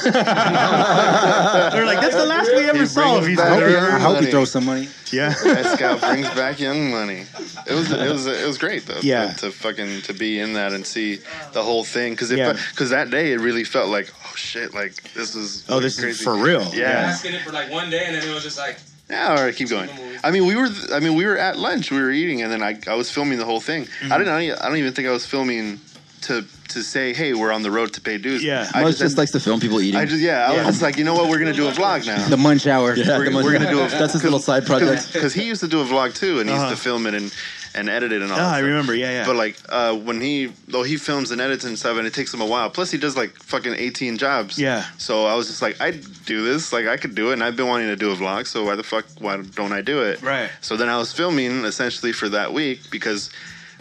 like, 1.87 2.01
that's 2.01 2.14
the 2.14 2.25
last 2.25 2.51
we 2.55 2.69
ever 2.69 2.79
He 2.79 2.87
saw 2.87 3.16
of 3.16 3.23
brings 3.25 3.39
East 3.39 3.43
back 3.43 3.59
of 3.61 3.64
the 3.66 3.73
Young 3.73 3.85
River. 3.85 3.97
I 3.97 3.99
hope 3.99 4.21
he 4.21 4.31
throws 4.31 4.53
some 4.53 4.64
money. 4.64 4.89
Yeah. 5.11 5.31
That 5.31 5.77
scout 5.77 6.01
brings 6.01 6.29
back 6.31 6.61
young 6.61 6.91
money. 6.91 7.25
It 7.66 7.75
was 7.75 7.91
it 7.91 8.12
was 8.12 8.27
it 8.27 8.47
was 8.47 8.59
great 8.59 8.87
though. 8.87 9.01
Yeah. 9.03 9.33
To, 9.33 9.47
to 9.47 9.51
fucking 9.51 10.03
to 10.03 10.12
be 10.12 10.39
in 10.39 10.53
that 10.53 10.73
and 10.73 10.87
see 10.87 11.19
the 11.53 11.62
whole 11.62 11.83
thing 11.85 12.12
because 12.12 12.31
Yeah. 12.31 12.53
because 12.71 12.91
that 12.91 13.11
day 13.11 13.33
it 13.33 13.41
really 13.41 13.64
felt 13.64 13.89
like 13.89 14.12
oh 14.25 14.33
shit 14.37 14.75
like 14.75 15.03
this 15.14 15.35
is 15.35 15.64
Oh, 15.69 15.81
this 15.81 15.99
is 15.99 16.21
for 16.21 16.35
real. 16.37 16.62
Yeah. 16.75 16.91
Asking 17.11 17.35
it 17.35 17.43
for 17.43 17.53
like 17.53 17.71
one 17.71 17.91
day, 17.91 18.05
and 18.07 18.14
then 18.14 18.29
it 18.29 18.33
was 18.33 18.43
just 18.45 18.59
like, 18.59 18.79
Yeah, 19.11 19.30
all 19.30 19.42
right, 19.42 19.54
keep 19.54 19.70
going. 19.70 19.88
I 20.22 20.30
mean, 20.30 20.46
we 20.46 20.56
were. 20.56 20.68
I 20.92 21.00
mean, 21.00 21.14
we 21.14 21.24
were 21.24 21.38
at 21.38 21.59
lunch. 21.59 21.90
We 21.90 22.00
were 22.00 22.11
eating, 22.11 22.42
and 22.42 22.52
then 22.52 22.62
I, 22.62 22.78
I 22.86 22.94
was 22.94 23.11
filming 23.11 23.38
the 23.38 23.44
whole 23.44 23.61
thing. 23.61 23.84
Mm-hmm. 23.84 24.12
I 24.12 24.18
didn't. 24.18 24.34
I 24.61 24.68
don't 24.68 24.76
even 24.76 24.92
think 24.92 25.09
I 25.09 25.12
was 25.12 25.24
filming 25.24 25.80
to 26.23 26.45
to 26.69 26.83
say, 26.83 27.14
hey, 27.14 27.33
we're 27.33 27.51
on 27.53 27.62
the 27.62 27.71
road 27.71 27.95
to 27.95 28.01
pay 28.01 28.19
dues. 28.19 28.45
Yeah. 28.45 28.69
I 28.75 28.83
Most 28.83 28.99
just 28.99 29.16
likes 29.16 29.31
to 29.33 29.41
film 29.41 29.59
people 29.59 29.81
eating. 29.81 29.99
I 29.99 30.05
just 30.05 30.21
yeah. 30.21 30.49
I 30.51 30.53
Yeah. 30.55 30.59
was 30.59 30.66
just 30.75 30.83
like, 30.83 30.97
you 30.99 31.05
know 31.05 31.14
what? 31.14 31.29
We're 31.31 31.39
gonna 31.39 31.53
do 31.55 31.69
a 31.69 31.73
vlog 31.73 32.07
now. 32.07 32.29
The 32.29 32.37
munch 32.37 32.66
hour. 32.66 32.95
yeah, 32.95 33.16
we're- 33.16 33.25
the 33.25 33.31
most- 33.31 33.45
we're 33.45 33.53
gonna 33.53 33.71
do 33.71 33.81
a- 33.81 33.89
That's 34.01 34.12
his 34.12 34.23
little 34.25 34.39
side 34.39 34.66
project. 34.66 35.12
Because 35.12 35.33
he 35.33 35.45
used 35.45 35.61
to 35.62 35.69
do 35.69 35.81
a 35.81 35.85
vlog 35.85 36.14
too, 36.14 36.41
and 36.41 36.49
he 36.49 36.55
Uh-huh. 36.55 36.69
used 36.69 36.77
to 36.77 36.83
film 36.83 37.07
it 37.07 37.14
and 37.14 37.33
and 37.75 37.89
edit 37.91 38.12
it 38.12 38.23
and 38.23 38.33
all. 38.33 38.39
Oh, 38.39 38.41
that 38.41 38.47
I 38.49 38.57
stuff. 38.59 38.66
remember. 38.66 38.95
Yeah, 38.95 39.11
yeah. 39.12 39.27
But 39.27 39.37
like 39.37 39.57
uh, 39.69 39.95
when 39.95 40.21
he 40.21 40.53
though 40.69 40.83
he 40.83 40.97
films 40.97 41.31
and 41.31 41.41
edits 41.41 41.64
and 41.64 41.79
stuff, 41.79 41.97
and 41.99 42.07
it 42.07 42.14
takes 42.14 42.33
him 42.35 42.41
a 42.41 42.47
while. 42.47 42.71
Plus, 42.71 42.91
he 42.91 42.99
does 42.99 43.14
like 43.16 43.31
fucking 43.43 43.75
eighteen 43.75 44.16
jobs. 44.19 44.59
Yeah. 44.59 44.85
So 44.99 45.27
I 45.27 45.35
was 45.35 45.47
just 45.49 45.62
like, 45.62 45.81
I 45.81 45.93
do 46.27 46.43
this. 46.45 46.73
Like 46.73 46.87
I 46.87 46.97
could 46.97 47.14
do 47.14 47.31
it, 47.31 47.35
and 47.35 47.45
I've 47.45 47.57
been 47.57 47.66
wanting 47.69 47.89
to 47.89 47.97
do 47.97 48.11
a 48.11 48.16
vlog. 48.16 48.47
So 48.47 48.64
why 48.64 48.75
the 48.75 48.83
fuck 48.83 49.05
why 49.21 49.37
don't 49.55 49.73
I 49.73 49.81
do 49.83 50.03
it? 50.03 50.23
Right. 50.23 50.51
So 50.61 50.77
then 50.77 50.89
I 50.89 50.97
was 50.99 51.12
filming 51.12 51.64
essentially 51.64 52.12
for 52.12 52.29
that 52.31 52.53
week 52.53 52.91
because 52.91 53.31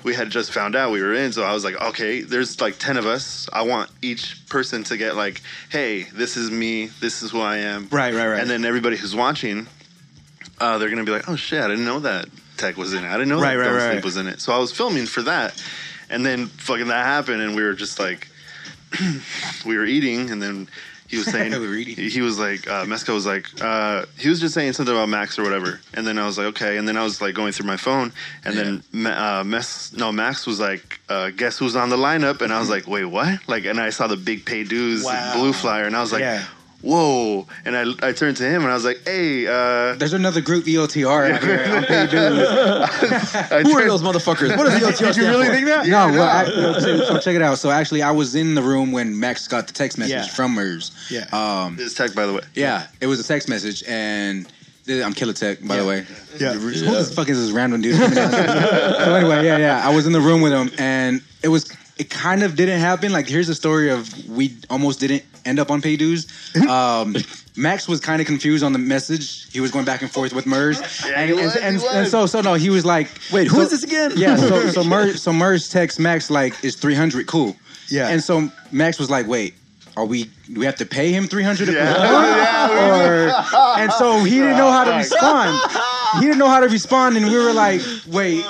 we 0.07 0.15
had 0.15 0.29
just 0.29 0.53
found 0.53 0.73
out 0.73 0.89
we 0.91 1.01
were 1.01 1.13
in, 1.13 1.33
so 1.33 1.43
I 1.43 1.53
was 1.53 1.65
like, 1.65 1.75
okay, 1.81 2.21
there's 2.21 2.61
like 2.61 2.79
ten 2.79 2.95
of 2.95 3.05
us. 3.05 3.49
I 3.51 3.63
want 3.63 3.91
each 4.01 4.47
person 4.47 4.81
to 4.85 4.95
get 4.95 5.17
like, 5.17 5.41
hey, 5.69 6.03
this 6.03 6.37
is 6.37 6.49
me, 6.49 6.85
this 7.01 7.21
is 7.21 7.31
who 7.31 7.41
I 7.41 7.57
am. 7.57 7.89
Right, 7.91 8.13
right, 8.13 8.27
right. 8.27 8.39
And 8.39 8.49
then 8.49 8.63
everybody 8.63 8.95
who's 8.95 9.13
watching, 9.13 9.67
uh, 10.59 10.77
they're 10.77 10.89
gonna 10.89 11.03
be 11.03 11.11
like, 11.11 11.27
oh 11.29 11.35
shit, 11.35 11.61
I 11.61 11.67
didn't 11.67 11.83
know 11.83 11.99
that 11.99 12.27
Tech 12.55 12.77
was 12.77 12.93
in 12.93 13.03
it. 13.03 13.07
I 13.09 13.13
didn't 13.17 13.27
know 13.27 13.41
Right, 13.41 13.57
that 13.57 13.63
right, 13.69 13.73
right. 13.73 13.91
Sleep 13.91 14.05
was 14.05 14.15
in 14.15 14.27
it. 14.27 14.39
So 14.39 14.53
I 14.53 14.57
was 14.57 14.71
filming 14.71 15.05
for 15.07 15.21
that, 15.23 15.61
and 16.09 16.25
then 16.25 16.47
fucking 16.47 16.87
that 16.87 17.05
happened, 17.05 17.41
and 17.41 17.53
we 17.53 17.61
were 17.61 17.73
just 17.73 17.99
like, 17.99 18.29
we 19.65 19.75
were 19.77 19.85
eating, 19.85 20.31
and 20.31 20.41
then 20.41 20.69
he 21.07 21.17
was 21.17 21.27
saying 21.27 21.51
We 21.51 21.59
were 21.67 21.73
eating. 21.75 22.09
He 22.09 22.21
was 22.21 22.37
like, 22.37 22.67
uh, 22.67 22.85
Mesco 22.85 23.13
was 23.13 23.25
like, 23.25 23.47
uh, 23.61 24.05
he 24.17 24.29
was 24.29 24.39
just 24.39 24.53
saying 24.53 24.73
something 24.73 24.93
about 24.93 25.09
Max 25.09 25.39
or 25.39 25.43
whatever, 25.43 25.79
and 25.93 26.05
then 26.05 26.17
I 26.19 26.25
was 26.25 26.37
like, 26.37 26.47
okay, 26.47 26.77
and 26.77 26.87
then 26.87 26.97
I 26.97 27.03
was 27.03 27.21
like 27.21 27.33
going 27.35 27.51
through 27.53 27.67
my 27.67 27.77
phone, 27.77 28.11
and 28.45 28.57
then 28.57 28.83
Ma- 28.91 29.39
uh, 29.39 29.43
Mes, 29.43 29.93
no, 29.93 30.11
Max 30.11 30.45
was 30.45 30.59
like, 30.59 30.99
uh, 31.09 31.29
guess 31.31 31.57
who's 31.57 31.75
on 31.75 31.89
the 31.89 31.97
lineup, 31.97 32.41
and 32.41 32.51
I 32.53 32.59
was 32.59 32.69
like, 32.69 32.87
wait, 32.87 33.05
what? 33.05 33.39
Like, 33.47 33.65
and 33.65 33.79
I 33.79 33.89
saw 33.89 34.07
the 34.07 34.17
big 34.17 34.45
pay 34.45 34.63
dues 34.63 35.03
Wow. 35.03 35.33
blue 35.35 35.53
flyer, 35.53 35.85
and 35.85 35.95
I 35.95 36.01
was 36.01 36.11
like. 36.11 36.21
Yeah. 36.21 36.43
Whoa! 36.81 37.47
And 37.65 37.75
I, 37.75 38.07
I 38.07 38.11
turned 38.13 38.37
to 38.37 38.43
him 38.43 38.61
and 38.61 38.69
I 38.71 38.75
was 38.75 38.85
like, 38.85 39.01
"Hey, 39.03 39.47
uh, 39.47 39.95
There's 39.95 40.13
another 40.13 40.41
group 40.41 40.65
EOTR 40.65 41.31
out 41.31 41.43
here. 41.43 41.63
I'm 41.67 41.83
paid 41.83 42.09
dues. 42.11 42.47
Who 43.71 43.77
are 43.77 43.87
those 43.87 44.03
motherfuckers? 44.03 44.55
What 44.55 44.65
does 44.65 44.79
EOTR 44.81 44.97
Did 44.97 44.99
you 45.07 45.13
stand 45.13 45.17
really 45.35 45.47
for? 45.47 45.53
think 45.53 45.65
that? 45.65 45.87
No, 45.87 46.07
well, 46.09 46.29
I, 46.29 46.43
no, 46.45 46.79
so, 46.79 46.97
so 47.05 47.19
check 47.19 47.35
it 47.35 47.41
out. 47.41 47.57
So 47.57 47.71
actually, 47.71 48.03
I 48.03 48.11
was 48.11 48.35
in 48.35 48.53
the 48.53 48.61
room 48.61 48.91
when 48.91 49.19
Max 49.19 49.47
got 49.47 49.65
the 49.65 49.73
text 49.73 49.97
message 49.97 50.13
Yeah. 50.13 50.27
from 50.27 50.53
Murs. 50.53 50.91
Yeah. 51.09 51.25
Um, 51.31 51.77
this 51.77 51.95
tech, 51.95 52.13
by 52.13 52.27
the 52.27 52.33
way. 52.33 52.41
Yeah, 52.53 52.85
it 53.01 53.07
was 53.07 53.19
a 53.19 53.23
text 53.23 53.49
message, 53.49 53.83
and 53.87 54.47
I'm 54.87 55.13
Killer 55.13 55.33
Tech, 55.33 55.57
by 55.67 55.77
the 55.77 55.85
way. 55.85 56.05
Yeah. 56.39 56.53
Who 56.53 56.69
the 56.71 57.03
fuck 57.05 57.27
is 57.29 57.39
this 57.43 57.51
random 57.51 57.81
dude? 57.81 57.95
so 58.13 59.15
anyway, 59.15 59.43
yeah, 59.45 59.57
yeah. 59.57 59.81
I 59.83 59.95
was 59.95 60.05
in 60.05 60.13
the 60.13 60.21
room 60.21 60.41
with 60.41 60.53
him, 60.53 60.69
and 60.77 61.21
it 61.41 61.47
was. 61.47 61.75
It 61.99 62.11
kind 62.11 62.43
of 62.43 62.55
didn't 62.55 62.79
happen. 62.79 63.11
Like, 63.11 63.27
here's 63.27 63.47
the 63.47 63.55
story 63.55 63.89
of 63.89 64.07
we 64.29 64.55
almost 64.69 64.99
didn't 64.99 65.23
end 65.47 65.59
up 65.59 65.71
on 65.71 65.81
Paid 65.81 65.99
Dues. 65.99 66.27
Um, 66.67 67.15
Max 67.55 67.87
was 67.87 67.99
kind 67.99 68.21
of 68.21 68.27
confused 68.27 68.63
on 68.63 68.71
the 68.71 68.79
message. 68.79 69.51
He 69.51 69.59
was 69.59 69.71
going 69.71 69.85
back 69.85 70.03
and 70.03 70.11
forth 70.11 70.31
with 70.33 70.45
Murs, 70.45 70.79
and, 71.05 71.31
was, 71.31 71.55
and, 71.55 71.77
and, 71.77 71.83
and 71.83 72.07
so 72.07 72.25
so 72.27 72.41
no, 72.41 72.53
he 72.53 72.69
was 72.69 72.85
like, 72.85 73.09
Wait, 73.31 73.47
who 73.47 73.55
so- 73.57 73.61
is 73.63 73.71
this 73.71 73.83
again? 73.83 74.11
Yeah, 74.15 74.35
so 74.35 74.69
so 74.77 74.83
Murs 74.83 75.23
so 75.23 75.33
Murs 75.33 75.69
texts 75.69 75.99
Max 75.99 76.29
like, 76.29 76.53
"Is 76.63 76.75
300 76.75 77.25
cool?" 77.25 77.55
Yeah, 77.89 78.09
and 78.09 78.21
so 78.23 78.51
Max 78.71 78.99
was 78.99 79.09
like, 79.09 79.27
"Wait." 79.27 79.55
Are 79.95 80.05
we? 80.05 80.25
Do 80.53 80.59
we 80.59 80.65
have 80.67 80.75
to 80.75 80.85
pay 80.85 81.11
him 81.11 81.25
three 81.25 81.41
hundred? 81.41 81.69
Yeah. 81.69 82.69
or 82.69 83.79
and 83.79 83.91
so 83.93 84.23
he 84.23 84.35
didn't 84.35 84.57
know 84.57 84.71
how 84.71 84.83
to 84.83 84.95
respond. 84.95 85.59
He 86.15 86.21
didn't 86.21 86.37
know 86.37 86.47
how 86.47 86.59
to 86.59 86.67
respond, 86.67 87.17
and 87.17 87.25
we 87.27 87.37
were 87.37 87.53
like, 87.53 87.81
"Wait, 88.07 88.43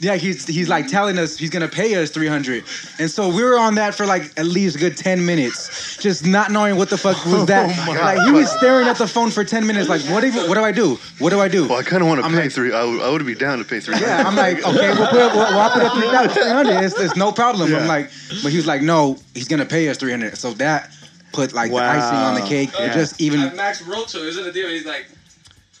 yeah." 0.00 0.16
He's 0.16 0.46
he's 0.46 0.68
like 0.68 0.88
telling 0.88 1.18
us 1.18 1.36
he's 1.36 1.50
gonna 1.50 1.68
pay 1.68 1.94
us 2.02 2.10
three 2.10 2.26
hundred, 2.26 2.64
and 2.98 3.10
so 3.10 3.28
we 3.28 3.42
were 3.44 3.58
on 3.58 3.74
that 3.76 3.94
for 3.94 4.06
like 4.06 4.32
at 4.38 4.46
least 4.46 4.76
a 4.76 4.78
good 4.78 4.96
ten 4.96 5.24
minutes, 5.26 5.96
just 5.98 6.24
not 6.26 6.50
knowing 6.50 6.76
what 6.76 6.88
the 6.90 6.96
fuck 6.98 7.16
was 7.26 7.34
oh 7.42 7.44
that. 7.46 7.70
Oh 7.78 7.92
my 7.92 8.00
like 8.00 8.26
he 8.26 8.32
was 8.32 8.50
staring 8.50 8.88
at 8.88 8.96
the 8.98 9.06
phone 9.06 9.30
for 9.30 9.44
ten 9.44 9.66
minutes, 9.66 9.88
like, 9.88 10.00
"What? 10.02 10.24
Even, 10.24 10.48
what 10.48 10.54
do 10.54 10.64
I 10.64 10.72
do? 10.72 10.98
What 11.18 11.30
do 11.30 11.40
I 11.40 11.48
do?" 11.48 11.68
Well, 11.68 11.78
I 11.78 11.82
kind 11.82 12.02
of 12.02 12.08
want 12.08 12.24
to 12.24 12.28
pay 12.30 12.48
three. 12.48 12.72
I, 12.72 12.84
would- 12.84 13.02
I 13.02 13.10
would 13.10 13.24
be 13.26 13.34
down 13.34 13.58
to 13.58 13.64
pay 13.64 13.80
three. 13.80 13.98
Yeah, 14.00 14.24
I'm 14.26 14.36
like, 14.36 14.58
okay, 14.66 14.90
we'll 14.94 15.08
put, 15.08 15.12
we'll, 15.34 15.54
we'll 15.54 15.70
put 15.70 15.82
up 15.82 15.92
three 16.32 16.48
hundred. 16.48 16.82
It's, 16.84 16.98
it's 16.98 17.16
no 17.16 17.32
problem. 17.32 17.74
I'm 17.74 17.86
like, 17.86 18.10
but 18.42 18.50
he 18.50 18.56
was 18.56 18.66
like, 18.66 18.82
no, 18.82 19.18
he's 19.34 19.48
gonna 19.48 19.66
pay 19.66 19.88
us 19.88 19.96
three 19.98 20.10
hundred. 20.12 20.36
So 20.38 20.52
that 20.54 20.90
put 21.32 21.52
like 21.52 21.70
the 21.70 21.76
icing 21.76 22.16
on 22.16 22.34
the 22.34 22.40
cake. 22.46 22.70
It 22.78 22.92
just 22.92 23.20
even 23.20 23.54
Max 23.56 23.82
wrote 23.82 24.08
to 24.08 24.18
him. 24.18 24.22
It 24.24 24.26
was 24.26 24.38
in 24.38 24.44
the 24.44 24.52
deal. 24.52 24.68
He's 24.68 24.86
like, 24.86 25.06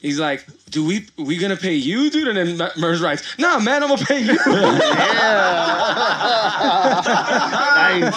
he's 0.00 0.18
like, 0.20 0.44
do 0.70 0.84
we 0.84 1.06
we 1.16 1.38
gonna 1.38 1.56
pay 1.56 1.74
you, 1.74 2.10
dude? 2.10 2.28
And 2.28 2.36
then 2.36 2.56
Ma- 2.56 2.70
Murs 2.76 3.00
writes, 3.00 3.38
Nah, 3.38 3.58
man, 3.60 3.82
I'm 3.82 3.88
gonna 3.88 4.04
pay 4.04 4.20
you. 4.20 4.36
nice. 7.16 8.14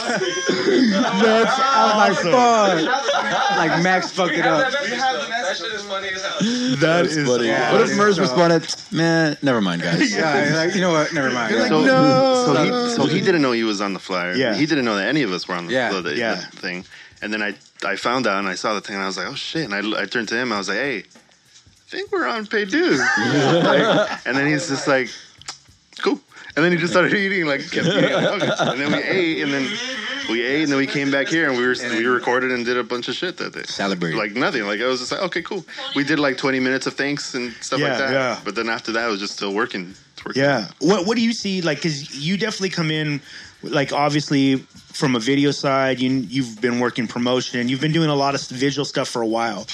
That's, 1.22 1.60
I 1.60 2.10
was 2.10 2.24
like, 2.24 2.34
fuck. 2.34 3.58
Like 3.58 3.84
Max 3.84 4.12
fucked 4.12 4.34
it 4.34 4.46
up. 4.46 4.72
That 4.72 5.56
shit 5.58 5.72
is 5.74 5.84
funny 5.84 6.10
as 6.10 6.22
hell. 6.22 6.38
That 6.78 7.06
is 7.06 7.16
funny. 7.28 7.50
what 7.50 7.82
if 7.90 7.96
Murs 7.98 8.20
responded, 8.20 8.68
man, 8.92 9.38
never 9.42 9.62
mind, 9.62 9.82
guys. 9.82 10.12
Yeah, 10.20 10.52
like, 10.56 10.76
you 10.76 10.82
know 10.82 10.92
what? 10.92 11.14
Never 11.14 11.30
mind. 11.32 11.54
so, 11.54 11.82
no. 11.86 12.44
so 12.46 12.64
he 12.64 12.70
so 12.96 13.06
he 13.06 13.22
didn't 13.22 13.42
know 13.42 13.52
he 13.52 13.64
was 13.64 13.80
on 13.82 13.94
the 13.94 14.00
flyer. 14.00 14.34
Yeah. 14.34 14.56
He 14.56 14.66
didn't 14.66 14.86
know 14.86 14.96
that 14.96 15.08
any 15.08 15.22
of 15.24 15.32
us 15.32 15.48
were 15.48 15.56
on 15.56 15.68
the, 15.68 15.74
Yeah, 15.74 15.92
the, 15.92 16.02
the- 16.02 16.16
yeah. 16.18 16.36
the 16.36 16.58
thing. 16.58 16.86
And 17.22 17.34
then 17.34 17.42
I 17.44 17.54
I 17.86 17.96
found 17.96 18.28
out 18.28 18.40
and 18.40 18.48
I 18.48 18.56
saw 18.56 18.74
the 18.74 18.82
thing 18.82 18.96
and 18.96 19.04
I 19.04 19.08
was 19.08 19.18
like, 19.18 19.28
oh 19.28 19.36
shit! 19.36 19.70
And 19.70 19.74
I, 19.74 20.02
I 20.02 20.06
turned 20.06 20.28
to 20.30 20.36
him. 20.38 20.52
I 20.54 20.58
was 20.58 20.70
like, 20.70 20.78
hey, 20.78 21.00
I 21.00 21.04
think 21.90 22.12
we're 22.12 22.28
on 22.28 22.46
Paid 22.46 22.70
Dues. 22.70 23.00
Like, 23.20 24.26
and 24.28 24.38
then 24.38 24.48
he's 24.48 24.68
just 24.68 24.88
like, 24.88 25.10
cool. 26.02 26.20
And 26.56 26.66
then 26.66 26.72
he 26.72 26.78
just 26.78 26.92
started 26.94 27.14
eating 27.14 27.46
like 27.46 27.62
kept 27.72 27.88
eating. 27.88 28.12
Like, 28.12 28.42
okay. 28.44 28.52
And 28.60 28.80
then 28.80 28.92
we 28.92 29.04
ate 29.04 29.44
and 29.44 29.54
then 29.54 29.70
we 30.30 30.44
ate 30.46 30.64
and 30.64 30.72
then 30.72 30.78
we 30.78 30.88
came 30.88 31.10
back 31.12 31.28
here 31.28 31.48
and 31.50 31.58
we 31.58 31.66
were 31.66 31.76
we 31.98 32.06
recorded 32.06 32.52
and 32.52 32.66
did 32.66 32.78
a 32.78 32.84
bunch 32.84 33.08
of 33.08 33.16
shit 33.16 33.38
that 33.38 33.54
day. 33.54 33.64
Celebrate. 33.64 34.16
Like 34.16 34.34
nothing. 34.34 34.64
Like 34.66 34.82
I 34.82 34.88
was 34.88 35.00
just 35.00 35.12
like, 35.12 35.22
okay, 35.22 35.42
cool. 35.42 35.64
We 35.96 36.04
did 36.04 36.20
like 36.20 36.38
20 36.38 36.60
minutes 36.60 36.86
of 36.88 36.96
thanks 36.96 37.34
and 37.36 37.54
stuff 37.62 37.80
Yeah, 37.80 37.90
like 37.90 37.98
that. 38.00 38.12
yeah. 38.12 38.40
But 38.44 38.56
then 38.56 38.68
after 38.70 38.92
that, 38.94 39.06
I 39.06 39.08
was 39.08 39.20
just 39.20 39.34
still 39.34 39.54
working. 39.54 39.94
It's 40.14 40.26
working. 40.26 40.42
Yeah. 40.44 40.68
What 40.80 41.06
What 41.06 41.16
do 41.16 41.22
you 41.24 41.34
see? 41.34 41.62
Like, 41.62 41.78
because 41.78 42.18
you 42.18 42.38
definitely 42.38 42.70
come 42.72 42.92
in, 42.92 43.22
like 43.64 43.94
obviously 43.94 44.58
from 44.58 45.16
a 45.16 45.20
video 45.20 45.52
side. 45.52 46.00
You 46.00 46.10
you've 46.12 46.60
been 46.60 46.80
working 46.80 47.08
promotion. 47.08 47.70
You've 47.70 47.82
been 47.82 47.94
doing 47.94 48.10
a 48.10 48.16
lot 48.16 48.36
of 48.36 48.42
visual 48.48 48.86
stuff 48.86 49.08
for 49.08 49.22
a 49.22 49.28
while. 49.28 49.66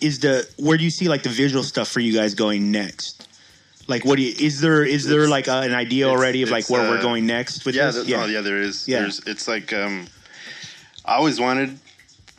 Is 0.00 0.20
the 0.20 0.46
where 0.58 0.76
do 0.76 0.84
you 0.84 0.90
see 0.90 1.08
like 1.08 1.22
the 1.22 1.28
visual 1.30 1.62
stuff 1.64 1.88
for 1.88 2.00
you 2.00 2.12
guys 2.12 2.34
going 2.34 2.70
next? 2.70 3.28
Like, 3.88 4.04
what 4.04 4.16
do 4.16 4.22
you 4.22 4.34
is 4.38 4.60
there 4.60 4.84
is 4.84 5.06
there 5.06 5.20
It's- 5.20 5.30
like 5.30 5.46
a, 5.48 5.60
an 5.60 5.74
idea 5.74 6.08
already 6.08 6.42
of 6.42 6.50
like 6.50 6.68
where 6.68 6.82
uh, 6.82 6.90
we're 6.90 7.00
going 7.02 7.24
next 7.26 7.64
with 7.64 7.74
yeah, 7.74 7.86
this? 7.90 8.04
th- 8.04 8.16
oh, 8.16 8.26
yeah, 8.26 8.40
there 8.40 8.60
is. 8.60 8.86
Yeah. 8.88 9.00
There's, 9.00 9.20
it's 9.26 9.48
like 9.48 9.72
um, 9.72 10.06
I 11.04 11.14
always 11.14 11.40
wanted 11.40 11.78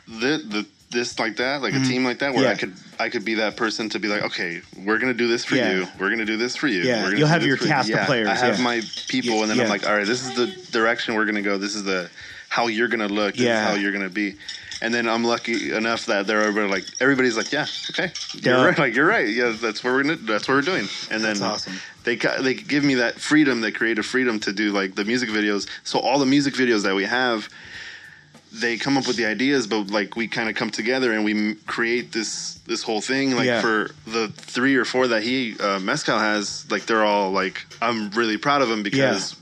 the 0.07 0.43
the 0.47 0.65
this 0.91 1.17
like 1.19 1.35
that, 1.37 1.61
like 1.61 1.73
Mhm. 1.73 1.83
a 1.83 1.87
team 1.87 2.03
like 2.05 2.19
that, 2.19 2.33
where 2.33 2.43
Yeah. 2.43 2.51
I 2.51 2.55
could 2.55 2.73
I 2.99 3.09
could 3.09 3.25
be 3.25 3.33
that 3.35 3.57
person 3.57 3.89
to 3.89 3.99
be 3.99 4.07
like, 4.07 4.21
okay, 4.23 4.61
we're 4.85 4.99
gonna 4.99 5.13
do 5.13 5.27
this 5.27 5.43
for 5.45 5.55
Yeah. 5.55 5.71
you. 5.71 5.87
We're 5.99 6.09
gonna 6.09 6.25
do 6.25 6.37
this 6.37 6.55
for 6.55 6.67
you. 6.67 6.83
Yeah, 6.83 7.09
you'll 7.09 7.27
have 7.27 7.43
your 7.43 7.57
for 7.57 7.63
you." 7.63 7.69
cast 7.69 7.89
of 7.89 7.95
Yeah, 7.95 8.05
players, 8.05 8.27
I 8.27 8.35
have 8.35 8.57
yeah. 8.57 8.63
my 8.63 8.81
people, 9.07 9.41
and 9.41 9.49
then 9.49 9.57
Yeah. 9.57 9.63
I'm 9.63 9.69
like, 9.69 9.87
all 9.87 9.95
right, 9.95 10.05
this 10.05 10.23
is 10.25 10.35
the 10.35 10.47
direction 10.71 11.15
we're 11.15 11.25
gonna 11.25 11.41
go. 11.41 11.57
This 11.57 11.75
is 11.75 11.83
the 11.83 12.09
how 12.49 12.67
you're 12.67 12.87
gonna 12.87 13.07
look. 13.07 13.33
This 13.35 13.45
Yeah. 13.45 13.63
is 13.63 13.69
how 13.69 13.75
you're 13.75 13.91
gonna 13.91 14.09
be. 14.09 14.35
And 14.81 14.93
then 14.93 15.07
I'm 15.09 15.23
lucky 15.23 15.73
enough 15.73 16.05
that 16.05 16.27
they're 16.27 16.41
everybody 16.43 16.71
like 16.71 16.85
everybody's 17.01 17.35
like, 17.35 17.51
yeah, 17.51 17.65
okay, 17.91 18.11
you're 18.33 18.55
Yeah. 18.57 18.65
right. 18.65 18.77
Like 18.77 18.95
you're 18.95 19.07
right. 19.07 19.27
Yeah, 19.27 19.55
that's 19.59 19.83
what 19.83 19.93
we're 19.93 20.03
gonna. 20.03 20.15
That's 20.17 20.47
what 20.47 20.53
we're 20.55 20.61
doing. 20.61 20.87
And 21.09 21.23
then 21.23 21.39
That's 21.39 21.41
awesome. 21.41 21.73
they 22.03 22.15
they 22.15 22.53
give 22.53 22.83
me 22.83 22.95
that 22.95 23.19
freedom, 23.19 23.61
that 23.61 23.73
creative 23.73 24.05
freedom 24.05 24.39
to 24.41 24.53
do 24.53 24.71
like 24.71 24.93
the 24.95 25.03
music 25.05 25.29
videos. 25.29 25.67
So 25.83 25.99
all 25.99 26.19
the 26.19 26.25
music 26.27 26.53
videos 26.53 26.83
that 26.83 26.93
we 26.93 27.05
have, 27.05 27.49
they 28.53 28.77
come 28.77 28.97
up 28.97 29.07
with 29.07 29.17
the 29.17 29.25
ideas, 29.25 29.65
but 29.67 29.89
like 29.89 30.15
we 30.15 30.27
kind 30.27 30.47
of 30.47 30.55
come 30.55 30.69
together 30.69 31.11
and 31.11 31.25
we 31.25 31.31
m- 31.31 31.59
create 31.65 32.11
this 32.11 32.59
this 32.67 32.83
whole 32.83 33.01
thing. 33.01 33.35
Like 33.35 33.47
Yeah. 33.47 33.61
for 33.61 33.89
the 34.05 34.27
three 34.29 34.75
or 34.75 34.85
four 34.85 35.07
that 35.07 35.23
he 35.23 35.57
uh, 35.59 35.79
Mescal 35.79 36.19
has, 36.19 36.69
like 36.69 36.85
they're 36.85 37.03
all 37.03 37.31
like 37.31 37.65
I'm 37.81 38.11
really 38.11 38.37
proud 38.37 38.61
of 38.61 38.69
him 38.69 38.83
because. 38.83 39.35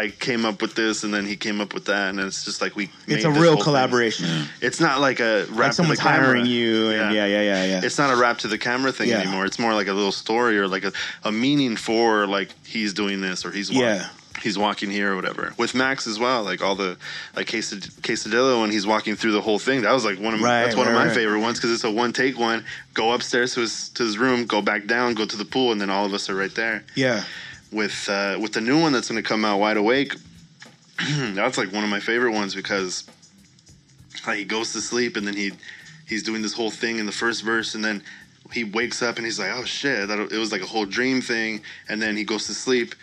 I 0.00 0.08
came 0.10 0.44
up 0.44 0.62
with 0.62 0.74
this, 0.74 1.04
and 1.04 1.12
then 1.12 1.26
he 1.26 1.36
came 1.36 1.60
up 1.60 1.74
with 1.74 1.84
that, 1.86 2.10
and 2.10 2.20
it's 2.20 2.44
just 2.44 2.60
like 2.62 2.74
we. 2.76 2.88
It's 3.06 3.24
a 3.24 3.30
real 3.30 3.56
collaboration. 3.56 4.46
It's 4.60 4.80
not 4.80 5.00
like 5.00 5.20
a 5.20 5.44
rap 5.50 5.58
Like 5.58 5.70
to 5.70 5.74
someone's 5.74 5.98
the 5.98 6.04
camera. 6.04 6.26
hiring 6.26 6.46
you, 6.46 6.90
and 6.90 7.14
yeah, 7.14 7.26
yeah, 7.26 7.42
yeah, 7.42 7.64
yeah. 7.64 7.80
It's 7.84 7.98
not 7.98 8.10
a 8.12 8.16
rap 8.16 8.38
to 8.38 8.48
the 8.48 8.58
camera 8.58 8.92
thing 8.92 9.08
Yeah. 9.10 9.18
anymore. 9.20 9.44
It's 9.44 9.58
more 9.58 9.74
like 9.74 9.88
a 9.88 9.92
little 9.92 10.12
story 10.12 10.58
or 10.58 10.66
like 10.68 10.84
a, 10.84 10.92
a 11.24 11.32
meaning 11.32 11.76
for 11.76 12.26
like 12.26 12.50
he's 12.64 12.92
doing 12.94 13.20
this 13.20 13.44
or 13.44 13.50
he's 13.50 13.70
walk- 13.70 13.80
Yeah. 13.80 14.08
he's 14.42 14.56
walking 14.56 14.90
here 14.90 15.12
or 15.12 15.16
whatever. 15.16 15.52
With 15.58 15.74
Max 15.74 16.06
as 16.06 16.18
well, 16.18 16.42
like 16.42 16.62
all 16.62 16.74
the 16.74 16.96
like 17.36 17.46
Quesad- 17.48 17.90
Quesadillo 18.00 18.60
when 18.62 18.70
he's 18.70 18.86
walking 18.86 19.14
through 19.14 19.32
the 19.32 19.40
whole 19.42 19.58
thing. 19.58 19.82
That 19.82 19.92
was 19.92 20.04
like 20.04 20.18
one 20.18 20.34
of 20.34 20.40
Right, 20.40 20.64
that's 20.64 20.76
one 20.76 20.88
of 20.88 20.94
my 20.94 21.06
right. 21.06 21.14
favorite 21.14 21.40
ones 21.40 21.58
because 21.58 21.70
it's 21.72 21.84
a 21.84 21.90
one 21.90 22.12
take 22.12 22.38
one. 22.38 22.64
Go 22.94 23.12
upstairs 23.12 23.54
to 23.54 23.60
his 23.60 23.90
to 23.90 24.04
his 24.04 24.16
room, 24.18 24.46
go 24.46 24.62
back 24.62 24.86
down, 24.86 25.14
go 25.14 25.26
to 25.26 25.36
the 25.36 25.44
pool, 25.44 25.70
and 25.72 25.80
then 25.80 25.90
all 25.90 26.06
of 26.06 26.14
us 26.14 26.30
are 26.30 26.34
right 26.34 26.54
there. 26.54 26.82
Yeah. 26.94 27.24
With 27.72 28.08
uh, 28.08 28.38
with 28.40 28.52
the 28.52 28.60
new 28.60 28.80
one 28.80 28.92
that's 28.92 29.08
going 29.08 29.22
to 29.22 29.26
come 29.26 29.44
out, 29.44 29.58
Wide 29.58 29.76
Awake. 29.78 30.14
that's 31.34 31.56
like 31.58 31.72
one 31.72 31.82
of 31.84 31.90
my 31.90 32.00
favorite 32.00 32.32
ones 32.32 32.54
because 32.54 33.04
like, 34.26 34.38
he 34.38 34.44
goes 34.44 34.72
to 34.72 34.80
sleep 34.80 35.16
and 35.16 35.26
then 35.26 35.34
he 35.34 35.52
he's 36.06 36.22
doing 36.22 36.42
this 36.42 36.52
whole 36.52 36.70
thing 36.70 36.98
in 36.98 37.06
the 37.06 37.12
first 37.12 37.42
verse 37.42 37.74
and 37.74 37.84
then 37.84 38.02
he 38.52 38.62
wakes 38.62 39.02
up 39.02 39.16
and 39.16 39.24
he's 39.24 39.38
like 39.38 39.50
oh 39.52 39.64
shit 39.64 40.06
that, 40.08 40.18
it 40.18 40.38
was 40.38 40.52
like 40.52 40.60
a 40.60 40.66
whole 40.66 40.84
dream 40.84 41.20
thing 41.22 41.62
and 41.88 42.00
then 42.00 42.16
he 42.16 42.24
goes 42.24 42.46
to 42.46 42.54
sleep 42.54 42.94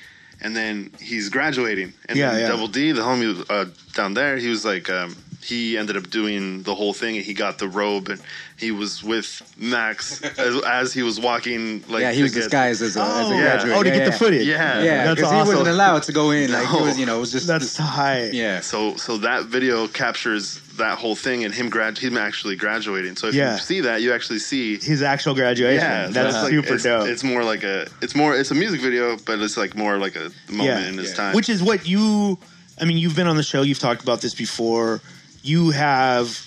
and 0.42 0.56
then 0.56 0.92
he's 1.02 1.30
graduating 1.30 1.92
and 2.08 2.18
Yeah, 2.18 2.32
then 2.32 2.42
yeah. 2.42 2.48
double 2.48 2.68
d 2.68 2.92
the 2.92 3.02
homie 3.02 3.44
uh, 3.50 3.66
down 3.96 4.14
there 4.14 4.38
he 4.38 4.48
was 4.48 4.64
like 4.64 4.90
um, 4.90 5.16
he 5.42 5.78
ended 5.78 5.96
up 5.96 6.10
doing 6.10 6.64
the 6.64 6.76
whole 6.76 6.94
thing. 6.94 7.16
and 7.16 7.26
He 7.26 7.34
got 7.34 7.58
the 7.60 7.68
robe, 7.68 8.10
and 8.10 8.22
he 8.58 8.72
was 8.72 9.04
with 9.04 9.42
Max 9.58 10.22
as, 10.38 10.62
as 10.66 10.94
he 10.94 11.02
was 11.02 11.20
walking. 11.20 11.84
Like 11.88 12.02
yeah, 12.02 12.12
he 12.12 12.22
was 12.24 12.34
get- 12.34 12.42
disguised 12.42 12.82
as 12.82 12.98
a, 12.98 13.02
as 13.02 13.30
a 13.30 13.34
Yeah. 13.34 13.42
graduate. 13.42 13.76
Oh, 13.78 13.84
to 13.84 13.90
yeah, 13.90 13.96
get 13.98 14.06
the 14.12 14.18
footage. 14.18 14.46
Yeah. 14.48 14.82
yeah, 14.84 15.06
That's 15.06 15.16
because 15.16 15.32
he 15.32 15.38
awesome. 15.38 15.48
wasn't 15.56 15.70
allowed 15.70 16.04
to 16.04 16.12
go 16.12 16.32
in. 16.32 16.52
Like 16.52 16.68
he 16.68 16.78
No. 16.78 16.84
was, 16.84 17.00
you 17.00 17.06
know, 17.06 17.18
it 17.18 17.22
was 17.22 17.32
just 17.32 17.48
that's 17.48 17.78
high. 17.78 18.26
Yeah. 18.32 18.60
So 18.60 18.96
so 18.98 19.18
that 19.20 19.46
video 19.46 19.88
captures 19.88 20.60
that 20.78 20.98
whole 20.98 21.16
thing 21.16 21.44
and 21.44 21.54
him 21.54 21.70
grad 21.70 21.98
him 21.98 22.18
actually 22.18 22.56
graduating. 22.56 23.16
So 23.18 23.28
if 23.28 23.34
Yeah. 23.36 23.54
you 23.54 23.60
see 23.60 23.82
that, 23.82 24.02
you 24.02 24.14
actually 24.14 24.40
see 24.40 24.78
His 24.78 25.02
actual 25.02 25.36
graduation. 25.36 25.82
Yeah, 25.82 26.08
that's 26.08 26.36
like- 26.36 26.52
super 26.52 26.74
it's, 26.76 26.84
dope. 26.84 27.08
It's 27.08 27.24
more 27.24 27.44
like 27.44 27.64
a 27.64 27.88
it's 28.02 28.16
more 28.16 28.36
it's 28.36 28.52
a 28.52 28.56
music 28.56 28.82
video, 28.82 29.18
but 29.26 29.40
it's 29.40 29.56
like 29.58 29.76
more 29.76 29.98
like 29.98 30.16
a 30.18 30.32
moment 30.52 30.88
in 30.88 30.98
his 30.98 31.14
time. 31.14 31.34
Which 31.36 31.48
is 31.50 31.62
what 31.64 31.88
you, 31.88 32.38
I 32.82 32.86
mean, 32.86 32.98
you've 32.98 33.16
been 33.16 33.28
on 33.28 33.36
the 33.38 33.44
show, 33.44 33.62
you've 33.62 33.80
talked 33.80 34.02
about 34.04 34.20
this 34.22 34.34
before. 34.34 35.00
You 35.42 35.70
have, 35.72 36.46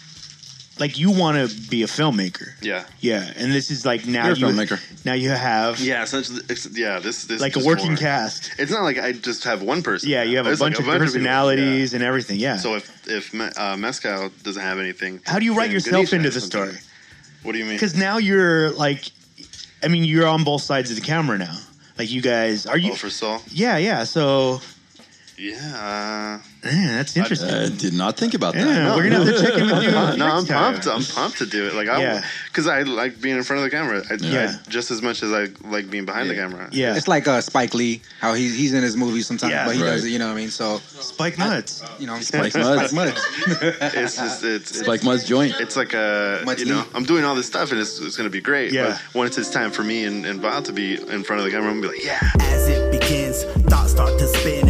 like, 0.78 0.98
you 0.98 1.10
want 1.10 1.50
to 1.50 1.70
be 1.70 1.82
a 1.82 1.86
filmmaker. 1.86 2.48
yeah. 2.60 2.84
Yeah. 3.00 3.30
And 3.36 3.52
this 3.52 3.70
is 3.70 3.86
like 3.86 4.06
now 4.06 4.26
You're 4.26 4.34
a 4.34 4.38
you, 4.38 4.46
filmmaker. 4.46 5.04
now 5.04 5.14
you 5.14 5.30
have 5.30 5.80
Yeah, 5.80 6.02
essentially, 6.02 6.40
it's, 6.48 6.66
yeah. 6.76 6.98
This 6.98 7.24
this 7.24 7.40
like 7.40 7.56
a 7.56 7.60
is 7.60 7.66
working 7.66 7.88
more- 7.88 7.96
cast. 7.96 8.52
It's 8.58 8.70
not 8.70 8.82
like 8.82 8.98
I 8.98 9.12
just 9.12 9.44
have 9.44 9.62
one 9.62 9.82
person. 9.82 10.08
Yeah. 10.10 10.22
You 10.24 10.36
have 10.36 10.46
a 10.46 10.50
It's 10.50 10.60
bunch 10.60 10.74
like 10.76 10.80
of 10.80 10.84
people, 10.92 10.98
personalities 11.06 11.94
and 11.94 12.02
everything. 12.04 12.38
Yeah. 12.38 12.54
yeah. 12.54 12.58
So 12.58 12.74
if 12.76 13.06
if 13.08 13.32
Me- 13.34 13.50
uh, 13.56 13.76
Mezcal 13.76 14.30
doesn't 14.42 14.62
have 14.62 14.78
anything, 14.78 15.20
How 15.26 15.38
do 15.38 15.44
you 15.44 15.54
write 15.54 15.66
then 15.66 15.72
yourself 15.72 15.94
Ganesha 16.10 16.16
into 16.16 16.26
has 16.28 16.34
the 16.34 16.40
something. 16.42 16.70
story? 16.76 16.78
What 17.44 17.52
do 17.52 17.58
you 17.58 17.64
mean? 17.64 17.74
Because 17.74 17.96
now 17.96 18.18
you're 18.18 18.70
like, 18.72 19.10
I 19.82 19.88
mean, 19.88 20.04
you're 20.04 20.26
on 20.28 20.44
both 20.44 20.62
sides 20.62 20.90
of 20.90 20.96
the 20.96 21.02
camera 21.02 21.38
now. 21.38 21.56
Like 21.98 22.10
you 22.10 22.20
guys, 22.22 22.66
are 22.66 22.78
you? 22.78 22.92
Oh, 22.92 22.94
for 22.94 23.10
Saul? 23.10 23.42
yeah, 23.50 23.76
yeah. 23.78 24.04
So 24.04 24.60
Yeah. 25.42 26.40
Man, 26.64 26.96
that's 26.98 27.16
interesting. 27.16 27.50
I 27.50 27.68
did 27.68 27.94
not 27.94 28.16
think 28.16 28.34
about 28.34 28.54
that. 28.54 28.64
Yeah, 28.64 28.94
we're 28.94 29.10
gonna 29.10 29.24
have 29.24 29.34
to 29.36 29.42
check 29.42 29.54
in 29.58 29.66
with 29.66 29.82
you. 29.82 29.90
no, 29.90 30.14
next 30.14 30.22
I'm 30.22 30.46
time. 30.46 30.72
pumped. 30.74 30.86
I'm 30.86 31.02
pumped 31.02 31.38
to 31.38 31.46
do 31.46 31.66
it. 31.66 31.74
Like, 31.74 31.88
I, 31.88 32.00
Yeah. 32.00 32.24
because 32.46 32.68
I 32.68 32.82
like 32.82 33.20
being 33.20 33.36
in 33.36 33.42
front 33.42 33.58
of 33.58 33.64
the 33.64 33.70
camera. 33.76 34.04
I, 34.08 34.14
Yeah. 34.20 34.56
I, 34.64 34.70
just 34.70 34.92
as 34.92 35.02
much 35.02 35.24
as 35.24 35.32
I 35.32 35.48
like 35.68 35.90
being 35.90 36.04
behind 36.04 36.30
the 36.30 36.34
camera. 36.36 36.68
Yeah. 36.70 36.94
It's 36.96 37.08
like 37.08 37.26
uh, 37.26 37.40
Spike 37.40 37.74
Lee, 37.74 38.00
how 38.20 38.34
he's 38.34 38.54
he's 38.56 38.72
in 38.72 38.84
his 38.84 38.96
movies 38.96 39.26
sometimes, 39.26 39.50
Yeah. 39.50 39.66
but 39.66 39.74
he 39.74 39.82
Right. 39.82 39.88
does 39.90 40.04
it. 40.04 40.10
You 40.10 40.20
know 40.20 40.28
what 40.28 40.34
I 40.34 40.36
mean? 40.36 40.50
So 40.50 40.78
Spike 40.86 41.36
nuts. 41.38 41.82
you 41.98 42.06
know, 42.06 42.20
Spike 42.20 42.54
Muds. 42.54 42.90
Spike 42.90 42.92
Muds. 42.92 43.26
It's 44.02 44.16
just 44.16 44.44
it's, 44.44 44.70
it's 44.70 44.80
Spike 44.80 45.02
Mud's 45.02 45.24
joint. 45.24 45.54
It's 45.58 45.76
like 45.76 45.92
a 45.94 46.42
Much 46.44 46.60
you 46.60 46.66
know 46.66 46.82
neat. 46.82 46.90
I'm 46.94 47.04
doing 47.04 47.24
all 47.24 47.34
this 47.34 47.46
stuff 47.46 47.72
and 47.72 47.80
it's, 47.80 47.98
it's 48.00 48.16
gonna 48.16 48.30
be 48.30 48.40
great. 48.40 48.72
Yeah. 48.72 48.98
But 49.12 49.18
once 49.18 49.38
it's 49.38 49.50
time 49.50 49.72
for 49.72 49.82
me 49.82 50.04
and, 50.04 50.24
and 50.24 50.40
Val 50.40 50.62
to 50.62 50.72
be 50.72 50.94
in 50.94 51.24
front 51.24 51.40
of 51.40 51.44
the 51.44 51.50
camera, 51.50 51.70
I'm 51.70 51.80
gonna 51.80 51.92
be 51.92 51.98
like, 51.98 52.06
yeah. 52.06 52.30
As 52.54 52.68
it 52.68 52.92
begins, 52.92 53.42
thoughts 53.68 53.90
start 53.90 54.16
to 54.20 54.26
spin 54.28 54.61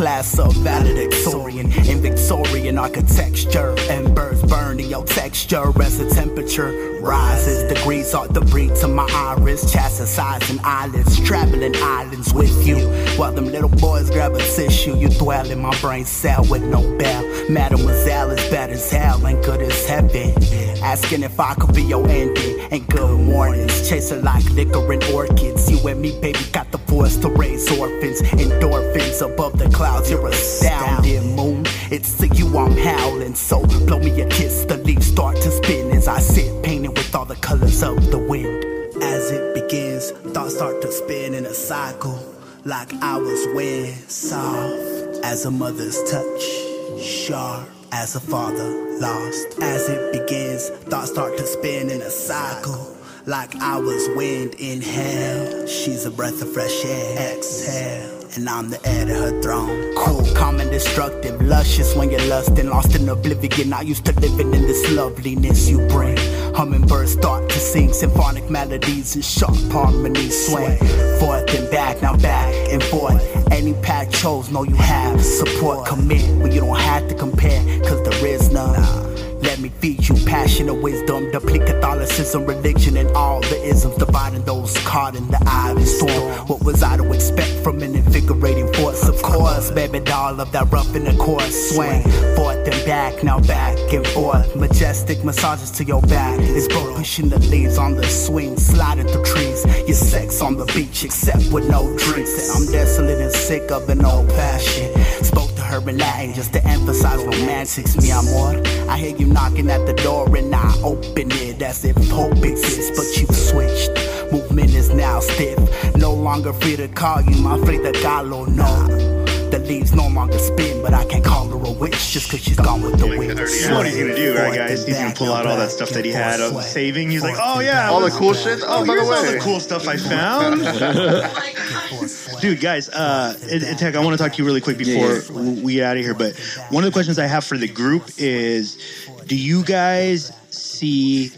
class 0.00 0.38
of 0.38 0.54
valedictorian 0.54 1.70
in 1.86 2.00
Victorian 2.00 2.78
architecture. 2.78 3.74
And 3.90 4.14
birds 4.14 4.42
burn 4.42 4.80
in 4.80 4.88
your 4.88 5.04
texture 5.04 5.70
as 5.82 5.98
the 5.98 6.08
temperature 6.08 7.00
rises. 7.02 7.70
Degrees 7.70 8.08
start 8.08 8.32
the 8.32 8.40
breathe 8.40 8.74
to 8.76 8.88
my 8.88 9.06
iris. 9.12 9.70
Chastising 9.70 10.58
eyelids, 10.64 11.20
traveling 11.20 11.76
islands 11.76 12.32
with 12.32 12.66
you. 12.66 12.78
While 13.18 13.32
them 13.32 13.52
little 13.52 13.68
boys 13.68 14.08
grab 14.08 14.32
a 14.32 14.38
tissue, 14.38 14.96
you 14.96 15.10
dwell 15.10 15.50
in 15.50 15.60
my 15.60 15.78
brain 15.82 16.06
cell 16.06 16.46
with 16.48 16.62
no 16.62 16.80
bell. 16.96 17.22
Mademoiselle 17.50 18.30
is 18.30 18.50
bad 18.50 18.70
as 18.70 18.90
hell 18.90 19.26
and 19.26 19.44
good 19.44 19.60
as 19.60 19.86
heaven. 19.86 20.69
Asking 20.82 21.22
if 21.22 21.38
I 21.38 21.54
could 21.54 21.74
be 21.74 21.82
your 21.82 22.06
ending. 22.08 22.60
And 22.70 22.86
good 22.88 23.20
mornings, 23.20 23.88
chasing 23.88 24.22
like 24.22 24.44
liquor 24.50 24.92
and 24.92 25.02
orchids. 25.04 25.70
You 25.70 25.86
and 25.88 26.00
me, 26.00 26.18
baby, 26.20 26.38
got 26.52 26.70
the 26.70 26.78
force 26.78 27.16
to 27.18 27.28
raise 27.28 27.70
orphans. 27.78 28.22
Endorphins 28.22 29.20
above 29.22 29.58
the 29.58 29.68
clouds, 29.70 30.10
you're 30.10 30.26
astounding. 30.26 31.36
Moon, 31.36 31.64
it's 31.90 32.16
to 32.18 32.28
you 32.28 32.56
I'm 32.56 32.76
howling. 32.76 33.34
So 33.34 33.64
blow 33.86 33.98
me 33.98 34.20
a 34.20 34.28
kiss, 34.28 34.64
the 34.64 34.76
leaves 34.78 35.06
start 35.06 35.36
to 35.36 35.50
spin 35.50 35.90
as 35.90 36.08
I 36.08 36.18
sit 36.18 36.62
painted 36.62 36.96
with 36.96 37.14
all 37.14 37.24
the 37.24 37.36
colors 37.36 37.82
of 37.82 38.10
the 38.10 38.18
wind. 38.18 38.64
As 39.02 39.30
it 39.30 39.54
begins, 39.54 40.10
thoughts 40.32 40.56
start 40.56 40.82
to 40.82 40.92
spin 40.92 41.34
in 41.34 41.46
a 41.46 41.54
cycle. 41.54 42.18
Like 42.64 42.92
I 42.94 43.16
was 43.16 43.46
wind, 43.54 43.94
soft 44.10 45.24
as 45.24 45.44
a 45.46 45.50
mother's 45.50 45.98
touch, 46.10 47.02
sharp 47.02 47.68
as 47.92 48.16
a 48.16 48.20
father 48.20 48.98
lost. 49.00 49.58
As 49.60 49.88
it 49.88 50.12
begins, 50.12 50.68
thoughts 50.90 51.10
start 51.10 51.36
to 51.38 51.46
spin 51.46 51.90
in 51.90 52.02
a 52.02 52.10
cycle. 52.10 52.96
Like 53.26 53.54
I 53.56 53.78
was 53.78 54.08
wind 54.16 54.54
in 54.58 54.80
hell. 54.82 55.66
She's 55.66 56.04
a 56.06 56.10
breath 56.10 56.42
of 56.42 56.52
fresh 56.52 56.84
air. 56.84 57.36
Exhale. 57.36 58.09
And 58.36 58.48
I'm 58.48 58.70
the 58.70 58.80
heir 58.86 59.06
to 59.06 59.14
her 59.14 59.42
throne. 59.42 59.92
Cool, 59.96 60.24
calm 60.36 60.60
and 60.60 60.70
destructive. 60.70 61.42
Luscious 61.42 61.96
when 61.96 62.10
you're 62.10 62.24
lusting. 62.26 62.68
Lost 62.68 62.94
in 62.94 63.08
oblivion. 63.08 63.72
I 63.72 63.80
used 63.80 64.04
to 64.06 64.12
living 64.20 64.54
in 64.54 64.62
this 64.62 64.88
loveliness 64.92 65.68
you 65.68 65.78
bring. 65.88 66.16
Hummingbirds 66.54 67.12
start 67.12 67.48
to 67.50 67.58
sing 67.58 67.92
symphonic 67.92 68.48
melodies 68.48 69.16
and 69.16 69.24
sharp 69.24 69.56
harmonies 69.72 70.46
swing. 70.46 70.78
Forth 71.18 71.52
and 71.54 71.68
back, 71.72 72.02
now 72.02 72.16
back 72.18 72.54
and 72.70 72.82
forth. 72.84 73.20
Any 73.50 73.74
path 73.82 74.12
chose, 74.12 74.48
know 74.50 74.62
you 74.62 74.76
have 74.76 75.20
support. 75.24 75.88
Commit 75.88 76.22
when 76.40 76.52
you 76.52 76.60
don't 76.60 76.78
have 76.78 77.08
to 77.08 77.16
compare, 77.16 77.62
cause 77.80 78.00
there 78.04 78.26
is 78.26 78.52
none. 78.52 79.09
Let 79.42 79.58
me 79.58 79.70
feed 79.80 80.08
you 80.08 80.14
passion 80.26 80.68
and 80.68 80.82
wisdom, 80.82 81.30
deplete 81.30 81.66
Catholicism, 81.66 82.44
religion, 82.46 82.96
and 82.96 83.10
all 83.12 83.40
the 83.40 83.62
isms, 83.62 83.96
dividing 83.96 84.44
those 84.44 84.76
caught 84.78 85.16
in 85.16 85.26
the 85.28 85.42
ivy 85.46 85.84
storm. 85.84 86.46
What 86.46 86.62
was 86.64 86.82
I 86.82 86.96
to 86.96 87.12
expect 87.12 87.62
from 87.64 87.82
an 87.82 87.94
invigorating 87.94 88.72
force? 88.74 89.08
Of 89.08 89.22
course, 89.22 89.70
baby 89.70 90.00
doll 90.00 90.40
of 90.40 90.52
that 90.52 90.70
rough 90.70 90.94
in 90.94 91.04
the 91.04 91.16
course 91.16 91.70
swing. 91.70 92.02
Forth 92.36 92.66
and 92.66 92.84
back, 92.84 93.24
now 93.24 93.40
back 93.40 93.78
and 93.92 94.06
forth. 94.08 94.54
Majestic 94.56 95.24
massages 95.24 95.70
to 95.72 95.84
your 95.84 96.02
back. 96.02 96.38
It's 96.40 96.68
broke 96.68 96.96
pushing 96.96 97.28
the 97.28 97.38
leaves 97.38 97.78
on 97.78 97.94
the 97.94 98.06
swing, 98.06 98.56
sliding 98.58 99.06
through 99.06 99.24
trees. 99.24 99.64
Your 99.86 99.96
sex 99.96 100.42
on 100.42 100.56
the 100.56 100.66
beach, 100.66 101.04
except 101.04 101.50
with 101.52 101.68
no 101.68 101.96
drinks. 101.96 102.56
And 102.56 102.66
I'm 102.66 102.72
desolate 102.72 103.20
and 103.20 103.32
sick 103.32 103.70
of 103.70 103.88
an 103.88 104.04
old 104.04 104.28
passion. 104.28 104.92
Spoke 105.24 105.49
her 105.70 105.88
in 105.88 105.98
Latin 105.98 106.34
just 106.34 106.52
to 106.52 106.64
emphasize 106.66 107.22
romantics, 107.24 107.96
mi 107.96 108.10
amor. 108.10 108.60
I 108.90 108.98
hear 108.98 109.16
you 109.16 109.26
knocking 109.26 109.70
at 109.70 109.86
the 109.86 109.94
door 109.94 110.36
and 110.36 110.54
I 110.54 110.76
open 110.82 111.30
it 111.30 111.62
as 111.62 111.84
if 111.84 111.96
hope 112.08 112.44
exists, 112.44 112.90
but 112.98 113.06
you 113.20 113.26
switched. 113.32 114.32
Movement 114.32 114.74
is 114.74 114.90
now 114.90 115.20
stiff, 115.20 115.58
no 115.96 116.12
longer 116.12 116.52
free 116.52 116.76
to 116.76 116.88
call 116.88 117.22
you 117.22 117.36
my 117.40 117.56
Frida 117.58 117.92
Kahlo, 117.92 118.48
no. 118.48 119.19
The 119.50 119.58
leaves 119.58 119.92
no 119.92 120.06
longer 120.08 120.38
spin, 120.38 120.80
but 120.82 120.94
I 120.94 121.04
can't 121.04 121.24
call 121.24 121.48
her 121.48 121.56
a 121.56 121.72
witch 121.72 122.10
just 122.12 122.30
cause 122.30 122.40
she's 122.40 122.56
gone 122.56 122.82
with 122.82 122.98
the 122.98 123.06
wind. 123.06 123.38
What 123.38 123.86
he's 123.86 123.96
gonna 123.96 124.14
do, 124.14 124.36
right, 124.36 124.54
guys? 124.54 124.86
He's 124.86 124.96
gonna 124.98 125.14
pull 125.14 125.32
out 125.32 125.46
all 125.46 125.56
that 125.56 125.70
stuff 125.70 125.90
that 125.90 126.04
he 126.04 126.12
had 126.12 126.40
of 126.40 126.62
saving. 126.62 127.10
He's 127.10 127.22
like, 127.22 127.36
oh 127.38 127.60
yeah, 127.60 127.88
All 127.90 128.00
the 128.00 128.10
cool 128.10 128.32
shit? 128.32 128.60
Oh, 128.62 128.86
by 128.86 128.94
the 128.94 129.00
here's 129.02 129.08
all 129.08 129.32
the 129.32 129.40
cool 129.40 129.60
stuff 129.60 129.88
I 129.88 129.96
found. 129.96 130.60
Dude, 132.40 132.60
guys, 132.60 132.88
uh, 132.88 133.34
Tech, 133.76 133.94
I 133.94 134.00
want 134.04 134.16
to 134.16 134.22
talk 134.22 134.32
to 134.32 134.38
you 134.38 134.46
really 134.46 134.60
quick 134.60 134.78
before 134.78 135.20
we 135.34 135.74
get 135.74 135.84
out 135.84 135.96
of 135.96 136.02
here. 136.02 136.14
But 136.14 136.36
one 136.70 136.84
of 136.84 136.90
the 136.90 136.92
questions 136.94 137.18
I 137.18 137.26
have 137.26 137.44
for 137.44 137.58
the 137.58 137.68
group 137.68 138.08
is, 138.18 138.78
do 139.26 139.36
you 139.36 139.62
guys 139.62 140.32
see, 140.50 141.32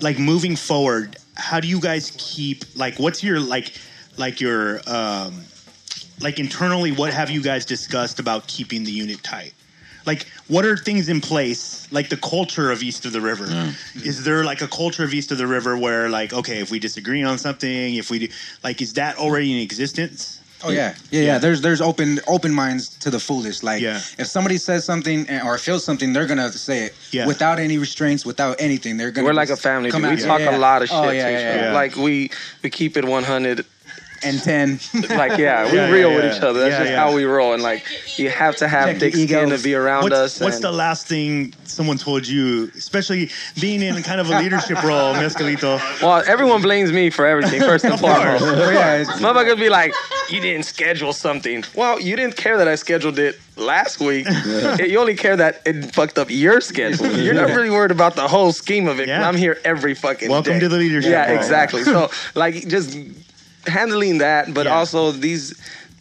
like, 0.00 0.18
moving 0.18 0.56
forward? 0.56 1.16
How 1.34 1.60
do 1.60 1.68
you 1.68 1.80
guys 1.80 2.12
keep 2.16 2.64
like? 2.76 2.98
What's 2.98 3.22
your 3.22 3.40
like, 3.40 3.72
like 4.16 4.40
your 4.40 4.80
um, 4.86 5.44
like 6.20 6.38
internally? 6.38 6.92
What 6.92 7.12
have 7.12 7.30
you 7.30 7.42
guys 7.42 7.64
discussed 7.64 8.18
about 8.20 8.46
keeping 8.46 8.84
the 8.84 8.92
unit 8.92 9.22
tight? 9.22 9.54
Like, 10.06 10.26
what 10.48 10.66
are 10.66 10.76
things 10.76 11.08
in 11.08 11.22
place, 11.22 11.88
like 11.90 12.10
the 12.10 12.18
culture 12.18 12.70
of 12.70 12.82
East 12.82 13.06
of 13.06 13.12
the 13.14 13.22
River? 13.22 13.46
Is 13.94 14.22
there 14.24 14.44
like 14.44 14.60
a 14.60 14.68
culture 14.68 15.02
of 15.02 15.14
East 15.14 15.32
of 15.32 15.38
the 15.38 15.46
River 15.46 15.78
where, 15.78 16.10
like, 16.10 16.34
okay, 16.34 16.58
if 16.60 16.70
we 16.70 16.78
disagree 16.78 17.22
on 17.22 17.38
something, 17.38 17.94
if 17.94 18.10
we 18.10 18.18
do, 18.18 18.28
like, 18.62 18.82
is 18.82 18.92
that 18.94 19.16
already 19.16 19.52
in 19.54 19.60
existence? 19.60 20.40
Oh 20.66 20.70
yeah. 20.70 20.94
yeah, 21.10 21.20
yeah, 21.22 21.38
There's 21.38 21.60
there's 21.60 21.82
open 21.82 22.20
open 22.26 22.50
minds 22.54 22.88
to 23.00 23.10
the 23.10 23.18
foolish. 23.20 23.62
Like 23.62 23.82
Yeah. 23.82 23.96
if 24.18 24.26
somebody 24.28 24.56
says 24.56 24.82
something 24.82 25.28
or 25.42 25.58
feels 25.58 25.84
something, 25.84 26.14
they're 26.14 26.26
gonna 26.26 26.50
say 26.52 26.84
it 26.84 26.94
Yeah. 27.10 27.26
without 27.26 27.58
any 27.58 27.76
restraints, 27.76 28.24
without 28.24 28.56
anything. 28.58 28.96
They're 28.96 29.10
gonna. 29.10 29.26
We're 29.26 29.34
like 29.34 29.50
a 29.50 29.56
family. 29.58 29.90
come 29.90 30.00
dude. 30.02 30.18
We 30.20 30.24
talk 30.24 30.40
Yeah, 30.40 30.56
a 30.56 30.58
lot 30.58 30.82
of 30.82 30.88
oh, 30.90 31.02
shit. 31.02 31.08
Oh, 31.08 31.12
yeah, 31.12 31.28
to 31.28 31.34
each 31.34 31.40
yeah, 31.42 31.50
other. 31.50 31.60
yeah. 31.64 31.72
Like 31.74 31.96
we 31.96 32.30
we 32.62 32.70
keep 32.70 32.96
it 32.96 33.04
100 33.04 33.66
and 34.24 34.40
ten. 34.42 34.80
like 35.10 35.38
yeah, 35.38 35.70
we 35.70 35.76
Yeah, 35.76 35.90
real 35.90 36.10
yeah, 36.10 36.16
with 36.16 36.24
yeah. 36.24 36.36
each 36.36 36.42
other. 36.42 36.60
That's 36.60 36.72
Yeah, 36.72 36.78
just 36.78 36.90
yeah. 36.90 36.96
how 36.98 37.14
we 37.14 37.24
roll, 37.24 37.52
and 37.54 37.62
like 37.62 37.84
you 38.18 38.30
have 38.30 38.56
to 38.56 38.68
have 38.68 38.88
Check 38.88 38.98
thick 38.98 39.14
the 39.14 39.26
skin 39.26 39.50
to 39.50 39.58
be 39.58 39.74
around 39.74 40.04
what's, 40.04 40.14
us. 40.14 40.40
what's 40.40 40.56
and- 40.56 40.64
the 40.64 40.72
last 40.72 41.06
thing 41.06 41.52
someone 41.64 41.98
told 41.98 42.26
you, 42.26 42.70
especially 42.76 43.30
being 43.60 43.82
in 43.82 44.00
kind 44.02 44.20
of 44.20 44.30
a 44.30 44.38
leadership 44.38 44.82
role, 44.82 45.12
Mescalito? 45.22 45.80
Well, 46.02 46.22
everyone 46.26 46.62
blames 46.62 46.92
me 46.92 47.10
for 47.10 47.26
everything, 47.26 47.60
first 47.60 47.84
and 47.84 47.98
foremost. 47.98 48.44
yeah, 48.44 49.00
it's- 49.00 49.20
Motherfuckers 49.20 49.58
be 49.58 49.68
like, 49.68 49.92
you 50.30 50.40
didn't 50.40 50.64
schedule 50.64 51.12
something. 51.12 51.64
Well, 51.74 52.00
you 52.00 52.16
didn't 52.16 52.36
care 52.36 52.56
that 52.58 52.68
I 52.68 52.76
scheduled 52.76 53.18
it 53.18 53.38
last 53.56 54.00
week. 54.00 54.26
You 54.78 54.98
only 54.98 55.14
care 55.16 55.36
that 55.36 55.62
it 55.66 55.94
fucked 55.94 56.18
up 56.18 56.28
your 56.30 56.60
schedule. 56.60 57.10
You're 57.18 57.34
not 57.34 57.50
really 57.50 57.70
worried 57.70 57.90
about 57.90 58.14
the 58.16 58.26
whole 58.28 58.52
scheme 58.52 58.86
of 58.88 59.00
it. 59.00 59.08
Yeah. 59.08 59.26
I'm 59.28 59.36
here 59.36 59.58
every 59.64 59.94
fucking 59.94 60.28
Welcome 60.30 60.54
day. 60.54 60.60
to 60.60 60.68
the 60.68 60.76
leadership 60.76 61.10
Yeah, 61.10 61.28
role. 61.28 61.36
exactly. 61.38 61.82
So, 61.84 62.10
like, 62.34 62.66
just 62.68 62.96
handling 63.66 64.18
that, 64.18 64.52
but 64.54 64.66
Yeah. 64.66 64.74
also 64.74 65.12
these. 65.12 65.54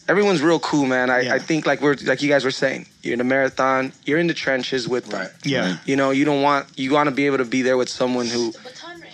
Everyone's 0.10 0.41
real 0.41 0.60
cool, 0.60 0.85
man. 0.85 1.10
I, 1.10 1.22
Yeah. 1.22 1.35
I 1.35 1.40
think 1.40 1.65
like 1.65 1.81
we're 1.81 1.95
like 2.03 2.22
you 2.22 2.27
guys 2.27 2.44
were 2.44 2.52
saying, 2.52 2.88
you're 3.03 3.14
in 3.14 3.22
a 3.22 3.23
marathon, 3.23 3.94
you're 4.06 4.19
in 4.19 4.27
the 4.27 4.34
trenches 4.34 4.85
with 4.85 5.06
them. 5.07 5.30
Yeah. 5.45 5.77
You 5.85 5.95
know, 5.95 6.11
you 6.11 6.26
don't 6.26 6.41
want 6.41 6.65
you 6.76 6.91
want 6.91 7.07
to 7.07 7.15
be 7.15 7.26
able 7.26 7.38
to 7.38 7.45
be 7.45 7.61
there 7.61 7.77
with 7.77 7.88
someone 7.88 8.27
who 8.27 8.53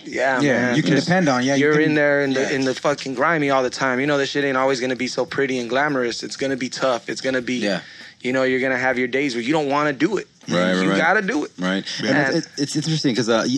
yeah, 0.04 0.40
Yeah, 0.40 0.52
man. 0.52 0.76
you 0.76 0.82
can 0.82 0.92
Just- 0.92 1.06
depend 1.06 1.28
on. 1.28 1.44
Yeah, 1.44 1.54
you 1.54 1.66
you're 1.66 1.74
can- 1.74 1.82
in 1.82 1.94
there 1.94 2.22
in 2.22 2.32
the 2.32 2.40
yeah. 2.40 2.50
in 2.50 2.62
the 2.64 2.74
fucking 2.74 3.14
grimy 3.14 3.50
all 3.50 3.62
the 3.62 3.70
time. 3.70 4.00
You 4.00 4.06
know, 4.08 4.18
this 4.18 4.30
shit 4.30 4.44
ain't 4.44 4.56
always 4.56 4.80
gonna 4.80 4.96
be 4.96 5.06
so 5.06 5.24
pretty 5.24 5.58
and 5.60 5.70
glamorous. 5.70 6.24
It's 6.24 6.36
gonna 6.36 6.56
be 6.56 6.68
tough. 6.68 7.08
It's 7.08 7.20
gonna 7.20 7.42
be, 7.42 7.56
Yeah. 7.58 7.80
you 8.20 8.32
know, 8.32 8.42
you're 8.42 8.60
gonna 8.60 8.78
have 8.78 8.98
your 8.98 9.06
days 9.08 9.34
where 9.36 9.44
you 9.44 9.52
don't 9.52 9.68
want 9.68 9.86
to 9.88 9.92
do 9.92 10.16
it. 10.16 10.26
Right, 10.48 10.72
right, 10.74 10.82
You 10.82 10.90
right. 10.90 10.98
gotta 10.98 11.22
do 11.22 11.44
it. 11.44 11.52
Right. 11.56 11.84
Yeah. 12.02 12.10
And 12.10 12.36
it, 12.38 12.46
it's 12.58 12.74
interesting 12.74 13.12
because 13.12 13.28
uh, 13.28 13.44
y- 13.46 13.56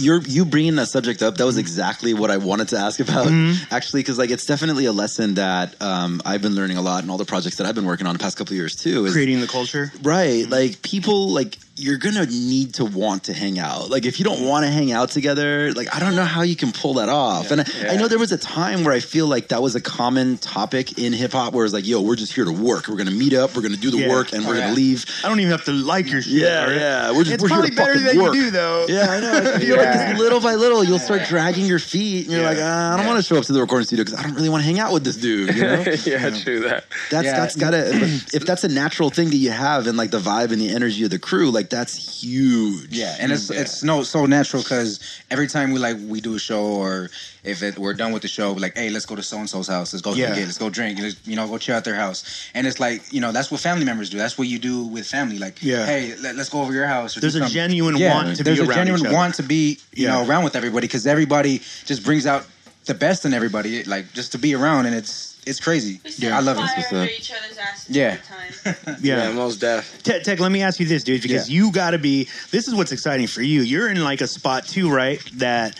you're 0.00 0.20
you 0.22 0.44
bringing 0.44 0.76
that 0.76 0.86
subject 0.86 1.22
up. 1.22 1.36
That 1.36 1.44
was 1.44 1.56
exactly 1.58 2.14
what 2.14 2.30
I 2.30 2.38
wanted 2.38 2.68
to 2.68 2.78
ask 2.78 2.98
about, 3.00 3.26
Mm-hmm. 3.26 3.72
actually, 3.74 4.00
because 4.00 4.18
like 4.18 4.30
it's 4.30 4.46
definitely 4.46 4.86
a 4.86 4.92
lesson 4.92 5.34
that 5.34 5.80
um, 5.82 6.20
I've 6.24 6.42
been 6.42 6.54
learning 6.54 6.76
a 6.78 6.82
lot 6.82 7.04
in 7.04 7.10
all 7.10 7.18
the 7.18 7.24
projects 7.24 7.56
that 7.56 7.66
I've 7.66 7.74
been 7.74 7.86
working 7.86 8.06
on 8.06 8.14
the 8.14 8.18
past 8.18 8.36
couple 8.36 8.52
of 8.54 8.56
years 8.56 8.74
too. 8.76 9.04
Is 9.06 9.12
Creating 9.12 9.40
the 9.40 9.46
culture. 9.46 9.92
Right. 10.02 10.48
Like 10.48 10.82
people 10.82 11.28
like 11.28 11.58
you're 11.80 11.96
gonna 11.98 12.26
need 12.26 12.74
to 12.74 12.84
want 12.84 13.24
to 13.24 13.32
hang 13.32 13.58
out. 13.58 13.90
Like 13.90 14.04
if 14.04 14.18
you 14.18 14.24
don't 14.24 14.42
want 14.46 14.64
to 14.66 14.70
hang 14.70 14.92
out 14.92 15.10
together, 15.10 15.72
like 15.72 15.94
I 15.94 15.98
don't 16.00 16.14
know 16.14 16.24
how 16.24 16.42
you 16.42 16.54
can 16.56 16.72
pull 16.72 16.94
that 16.94 17.08
off. 17.08 17.50
And 17.50 17.60
I, 17.62 17.64
I 17.90 17.96
know 17.96 18.06
there 18.08 18.18
was 18.18 18.32
a 18.32 18.38
time 18.38 18.84
where 18.84 18.94
I 18.94 19.00
feel 19.00 19.26
like 19.26 19.48
that 19.48 19.62
was 19.62 19.74
a 19.74 19.80
common 19.80 20.38
topic 20.38 20.98
in 20.98 21.12
hip 21.12 21.32
hop 21.32 21.52
where 21.54 21.64
it's 21.64 21.74
like, 21.74 21.86
yo, 21.86 22.00
we're 22.02 22.16
just 22.16 22.32
here 22.32 22.44
to 22.44 22.52
work. 22.52 22.88
We're 22.88 22.96
gonna 22.96 23.10
meet 23.10 23.32
up, 23.32 23.56
we're 23.56 23.62
gonna 23.62 23.76
do 23.76 23.90
the 23.90 23.98
Yeah. 23.98 24.08
work, 24.10 24.32
and 24.32 24.44
Oh, 24.44 24.48
we're 24.48 24.56
yeah. 24.56 24.60
gonna 24.66 24.74
leave. 24.74 25.04
I 25.24 25.28
don't 25.28 25.40
even 25.40 25.52
have 25.52 25.64
to 25.64 25.72
like 25.72 26.10
your 26.10 26.22
shit. 26.22 26.34
Yeah, 26.34 26.64
right? 26.66 26.76
yeah. 26.76 27.10
We're 27.12 27.24
just 27.24 27.34
it's 27.34 27.42
we're 27.42 27.48
probably 27.48 27.70
better 27.70 27.98
than 27.98 28.18
work. 28.20 28.34
you 28.34 28.42
do 28.44 28.50
though. 28.50 28.86
Yeah, 28.88 29.06
I 29.10 29.20
know. 29.20 29.52
I 29.54 29.58
feel 29.58 29.76
like 29.76 30.18
little 30.18 30.40
by 30.40 30.54
little, 30.56 30.84
you'll 30.84 30.98
start 30.98 31.22
dragging 31.28 31.64
your 31.66 31.78
feet, 31.78 32.24
and 32.26 32.32
you're 32.32 32.42
Yeah. 32.42 32.48
like, 32.48 32.58
uh, 32.58 32.94
I 32.94 32.96
don't 32.96 33.06
want 33.06 33.18
to 33.18 33.22
show 33.26 33.36
up 33.38 33.44
to 33.44 33.52
the 33.52 33.60
recording 33.60 33.86
studio 33.86 34.04
because 34.04 34.18
I 34.18 34.22
don't 34.24 34.34
really 34.34 34.48
want 34.48 34.62
to 34.62 34.66
hang 34.66 34.78
out 34.78 34.92
with 34.92 35.04
this 35.04 35.16
dude. 35.16 35.54
You 35.54 35.62
know? 35.62 35.80
yeah, 36.04 36.30
true 36.30 36.60
that. 36.60 36.84
That's 37.10 37.24
Yeah. 37.24 37.36
that's 37.40 37.56
gotta 37.56 37.88
if 38.34 38.44
that's 38.44 38.64
a 38.64 38.68
natural 38.68 39.10
thing 39.10 39.30
that 39.30 39.36
you 39.36 39.50
have 39.50 39.86
and 39.86 39.96
like 39.96 40.10
the 40.10 40.18
vibe 40.18 40.52
and 40.52 40.60
the 40.60 40.70
energy 40.70 41.04
of 41.04 41.10
the 41.10 41.18
crew, 41.18 41.50
like 41.50 41.69
that's 41.70 42.22
huge. 42.22 42.88
Yeah, 42.90 43.16
and 43.18 43.32
it's 43.32 43.50
it's 43.50 43.82
no 43.82 44.02
so 44.02 44.26
natural 44.26 44.62
because 44.62 45.00
every 45.30 45.46
time 45.46 45.72
we 45.72 45.78
like 45.78 45.96
we 46.06 46.20
do 46.20 46.34
a 46.34 46.38
show 46.38 46.62
or 46.64 47.08
if 47.44 47.62
it, 47.62 47.78
we're 47.78 47.94
done 47.94 48.12
with 48.12 48.22
the 48.22 48.28
show, 48.28 48.52
like, 48.52 48.76
hey, 48.76 48.90
let's 48.90 49.06
go 49.06 49.16
to 49.16 49.22
so 49.22 49.38
and 49.38 49.48
so's 49.48 49.68
house, 49.68 49.92
let's 49.94 50.02
go 50.02 50.12
Yeah. 50.12 50.34
get, 50.34 50.44
let's 50.44 50.58
go 50.58 50.68
drink, 50.68 50.98
let's, 51.00 51.26
you 51.26 51.36
know, 51.36 51.48
go 51.48 51.56
chill 51.56 51.74
at 51.76 51.84
their 51.84 51.94
house, 51.94 52.50
and 52.54 52.66
it's 52.66 52.78
like 52.80 53.12
you 53.12 53.20
know 53.20 53.32
that's 53.32 53.50
what 53.50 53.60
family 53.60 53.84
members 53.84 54.10
do. 54.10 54.18
That's 54.18 54.36
what 54.36 54.48
you 54.48 54.58
do 54.58 54.84
with 54.84 55.06
family. 55.06 55.38
Like, 55.38 55.62
Yeah. 55.62 55.86
hey, 55.86 56.14
let, 56.16 56.36
us 56.36 56.48
go 56.48 56.60
over 56.62 56.72
your 56.72 56.86
house. 56.86 57.14
There's 57.14 57.36
a 57.36 57.48
genuine 57.48 57.96
Yeah, 57.96 58.14
want 58.14 58.36
to 58.36 58.44
be 58.44 58.50
around. 58.50 58.56
there's 58.58 58.68
a 58.68 58.74
genuine 58.74 59.12
want 59.14 59.34
to 59.36 59.42
be 59.42 59.78
you 59.94 60.04
Yeah. 60.06 60.14
know 60.14 60.28
around 60.28 60.44
with 60.44 60.56
everybody 60.56 60.86
because 60.86 61.06
everybody 61.06 61.62
just 61.86 62.04
brings 62.04 62.26
out 62.26 62.44
the 62.86 62.94
best 62.94 63.24
in 63.24 63.32
everybody, 63.34 63.84
like 63.84 64.12
just 64.12 64.32
to 64.32 64.38
be 64.38 64.54
around, 64.54 64.86
and 64.86 64.94
it's 64.94 65.29
it's 65.46 65.60
crazy. 65.60 66.00
Yeah, 66.18 66.36
I 66.36 66.40
love 66.40 66.56
it. 66.58 66.60
Fire 66.60 66.74
what's 66.76 66.92
up. 66.92 67.08
each 67.08 67.32
other's 67.32 67.58
asses 67.58 67.96
Yeah. 67.96 68.16
all 68.30 68.72
the 68.72 68.72
time. 68.72 68.96
Yeah. 69.02 69.32
most 69.32 69.60
deaf. 69.60 70.02
Tech, 70.02 70.22
Tech, 70.22 70.40
let 70.40 70.52
me 70.52 70.62
ask 70.62 70.78
you 70.80 70.86
this, 70.86 71.02
dude, 71.04 71.22
because 71.22 71.50
you 71.50 71.72
got 71.72 71.90
to 71.92 71.98
be. 71.98 72.28
This 72.50 72.68
is 72.68 72.74
what's 72.74 72.92
exciting 72.92 73.26
for 73.26 73.42
you. 73.42 73.62
You're 73.62 73.88
in 73.90 74.02
like 74.02 74.20
a 74.20 74.26
spot 74.26 74.66
too, 74.66 74.90
right? 74.90 75.20
That 75.34 75.78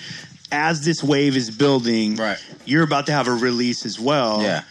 as 0.53 0.85
this 0.85 1.03
wave 1.03 1.37
is 1.37 1.51
building, 1.51 2.17
Right. 2.17 2.39
You're 2.65 2.85
about 2.85 3.07
to 3.07 3.13
have 3.13 3.29
a 3.29 3.33
release 3.33 3.85
as 3.87 3.99
well. 4.01 4.43
Yeah. 4.43 4.63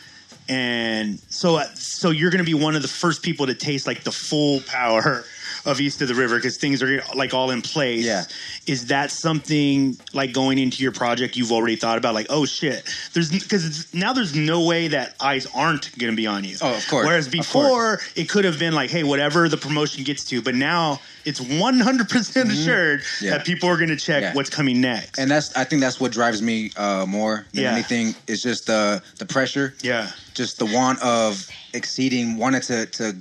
And 0.48 1.20
so, 1.30 1.58
uh, 1.58 1.66
so 1.76 2.10
you're 2.10 2.32
going 2.32 2.44
to 2.44 2.50
be 2.52 2.54
one 2.56 2.76
of 2.76 2.82
the 2.82 2.88
first 2.88 3.22
people 3.22 3.46
to 3.48 3.54
taste 3.54 3.86
like 3.86 4.04
the 4.04 4.12
full 4.12 4.62
power 4.62 5.24
of 5.66 5.80
East 5.82 6.02
of 6.02 6.08
the 6.08 6.16
River 6.16 6.38
because 6.38 6.58
things 6.58 6.82
are 6.82 7.02
like 7.16 7.34
all 7.34 7.52
in 7.52 7.62
place. 7.62 8.06
Yeah. 8.06 8.24
Is 8.68 8.88
that 8.88 9.12
something 9.12 9.98
like 10.14 10.34
going 10.34 10.58
into 10.58 10.82
your 10.84 10.92
project 10.92 11.36
you've 11.36 11.52
already 11.52 11.76
thought 11.76 11.98
about? 11.98 12.14
Like, 12.14 12.28
oh 12.30 12.46
shit, 12.46 12.84
there's 13.14 13.30
because 13.32 13.94
now 13.94 14.14
there's 14.14 14.36
no 14.36 14.66
way 14.66 14.88
that 14.90 15.16
eyes 15.20 15.48
aren't 15.56 15.98
going 15.98 16.12
to 16.12 16.16
be 16.18 16.28
on 16.28 16.44
you. 16.44 16.56
Oh, 16.62 16.76
of 16.76 16.88
course. 16.88 17.06
Whereas 17.06 17.28
before 17.28 18.00
it 18.16 18.30
could 18.30 18.46
have 18.46 18.60
been 18.60 18.74
like, 18.74 18.90
hey, 18.90 19.04
whatever 19.04 19.50
the 19.50 19.58
promotion 19.58 20.04
gets 20.04 20.24
to, 20.26 20.42
but 20.42 20.56
now 20.56 21.00
it's 21.26 21.42
100 21.42 22.10
percent 22.10 22.50
assured 22.52 23.00
Mm-hmm. 23.00 23.26
Yeah. 23.26 23.32
that 23.38 23.46
people 23.46 23.70
are 23.70 23.76
going 23.78 23.90
to 23.90 23.96
check 23.98 24.22
Yeah. 24.24 24.34
what's 24.34 24.50
coming 24.50 24.80
next. 24.82 25.20
And 25.20 25.30
that's 25.30 25.56
I 25.56 25.64
think 25.64 25.82
that's 25.82 26.00
what 26.00 26.12
drives 26.12 26.42
me 26.42 26.72
uh, 26.78 27.06
more 27.08 27.46
than 27.54 27.64
Yeah. 27.64 27.74
anything. 27.74 28.16
Is 28.28 28.42
just 28.42 28.68
the 28.68 29.02
the 29.18 29.26
pressure. 29.26 29.74
yeah, 29.82 30.12
just 30.34 30.58
the 30.60 30.66
want 30.66 31.02
of 31.02 31.48
exceeding, 31.74 32.38
wanted 32.38 32.64
to 32.64 32.86
to 32.88 33.16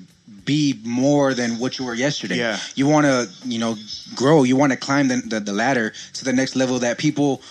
be 0.48 0.80
more 0.82 1.34
than 1.34 1.58
what 1.58 1.78
you 1.78 1.84
were 1.84 1.94
yesterday. 1.94 2.38
Yeah. 2.38 2.58
You 2.74 2.86
want 2.88 3.04
to, 3.04 3.28
you 3.44 3.58
know, 3.58 3.76
grow. 4.14 4.44
You 4.44 4.56
want 4.56 4.72
to 4.72 4.78
climb 4.78 5.08
the, 5.08 5.16
the 5.16 5.40
the 5.40 5.52
ladder 5.52 5.92
to 6.14 6.24
the 6.24 6.32
next 6.32 6.56
level 6.56 6.78
that 6.78 6.96
people 6.96 7.42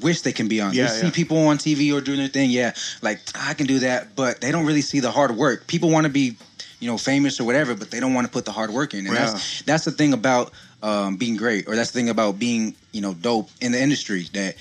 wish 0.00 0.22
they 0.22 0.32
can 0.32 0.48
be 0.48 0.58
on. 0.62 0.72
Yeah, 0.72 0.86
see 0.88 1.06
yeah. 1.06 1.12
people 1.12 1.36
on 1.48 1.58
TV 1.58 1.92
or 1.94 2.00
doing 2.00 2.18
their 2.18 2.28
thing. 2.28 2.50
Yeah, 2.50 2.72
like 3.02 3.20
I 3.34 3.52
can 3.52 3.66
do 3.66 3.80
that, 3.80 4.16
but 4.16 4.40
they 4.40 4.50
don't 4.52 4.64
really 4.64 4.80
see 4.80 5.00
the 5.00 5.10
hard 5.10 5.32
work. 5.36 5.66
People 5.66 5.90
want 5.90 6.06
to 6.06 6.12
be, 6.12 6.36
you 6.80 6.88
know, 6.90 6.96
famous 6.96 7.38
or 7.40 7.44
whatever, 7.44 7.74
but 7.74 7.90
they 7.90 8.00
don't 8.00 8.14
want 8.14 8.26
to 8.26 8.32
put 8.32 8.46
the 8.46 8.52
hard 8.52 8.70
work 8.70 8.94
in. 8.94 9.00
And 9.06 9.14
Yeah. 9.14 9.26
that's 9.26 9.62
that's 9.62 9.84
the 9.84 9.92
thing 9.92 10.14
about 10.14 10.50
um, 10.82 11.16
being 11.16 11.36
great, 11.36 11.68
or 11.68 11.76
that's 11.76 11.90
the 11.90 11.98
thing 12.00 12.08
about 12.08 12.38
being, 12.38 12.74
you 12.92 13.02
know, 13.02 13.12
dope 13.12 13.50
in 13.60 13.72
the 13.72 13.80
industry 13.80 14.22
that. 14.32 14.56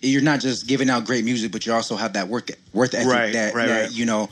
You're 0.00 0.20
not 0.32 0.40
just 0.40 0.66
giving 0.66 0.90
out 0.90 1.06
great 1.06 1.24
music, 1.24 1.50
but 1.50 1.64
you 1.64 1.72
also 1.72 1.96
have 1.96 2.12
that 2.12 2.28
work 2.28 2.50
worth 2.74 2.92
ethic 2.92 3.08
Right, 3.08 3.32
that, 3.32 3.54
right, 3.54 3.68
that 3.68 3.82
right. 3.84 3.90
you 3.90 4.04
know 4.04 4.28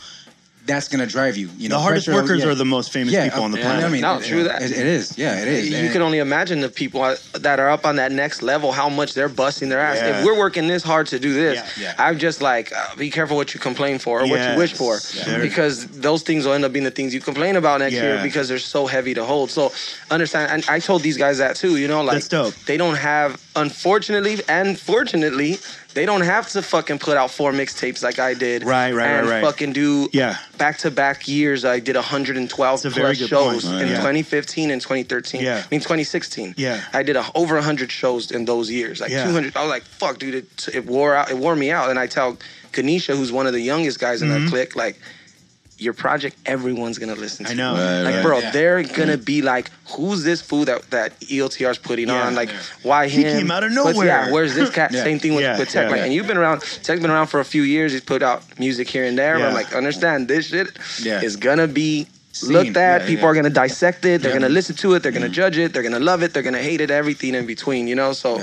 that's 0.65 0.87
gonna 0.89 1.07
drive 1.07 1.37
you. 1.37 1.51
You 1.59 1.69
know, 1.69 1.77
the 1.77 1.83
hardest 1.83 2.07
pressure- 2.07 2.23
workers 2.23 2.41
yeah. 2.45 2.49
are 2.51 2.55
the 2.55 2.65
most 2.65 2.93
famous 2.93 3.13
Yeah, 3.13 3.25
people 3.29 3.43
on 3.43 3.51
the 3.51 3.59
uh, 3.59 3.63
planet. 3.63 3.85
I 3.85 3.89
mean, 3.89 4.03
No, 4.03 4.19
it- 4.19 4.25
true 4.25 4.45
that. 4.45 4.63
It, 4.63 4.71
it 4.71 4.87
is. 4.87 5.19
Yeah, 5.19 5.41
it 5.43 5.49
is. 5.49 5.69
You 5.69 5.77
And- 5.77 5.93
can 5.93 6.03
only 6.03 6.19
imagine 6.19 6.61
the 6.61 6.69
people 6.69 7.17
that 7.35 7.59
are 7.59 7.69
up 7.69 7.85
on 7.85 7.97
that 7.97 8.13
next 8.13 8.43
level, 8.43 8.71
how 8.71 8.89
much 8.89 9.15
they're 9.15 9.29
busting 9.29 9.69
their 9.71 9.81
ass. 9.81 9.97
Yeah. 9.97 10.21
If 10.21 10.25
we're 10.25 10.39
working 10.39 10.69
this 10.69 10.83
hard 10.85 11.09
to 11.09 11.19
do 11.19 11.33
this, 11.35 11.57
Yeah. 11.77 11.83
Yeah. 11.83 11.95
I'm 11.99 12.19
just 12.19 12.41
like, 12.41 12.73
uh, 12.73 12.95
be 12.97 13.11
careful 13.11 13.37
what 13.37 13.55
you 13.55 13.61
complain 13.61 13.99
for 13.99 14.21
or 14.21 14.27
what 14.29 14.41
you 14.53 14.57
wish 14.57 14.73
for, 14.73 15.01
Yeah. 15.15 15.39
because 15.39 15.87
those 15.87 16.23
things 16.23 16.45
will 16.47 16.53
end 16.53 16.65
up 16.65 16.73
being 16.73 16.85
the 16.85 16.91
things 16.93 17.13
you 17.13 17.21
complain 17.21 17.57
about 17.57 17.81
next 17.81 17.95
Yeah. 17.95 18.03
year 18.15 18.21
because 18.23 18.49
they're 18.49 18.59
so 18.61 18.87
heavy 18.87 19.15
to 19.15 19.25
hold. 19.25 19.51
So 19.51 19.73
understand, 20.13 20.51
and 20.53 20.65
I 20.69 20.79
told 20.79 21.03
these 21.03 21.17
guys 21.17 21.39
that 21.39 21.57
too. 21.57 21.77
You 21.77 21.89
know, 21.89 22.03
like 22.03 22.15
That's 22.15 22.29
dope. 22.29 22.55
they 22.67 22.77
don't 22.77 22.97
have, 22.97 23.41
unfortunately 23.57 24.41
and 24.49 24.79
fortunately. 24.79 25.59
They 25.95 26.07
don't 26.07 26.23
have 26.23 26.49
to 26.51 26.63
fucking 26.63 26.99
put 27.01 27.17
out 27.17 27.31
four 27.31 27.53
mixtapes 27.53 28.03
like 28.03 28.19
I 28.19 28.35
did. 28.35 28.65
Right, 28.65 28.93
right, 28.93 29.07
and 29.07 29.27
right, 29.29 29.35
right. 29.43 29.45
fucking 29.45 29.73
do 29.75 30.09
Yeah. 30.13 30.37
back 30.57 30.79
to 30.79 30.91
back 30.91 31.29
years. 31.29 31.65
I 31.65 31.81
did 31.81 31.97
112 31.97 32.85
a 32.85 32.91
very 32.91 33.15
plus 33.15 33.29
shows 33.29 33.65
in 33.65 33.89
Yeah. 33.89 33.97
2015 33.99 34.71
and 34.71 34.81
2013. 34.81 35.43
Yeah. 35.43 35.59
I 35.65 35.69
mean 35.71 35.81
2016. 35.81 36.55
Yeah. 36.57 36.81
I 36.93 37.03
did 37.03 37.17
a, 37.17 37.25
over 37.35 37.57
100 37.57 37.93
shows 37.93 38.31
in 38.31 38.45
those 38.47 38.71
years. 38.71 39.01
Like 39.01 39.11
Yeah. 39.11 39.25
200. 39.25 39.57
I 39.57 39.63
was 39.63 39.71
like, 39.71 39.85
fuck, 39.85 40.19
dude, 40.19 40.35
it, 40.35 40.69
it 40.73 40.87
wore 40.87 41.15
out. 41.15 41.31
It 41.31 41.37
wore 41.37 41.55
me 41.57 41.71
out. 41.71 41.91
And 41.91 41.99
I 41.99 42.07
tell 42.07 42.39
Kanisha, 42.73 43.15
who's 43.17 43.31
one 43.33 43.47
of 43.47 43.53
the 43.53 43.61
youngest 43.61 43.99
guys 43.99 44.23
in 44.23 44.29
Mhm. 44.29 44.45
that 44.45 44.51
clique, 44.51 44.75
like. 44.77 44.99
Your 45.83 45.95
project, 45.95 46.37
everyone's 46.47 46.99
gonna 46.99 47.15
listen 47.17 47.45
to. 47.47 47.51
I 47.53 47.55
know. 47.55 47.73
Right, 47.75 48.03
Like, 48.03 48.15
right. 48.17 48.23
bro, 48.23 48.39
Yeah. 48.39 48.51
they're 48.53 48.83
gonna 48.85 49.17
be 49.17 49.43
like, 49.43 49.71
"Who's 49.97 50.23
this 50.23 50.41
fool 50.41 50.65
that 50.67 50.89
that 50.91 51.19
EOTR's 51.21 51.79
putting 51.79 52.09
Yeah. 52.09 52.27
on? 52.27 52.35
Like, 52.37 52.51
why 52.83 53.09
He 53.09 53.23
him? 53.25 53.39
came 53.39 53.51
out 53.51 53.65
of 53.65 53.73
What's- 53.73 53.97
nowhere. 53.97 54.07
yeah, 54.07 54.31
where's 54.31 54.55
this 54.55 54.71
cat? 54.71 54.91
Yeah. 54.95 55.03
Same 55.03 55.19
thing 55.19 55.35
with, 55.35 55.43
Yeah, 55.45 55.59
with 55.59 55.71
Tech. 55.71 55.87
yeah. 55.87 55.91
Like, 55.91 56.03
and 56.03 56.13
you've 56.15 56.27
been 56.29 56.37
around. 56.37 56.63
Tech's 56.85 57.01
been 57.01 57.11
around 57.11 57.27
for 57.27 57.41
a 57.41 57.45
few 57.45 57.63
years. 57.63 57.93
He's 57.93 58.01
put 58.01 58.23
out 58.23 58.43
music 58.59 58.89
here 58.89 59.05
and 59.05 59.19
there. 59.19 59.39
But 59.39 59.49
I'm 59.49 59.55
like, 59.55 59.75
understand 59.75 60.29
this 60.29 60.47
shit 60.47 60.69
Yeah. 61.01 61.21
is 61.21 61.35
gonna 61.37 61.67
be 61.67 62.07
Seen. 62.33 62.53
looked 62.53 62.77
at. 62.77 63.03
Yeah, 63.03 63.07
People 63.09 63.25
yeah. 63.25 63.31
are 63.31 63.35
gonna 63.35 63.51
dissect 63.51 64.05
it. 64.05 64.23
They're 64.23 64.31
Yeah. 64.33 64.39
gonna 64.41 64.49
listen 64.61 64.77
to 64.77 64.95
it. 64.95 65.03
They're 65.03 65.13
gonna 65.13 65.27
mm-hmm. 65.27 65.33
judge 65.35 65.59
it. 65.59 65.73
They're 65.73 65.83
gonna 65.83 65.99
love 65.99 66.23
it. 66.23 66.33
They're 66.33 66.43
gonna 66.45 66.59
hate 66.71 66.81
it. 66.81 66.91
Everything 66.91 67.35
in 67.35 67.47
between. 67.47 67.89
You 67.89 67.97
know. 67.97 68.13
So. 68.13 68.43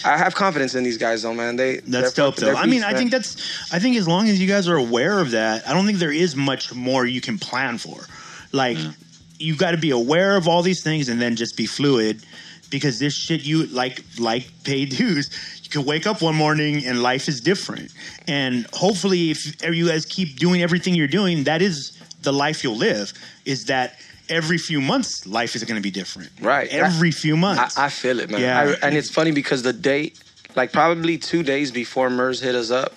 Yeah. 0.00 0.14
I 0.14 0.16
have 0.16 0.34
confidence 0.34 0.74
in 0.74 0.84
these 0.84 0.98
guys, 0.98 1.22
though, 1.22 1.34
man. 1.34 1.56
They 1.56 1.76
That's 1.78 2.12
dope, 2.12 2.36
though. 2.36 2.46
they're 2.46 2.56
I 2.56 2.62
mean, 2.62 2.70
beasts, 2.70 2.84
I 2.86 2.92
man. 2.92 2.98
think 2.98 3.10
that's. 3.10 3.72
I 3.72 3.78
think 3.78 3.96
as 3.96 4.08
long 4.08 4.28
as 4.28 4.40
you 4.40 4.48
guys 4.48 4.68
are 4.68 4.76
aware 4.76 5.20
of 5.20 5.32
that, 5.32 5.68
I 5.68 5.74
don't 5.74 5.86
think 5.86 5.98
there 5.98 6.12
is 6.12 6.34
much 6.36 6.74
more 6.74 7.06
you 7.06 7.20
can 7.20 7.38
plan 7.38 7.78
for. 7.78 8.06
Like, 8.52 8.78
you 9.38 9.56
got 9.56 9.72
to 9.72 9.78
be 9.78 9.90
aware 9.90 10.36
of 10.36 10.46
all 10.48 10.62
these 10.62 10.82
things 10.82 11.08
and 11.08 11.20
then 11.20 11.36
just 11.36 11.56
be 11.56 11.66
fluid, 11.66 12.22
because 12.70 12.98
this 12.98 13.14
shit 13.14 13.44
you 13.44 13.66
like 13.66 14.02
like 14.18 14.50
Paid 14.64 14.90
Dues. 14.90 15.30
You 15.62 15.70
could 15.70 15.86
wake 15.86 16.06
up 16.06 16.20
one 16.22 16.34
morning 16.34 16.84
and 16.84 17.02
life 17.02 17.28
is 17.28 17.40
different, 17.40 17.92
and 18.28 18.66
hopefully, 18.72 19.30
if 19.30 19.62
you 19.62 19.88
guys 19.88 20.04
keep 20.06 20.38
doing 20.38 20.62
everything 20.62 20.94
you're 20.94 21.06
doing, 21.08 21.44
that 21.44 21.62
is 21.62 21.98
the 22.22 22.32
life 22.32 22.62
you'll 22.62 22.76
live. 22.76 23.12
Is 23.44 23.66
that 23.66 23.96
every 24.32 24.58
few 24.58 24.80
months 24.80 25.26
life 25.26 25.54
is 25.54 25.62
going 25.64 25.76
to 25.76 25.82
be 25.82 25.90
different, 25.90 26.30
Right. 26.40 26.68
Every 26.70 27.10
few 27.10 27.36
months. 27.36 27.78
I, 27.78 27.86
I 27.86 27.88
feel 27.88 28.18
it, 28.20 28.30
man. 28.30 28.40
Yeah. 28.40 28.76
I, 28.82 28.86
and 28.86 28.96
it's 28.96 29.10
funny 29.10 29.32
because 29.32 29.62
the 29.62 29.72
date, 29.72 30.18
like 30.56 30.72
probably 30.72 31.18
two 31.18 31.42
days 31.42 31.70
before 31.70 32.10
Murs 32.10 32.40
hit 32.40 32.54
us 32.54 32.70
up, 32.70 32.94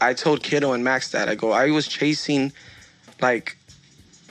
I 0.00 0.14
told 0.14 0.42
Kiddo 0.42 0.72
and 0.72 0.84
Max 0.84 1.10
that 1.10 1.28
I 1.28 1.34
go, 1.34 1.52
I 1.52 1.70
was 1.70 1.88
chasing 1.88 2.52
like 3.20 3.56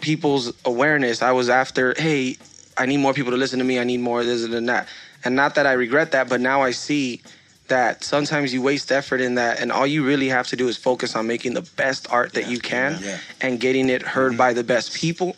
people's 0.02 0.54
awareness. 0.64 1.22
I 1.22 1.32
was 1.32 1.50
after, 1.50 1.94
hey, 1.98 2.38
I 2.78 2.86
need 2.86 2.98
more 2.98 3.14
people 3.14 3.32
to 3.32 3.38
listen 3.38 3.60
to 3.60 3.66
me. 3.66 3.80
I 3.80 3.84
need 3.84 4.00
more 4.00 4.22
of 4.22 4.26
this 4.26 4.44
and 4.44 4.70
that. 4.70 4.88
And 5.24 5.36
not 5.36 5.56
that 5.56 5.66
I 5.66 5.74
regret 5.74 6.12
that, 6.12 6.30
but 6.30 6.40
now 6.40 6.62
I 6.62 6.72
see 6.72 7.22
that 7.68 8.04
sometimes 8.04 8.54
you 8.54 8.62
waste 8.62 8.92
effort 8.92 9.22
in 9.22 9.36
that, 9.36 9.60
and 9.60 9.72
all 9.72 9.88
you 9.88 10.06
really 10.06 10.30
have 10.30 10.48
to 10.48 10.56
do 10.56 10.68
is 10.68 10.78
focus 10.78 11.16
on 11.16 11.26
making 11.26 11.56
the 11.56 11.64
best 11.76 12.12
art 12.12 12.34
that 12.34 12.48
you 12.48 12.60
can 12.60 13.00
yeah. 13.02 13.18
and 13.42 13.60
getting 13.60 13.90
it 13.90 14.04
heard 14.04 14.34
mm-hmm. 14.34 14.38
by 14.38 14.54
the 14.54 14.64
best 14.64 14.94
people. 14.94 15.36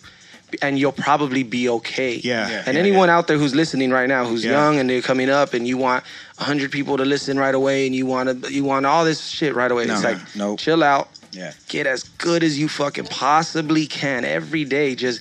And 0.61 0.79
you'll 0.79 0.93
probably 0.93 1.43
be 1.43 1.67
okay. 1.69 2.15
Yeah. 2.15 2.49
Yeah, 2.49 2.63
And 2.65 2.75
yeah, 2.75 2.79
anyone 2.79 3.09
out 3.09 3.27
there 3.27 3.37
who's 3.37 3.53
listening 3.53 3.91
right 3.91 4.07
now, 4.07 4.25
who's 4.25 4.45
Yeah. 4.45 4.51
young 4.51 4.79
and 4.79 4.89
they're 4.89 5.01
coming 5.01 5.29
up, 5.29 5.53
and 5.53 5.67
you 5.67 5.77
want 5.77 6.03
hundred 6.37 6.71
people 6.71 6.97
to 6.97 7.03
listen 7.03 7.37
right 7.37 7.53
away, 7.53 7.85
and 7.85 7.93
you 7.93 8.05
want 8.05 8.43
to, 8.43 8.53
you 8.53 8.63
want 8.63 8.85
all 8.85 9.03
this 9.03 9.27
shit 9.27 9.55
right 9.55 9.71
away. 9.71 9.85
No, 9.85 9.95
it's 9.95 10.03
like, 10.03 10.35
no. 10.35 10.55
chill 10.55 10.83
out, 10.83 11.09
Yeah. 11.33 11.51
get 11.67 11.85
as 11.85 12.03
good 12.03 12.43
as 12.43 12.57
you 12.57 12.69
fucking 12.69 13.07
possibly 13.07 13.87
can 13.87 14.23
every 14.23 14.63
day. 14.63 14.95
Just 14.95 15.19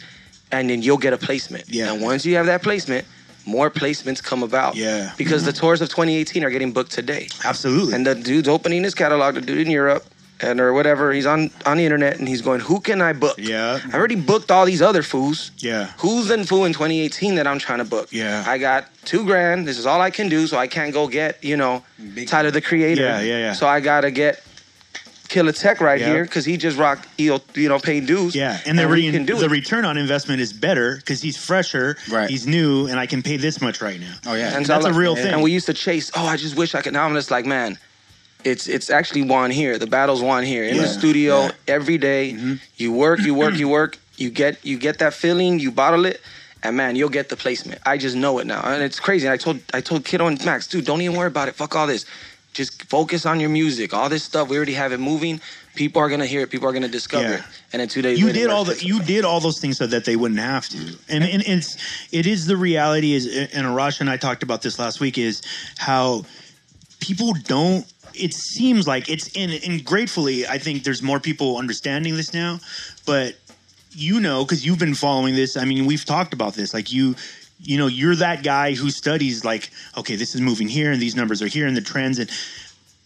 and 0.52 0.70
then 0.70 0.82
you'll 0.82 0.98
get 0.98 1.12
a 1.12 1.18
placement. 1.18 1.64
Yeah. 1.68 1.92
And 1.92 2.02
once 2.02 2.24
you 2.24 2.36
have 2.36 2.46
that 2.46 2.62
placement, 2.62 3.06
more 3.46 3.70
placements 3.70 4.22
come 4.22 4.42
about. 4.42 4.76
Yeah. 4.76 5.12
Because 5.16 5.44
the 5.44 5.52
mm-hmm. 5.52 5.60
tours 5.60 5.80
of 5.80 5.88
2018 5.88 6.44
are 6.44 6.50
getting 6.50 6.72
booked 6.72 6.92
today. 6.92 7.28
Absolutely. 7.44 7.94
And 7.94 8.06
the 8.06 8.14
dude's 8.14 8.48
opening 8.48 8.82
his 8.82 8.94
catalog, 8.94 9.34
the 9.34 9.40
dude 9.40 9.58
in 9.58 9.70
Europe, 9.70 10.04
and 10.40 10.60
or 10.60 10.72
whatever. 10.72 11.12
He's 11.12 11.26
on 11.26 11.50
on 11.64 11.76
the 11.78 11.84
internet 11.84 12.18
and 12.18 12.28
he's 12.28 12.42
going, 12.42 12.60
who 12.60 12.80
can 12.80 13.00
I 13.00 13.12
book? 13.12 13.36
Yeah. 13.38 13.80
I 13.92 13.96
already 13.96 14.16
booked 14.16 14.50
all 14.50 14.64
these 14.66 14.82
other 14.82 15.02
fools. 15.02 15.50
Yeah. 15.58 15.92
Who's 15.98 16.30
in 16.30 16.44
fool 16.44 16.64
in 16.64 16.72
2018 16.72 17.36
that 17.36 17.46
I'm 17.46 17.58
trying 17.58 17.78
to 17.78 17.84
book? 17.84 18.08
Yeah. 18.12 18.44
I 18.46 18.58
got 18.58 18.86
two 19.04 19.24
grand. 19.24 19.66
This 19.66 19.78
is 19.78 19.86
all 19.86 20.00
I 20.00 20.10
can 20.10 20.28
do, 20.28 20.46
so 20.46 20.56
I 20.58 20.66
can't 20.66 20.92
go 20.92 21.08
get 21.08 21.42
you 21.44 21.56
know 21.56 21.82
Tyler 22.26 22.50
the 22.50 22.60
Creator. 22.60 23.02
Yeah, 23.02 23.20
yeah, 23.20 23.38
yeah. 23.38 23.52
So 23.54 23.66
I 23.66 23.80
gotta 23.80 24.10
get 24.10 24.42
Killer 25.28 25.50
Tech 25.52 25.80
right 25.80 25.98
Yeah. 26.00 26.06
here 26.12 26.22
because 26.24 26.44
he 26.44 26.56
just 26.56 26.78
rocked 26.78 27.08
you 27.18 27.40
know 27.56 27.78
paying 27.80 28.06
dues. 28.06 28.34
Yeah, 28.36 28.60
and 28.64 28.78
the, 28.78 28.86
we 28.86 29.06
re- 29.06 29.10
can 29.10 29.24
do 29.24 29.36
the 29.38 29.46
it. 29.46 29.50
return 29.50 29.84
on 29.84 29.96
investment 29.96 30.40
is 30.40 30.52
better 30.52 30.96
because 30.96 31.20
he's 31.20 31.36
fresher, 31.36 31.96
Right. 32.08 32.30
he's 32.30 32.46
new, 32.46 32.86
and 32.86 33.00
I 33.00 33.06
can 33.06 33.22
pay 33.24 33.36
this 33.36 33.60
much 33.60 33.80
right 33.80 33.98
now. 33.98 34.14
Oh 34.26 34.34
yeah. 34.34 34.48
And 34.48 34.56
And 34.58 34.66
so 34.66 34.74
that's 34.74 34.84
I'm 34.84 34.92
a 34.92 34.94
like- 34.94 35.00
real 35.00 35.16
thing. 35.16 35.32
And 35.32 35.42
we 35.42 35.50
used 35.50 35.66
to 35.66 35.74
chase. 35.74 36.12
Oh, 36.14 36.24
I 36.26 36.36
just 36.36 36.56
wish 36.56 36.74
I 36.76 36.82
could. 36.82 36.92
Now 36.92 37.06
I'm 37.06 37.14
just 37.14 37.30
like, 37.32 37.44
man, 37.44 37.76
it's 38.46 38.68
it's 38.68 38.88
actually 38.90 39.22
won 39.22 39.50
here. 39.50 39.78
The 39.78 39.86
battle's 39.88 40.22
won 40.22 40.44
here 40.44 40.64
in 40.64 40.76
the 40.76 40.86
studio 40.86 41.34
Yeah. 41.46 41.52
every 41.76 41.98
day. 41.98 42.32
Mm-hmm. 42.32 42.54
You 42.76 42.92
work, 42.92 43.20
you 43.20 43.34
work, 43.34 43.54
you 43.58 43.68
work. 43.68 43.98
You 44.16 44.30
get 44.30 44.64
you 44.64 44.78
get 44.78 44.98
that 45.00 45.12
feeling. 45.14 45.58
You 45.58 45.70
bottle 45.72 46.06
it. 46.06 46.20
And 46.62 46.76
man, 46.76 46.96
you'll 46.96 47.10
get 47.20 47.28
the 47.28 47.36
placement. 47.36 47.80
I 47.84 47.98
just 47.98 48.16
know 48.16 48.38
it 48.40 48.46
now, 48.46 48.60
and 48.64 48.82
it's 48.82 48.98
crazy. 48.98 49.26
And 49.26 49.34
I 49.34 49.36
told 49.36 49.60
I 49.74 49.80
told 49.80 50.04
Kiddo 50.04 50.26
and 50.26 50.42
Max, 50.44 50.66
dude, 50.66 50.84
don't 50.86 51.02
even 51.02 51.16
worry 51.16 51.28
about 51.28 51.48
it. 51.48 51.54
Fuck 51.54 51.76
all 51.76 51.86
this. 51.86 52.06
Just 52.54 52.84
focus 52.88 53.26
on 53.26 53.40
your 53.40 53.50
music. 53.50 53.92
All 53.92 54.08
this 54.08 54.24
stuff, 54.24 54.48
we 54.48 54.56
already 54.56 54.72
have 54.72 54.92
it 54.92 54.98
moving. 54.98 55.40
People 55.74 56.00
are 56.00 56.08
gonna 56.08 56.24
hear 56.26 56.40
it. 56.40 56.48
People 56.50 56.66
are 56.68 56.72
gonna 56.72 56.88
discover 56.88 57.28
Yeah. 57.28 57.34
it. 57.40 57.42
And 57.72 57.82
in 57.82 57.88
two 57.88 58.00
days 58.00 58.18
you 58.18 58.26
later, 58.26 58.38
did 58.40 58.50
all 58.50 58.64
the 58.64 58.76
you 58.82 59.00
did 59.02 59.24
all 59.26 59.40
those 59.40 59.58
things 59.60 59.76
so 59.76 59.86
that 59.86 60.04
they 60.06 60.16
wouldn't 60.16 60.40
have 60.40 60.66
to 60.70 60.78
and, 61.08 61.22
and 61.24 61.42
it's 61.46 61.76
it 62.12 62.26
is 62.26 62.46
the 62.46 62.56
reality 62.56 63.12
is 63.12 63.26
and 63.26 63.66
Arash 63.66 64.00
and 64.00 64.08
I 64.08 64.16
talked 64.16 64.42
about 64.42 64.62
this 64.62 64.78
last 64.78 64.98
week 65.00 65.18
is 65.18 65.42
how 65.76 66.24
people 67.00 67.34
don't 67.44 67.84
it 68.18 68.32
seems 68.34 68.86
like 68.86 69.08
it's 69.08 69.28
in 69.36 69.50
and 69.50 69.84
gratefully 69.84 70.46
I 70.46 70.58
think 70.58 70.84
there's 70.84 71.02
more 71.02 71.20
people 71.20 71.56
understanding 71.56 72.16
this 72.16 72.32
now 72.32 72.60
but 73.04 73.36
you 73.92 74.20
know 74.20 74.44
because 74.44 74.64
you've 74.64 74.78
been 74.78 74.94
following 74.94 75.34
this 75.34 75.56
I 75.56 75.64
mean 75.64 75.86
we've 75.86 76.04
talked 76.04 76.32
about 76.32 76.54
this 76.54 76.74
like 76.74 76.92
you 76.92 77.14
you 77.60 77.78
know 77.78 77.86
you're 77.86 78.16
that 78.16 78.42
guy 78.42 78.74
who 78.74 78.90
studies 78.90 79.44
like 79.44 79.70
okay 79.96 80.16
this 80.16 80.34
is 80.34 80.40
moving 80.40 80.68
here 80.68 80.90
and 80.90 81.00
these 81.00 81.16
numbers 81.16 81.42
are 81.42 81.46
here 81.46 81.66
and 81.66 81.76
the 81.76 81.80
trends 81.82 82.18
and 82.18 82.30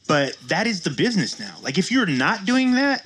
but 0.06 0.36
that 0.48 0.66
is 0.66 0.80
the 0.80 0.90
business 0.90 1.38
now. 1.38 1.54
Like 1.62 1.78
if 1.78 1.92
you're 1.92 2.04
not 2.06 2.44
doing 2.44 2.72
that 2.72 3.04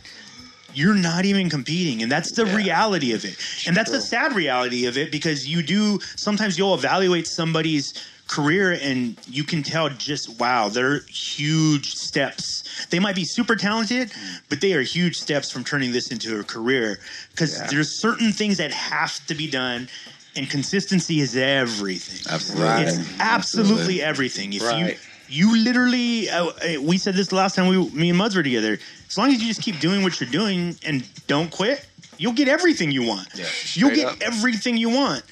you're 0.75 0.95
not 0.95 1.25
even 1.25 1.49
competing 1.49 2.03
and 2.03 2.11
that's 2.11 2.33
the 2.33 2.47
reality 2.47 3.13
of 3.13 3.25
it. 3.25 3.37
And 3.67 3.77
that's 3.77 3.91
the 3.91 4.01
sad 4.01 4.35
reality 4.35 4.87
of 4.87 4.99
it 4.99 5.11
because 5.11 5.49
you 5.49 5.63
do 5.63 6.01
sometimes 6.17 6.59
you'll 6.59 6.75
evaluate 6.75 7.27
somebody's 7.27 7.95
career 8.29 8.73
and 8.81 9.17
you 9.29 9.45
can 9.45 9.63
tell 9.63 9.89
just 9.91 10.41
wow 10.41 10.69
they're 10.69 11.01
huge 11.09 11.95
steps 11.95 12.87
they 12.87 12.99
might 12.99 13.15
be 13.15 13.25
super 13.25 13.55
talented 13.55 14.11
but 14.49 14.61
they 14.63 14.73
are 14.73 14.81
huge 14.81 15.17
steps 15.17 15.51
from 15.51 15.63
turning 15.63 15.93
this 15.93 16.11
into 16.11 16.41
a 16.41 16.43
career 16.45 16.99
because 17.31 17.61
there's 17.71 18.01
certain 18.01 18.33
things 18.33 18.57
that 18.57 18.73
have 18.73 19.25
to 19.27 19.35
be 19.35 19.49
done 19.51 19.89
and 20.37 20.49
consistency 20.49 21.21
is 21.21 21.37
everything 21.37 22.33
Absolutely. 22.33 22.85
it's 22.85 23.21
absolutely 23.21 24.03
everything 24.03 24.53
if 24.55 24.63
Right. 24.63 24.99
you 25.29 25.47
you 25.57 25.65
literally 25.65 26.29
uh, 26.31 26.47
uh, 26.47 26.83
we 26.83 26.99
said 26.99 27.15
this 27.15 27.33
last 27.33 27.57
time 27.57 27.67
we 27.69 27.79
me 27.91 28.11
and 28.11 28.19
Muds 28.19 28.37
were 28.37 28.43
together. 28.43 28.79
As 29.09 29.17
long 29.17 29.31
as 29.33 29.41
you 29.41 29.49
just 29.49 29.63
keep 29.63 29.81
doing 29.81 30.03
what 30.03 30.21
you're 30.21 30.29
doing 30.31 30.77
and 30.85 31.03
don't 31.27 31.51
quit, 31.51 31.87
you'll 32.19 32.35
get 32.35 32.47
everything 32.47 32.91
you 32.91 33.05
want. 33.05 33.27
you'll 33.73 33.89
get 33.91 34.07
up. 34.07 34.17
everything 34.21 34.77
you 34.77 34.91
want. 34.91 35.23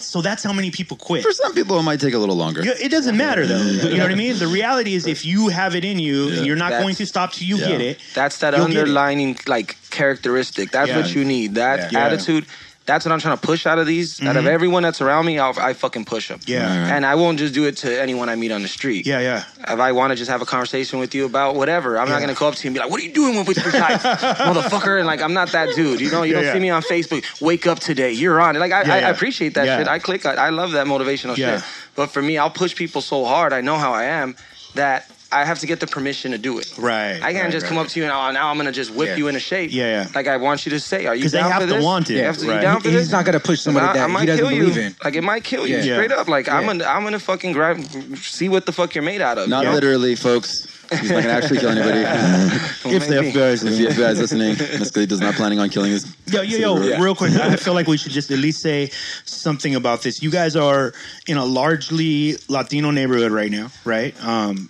So 0.00 0.22
that's 0.22 0.44
how 0.44 0.52
many 0.52 0.70
people 0.70 0.96
quit. 0.96 1.24
For 1.24 1.32
some 1.32 1.52
people, 1.54 1.76
it 1.78 1.82
might 1.82 1.98
take 2.00 2.14
a 2.14 2.18
little 2.18 2.36
longer. 2.36 2.62
Yeah, 2.64 2.74
It 2.80 2.90
doesn't 2.90 3.16
matter 3.16 3.46
though. 3.46 3.60
You 3.62 3.96
know 3.96 4.04
what 4.04 4.12
I 4.12 4.14
mean? 4.14 4.38
The 4.38 4.46
reality 4.46 4.94
is, 4.94 5.06
if 5.06 5.24
you 5.24 5.48
have 5.48 5.74
it 5.74 5.84
in 5.84 5.98
you, 5.98 6.28
and 6.28 6.46
you're 6.46 6.56
not 6.56 6.70
That's- 6.70 6.82
going 6.84 6.94
to 6.96 7.06
stop 7.06 7.32
till 7.32 7.48
you 7.48 7.56
Yeah. 7.58 7.66
get 7.68 7.80
it. 7.80 7.98
That's 8.14 8.38
that 8.38 8.56
You'll 8.56 8.66
get 8.68 8.76
it. 8.76 8.78
underlining 8.80 9.38
like 9.48 9.76
characteristic. 9.90 10.70
That's 10.70 10.88
Yeah. 10.90 10.98
what 10.98 11.14
you 11.14 11.24
need. 11.24 11.56
That 11.56 11.92
Yeah. 11.92 12.06
attitude. 12.06 12.46
That's 12.88 13.04
what 13.04 13.12
I'm 13.12 13.20
trying 13.20 13.36
to 13.36 13.46
push 13.46 13.66
out 13.66 13.78
of 13.78 13.86
these. 13.86 14.20
Out 14.22 14.38
of 14.38 14.44
Mhm. 14.44 14.48
everyone 14.56 14.82
that's 14.82 15.02
around 15.02 15.26
me, 15.26 15.38
I'll, 15.38 15.52
I 15.60 15.74
fucking 15.74 16.06
push 16.06 16.28
them. 16.28 16.40
Yeah. 16.46 16.66
And 16.96 17.04
I 17.04 17.16
won't 17.16 17.38
just 17.38 17.52
do 17.52 17.64
it 17.66 17.76
to 17.84 18.00
anyone 18.00 18.30
I 18.30 18.34
meet 18.34 18.50
on 18.50 18.62
the 18.62 18.68
street. 18.68 19.06
Yeah, 19.06 19.20
yeah. 19.20 19.44
If 19.68 19.78
I 19.78 19.92
want 19.92 20.12
to 20.12 20.16
just 20.16 20.30
have 20.30 20.40
a 20.40 20.46
conversation 20.46 20.98
with 20.98 21.14
you 21.14 21.26
about 21.26 21.54
whatever, 21.54 21.98
I'm 22.00 22.08
not 22.08 22.20
gonna 22.22 22.32
go 22.32 22.48
up 22.48 22.54
to 22.54 22.64
you 22.64 22.68
and 22.68 22.74
be 22.74 22.80
like, 22.80 22.90
"What 22.90 22.98
are 23.02 23.04
you 23.04 23.12
doing 23.12 23.44
with 23.44 23.58
your 23.62 23.72
life, 23.78 24.02
motherfucker?" 24.48 24.96
And 24.98 25.06
like, 25.06 25.20
I'm 25.20 25.34
not 25.34 25.52
that 25.52 25.74
dude. 25.76 26.00
You 26.00 26.10
know, 26.10 26.22
you 26.22 26.30
Yeah, 26.32 26.38
don't 26.40 26.44
yeah. 26.46 26.52
see 26.54 26.60
me 26.60 26.70
on 26.70 26.80
Facebook. 26.82 27.22
Wake 27.42 27.66
up 27.66 27.78
today. 27.78 28.12
You're 28.12 28.40
on 28.40 28.56
it. 28.56 28.58
Like, 28.58 28.72
I, 28.72 28.82
Yeah, 28.84 28.94
I, 28.94 28.98
yeah. 29.00 29.06
I 29.08 29.10
appreciate 29.10 29.52
that 29.54 29.66
Yeah. 29.66 29.78
shit. 29.78 29.88
I 29.88 29.98
click. 29.98 30.24
I, 30.24 30.34
I 30.46 30.48
love 30.48 30.72
that 30.72 30.86
motivational 30.86 31.36
Yeah. 31.36 31.56
shit. 31.58 31.64
But 31.94 32.10
for 32.10 32.22
me, 32.22 32.38
I'll 32.38 32.48
push 32.50 32.74
people 32.74 33.02
so 33.02 33.26
hard. 33.26 33.52
I 33.52 33.60
know 33.60 33.76
how 33.76 33.92
I 33.92 34.04
am 34.04 34.34
that 34.76 35.10
I 35.30 35.44
have 35.44 35.58
to 35.58 35.66
get 35.66 35.78
the 35.80 35.86
permission 35.86 36.32
to 36.32 36.38
do 36.38 36.58
it. 36.58 36.72
Right. 36.78 37.16
I 37.22 37.32
can't 37.32 37.44
right, 37.44 37.52
just 37.52 37.64
right. 37.64 37.68
come 37.68 37.76
up 37.78 37.88
to 37.88 38.00
you 38.00 38.04
and 38.04 38.12
oh, 38.12 38.30
now 38.30 38.48
I'm 38.48 38.56
gonna 38.56 38.72
just 38.72 38.90
whip 38.94 39.08
Yeah. 39.10 39.16
you 39.16 39.28
into 39.28 39.40
shape. 39.40 39.70
Yeah, 39.72 40.04
yeah. 40.04 40.08
Like 40.14 40.26
I 40.26 40.38
want 40.38 40.64
you 40.64 40.70
to 40.70 40.80
say, 40.80 41.04
are 41.04 41.14
you 41.14 41.22
'Cause 41.24 41.32
they 41.32 41.38
down 41.40 41.50
have 41.52 41.62
for 41.62 41.68
to 41.68 41.74
this? 41.74 41.84
want 41.84 42.08
it, 42.08 42.14
You, 42.14 42.22
have 42.24 42.38
to, 42.38 42.46
right. 42.48 42.54
you 42.56 42.60
down 42.62 42.80
for 42.80 42.88
He- 42.88 42.94
this? 42.94 43.04
he's 43.06 43.12
not 43.12 43.26
gonna 43.26 43.38
push 43.40 43.60
somebody 43.60 43.86
I, 43.86 43.92
that 43.92 44.04
I 44.04 44.06
he 44.06 44.12
might 44.14 44.24
doesn't 44.26 44.46
kill 44.48 44.56
believe 44.58 44.76
you. 44.76 44.82
in. 44.84 44.96
Like 45.04 45.14
it 45.16 45.22
might 45.22 45.44
kill 45.44 45.66
you 45.66 45.76
Yeah. 45.76 45.94
straight 45.96 46.12
up. 46.12 46.28
Like 46.28 46.48
I'm 46.48 46.64
gonna 46.64 46.84
I'm 46.84 47.04
gonna 47.04 47.18
fucking 47.18 47.52
grab 47.52 47.84
see 48.16 48.48
what 48.48 48.64
the 48.64 48.72
fuck 48.72 48.94
you're 48.94 49.04
made 49.04 49.20
out 49.20 49.36
of. 49.36 49.48
Not 49.50 49.64
you 49.64 49.68
know? 49.68 49.74
literally, 49.74 50.14
folks. 50.16 50.66
He's 50.90 51.10
not 51.10 51.22
gonna 51.22 51.34
actually 51.34 51.58
kill 51.60 51.70
anybody. 51.70 52.00
if 52.00 53.06
the 53.08 53.20
Maybe. 53.22 53.32
FBI 53.32 53.52
is, 53.52 53.62
if 53.64 53.76
the 53.78 54.02
FBI 54.02 54.10
is 54.12 54.18
listening, 54.20 54.54
Mescalito 54.56 55.12
is 55.12 55.20
not 55.20 55.34
planning 55.34 55.58
on 55.58 55.68
killing 55.70 55.92
us. 55.92 56.06
Yo, 56.26 56.42
yo, 56.42 56.58
yo, 56.58 56.82
Yeah. 56.82 57.00
real 57.02 57.14
quick. 57.14 57.32
I 57.32 57.56
feel 57.56 57.74
like 57.74 57.86
we 57.86 57.96
should 57.98 58.12
just 58.12 58.30
at 58.30 58.38
least 58.38 58.60
say 58.62 58.90
something 59.24 59.74
about 59.74 60.02
this. 60.02 60.22
You 60.22 60.30
guys 60.30 60.56
are 60.56 60.92
in 61.26 61.36
a 61.36 61.44
largely 61.44 62.36
Latino 62.48 62.90
neighborhood 62.90 63.32
right 63.32 63.50
now, 63.50 63.70
right? 63.84 64.14
Um, 64.24 64.68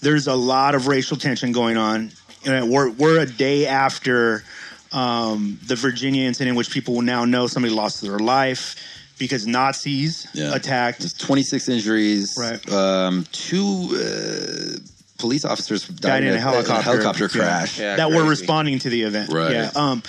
there's 0.00 0.26
a 0.26 0.34
lot 0.34 0.74
of 0.74 0.86
racial 0.86 1.16
tension 1.16 1.52
going 1.52 1.76
on. 1.76 2.10
And 2.44 2.70
we're, 2.70 2.90
we're 2.90 3.18
a 3.20 3.26
day 3.26 3.66
after 3.66 4.44
um, 4.92 5.58
the 5.66 5.74
Virginia 5.76 6.26
incident, 6.26 6.50
in 6.50 6.54
which 6.56 6.70
people 6.70 6.94
will 6.94 7.02
now 7.02 7.24
know 7.24 7.46
somebody 7.46 7.74
lost 7.74 8.00
their 8.00 8.18
life 8.18 8.76
because 9.18 9.46
Nazis 9.46 10.26
Yeah. 10.32 10.54
attacked. 10.54 11.00
There's 11.00 11.12
26 11.12 11.68
injuries. 11.68 12.34
Right. 12.38 12.72
Um, 12.72 13.26
two 13.32 13.90
uh, 13.92 14.78
police 15.18 15.44
officers 15.44 15.86
died, 15.86 16.00
died 16.00 16.24
in 16.24 16.34
a 16.34 16.40
helicopter, 16.40 16.82
helicopter 16.82 17.28
crash. 17.28 17.78
Yeah, 17.78 17.96
that 17.96 18.08
were 18.10 18.16
crazy. 18.18 18.28
responding 18.30 18.78
to 18.80 18.88
the 18.90 19.02
event. 19.02 19.32
Right. 19.32 19.52
Yeah. 19.52 19.70
Um, 19.74 20.02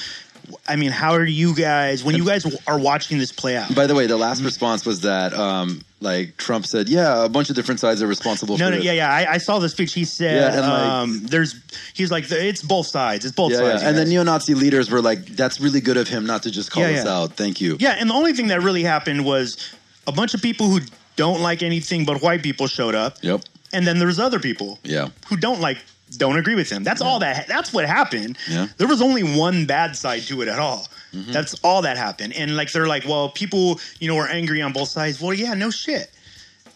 I 0.67 0.77
mean, 0.77 0.89
how 0.91 1.13
are 1.13 1.25
you 1.25 1.53
guys 1.55 2.03
when 2.03 2.15
you 2.15 2.25
guys 2.25 2.43
are 2.65 2.79
watching 2.79 3.19
this 3.19 3.31
play 3.31 3.55
out? 3.55 3.73
By 3.75 3.85
the 3.85 3.93
way, 3.93 4.07
the 4.07 4.17
last 4.17 4.41
response 4.41 4.83
was 4.83 5.01
that, 5.01 5.31
um, 5.33 5.83
like 6.01 6.37
Trump 6.37 6.65
said, 6.65 6.89
yeah, 6.89 7.23
a 7.25 7.29
bunch 7.29 7.51
of 7.51 7.55
different 7.55 7.79
sides 7.79 8.01
are 8.01 8.07
responsible 8.07 8.57
No, 8.57 8.65
for 8.65 8.71
no, 8.71 8.77
this. 8.77 8.85
yeah, 8.85 8.93
yeah. 8.93 9.11
I, 9.13 9.33
I 9.33 9.37
saw 9.37 9.59
the 9.59 9.69
speech. 9.69 9.93
He 9.93 10.05
said, 10.05 10.35
Yeah, 10.35 10.57
and, 10.59 10.61
like- 10.61 10.81
um, 10.91 11.19
"There's." 11.25 11.55
He's 11.93 12.09
like, 12.09 12.31
"It's 12.31 12.63
both 12.63 12.87
sides. 12.87 13.25
It's 13.25 13.35
both 13.35 13.51
Yeah, 13.51 13.57
sides." 13.59 13.83
yeah. 13.83 13.89
And 13.89 13.97
the 13.97 14.05
neo-Nazi 14.05 14.55
leaders 14.55 14.89
were 14.89 15.01
like, 15.01 15.23
"That's 15.25 15.59
really 15.59 15.81
good 15.81 15.97
of 15.97 16.07
him 16.07 16.25
not 16.25 16.43
to 16.43 16.51
just 16.51 16.71
call 16.71 16.83
Yeah, 16.83 16.99
us 16.99 17.05
yeah. 17.05 17.13
out. 17.13 17.33
Thank 17.33 17.61
you." 17.61 17.77
yeah, 17.79 17.97
and 17.99 18.09
the 18.09 18.13
only 18.15 18.33
thing 18.33 18.47
that 18.47 18.61
really 18.61 18.83
happened 18.83 19.25
was 19.25 19.57
a 20.07 20.11
bunch 20.11 20.33
of 20.33 20.41
people 20.41 20.67
who 20.69 20.79
don't 21.15 21.41
like 21.41 21.61
anything 21.61 22.05
but 22.05 22.23
white 22.23 22.41
people 22.41 22.65
showed 22.67 22.95
up, 22.95 23.17
Yep. 23.21 23.41
And 23.73 23.85
then 23.85 23.99
there's 23.99 24.19
other 24.19 24.39
people 24.39 24.79
Yeah. 24.83 25.09
who 25.27 25.37
don't 25.37 25.59
like, 25.61 25.77
don't 26.17 26.37
agree 26.37 26.55
with 26.55 26.69
him. 26.71 26.83
That's 26.83 27.01
all 27.01 27.19
that. 27.19 27.47
That's 27.47 27.71
what 27.71 27.85
happened. 27.85 28.37
Yeah. 28.49 28.67
There 28.77 28.87
was 28.87 29.01
only 29.01 29.23
one 29.23 29.65
bad 29.65 29.95
side 29.95 30.23
to 30.23 30.41
it 30.41 30.47
at 30.47 30.57
all. 30.59 30.87
Mm-hmm. 31.13 31.31
That's 31.31 31.53
all 31.63 31.81
that 31.83 31.97
happened. 31.97 32.33
And 32.33 32.55
like 32.55 32.71
they're 32.71 32.87
like, 32.87 33.05
well, 33.05 33.29
people, 33.29 33.79
you 33.99 34.07
know, 34.07 34.17
are 34.17 34.27
angry 34.27 34.61
on 34.61 34.73
both 34.73 34.89
sides. 34.89 35.21
Well, 35.21 35.33
yeah, 35.33 35.53
no 35.53 35.69
shit. 35.69 36.09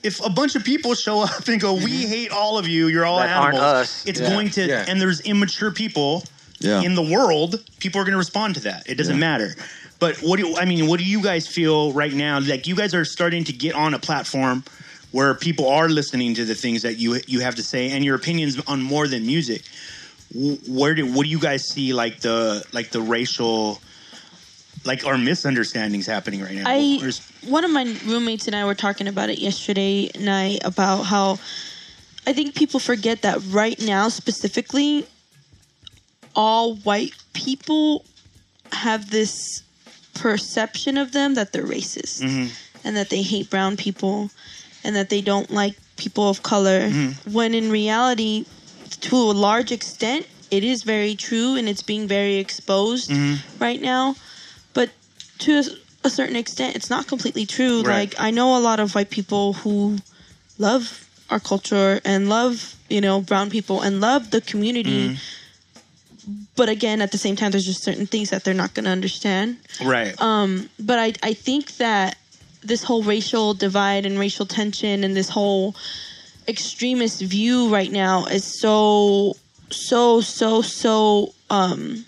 If 0.04 0.24
a 0.24 0.30
bunch 0.30 0.56
of 0.56 0.64
people 0.64 0.94
show 0.96 1.22
up 1.24 1.48
and 1.48 1.60
go, 1.60 1.74
we 1.74 1.82
mm-hmm. 1.82 2.10
hate 2.10 2.32
all 2.32 2.58
of 2.60 2.68
you, 2.68 2.88
you're 2.88 3.06
all 3.06 3.18
That 3.20 3.36
aren't 3.36 3.56
animals. 3.58 3.74
us. 3.84 4.06
It's 4.06 4.20
Yeah. 4.20 4.30
going 4.30 4.50
to, 4.52 4.68
Yeah. 4.68 4.86
and 4.88 5.02
there's 5.02 5.22
immature 5.22 5.72
people 5.72 6.24
Yeah. 6.60 6.82
in 6.82 6.94
the 6.96 7.02
world. 7.02 7.64
People 7.80 8.02
are 8.02 8.04
going 8.04 8.14
to 8.14 8.18
respond 8.20 8.56
to 8.56 8.62
that. 8.62 8.84
It 8.86 8.96
doesn't 8.96 9.16
Yeah. 9.16 9.20
matter. 9.20 9.56
But 10.00 10.18
what 10.18 10.38
do 10.40 10.48
you, 10.48 10.58
I 10.58 10.66
mean? 10.66 10.88
What 10.88 11.00
do 11.00 11.06
you 11.06 11.22
guys 11.24 11.48
feel 11.48 11.94
right 11.94 12.14
now? 12.14 12.40
Like 12.40 12.68
you 12.68 12.76
guys 12.76 12.94
are 12.94 13.06
starting 13.06 13.46
to 13.46 13.54
get 13.54 13.74
on 13.74 13.94
a 13.94 14.00
platform 14.00 14.64
where 15.14 15.34
people 15.36 15.70
are 15.70 15.88
listening 15.88 16.34
to 16.34 16.44
the 16.44 16.56
things 16.56 16.82
that 16.82 16.96
you 16.98 17.22
you 17.28 17.40
have 17.40 17.56
to 17.56 17.64
say 17.64 17.92
and 17.92 18.04
your 18.04 18.16
opinions 18.16 18.60
on 18.68 18.82
more 18.82 19.08
than 19.08 19.26
music. 19.26 19.62
where 20.68 20.96
do 20.96 21.06
what 21.14 21.24
do 21.24 21.30
you 21.30 21.40
guys 21.40 21.70
see 21.70 21.94
like 21.94 22.20
the 22.20 22.66
like 22.74 22.90
the 22.90 23.00
racial 23.00 23.80
like 24.84 25.06
our 25.06 25.18
misunderstandings 25.18 26.06
happening 26.08 26.42
right 26.42 26.56
now? 26.56 26.64
I 26.66 27.00
one 27.48 27.64
of 27.64 27.72
my 27.72 27.84
roommates 28.06 28.48
and 28.48 28.56
I 28.56 28.66
were 28.66 28.76
talking 28.76 29.08
about 29.08 29.30
it 29.30 29.40
yesterday 29.40 30.10
night 30.20 30.62
about 30.66 31.04
how 31.04 31.34
I 32.26 32.34
think 32.34 32.56
people 32.56 32.80
forget 32.80 33.22
that 33.22 33.38
right 33.50 33.80
now 33.80 34.10
specifically 34.10 35.06
all 36.36 36.76
white 36.78 37.14
people 37.34 38.04
have 38.72 39.12
this 39.12 39.62
perception 40.16 40.98
of 40.98 41.12
them 41.12 41.36
that 41.36 41.54
they're 41.54 41.64
racist 41.66 42.24
Mm-hmm. 42.24 42.48
and 42.84 42.98
that 42.98 43.10
they 43.12 43.22
hate 43.22 43.52
brown 43.52 43.78
people 43.78 44.32
and 44.84 44.96
that 44.96 45.10
they 45.10 45.22
don't 45.22 45.50
like 45.52 45.76
people 45.98 46.30
of 46.30 46.44
color. 46.44 46.90
Mm-hmm. 46.90 47.34
When 47.34 47.54
in 47.54 47.72
reality 47.72 48.46
to 49.02 49.16
a 49.16 49.34
large 49.34 49.72
extent 49.72 50.28
it 50.52 50.64
is 50.64 50.84
very 50.84 51.16
true 51.16 51.56
and 51.56 51.68
it's 51.68 51.82
being 51.82 52.08
very 52.08 52.36
exposed 52.36 53.10
mm-hmm. 53.10 53.36
right 53.64 53.82
now. 53.82 54.16
But 54.74 54.92
to 55.40 55.60
a, 55.60 55.64
a 56.06 56.10
certain 56.10 56.36
extent 56.36 56.76
it's 56.76 56.90
not 56.90 57.08
completely 57.08 57.46
true. 57.46 57.82
Right. 57.82 58.12
like 58.12 58.16
i 58.20 58.32
know 58.32 58.58
a 58.58 58.62
lot 58.62 58.80
of 58.80 58.96
white 58.96 59.10
people 59.10 59.54
who 59.54 59.98
love 60.58 61.10
our 61.30 61.40
culture 61.40 62.00
and 62.06 62.30
love 62.30 62.76
you 62.90 63.02
know 63.02 63.22
brown 63.22 63.50
people 63.50 63.82
and 63.82 64.02
love 64.02 64.32
the 64.32 64.42
community. 64.42 65.10
Mm-hmm. 65.10 66.32
But 66.56 66.70
again 66.70 67.02
at 67.02 67.12
the 67.12 67.18
same 67.18 67.36
time 67.36 67.52
there's 67.52 67.66
just 67.66 67.84
certain 67.84 68.06
things 68.06 68.30
that 68.30 68.44
they're 68.44 68.54
not 68.54 68.74
going 68.74 68.86
to 68.86 68.92
understand. 68.92 69.58
Right. 69.84 70.20
um, 70.22 70.70
but 70.80 71.00
I, 71.00 71.14
I 71.24 71.34
think 71.34 71.78
that 71.78 72.18
this 72.64 72.84
whole 72.84 73.04
racial 73.04 73.54
divide 73.54 74.06
and 74.06 74.20
racial 74.20 74.46
tension 74.46 75.04
and 75.04 75.16
this 75.16 75.30
whole 75.30 75.76
extremist 76.48 77.22
view 77.22 77.70
right 77.74 77.92
now 77.92 78.26
is 78.26 78.44
so 78.60 79.36
so 79.70 80.22
so 80.22 80.62
so 80.62 81.34
um, 81.50 82.06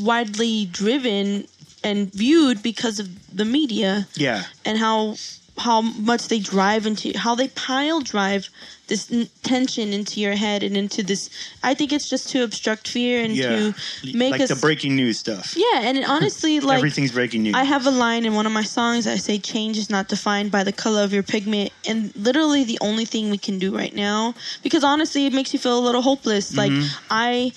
widely 0.00 0.66
driven 0.66 1.46
and 1.84 2.12
viewed 2.12 2.62
because 2.62 2.98
of 2.98 3.36
the 3.36 3.44
media 3.44 4.08
yeah. 4.14 4.44
and 4.64 4.78
how 4.78 5.16
how 5.58 5.80
much 5.80 6.28
they 6.28 6.38
drive 6.38 6.86
into 6.86 7.16
how 7.16 7.34
they 7.34 7.48
pile 7.48 8.00
drive 8.00 8.48
this 8.88 9.10
n- 9.10 9.28
tension 9.42 9.92
into 9.92 10.20
your 10.20 10.34
head 10.36 10.62
and 10.62 10.76
into 10.76 11.02
this 11.02 11.28
i 11.64 11.74
think 11.74 11.92
it's 11.92 12.08
just 12.08 12.28
to 12.30 12.44
obstruct 12.44 12.86
fear 12.86 13.20
and 13.24 13.34
yeah. 13.34 13.48
to 13.48 13.74
make 14.14 14.30
like 14.32 14.40
us 14.40 14.48
the 14.48 14.56
breaking 14.56 14.94
news 14.94 15.18
stuff. 15.18 15.54
yeah 15.56 15.80
and 15.88 16.04
honestly 16.04 16.60
like 16.70 16.78
Everything's 16.78 17.12
breaking 17.12 17.42
news. 17.42 17.54
I 17.54 17.64
have 17.64 17.86
a 17.86 17.90
line 17.90 18.24
in 18.24 18.34
one 18.34 18.46
of 18.46 18.52
my 18.52 18.62
songs. 18.62 19.06
I 19.06 19.16
say, 19.16 19.38
"Change 19.38 19.76
is 19.78 19.90
not 19.90 20.08
defined 20.08 20.50
by 20.52 20.62
the 20.62 20.72
color 20.72 21.02
of 21.02 21.12
your 21.12 21.22
pigment," 21.22 21.72
and 21.88 22.14
literally 22.16 22.62
the 22.64 22.78
only 22.80 23.04
thing 23.04 23.30
we 23.30 23.38
can 23.38 23.58
do 23.58 23.74
right 23.76 23.94
now, 23.94 24.34
because 24.62 24.84
honestly, 24.84 25.26
it 25.26 25.32
makes 25.32 25.52
you 25.52 25.58
feel 25.58 25.78
a 25.78 25.84
little 25.88 26.02
hopeless. 26.02 26.54
Like 26.56 26.70
Mhm. 26.70 26.88
I 27.10 27.52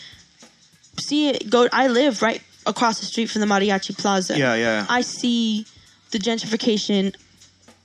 see 1.00 1.30
it 1.30 1.50
go. 1.50 1.68
I 1.72 1.88
live 1.88 2.22
right 2.22 2.42
across 2.66 3.00
the 3.00 3.06
street 3.06 3.30
from 3.30 3.42
the 3.42 3.48
Mariachi 3.48 3.98
Plaza. 3.98 4.38
Yeah, 4.38 4.56
yeah. 4.56 4.86
I 4.90 5.02
see 5.02 5.66
the 6.12 6.18
gentrification 6.20 7.16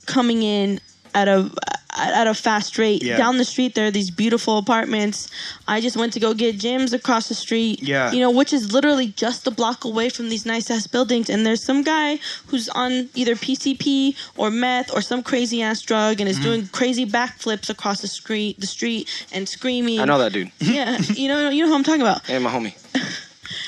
coming 0.05 0.41
in 0.43 0.79
at 1.13 1.27
a 1.27 1.49
at 1.97 2.27
a 2.27 2.33
fast 2.33 2.77
rate. 2.77 3.03
Yeah. 3.03 3.17
Down 3.17 3.37
the 3.37 3.45
street, 3.45 3.75
there 3.75 3.87
are 3.87 3.91
these 3.91 4.11
beautiful 4.11 4.57
apartments. 4.57 5.29
I 5.67 5.81
just 5.81 5.95
went 5.97 6.13
to 6.13 6.19
go 6.19 6.33
get 6.33 6.57
gyms 6.57 6.93
across 6.93 7.27
the 7.29 7.35
street. 7.35 7.81
Yeah. 7.81 8.11
You 8.11 8.19
know, 8.19 8.31
which 8.31 8.53
is 8.53 8.71
literally 8.73 9.07
just 9.07 9.47
a 9.47 9.51
block 9.51 9.85
away 9.85 10.09
from 10.09 10.29
these 10.29 10.45
nice 10.45 10.69
ass 10.69 10.87
buildings. 10.87 11.29
And 11.29 11.45
there's 11.45 11.63
some 11.63 11.83
guy 11.83 12.19
who's 12.47 12.67
on 12.69 13.09
either 13.15 13.35
PCP 13.35 14.15
or 14.37 14.49
meth 14.51 14.93
or 14.93 15.01
some 15.01 15.23
crazy 15.23 15.61
ass 15.61 15.81
drug 15.81 16.19
and 16.19 16.29
is 16.29 16.39
Mhm. 16.39 16.43
doing 16.43 16.67
crazy 16.67 17.05
backflips 17.05 17.69
across 17.69 18.01
the 18.01 18.07
street, 18.07 18.59
the 18.59 18.67
street, 18.67 19.07
and 19.31 19.47
screaming. 19.47 19.99
I 19.99 20.05
know 20.05 20.17
that 20.17 20.33
dude. 20.33 20.51
Yeah, 20.59 20.97
you 21.15 21.27
know, 21.27 21.49
you 21.49 21.63
know 21.63 21.69
who 21.69 21.75
I'm 21.75 21.83
talking 21.83 22.01
about. 22.01 22.25
Hey, 22.25 22.39
my 22.39 22.51
homie. 22.51 22.73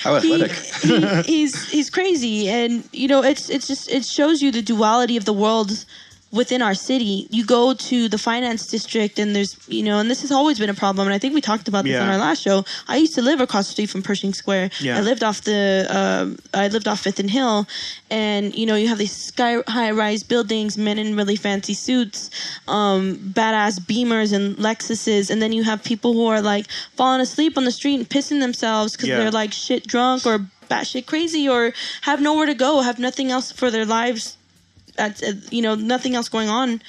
How 0.01 0.19
He- 0.19 0.43
he, 0.81 1.21
he's 1.23 1.69
he's 1.69 1.89
crazy, 1.89 2.49
and 2.49 2.83
you 2.91 3.07
know, 3.07 3.23
it's 3.23 3.49
it's 3.49 3.67
just 3.67 3.89
it 3.89 4.05
shows 4.05 4.41
you 4.41 4.51
the 4.51 4.61
duality 4.61 5.17
of 5.17 5.25
the 5.25 5.33
world 5.33 5.85
within 6.31 6.61
our 6.61 6.73
city. 6.73 7.27
You 7.31 7.45
go 7.45 7.73
to 7.73 8.09
the 8.09 8.17
finance 8.17 8.67
district, 8.67 9.17
and 9.19 9.35
there's 9.35 9.57
you 9.67 9.83
know, 9.83 9.99
and 9.99 10.09
this 10.09 10.21
has 10.21 10.31
always 10.31 10.59
been 10.59 10.69
a 10.69 10.73
problem. 10.73 11.07
And 11.07 11.13
I 11.13 11.19
think 11.19 11.33
we 11.33 11.41
talked 11.41 11.67
about 11.67 11.85
this 11.85 11.99
on 11.99 12.09
our 12.09 12.17
last 12.17 12.41
show. 12.41 12.65
I 12.87 12.97
used 12.97 13.15
to 13.15 13.21
live 13.21 13.39
across 13.41 13.67
the 13.67 13.71
street 13.73 13.89
from 13.89 14.01
Pershing 14.03 14.33
Square. 14.33 14.71
Yeah. 14.79 14.97
I 14.97 15.01
lived 15.01 15.23
off 15.23 15.41
the 15.41 15.85
um, 15.89 16.37
I 16.53 16.67
lived 16.67 16.87
off 16.87 17.01
Fifth 17.01 17.19
and 17.19 17.29
Hill, 17.29 17.67
and 18.09 18.53
you 18.55 18.65
know, 18.65 18.75
you 18.75 18.87
have 18.89 18.97
these 18.97 19.15
sky 19.15 19.57
high 19.67 19.91
rise 19.91 20.23
buildings, 20.23 20.77
men 20.77 20.99
in 20.99 21.15
really 21.15 21.35
fancy 21.35 21.73
suits, 21.73 22.29
um, 22.67 23.17
badass 23.17 23.79
Beamers 23.79 24.33
and 24.33 24.55
Lexuses, 24.57 25.29
and 25.29 25.41
then 25.41 25.51
you 25.53 25.63
have 25.63 25.83
people 25.83 26.13
who 26.13 26.25
are 26.27 26.41
like 26.41 26.67
falling 26.95 27.21
asleep 27.21 27.57
on 27.57 27.63
the 27.65 27.71
street 27.71 27.95
and 27.95 28.09
pissing 28.09 28.39
themselves 28.39 28.93
because 28.95 29.09
Yeah. 29.09 29.17
they're 29.19 29.31
like 29.31 29.53
shit 29.53 29.87
drunk 29.87 30.25
or 30.25 30.39
batshit 30.69 31.05
crazy 31.05 31.47
or 31.47 31.73
have 32.01 32.21
nowhere 32.21 32.45
to 32.45 32.53
go, 32.53 32.81
have 32.81 32.99
nothing 32.99 33.31
else 33.31 33.51
for 33.51 33.71
their 33.71 33.85
lives, 33.85 34.35
at, 34.97 35.23
uh, 35.23 35.33
you 35.51 35.61
know, 35.61 35.75
nothing 35.75 36.15
else 36.15 36.29
going 36.29 36.49
on. 36.49 36.81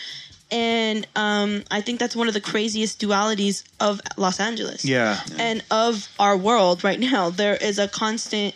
And 0.51 1.07
um, 1.15 1.63
I 1.71 1.81
think 1.83 2.01
that's 2.01 2.17
one 2.17 2.27
of 2.29 2.35
the 2.35 2.41
craziest 2.41 3.01
dualities 3.01 3.65
of 3.81 4.01
Los 4.17 4.41
Angeles 4.41 4.85
Yeah. 4.85 5.21
and 5.39 5.63
of 5.71 6.09
our 6.19 6.37
world 6.37 6.83
right 6.85 6.99
now. 6.99 7.29
There 7.31 7.57
is 7.57 7.79
a 7.79 7.87
constant, 7.87 8.55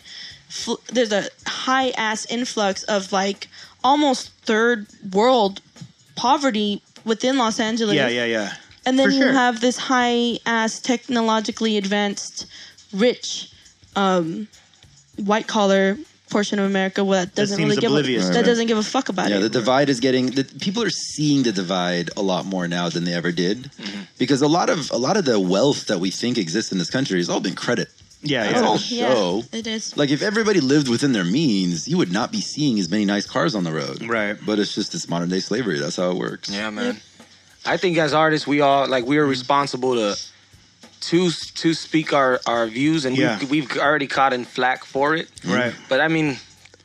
fl- 0.49 0.81
there's 0.87 1.12
a 1.12 1.24
high 1.47 1.91
ass 1.91 2.24
influx 2.31 2.83
of 2.85 3.12
like 3.12 3.49
almost 3.85 4.31
third 4.43 4.87
world 5.12 5.61
poverty 6.16 6.83
within 7.05 7.37
Los 7.37 7.61
Angeles. 7.61 7.95
Yeah, 7.95 8.09
yeah, 8.09 8.24
yeah. 8.24 8.53
And 8.87 8.99
then 8.99 9.09
For 9.09 9.15
you 9.15 9.23
sure. 9.24 9.33
have 9.33 9.61
this 9.61 9.77
high 9.77 10.39
ass 10.47 10.81
technologically 10.81 11.77
advanced, 11.77 12.47
rich, 12.93 13.53
um, 13.97 14.49
white 15.16 15.47
collar 15.47 15.99
portion 16.33 16.59
of 16.59 16.65
America 16.67 17.03
that 17.11 17.35
doesn't 17.35 17.57
seems 17.57 17.69
really 17.71 17.81
give 17.81 17.91
a, 17.91 17.95
oblivious 17.95 18.29
that 18.31 18.41
it. 18.45 18.47
doesn't 18.47 18.67
give 18.67 18.79
a 18.79 18.83
fuck 18.83 19.09
about 19.09 19.29
yeah, 19.31 19.37
it. 19.37 19.41
the 19.41 19.49
divide 19.61 19.89
is 19.89 20.01
getting. 20.01 20.27
The, 20.39 20.45
people 20.61 20.83
are 20.83 20.91
seeing 20.91 21.43
the 21.45 21.53
divide 21.53 22.11
a 22.17 22.23
lot 22.23 22.47
more 22.47 22.67
now 22.69 22.89
than 22.89 23.05
they 23.05 23.15
ever 23.15 23.33
did, 23.33 23.59
Mm-hmm. 23.73 24.01
because 24.19 24.43
a 24.43 24.49
lot 24.49 24.69
of 24.71 24.91
a 24.91 24.97
lot 24.97 25.17
of 25.17 25.25
the 25.25 25.39
wealth 25.39 25.87
that 25.87 26.01
we 26.01 26.11
think 26.11 26.39
exists 26.39 26.73
in 26.73 26.79
this 26.79 26.91
country 26.91 27.19
has 27.19 27.29
all 27.29 27.41
been 27.41 27.55
credit. 27.55 27.89
Yeah, 28.25 28.45
That's 28.53 28.91
yeah. 28.93 29.13
all 29.15 29.39
Yeah, 29.53 29.59
it 29.59 29.67
is. 29.67 29.97
Like 29.97 30.11
if 30.11 30.23
everybody 30.23 30.61
lived 30.61 30.89
within 30.89 31.13
their 31.13 31.25
means, 31.25 31.89
you 31.89 31.99
would 31.99 32.13
not 32.13 32.31
be 32.31 32.41
seeing 32.41 32.79
as 32.79 32.89
many 32.89 33.05
nice 33.05 33.27
cars 33.27 33.55
on 33.57 33.65
the 33.65 33.73
road. 33.73 33.99
Right. 34.07 34.37
But 34.47 34.61
it's 34.61 34.75
just 34.77 34.93
this 34.93 35.09
modern 35.09 35.29
day 35.29 35.41
slavery. 35.41 35.79
That's 35.81 35.97
how 35.97 36.11
it 36.13 36.17
works. 36.17 36.49
Yeah, 36.49 36.71
man. 36.71 37.01
I 37.67 37.77
think 37.77 37.99
as 37.99 38.13
artists, 38.15 38.47
we 38.47 38.61
all 38.61 38.87
like 38.87 39.05
we 39.07 39.19
are 39.19 39.27
responsible 39.27 39.95
to 39.97 40.17
to 41.03 41.31
to 41.31 41.74
speak 41.74 42.12
our 42.12 42.41
our 42.47 42.66
views, 42.66 43.05
and 43.05 43.16
Yeah. 43.16 43.39
we've, 43.41 43.51
we've 43.51 43.77
already 43.79 44.07
caught 44.07 44.33
in 44.33 44.45
flack 44.45 44.85
for 44.85 45.15
it. 45.15 45.29
Right. 45.45 45.74
But 45.89 46.01
I 46.01 46.09
mean, 46.09 46.39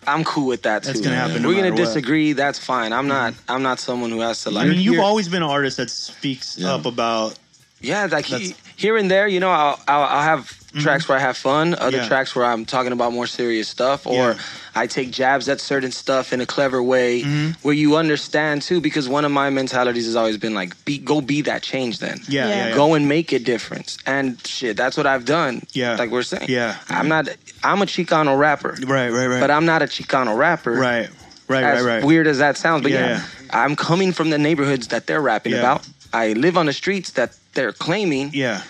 I'm 0.06 0.24
cool 0.24 0.48
with 0.48 0.64
that 0.64 0.84
too. 0.84 0.88
That's 0.88 1.02
gonna 1.02 1.16
happen 1.16 1.42
no 1.42 1.48
We're 1.50 1.56
gonna 1.56 1.70
matter 1.72 1.84
what. 1.84 1.88
disagree. 1.94 2.34
That's 2.34 2.60
fine. 2.60 2.94
I'm 2.94 3.08
not. 3.08 3.34
Mm-hmm. 3.34 3.52
I'm 3.52 3.64
not 3.64 3.80
someone 3.80 4.10
who 4.12 4.22
has 4.22 4.42
to 4.44 4.52
like. 4.52 4.66
I 4.66 4.70
mean, 4.70 4.80
you've 4.82 5.00
always 5.00 5.28
been 5.28 5.44
an 5.44 5.50
artist 5.50 5.78
that 5.78 5.90
speaks 5.90 6.62
up 6.64 6.86
about. 6.86 7.38
Yeah, 7.82 8.08
like 8.12 8.26
he, 8.26 8.56
here 8.78 8.96
and 8.96 9.12
there, 9.12 9.28
you 9.28 9.42
know, 9.42 9.50
I'll 9.52 9.80
I'll, 9.88 10.04
I'll 10.04 10.24
have 10.24 10.56
tracks 10.78 11.10
where 11.10 11.18
I 11.18 11.22
have 11.22 11.36
fun, 11.36 11.74
other 11.74 11.86
Mm-hmm. 11.86 11.96
Yeah. 12.04 12.08
tracks 12.08 12.36
where 12.36 12.46
I'm 12.46 12.64
talking 12.64 12.92
about 12.92 13.12
more 13.12 13.26
serious 13.26 13.68
stuff, 13.68 14.06
or 14.06 14.14
Yeah. 14.14 14.38
I 14.76 14.86
take 14.86 15.10
jabs 15.10 15.50
at 15.50 15.60
certain 15.60 15.92
stuff 15.92 16.32
in 16.34 16.40
a 16.42 16.46
clever 16.46 16.84
way 16.84 17.24
Mm-hmm. 17.24 17.52
where 17.64 17.74
you 17.74 17.96
understand 17.96 18.62
too. 18.62 18.80
Because 18.80 19.10
one 19.10 19.26
of 19.26 19.32
my 19.32 19.50
mentalities 19.50 20.06
has 20.06 20.16
always 20.16 20.38
been 20.38 20.54
like, 20.54 20.72
be 20.86 21.00
go 21.00 21.20
be 21.20 21.42
that 21.42 21.64
change 21.64 21.98
then. 22.00 22.20
Yeah, 22.30 22.48
yeah, 22.50 22.68
yeah. 22.70 22.76
Go 22.76 22.94
and 22.94 23.08
make 23.10 23.32
a 23.34 23.40
difference, 23.40 23.98
and 24.06 24.40
shit, 24.46 24.78
that's 24.78 24.96
what 24.98 25.08
I've 25.08 25.26
done. 25.26 25.64
Yeah. 25.74 25.96
like 25.96 26.12
we're 26.12 26.22
saying. 26.24 26.46
Yeah. 26.50 26.78
I'm 26.90 27.08
not. 27.08 27.28
I'm 27.64 27.82
a 27.82 27.86
Chicano 27.88 28.38
rapper. 28.38 28.78
Right, 28.86 29.10
right, 29.10 29.28
right. 29.28 29.40
But 29.40 29.50
I'm 29.50 29.66
not 29.66 29.82
a 29.82 29.86
Chicano 29.88 30.38
rapper. 30.38 30.74
Right, 30.74 31.10
right, 31.48 31.64
as 31.64 31.84
right, 31.84 31.96
right. 31.96 32.04
Weird 32.06 32.28
as 32.28 32.38
that 32.38 32.56
sounds, 32.58 32.84
but 32.84 32.92
Yeah, 32.92 33.08
yeah, 33.08 33.24
I'm 33.64 33.76
coming 33.76 34.12
from 34.14 34.30
the 34.30 34.38
neighborhoods 34.38 34.90
that 34.90 35.08
they're 35.08 35.22
rapping 35.22 35.54
Yeah. 35.54 35.60
about. 35.66 35.88
I 36.14 36.34
live 36.34 36.56
on 36.56 36.68
the 36.68 36.74
streets 36.74 37.12
that 37.14 37.36
they're 37.58 37.74
claiming. 37.74 38.30
Yeah. 38.34 38.62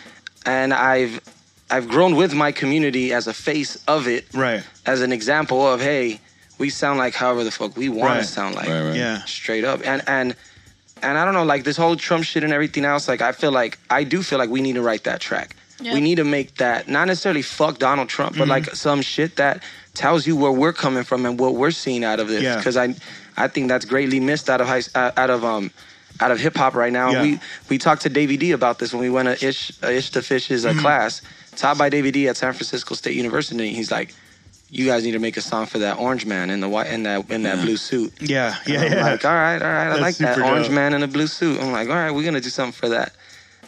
And 0.46 0.74
I've 0.74 1.20
I've 1.70 1.88
grown 1.90 2.16
with 2.16 2.34
my 2.34 2.52
community 2.54 3.12
as 3.14 3.28
a 3.28 3.34
face 3.34 3.76
of 3.88 4.08
it. 4.08 4.26
Right. 4.34 4.64
As 4.86 5.02
an 5.02 5.12
example 5.12 5.62
of 5.68 5.82
hey, 5.82 6.20
we 6.58 6.70
sound 6.72 6.98
like 6.98 7.14
however 7.14 7.44
the 7.44 7.52
fuck 7.52 7.76
we 7.78 7.90
want 7.90 8.10
Right. 8.10 8.18
to 8.20 8.24
sound 8.24 8.56
like. 8.56 8.68
Right, 8.70 8.82
right. 8.88 8.96
Yeah. 8.96 9.24
Straight 9.26 9.66
up. 9.66 9.82
And 9.86 10.02
and 10.08 10.36
and 11.04 11.18
I 11.18 11.26
don't 11.26 11.34
know, 11.36 11.44
like 11.44 11.64
this 11.66 11.78
whole 11.78 11.96
Trump 11.98 12.24
shit 12.24 12.44
and 12.44 12.54
everything 12.54 12.86
else, 12.86 13.08
like 13.08 13.22
I 13.22 13.34
feel 13.34 13.52
like 13.52 13.78
I 13.90 14.04
do 14.06 14.24
feel 14.24 14.40
like 14.40 14.50
we 14.50 14.62
need 14.62 14.74
to 14.76 14.82
write 14.82 15.04
that 15.04 15.20
track. 15.20 15.56
Yeah. 15.82 15.94
We 15.94 16.00
need 16.02 16.16
to 16.16 16.24
make 16.24 16.56
that 16.56 16.88
not 16.88 17.06
necessarily 17.08 17.44
fuck 17.44 17.78
Donald 17.78 18.08
Trump, 18.10 18.36
but 18.38 18.46
Mhm. 18.46 18.56
like 18.56 18.76
some 18.76 19.02
shit 19.04 19.36
that 19.36 19.62
tells 19.94 20.26
you 20.26 20.36
where 20.36 20.52
we're 20.52 20.74
coming 20.74 21.04
from 21.04 21.26
and 21.26 21.38
what 21.40 21.54
we're 21.56 21.70
seeing 21.72 22.04
out 22.06 22.20
of 22.20 22.30
this. 22.30 22.42
Yeah. 22.42 22.56
Because 22.56 22.78
I 22.78 22.96
I 23.36 23.48
think 23.50 23.68
that's 23.68 23.86
greatly 23.86 24.20
missed 24.22 24.50
out 24.50 24.62
of 24.62 24.68
high 24.68 24.84
uh, 24.96 25.12
out 25.18 25.30
of 25.30 25.44
um 25.44 25.70
out 26.20 26.32
of 26.32 26.40
hip 26.40 26.56
hop 26.56 26.76
right 26.76 26.92
now. 26.94 27.12
Yeah. 27.12 27.22
We 27.22 27.40
we 27.70 27.78
talked 27.78 28.02
to 28.04 28.10
Davey 28.10 28.38
D 28.38 28.52
about 28.52 28.80
this 28.80 28.94
when 28.94 29.02
we 29.02 29.10
went 29.10 29.28
to 29.40 29.48
Ish 29.48 29.72
uh, 29.84 29.88
Ish 29.88 30.10
to 30.12 30.22
Fish's 30.22 30.66
uh, 30.66 30.74
Mhm. 30.74 30.80
class, 30.82 31.22
taught 31.56 31.78
by 31.78 31.90
Davey 31.90 32.12
D 32.12 32.28
at 32.28 32.38
San 32.38 32.54
Francisco 32.54 32.96
State 32.96 33.16
University. 33.16 33.74
He's 33.74 33.92
like, 33.92 34.14
you 34.70 34.86
guys 34.86 35.04
need 35.06 35.12
to 35.14 35.20
make 35.20 35.38
a 35.38 35.42
song 35.42 35.66
for 35.66 35.80
that 35.80 35.98
orange 35.98 36.26
man 36.26 36.50
in 36.50 36.60
the 36.60 36.70
white 36.70 36.88
in 36.88 37.04
that 37.04 37.30
in 37.30 37.44
that 37.44 37.62
blue 37.64 37.78
suit. 37.78 38.14
Yeah, 38.20 38.56
yeah, 38.66 38.84
yeah. 38.84 39.04
like, 39.04 39.26
all 39.26 39.32
right, 39.32 39.62
all 39.62 39.68
right, 39.68 39.88
I 39.88 39.90
That's 39.90 40.02
like 40.02 40.18
that 40.18 40.40
orange 40.40 40.68
dope. 40.68 40.76
man 40.76 40.94
in 40.94 41.04
a 41.04 41.08
blue 41.08 41.28
suit. 41.28 41.60
I'm 41.62 41.72
like, 41.72 41.88
all 41.90 41.96
right, 41.96 42.12
we're 42.12 42.26
gonna 42.26 42.42
do 42.42 42.50
something 42.50 42.74
for 42.74 42.90
that. 42.90 43.14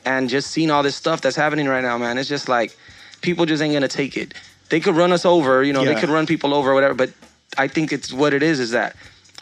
and 0.05 0.29
just 0.29 0.49
seeing 0.51 0.71
all 0.71 0.81
this 0.81 0.95
stuff 0.95 1.19
that's 1.21 1.35
happening 1.35 1.67
right 1.67 1.83
now, 1.83 1.97
man, 1.97 2.17
it's 2.17 2.29
just 2.29 2.47
like 2.47 2.75
people 3.21 3.45
just 3.45 3.61
ain't 3.61 3.73
gonna 3.73 3.87
take 3.87 4.15
it. 4.15 4.33
They 4.69 4.79
could 4.79 4.95
run 4.95 5.11
us 5.11 5.25
over, 5.25 5.61
you 5.63 5.73
know, 5.73 5.83
Yeah. 5.83 5.93
they 5.93 5.99
could 5.99 6.09
run 6.09 6.25
people 6.25 6.53
over, 6.53 6.71
or 6.71 6.73
whatever. 6.73 6.93
But 6.93 7.11
I 7.57 7.67
think 7.67 7.91
it's 7.91 8.13
what 8.13 8.33
it 8.33 8.41
is 8.41 8.59
is 8.61 8.71
that 8.71 8.95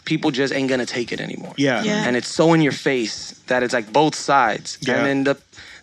people 0.08 0.30
just 0.30 0.52
ain't 0.52 0.68
gonna 0.68 0.86
take 0.86 1.12
it 1.12 1.20
anymore. 1.20 1.54
Yeah. 1.56 1.82
Yeah. 1.84 2.04
and 2.06 2.16
it's 2.16 2.28
so 2.40 2.52
in 2.54 2.60
your 2.62 2.72
face 2.72 3.32
that 3.46 3.62
it's 3.62 3.74
like 3.74 3.92
both 3.92 4.14
sides. 4.14 4.78
Yeah. 4.80 4.94
And 4.96 5.06
then 5.06 5.24
the 5.24 5.34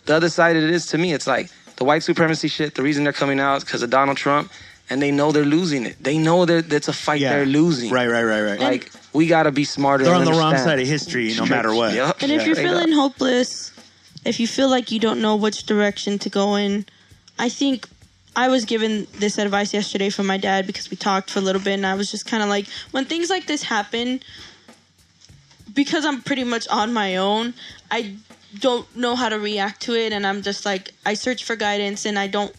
the 0.06 0.14
other 0.14 0.28
side 0.28 0.56
of 0.56 0.62
it 0.64 0.70
is 0.70 0.86
to 0.88 0.98
me, 0.98 1.12
it's 1.14 1.26
like 1.26 1.48
the 1.76 1.84
white 1.84 2.02
supremacy 2.02 2.48
shit. 2.48 2.74
The 2.74 2.82
reason 2.82 3.04
they're 3.04 3.12
coming 3.24 3.40
out 3.40 3.56
is 3.58 3.64
because 3.64 3.82
of 3.82 3.90
Donald 3.90 4.16
Trump, 4.16 4.50
and 4.90 5.00
they 5.02 5.10
know 5.10 5.32
they're 5.32 5.44
losing 5.58 5.86
it. 5.86 5.96
They 6.02 6.18
know 6.18 6.44
that 6.44 6.68
that's 6.68 6.88
a 6.88 6.92
fight 6.92 7.20
Yeah. 7.20 7.32
they're 7.34 7.46
losing. 7.60 7.90
Right, 7.90 8.08
right, 8.08 8.24
right, 8.24 8.42
right. 8.42 8.60
Like 8.60 8.90
we 9.12 9.26
gotta 9.28 9.52
be 9.52 9.64
smarter. 9.64 10.04
They're 10.04 10.14
on 10.14 10.24
the 10.24 10.32
wrong 10.32 10.56
side 10.58 10.78
of 10.80 10.86
history, 10.88 11.32
no 11.36 11.46
matter 11.46 11.72
what. 11.74 11.94
Yep. 11.94 12.22
And 12.22 12.32
if 12.32 12.44
you're 12.46 12.54
Straight 12.56 12.66
feeling 12.68 12.92
up. 12.92 12.98
hopeless, 13.02 13.72
if 14.24 14.40
you 14.40 14.46
feel 14.48 14.68
like 14.68 14.90
you 14.92 14.98
don't 15.00 15.20
know 15.22 15.36
which 15.36 15.64
direction 15.66 16.18
to 16.20 16.28
go 16.30 16.56
in, 16.56 16.84
I 17.38 17.48
think 17.48 17.86
I 18.36 18.48
was 18.48 18.66
given 18.66 19.06
this 19.14 19.38
advice 19.38 19.72
yesterday 19.72 20.10
from 20.10 20.26
my 20.26 20.36
dad 20.36 20.66
because 20.66 20.90
we 20.90 20.96
talked 20.98 21.30
for 21.30 21.38
a 21.38 21.42
little 21.42 21.60
bit, 21.60 21.72
and 21.72 21.86
I 21.86 21.94
was 21.94 22.10
just 22.10 22.26
kind 22.26 22.42
of 22.42 22.50
like, 22.50 22.66
when 22.90 23.06
things 23.06 23.30
like 23.30 23.46
this 23.46 23.62
happen, 23.62 24.20
because 25.72 26.04
I'm 26.04 26.20
pretty 26.20 26.44
much 26.44 26.68
on 26.68 26.92
my 26.92 27.16
own, 27.16 27.54
I 27.90 28.14
don't 28.58 28.94
know 28.94 29.16
how 29.16 29.30
to 29.30 29.38
react 29.38 29.80
to 29.82 29.94
it, 29.94 30.12
and 30.12 30.26
I'm 30.26 30.42
just 30.42 30.66
like, 30.66 30.92
I 31.06 31.14
search 31.14 31.44
for 31.44 31.56
guidance, 31.56 32.04
and 32.04 32.18
I 32.18 32.26
don't. 32.26 32.54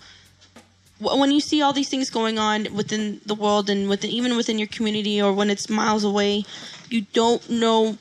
When 0.99 1.31
you 1.31 1.39
see 1.39 1.61
all 1.61 1.73
these 1.73 1.89
things 1.89 2.09
going 2.09 2.39
on 2.39 2.73
within 2.73 3.21
the 3.23 3.35
world 3.35 3.69
and 3.69 3.87
within 3.87 4.09
even 4.09 4.35
within 4.35 4.57
your 4.57 4.67
community, 4.67 5.21
or 5.21 5.31
when 5.31 5.51
it's 5.51 5.69
miles 5.69 6.03
away, 6.03 6.43
you 6.89 7.01
don't 7.13 7.47
know 7.51 7.99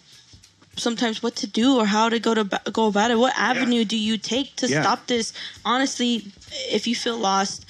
sometimes 0.76 1.22
what 1.22 1.36
to 1.36 1.46
do 1.46 1.76
or 1.76 1.86
how 1.86 2.08
to 2.08 2.18
go 2.18 2.34
to 2.34 2.44
go 2.72 2.86
about 2.86 3.10
it. 3.10 3.18
What 3.18 3.32
avenue 3.36 3.84
do 3.84 3.96
you 3.98 4.18
take 4.18 4.56
to 4.56 4.66
Yeah. 4.68 4.82
stop 4.82 5.06
this? 5.06 5.32
Honestly, 5.64 6.26
if 6.70 6.86
you 6.86 6.94
feel 6.94 7.16
lost, 7.16 7.64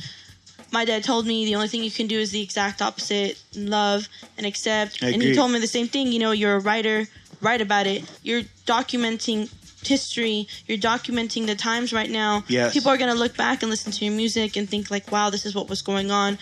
my 0.73 0.85
dad 0.85 1.05
told 1.05 1.27
me 1.27 1.45
the 1.45 1.55
only 1.55 1.69
thing 1.69 1.83
you 1.85 1.91
can 1.91 2.07
do 2.07 2.19
is 2.19 2.31
the 2.33 2.43
exact 2.43 2.83
opposite: 2.83 3.39
love 3.55 4.09
and 4.37 4.47
accept. 4.47 5.03
I 5.03 5.11
and 5.11 5.23
he 5.23 5.35
told 5.35 5.53
me 5.53 5.59
the 5.61 5.67
same 5.67 5.89
thing. 5.89 6.13
You 6.13 6.19
know, 6.19 6.33
you're 6.33 6.57
a 6.57 6.61
writer, 6.61 7.07
write 7.41 7.61
about 7.61 7.87
it. 7.87 8.05
You're 8.23 8.43
documenting 8.67 9.49
history. 9.87 10.49
You're 10.67 10.79
documenting 10.79 11.47
the 11.47 11.55
times 11.55 11.93
right 11.93 12.11
now. 12.11 12.43
Yes. 12.49 12.73
People 12.73 12.91
are 12.91 12.97
gonna 12.97 13.15
look 13.15 13.37
back 13.37 13.63
and 13.63 13.71
listen 13.71 13.93
to 13.93 14.05
your 14.05 14.15
music 14.15 14.57
and 14.57 14.69
think 14.69 14.91
like, 14.91 15.11
"Wow, 15.13 15.31
this 15.31 15.47
is 15.47 15.55
what 15.55 15.69
was 15.69 15.81
going 15.83 16.11
on," 16.11 16.39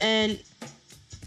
and 0.00 0.38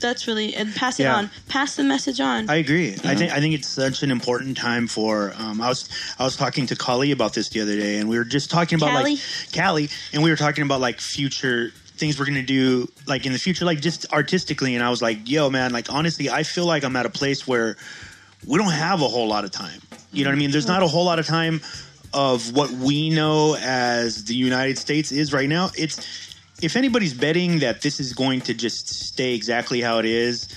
that's 0.01 0.27
really 0.27 0.53
and 0.55 0.73
pass 0.75 0.99
it 0.99 1.03
Yeah. 1.03 1.15
on. 1.15 1.29
Pass 1.47 1.75
the 1.75 1.83
message 1.83 2.19
on. 2.19 2.49
I 2.49 2.55
agree. 2.55 2.93
I 3.05 3.15
think 3.15 3.31
I 3.31 3.39
think 3.39 3.53
it's 3.55 3.67
such 3.67 4.03
an 4.03 4.11
important 4.11 4.57
time 4.57 4.87
for. 4.87 5.33
Um, 5.37 5.61
I 5.61 5.69
was 5.69 5.87
I 6.19 6.23
was 6.23 6.35
talking 6.35 6.65
to 6.67 6.75
Kali 6.75 7.11
about 7.11 7.33
this 7.33 7.49
the 7.49 7.61
other 7.61 7.75
day, 7.75 7.97
and 7.97 8.09
we 8.09 8.17
were 8.17 8.23
just 8.25 8.51
talking 8.51 8.77
about 8.77 8.91
Callie? 8.91 9.15
like 9.15 9.19
Callie, 9.55 9.89
and 10.13 10.21
we 10.23 10.29
were 10.29 10.35
talking 10.35 10.63
about 10.63 10.81
like 10.81 10.99
future 10.99 11.71
things 11.97 12.19
we're 12.19 12.25
gonna 12.25 12.41
do 12.41 12.91
like 13.07 13.25
in 13.27 13.31
the 13.31 13.39
future, 13.39 13.63
like 13.63 13.79
just 13.79 14.11
artistically. 14.11 14.75
And 14.75 14.83
I 14.83 14.89
was 14.89 15.01
like, 15.01 15.29
"Yo, 15.29 15.49
man, 15.49 15.71
like 15.71 15.91
honestly, 15.93 16.29
I 16.29 16.43
feel 16.43 16.65
like 16.65 16.83
I'm 16.83 16.95
at 16.95 17.05
a 17.05 17.09
place 17.11 17.47
where 17.47 17.77
we 18.45 18.57
don't 18.57 18.71
have 18.71 19.01
a 19.01 19.07
whole 19.07 19.27
lot 19.27 19.45
of 19.45 19.51
time. 19.51 19.79
You 20.11 20.23
know 20.23 20.31
what 20.31 20.35
I 20.35 20.39
mean? 20.39 20.51
There's 20.51 20.67
not 20.67 20.81
a 20.83 20.87
whole 20.87 21.05
lot 21.05 21.19
of 21.19 21.27
time 21.27 21.61
of 22.13 22.53
what 22.55 22.71
we 22.71 23.09
know 23.09 23.55
as 23.61 24.25
the 24.25 24.33
United 24.35 24.77
States 24.77 25.11
is 25.11 25.31
right 25.31 25.47
now. 25.47 25.69
It's 25.77 26.30
if 26.61 26.75
anybody's 26.75 27.13
betting 27.13 27.59
that 27.59 27.81
this 27.81 27.99
is 27.99 28.13
going 28.13 28.41
to 28.41 28.53
just 28.53 28.87
stay 28.87 29.33
exactly 29.33 29.81
how 29.81 29.99
it 29.99 30.05
is 30.05 30.47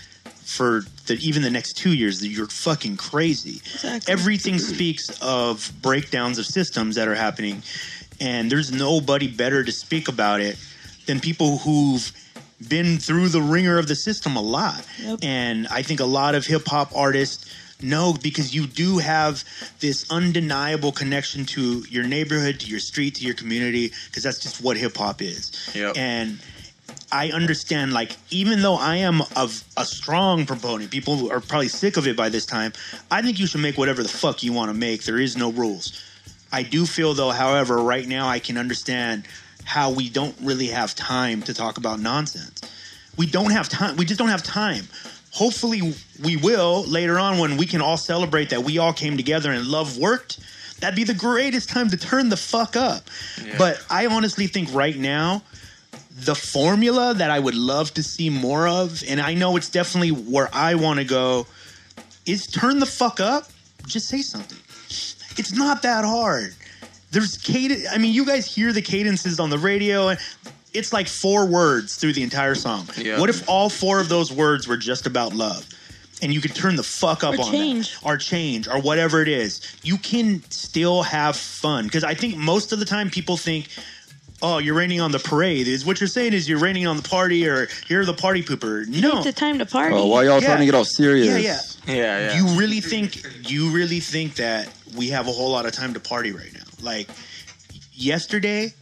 for 0.44 0.82
the, 1.06 1.14
even 1.14 1.42
the 1.42 1.50
next 1.50 1.74
two 1.74 1.94
years, 1.94 2.20
that 2.20 2.28
you're 2.28 2.46
fucking 2.46 2.96
crazy. 2.96 3.56
Exactly. 3.56 4.12
Everything 4.12 4.58
speaks 4.58 5.10
of 5.22 5.72
breakdowns 5.80 6.38
of 6.38 6.46
systems 6.46 6.96
that 6.96 7.08
are 7.08 7.14
happening, 7.14 7.62
and 8.20 8.50
there's 8.50 8.70
nobody 8.70 9.28
better 9.28 9.64
to 9.64 9.72
speak 9.72 10.08
about 10.08 10.40
it 10.40 10.58
than 11.06 11.20
people 11.20 11.58
who've 11.58 12.12
been 12.68 12.98
through 12.98 13.28
the 13.28 13.42
ringer 13.42 13.78
of 13.78 13.88
the 13.88 13.94
system 13.94 14.36
a 14.36 14.42
lot. 14.42 14.86
Yep. 15.00 15.20
And 15.22 15.66
I 15.68 15.82
think 15.82 16.00
a 16.00 16.06
lot 16.06 16.34
of 16.34 16.46
hip 16.46 16.66
hop 16.66 16.94
artists 16.94 17.50
know 17.82 18.14
because 18.22 18.54
you 18.54 18.66
do 18.66 18.98
have 18.98 19.44
this 19.80 20.10
undeniable 20.10 20.92
connection 20.92 21.44
to 21.46 21.84
your 21.88 22.04
neighborhood, 22.04 22.60
to 22.60 22.66
your 22.66 22.80
street, 22.80 23.16
to 23.16 23.24
your 23.24 23.34
community, 23.34 23.92
because 24.06 24.22
that's 24.22 24.38
just 24.38 24.62
what 24.62 24.76
hip 24.76 24.96
hop 24.96 25.22
is. 25.22 25.70
Yep. 25.74 25.96
And 25.96 26.38
I 27.10 27.30
understand, 27.30 27.92
like, 27.92 28.16
even 28.30 28.62
though 28.62 28.74
I 28.74 28.96
am 28.96 29.20
of 29.36 29.64
a 29.76 29.84
strong 29.84 30.46
proponent, 30.46 30.90
people 30.90 31.30
are 31.30 31.40
probably 31.40 31.68
sick 31.68 31.96
of 31.96 32.06
it 32.06 32.16
by 32.16 32.28
this 32.28 32.46
time. 32.46 32.72
I 33.10 33.22
think 33.22 33.38
you 33.38 33.46
should 33.46 33.60
make 33.60 33.78
whatever 33.78 34.02
the 34.02 34.08
fuck 34.08 34.42
you 34.42 34.52
want 34.52 34.70
to 34.70 34.74
make. 34.74 35.04
There 35.04 35.18
is 35.18 35.36
no 35.36 35.52
rules. 35.52 36.02
I 36.52 36.62
do 36.62 36.86
feel, 36.86 37.14
though, 37.14 37.30
however, 37.30 37.78
right 37.78 38.06
now 38.06 38.28
I 38.28 38.38
can 38.38 38.56
understand 38.56 39.26
how 39.64 39.90
we 39.90 40.08
don't 40.08 40.36
really 40.42 40.66
have 40.68 40.94
time 40.94 41.42
to 41.42 41.54
talk 41.54 41.78
about 41.78 42.00
nonsense. 42.00 42.60
We 43.16 43.26
don't 43.26 43.52
have 43.52 43.68
time. 43.68 43.96
We 43.96 44.04
just 44.04 44.18
don't 44.18 44.28
have 44.28 44.42
time. 44.42 44.88
Hopefully, 45.34 45.94
we 46.22 46.36
will 46.36 46.84
later 46.84 47.18
on 47.18 47.38
when 47.38 47.56
we 47.56 47.66
can 47.66 47.80
all 47.80 47.96
celebrate 47.96 48.50
that 48.50 48.62
we 48.62 48.78
all 48.78 48.92
came 48.92 49.16
together 49.16 49.50
and 49.50 49.66
love 49.66 49.98
worked. 49.98 50.38
That'd 50.80 50.94
be 50.94 51.02
the 51.02 51.12
greatest 51.12 51.68
time 51.68 51.90
to 51.90 51.96
turn 51.96 52.28
the 52.28 52.36
fuck 52.36 52.76
up. 52.76 53.08
But 53.58 53.84
I 53.90 54.06
honestly 54.06 54.46
think 54.46 54.72
right 54.72 54.96
now, 54.96 55.42
the 56.12 56.36
formula 56.36 57.14
that 57.14 57.30
I 57.30 57.40
would 57.40 57.56
love 57.56 57.92
to 57.94 58.02
see 58.02 58.30
more 58.30 58.68
of, 58.68 59.02
and 59.08 59.20
I 59.20 59.34
know 59.34 59.56
it's 59.56 59.68
definitely 59.68 60.12
where 60.12 60.48
I 60.52 60.76
want 60.76 61.00
to 61.00 61.04
go, 61.04 61.48
is 62.26 62.46
turn 62.46 62.78
the 62.78 62.86
fuck 62.86 63.18
up. 63.18 63.50
Just 63.86 64.08
say 64.08 64.22
something. 64.22 64.58
It's 65.36 65.52
not 65.52 65.82
that 65.82 66.04
hard. 66.04 66.54
There's 67.10 67.38
cadence. 67.38 67.86
I 67.90 67.98
mean, 67.98 68.14
you 68.14 68.24
guys 68.24 68.46
hear 68.46 68.72
the 68.72 68.82
cadences 68.82 69.40
on 69.40 69.50
the 69.50 69.58
radio, 69.58 70.08
and 70.08 70.20
it's 70.74 70.92
like 70.92 71.08
four 71.08 71.46
words 71.46 71.96
through 71.96 72.12
the 72.12 72.22
entire 72.22 72.54
song. 72.54 72.88
Yeah. 72.98 73.18
What 73.20 73.30
if 73.30 73.48
all 73.48 73.70
four 73.70 74.00
of 74.00 74.08
those 74.08 74.32
words 74.32 74.66
were 74.68 74.76
just 74.76 75.06
about 75.06 75.32
love? 75.34 75.66
And 76.22 76.32
you 76.32 76.40
could 76.40 76.54
turn 76.54 76.76
the 76.76 76.82
fuck 76.82 77.22
up 77.24 77.34
Or 77.38 77.42
on 77.44 77.50
change. 77.50 77.92
that. 78.00 78.06
Or 78.06 78.16
change, 78.16 78.68
or 78.68 78.80
whatever 78.80 79.20
it 79.22 79.28
is. 79.28 79.60
You 79.82 79.98
can 79.98 80.42
still 80.50 81.02
have 81.02 81.36
fun. 81.36 81.84
Because 81.86 82.04
I 82.04 82.14
think 82.14 82.36
most 82.36 82.72
of 82.72 82.78
the 82.78 82.84
time 82.84 83.10
people 83.10 83.36
think, 83.36 83.68
oh, 84.40 84.58
you're 84.58 84.74
raining 84.76 85.00
on 85.00 85.10
the 85.12 85.18
parade. 85.18 85.66
Is 85.68 85.84
what 85.84 86.00
you're 86.00 86.06
saying 86.08 86.32
is 86.32 86.48
you're 86.48 86.60
raining 86.60 86.86
on 86.86 86.96
the 86.96 87.02
party, 87.02 87.46
or 87.48 87.68
you're 87.88 88.04
the 88.04 88.14
party 88.14 88.42
pooper. 88.42 88.86
No. 88.86 89.16
it's 89.16 89.24
the 89.26 89.32
time 89.32 89.58
to 89.58 89.66
party. 89.66 89.94
Oh, 89.94 90.06
why 90.06 90.24
y'all 90.24 90.40
Yeah. 90.40 90.46
trying 90.46 90.60
to 90.60 90.66
get 90.66 90.74
all 90.74 90.84
serious? 90.84 91.26
Yeah, 91.26 91.36
yeah. 91.38 91.60
Yeah, 91.86 92.18
yeah. 92.32 92.36
You 92.38 92.58
really 92.58 92.80
think 92.80 93.22
you 93.50 93.70
really 93.70 94.00
think 94.00 94.36
that 94.36 94.68
we 94.96 95.08
have 95.08 95.28
a 95.28 95.32
whole 95.32 95.50
lot 95.50 95.66
of 95.66 95.72
time 95.72 95.92
to 95.94 96.00
party 96.00 96.32
right 96.32 96.52
now? 96.54 96.60
Like 96.80 97.08
yesterday, 97.92 98.72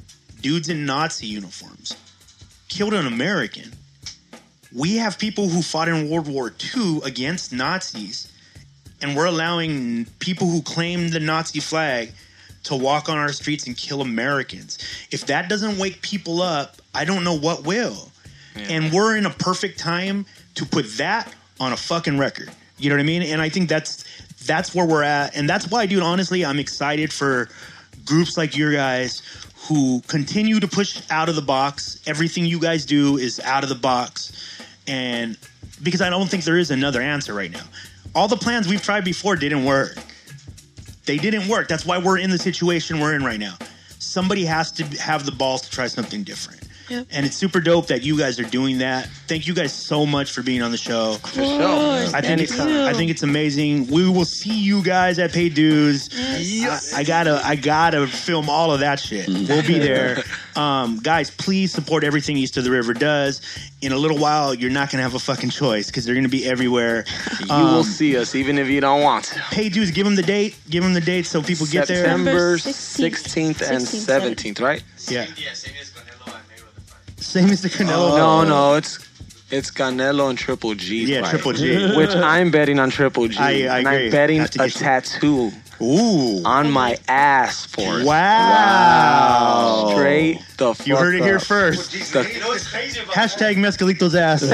dudes 0.43 0.69
in 0.69 0.85
Nazi 0.85 1.27
uniforms 1.27 1.97
killed 2.69 2.95
an 2.95 3.07
American. 3.07 3.73
We 4.75 4.97
have 4.97 5.19
people 5.19 5.49
who 5.49 5.63
fought 5.63 5.89
in 5.89 6.09
World 6.09 6.29
War 6.29 6.53
II 6.75 7.01
against 7.05 7.53
Nazis, 7.53 8.33
and 9.03 9.15
we're 9.15 9.27
allowing 9.27 10.07
people 10.19 10.49
who 10.49 10.63
claim 10.63 11.11
the 11.11 11.21
Nazi 11.21 11.61
flag 11.61 12.11
to 12.65 12.77
walk 12.77 13.09
on 13.09 13.19
our 13.19 13.33
streets 13.33 13.67
and 13.67 13.77
kill 13.77 14.01
Americans. 14.01 14.79
If 15.11 15.27
that 15.27 15.49
doesn't 15.49 15.79
wake 15.79 16.01
people 16.01 16.41
up, 16.41 16.77
I 16.95 17.05
don't 17.05 17.25
know 17.25 17.37
what 17.37 17.65
will. 17.65 18.11
And 18.55 18.93
we're 18.93 19.17
in 19.17 19.27
a 19.27 19.31
perfect 19.31 19.79
time 19.79 20.27
to 20.57 20.67
put 20.67 20.87
that 20.99 21.35
on 21.59 21.73
a 21.73 21.77
fucking 21.77 22.19
record. 22.19 22.51
You 22.79 22.91
know 22.91 22.97
what 22.97 23.01
I 23.01 23.07
mean? 23.07 23.23
And 23.23 23.41
I 23.41 23.49
think 23.49 23.69
that's 23.69 24.05
that's 24.45 24.75
where 24.75 24.87
we're 24.87 25.03
at. 25.03 25.37
And 25.37 25.49
that's 25.49 25.71
why, 25.71 25.87
dude, 25.87 26.03
honestly, 26.03 26.45
I'm 26.45 26.59
excited 26.59 27.13
for 27.13 27.49
groups 28.05 28.37
like 28.37 28.57
your 28.57 28.73
guys 28.73 29.23
who 29.73 30.03
continue 30.07 30.61
to 30.61 30.69
push 30.69 31.01
out 31.11 31.31
of 31.31 31.35
the 31.35 31.43
box. 31.43 32.03
Everything 32.07 32.45
you 32.45 32.61
guys 32.61 32.85
do 32.85 33.17
is 33.17 33.41
out 33.41 33.63
of 33.63 33.71
the 33.71 33.75
box. 33.75 34.61
And 34.87 35.39
because 35.83 36.03
I 36.03 36.11
don't 36.11 36.29
think 36.29 36.45
there 36.45 36.59
is 36.59 36.71
another 36.71 37.01
answer 37.01 37.33
right 37.33 37.51
now. 37.51 37.65
All 38.15 38.29
the 38.29 38.37
plans 38.37 38.69
we've 38.69 38.83
tried 38.83 39.05
before 39.05 39.35
didn't 39.37 39.65
work. 39.65 39.97
They 41.07 41.17
didn't 41.17 41.49
work. 41.49 41.69
That's 41.69 41.87
why 41.87 41.99
we're 41.99 42.19
in 42.19 42.31
the 42.31 42.39
situation 42.39 43.01
we're 43.01 43.15
in 43.15 43.25
right 43.25 43.41
now. 43.41 43.55
Somebody 43.99 44.45
has 44.45 44.71
to 44.73 44.85
have 45.01 45.25
the 45.25 45.33
balls 45.33 45.63
to 45.63 45.71
try 45.71 45.87
something 45.87 46.23
different. 46.23 46.62
Yep. 46.93 47.07
And 47.11 47.25
it's 47.25 47.37
super 47.37 47.61
dope 47.61 47.87
that 47.87 48.03
you 48.03 48.19
guys 48.19 48.39
are 48.39 48.45
doing 48.45 48.79
that. 48.79 49.07
Thank 49.27 49.47
you 49.47 49.55
guys 49.55 49.73
so 49.73 50.05
much 50.05 50.31
for 50.33 50.43
being 50.43 50.61
on 50.61 50.73
the 50.73 50.77
show. 50.77 51.13
Of 51.15 51.23
course, 51.23 52.13
I 52.13 52.21
think 52.21 52.43
it's. 52.43 52.59
I 52.61 52.93
think 52.93 53.11
it's 53.11 53.23
amazing. 53.23 53.87
We 53.87 54.11
will 54.11 54.27
see 54.27 54.59
you 54.59 54.83
guys 54.83 55.19
at 55.19 55.33
Paid 55.33 55.55
Dues. 55.55 56.11
I, 56.13 57.01
I 57.01 57.05
gotta 57.05 57.41
I 57.43 57.57
gotta 57.57 58.07
film 58.07 58.51
all 58.51 58.73
of 58.73 58.81
that 58.81 59.01
shit. 59.01 59.27
We'll 59.29 59.67
be 59.67 59.79
there. 59.79 60.23
Um, 60.55 60.99
guys, 60.99 61.31
please 61.31 61.73
support 61.73 62.05
everything 62.05 62.37
East 62.37 62.59
of 62.59 62.65
the 62.65 62.71
River 62.71 62.93
does. 62.93 63.41
In 63.81 63.93
a 63.93 63.97
little 63.97 64.19
while, 64.19 64.53
you're 64.53 64.71
not 64.71 64.91
gonna 64.91 65.03
have 65.03 65.15
a 65.15 65.19
fucking 65.19 65.49
choice 65.49 65.87
because 65.87 66.05
they're 66.05 66.15
gonna 66.15 66.29
be 66.29 66.45
everywhere. 66.45 67.07
You 67.41 67.47
will 67.47 67.55
Um, 67.79 67.83
see 67.85 68.19
us 68.19 68.35
even 68.35 68.59
if 68.59 68.69
you 68.69 68.83
don't 68.83 69.01
want 69.01 69.25
to. 69.25 69.41
Paid 69.51 69.73
Dues. 69.73 69.91
Give 69.93 70.05
them 70.05 70.15
the 70.15 70.23
date. 70.23 70.55
Give 70.69 70.83
them 70.85 70.93
the 70.93 71.01
date 71.01 71.25
so 71.25 71.43
people 71.43 71.65
get 71.69 71.89
there. 71.89 72.05
September 72.05 72.59
September 72.59 73.17
16th 73.17 73.71
and 73.71 73.81
16th, 73.83 74.35
17th, 74.53 74.61
right? 74.61 74.83
Yeah. 75.09 75.25
Same 77.33 77.49
as 77.51 77.63
the 77.63 77.69
Canelo. 77.71 78.13
Oh. 78.13 78.17
No, 78.17 78.45
no, 78.45 78.75
it's 78.75 78.99
it's 79.51 79.71
Canelo 79.71 80.29
and 80.29 80.39
Triple 80.39 80.75
G. 80.75 81.05
Yeah, 81.05 81.23
fight, 81.23 81.31
Triple 81.31 81.53
G. 81.55 81.93
Which 81.97 82.11
I'm 82.15 82.51
betting 82.51 82.79
on 82.79 82.91
Triple 82.91 83.29
G. 83.29 83.39
I- 83.39 83.51
I 83.51 83.79
and 83.79 83.87
agree. 83.87 84.05
I'm 84.07 84.11
betting 84.11 84.41
a 84.41 84.65
you- 84.67 84.71
tattoo 84.71 85.51
Ooh. 85.81 86.43
On 86.45 86.71
my 86.71 86.97
ass 87.09 87.65
for 87.67 88.01
it. 88.01 88.05
Wow. 88.07 89.89
Straight 89.95 90.39
the 90.59 90.75
fuck 90.75 90.87
You 90.87 90.97
heard 90.97 91.15
it 91.15 91.23
here 91.25 91.37
up. 91.37 91.43
first. 91.43 91.91
The- 92.13 92.25
Hashtag 93.15 93.57
Mescalito's 93.57 94.15
ass. 94.15 94.43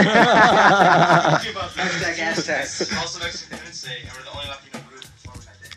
Also 2.98 3.18
next 3.20 3.48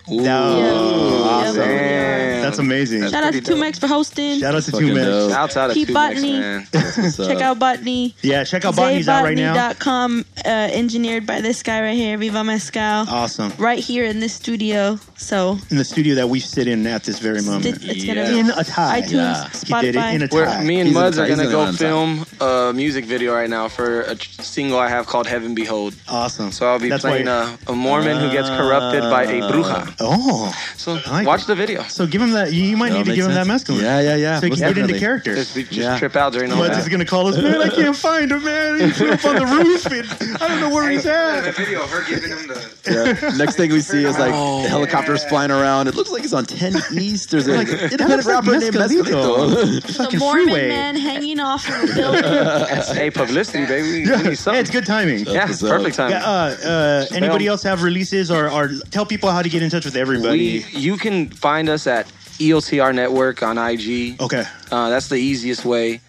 performing 0.05 0.23
that. 0.25 0.29
No. 0.61 1.23
Awesome. 1.23 1.55
Damn. 1.57 2.41
That's 2.41 2.57
amazing. 2.59 3.01
Shout 3.09 3.23
out 3.23 3.33
to 3.33 3.39
2Mex 3.41 3.79
for 3.79 3.87
hosting. 3.87 4.39
Shout 4.39 4.55
out 4.55 4.63
to 4.63 4.71
Two 4.71 4.93
Men. 4.93 5.05
dope. 5.05 5.31
Shouts 5.31 5.55
out 5.57 5.67
to 5.67 5.73
Keep 5.73 5.89
2Mex, 5.89 5.93
Botany. 5.93 6.31
man. 6.33 6.67
Check 7.15 7.41
out 7.41 7.59
Botany. 7.59 8.15
Yeah, 8.21 8.43
check 8.43 8.65
out 8.65 8.75
Botany's 8.75 9.07
out 9.07 9.23
right 9.23 9.37
now. 9.37 9.53
Zaybotany.com, 9.55 10.25
uh, 10.45 10.49
engineered 10.49 11.25
by 11.27 11.39
this 11.41 11.63
guy 11.63 11.81
right 11.81 11.95
here, 11.95 12.17
Viva 12.17 12.43
Mezcal. 12.43 13.05
Awesome. 13.07 13.53
Right 13.57 13.79
here 13.79 14.03
in 14.05 14.19
this 14.19 14.33
studio. 14.33 14.99
So 15.15 15.57
In 15.69 15.77
the 15.77 15.85
studio 15.85 16.15
that 16.15 16.27
we 16.29 16.39
sit 16.39 16.67
in 16.67 16.85
at 16.87 17.03
this 17.03 17.19
very 17.19 17.41
moment. 17.43 17.67
it's, 17.67 17.83
it's 17.85 18.05
gonna 18.05 18.25
be 18.27 18.39
In 18.39 18.49
a 18.49 18.63
tie. 18.63 19.01
iTunes, 19.01 19.11
Yeah. 19.11 19.47
Spotify. 19.53 19.79
He 19.81 19.91
did 19.91 19.95
it 19.95 20.15
in 20.15 20.21
a 20.23 20.27
Where 20.27 20.45
tie. 20.45 20.63
me 20.63 20.79
and 20.79 20.87
He's 20.87 20.95
Muds 20.95 21.17
are 21.19 21.27
gonna 21.27 21.49
go 21.49 21.71
film 21.71 22.25
a 22.41 22.73
music 22.75 23.05
video 23.05 23.33
right 23.33 23.49
now 23.49 23.67
for 23.69 24.01
a 24.01 24.17
single 24.19 24.79
I 24.79 24.89
have 24.89 25.05
called 25.07 25.27
Heaven 25.27 25.53
Behold. 25.55 25.93
Awesome. 26.09 26.51
So 26.51 26.67
I'll 26.67 26.79
be 26.79 26.89
That's 26.89 27.01
playing 27.03 27.27
a, 27.27 27.57
a 27.67 27.73
Mormon 27.75 28.17
who 28.17 28.31
gets 28.31 28.49
corrupted 28.49 29.01
by 29.03 29.23
a 29.23 29.41
bruja. 29.41 29.90
Oh. 29.99 30.51
So 30.77 30.99
I 31.05 31.11
like 31.11 31.27
watch 31.27 31.41
it. 31.43 31.47
the 31.47 31.55
video. 31.55 31.83
So 31.83 32.07
give 32.07 32.21
him 32.21 32.31
that. 32.31 32.53
You, 32.53 32.63
you 32.63 32.77
might 32.77 32.89
That'll 32.89 32.99
need 32.99 33.03
to 33.05 33.09
make 33.11 33.15
give 33.17 33.25
him 33.25 33.33
that 33.33 33.45
sense. 33.45 33.63
mescaline. 33.79 33.81
Yeah, 33.83 33.99
yeah, 34.01 34.15
yeah. 34.15 34.39
So 34.39 34.45
he 34.45 34.49
Most 34.51 34.59
can 34.59 34.73
get 34.73 34.77
into 34.89 34.99
character. 34.99 35.35
Just, 35.35 35.55
just 35.55 35.71
Yeah. 35.73 35.97
trip 35.99 36.15
out 36.15 36.33
during 36.33 36.49
the 36.49 36.55
whole 36.55 36.65
Muds 36.67 36.77
is 36.79 36.89
gonna 36.89 37.05
call 37.05 37.27
us, 37.27 37.37
man. 37.37 37.61
I 37.61 37.69
can't 37.69 37.95
find 38.09 38.31
him, 38.31 38.43
man. 38.43 38.79
He 38.81 38.89
flew 38.91 39.11
up 39.11 39.25
on 39.25 39.35
the 39.35 39.45
roof, 39.45 39.85
and 39.87 40.37
I 40.41 40.47
don't 40.47 40.59
know 40.61 40.69
where 40.69 40.89
he's 40.89 41.05
at. 41.05 41.41
The 41.41 41.51
video, 41.51 41.83
of 41.83 41.89
her 41.89 42.03
giving 42.09 42.29
him 42.31 42.47
the. 42.47 42.71
Yeah. 42.89 43.37
Next 43.37 43.55
thing 43.55 43.71
we 43.71 43.81
see 43.81 44.03
is 44.05 44.17
like 44.17 44.33
Oh, 44.33 44.67
helicopters 44.67 45.23
flying 45.25 45.51
around. 45.51 45.87
It 45.87 45.95
looks 45.95 46.09
like 46.11 46.23
it's 46.23 46.33
on 46.33 46.45
10 46.45 46.73
East. 46.93 47.31
There's 47.31 47.47
an 47.47 47.57
Like, 47.57 47.67
independent 47.67 48.09
looks 48.09 48.25
like 48.25 48.35
rapper 48.43 48.57
named 48.57 48.75
Mescalito. 48.75 49.03
Mescalito. 49.51 49.81
the 49.85 49.93
Fucking 49.93 50.19
Mormon 50.19 50.43
freeway. 50.45 50.67
man 50.69 50.95
hanging 50.95 51.39
off 51.39 51.67
of 51.69 51.89
a 51.89 51.93
building. 51.93 52.21
That's- 52.21 52.91
hey, 52.95 53.11
publicity, 53.11 53.65
baby. 53.65 53.81
We, 53.87 53.93
we 53.93 53.99
need 53.99 54.07
Yeah, 54.29 54.33
something. 54.33 54.61
it's 54.61 54.69
good 54.71 54.85
timing. 54.85 55.25
Yeah, 55.25 55.45
What's 55.47 55.61
perfect 55.61 55.95
timing. 55.95 56.13
Yeah, 56.17 56.25
uh, 56.25 56.55
uh, 56.65 57.05
anybody 57.15 57.47
else 57.47 57.61
have 57.63 57.83
releases 57.83 58.31
or, 58.31 58.49
or 58.49 58.69
tell 58.89 59.05
people 59.05 59.29
how 59.31 59.41
to 59.41 59.49
get 59.49 59.61
in 59.61 59.69
touch 59.81 59.85
with 59.85 59.97
everybody? 59.97 60.63
We, 60.73 60.79
you 60.79 60.97
can 60.97 61.29
find 61.29 61.69
us 61.69 61.87
at 61.87 62.07
EOTR 62.37 62.93
Network 62.93 63.43
on 63.43 63.57
IG. 63.57 64.21
okay. 64.21 64.43
Uh, 64.71 64.89
that's 64.89 65.09
the 65.09 65.15
easiest 65.15 65.65
way. 65.65 66.01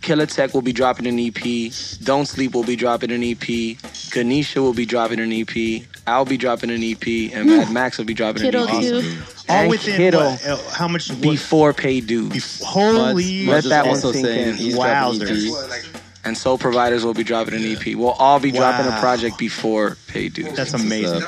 Killer 0.00 0.26
Tech 0.26 0.52
will 0.52 0.62
be 0.62 0.72
dropping 0.72 1.06
an 1.06 1.18
EP. 1.18 1.72
Don't 2.02 2.26
Sleep 2.26 2.54
will 2.54 2.64
be 2.64 2.74
dropping 2.76 3.12
an 3.12 3.22
EP. 3.22 3.76
Ganesha 4.10 4.60
will 4.60 4.74
be 4.74 4.84
dropping 4.84 5.20
an 5.20 5.32
EP. 5.32 5.82
I'll 6.06 6.24
be 6.24 6.36
dropping 6.36 6.70
an 6.70 6.82
EP. 6.82 7.32
And 7.32 7.46
Mad 7.46 7.72
Max 7.72 7.98
will 7.98 8.04
be 8.04 8.14
dropping 8.14 8.42
Kiddo 8.42 8.64
an 8.64 8.68
EP. 8.68 8.80
too. 8.80 9.22
All 9.48 9.56
And 9.56 9.70
within 9.70 9.96
Kiddo 9.96 10.30
what, 10.30 10.72
how 10.72 10.88
much? 10.88 11.08
What, 11.08 11.22
before 11.22 11.72
Paid 11.72 12.08
Dues. 12.08 12.32
bef- 12.32 12.62
holy. 12.62 13.46
Let 13.46 13.64
that 13.64 13.86
one 13.86 13.96
sink 13.96 14.26
in. 14.26 14.54
Wowzers. 14.76 15.98
And 16.24 16.36
Soul 16.38 16.58
Providers 16.58 17.04
will 17.04 17.14
be 17.14 17.24
dropping 17.24 17.54
an 17.54 17.64
EP. 17.64 17.96
We'll 17.96 18.10
all 18.10 18.40
be 18.40 18.50
dropping 18.52 18.86
a 18.86 18.98
project 19.00 19.38
before 19.38 19.96
Paid 20.08 20.34
Dues. 20.34 20.56
That's 20.56 20.74
amazing. 20.74 21.22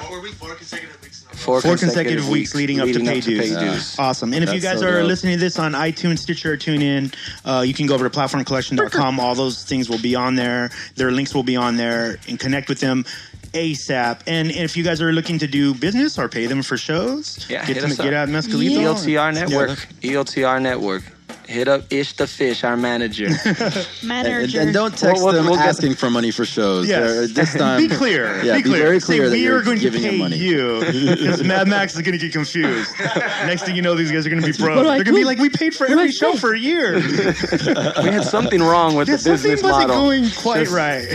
Four, 1.44 1.60
Four 1.60 1.76
consecutive 1.76 2.26
weeks 2.28 2.54
leading 2.54 2.80
up 2.80 2.88
to 2.88 3.00
Paid 3.00 3.24
Dues. 3.24 3.54
dues. 3.54 3.98
Awesome. 3.98 4.32
And 4.32 4.42
if 4.42 4.54
you 4.54 4.60
guys 4.60 4.80
so 4.80 4.88
are 4.88 4.98
dope. 5.00 5.08
listening 5.08 5.34
to 5.34 5.40
this 5.40 5.58
on 5.58 5.72
iTunes, 5.72 6.20
Stitcher, 6.20 6.54
or 6.54 6.56
TuneIn, 6.56 7.14
uh, 7.44 7.60
you 7.60 7.74
can 7.74 7.86
go 7.86 7.94
over 7.94 8.08
to 8.08 8.18
platformcollection.com. 8.18 9.20
All 9.20 9.34
those 9.34 9.62
things 9.62 9.90
will 9.90 9.98
be 10.00 10.14
on 10.14 10.36
there. 10.36 10.70
Their 10.96 11.12
links 11.12 11.34
will 11.34 11.42
be 11.42 11.56
on 11.56 11.76
there 11.76 12.16
and 12.28 12.40
connect 12.40 12.70
with 12.70 12.80
them 12.80 13.04
ASAP. 13.52 14.20
And 14.26 14.50
if 14.50 14.74
you 14.76 14.82
guys 14.82 15.02
are 15.02 15.12
looking 15.12 15.38
to 15.40 15.46
do 15.46 15.74
business 15.74 16.18
or 16.18 16.28
pay 16.28 16.46
them 16.46 16.62
for 16.62 16.76
shows, 16.78 17.44
Yeah, 17.48 17.64
get 17.66 17.80
them 17.80 17.94
get 17.94 18.14
out 18.14 18.28
Mescalito. 18.28 18.94
EOTR 18.94 19.34
Network. 19.34 19.78
EOTR 20.00 20.62
Network. 20.62 21.02
Hit 21.46 21.68
up 21.68 21.82
Ish 21.92 22.14
the 22.14 22.26
Fish, 22.26 22.64
our 22.64 22.76
manager. 22.76 23.26
And, 23.44 23.86
Manager. 24.02 24.60
and 24.60 24.72
don't 24.72 24.90
text 24.96 25.22
We'll- 25.22 25.24
we'll- 25.26 25.32
them 25.34 25.46
we'll 25.46 25.56
get- 25.56 25.68
asking 25.68 25.94
for 25.94 26.08
money 26.10 26.30
for 26.30 26.44
shows. 26.44 26.88
Yes. 26.88 27.12
They're- 27.12 27.22
uh, 27.24 27.26
This 27.32 27.54
time, 27.54 27.86
be 27.86 27.94
clear. 27.94 28.42
Yeah, 28.42 28.56
be 28.56 28.62
be 28.62 28.68
clear. 28.70 28.82
very 28.82 29.00
Say 29.00 29.06
clear 29.06 29.28
that 29.28 29.32
we 29.36 29.42
you're 29.42 29.58
are 29.58 29.62
going 29.62 29.76
to 29.78 29.82
giving 29.82 30.02
pay 30.02 30.08
him 30.10 30.18
money. 30.18 30.36
you 30.38 30.80
because 31.16 31.42
Mad 31.44 31.68
Max 31.68 31.94
is 31.94 32.02
going 32.02 32.12
to 32.12 32.18
get 32.18 32.32
confused. 32.32 32.90
Next 33.46 33.62
thing 33.64 33.76
you 33.76 33.82
know, 33.82 33.94
these 33.94 34.10
guys 34.10 34.26
are 34.26 34.30
going 34.30 34.42
to 34.42 34.46
be 34.50 34.56
broke. 34.56 34.76
What 34.76 34.82
do 34.84 34.88
I 34.88 34.96
They're 34.96 35.04
going 35.04 35.14
to 35.16 35.20
be 35.20 35.24
like, 35.24 35.38
we 35.38 35.50
paid 35.50 35.74
for 35.74 35.86
every 35.86 36.10
show 36.12 36.34
for 36.34 36.54
a 36.54 36.58
year. 36.58 36.94
we 36.96 38.10
had 38.10 38.24
something 38.24 38.62
wrong 38.62 38.94
with 38.94 39.08
Yeah, 39.08 39.16
the 39.16 39.22
something 39.22 39.50
business 39.52 39.62
wasn't 39.62 39.88
model. 39.88 40.02
going 40.04 40.30
quite 40.30 40.60
Just- 40.60 40.72
right. 40.74 41.06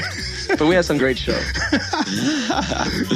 But 0.58 0.68
we 0.68 0.76
had 0.76 0.86
some 0.86 0.98
great 0.98 1.18
shows. 1.18 1.44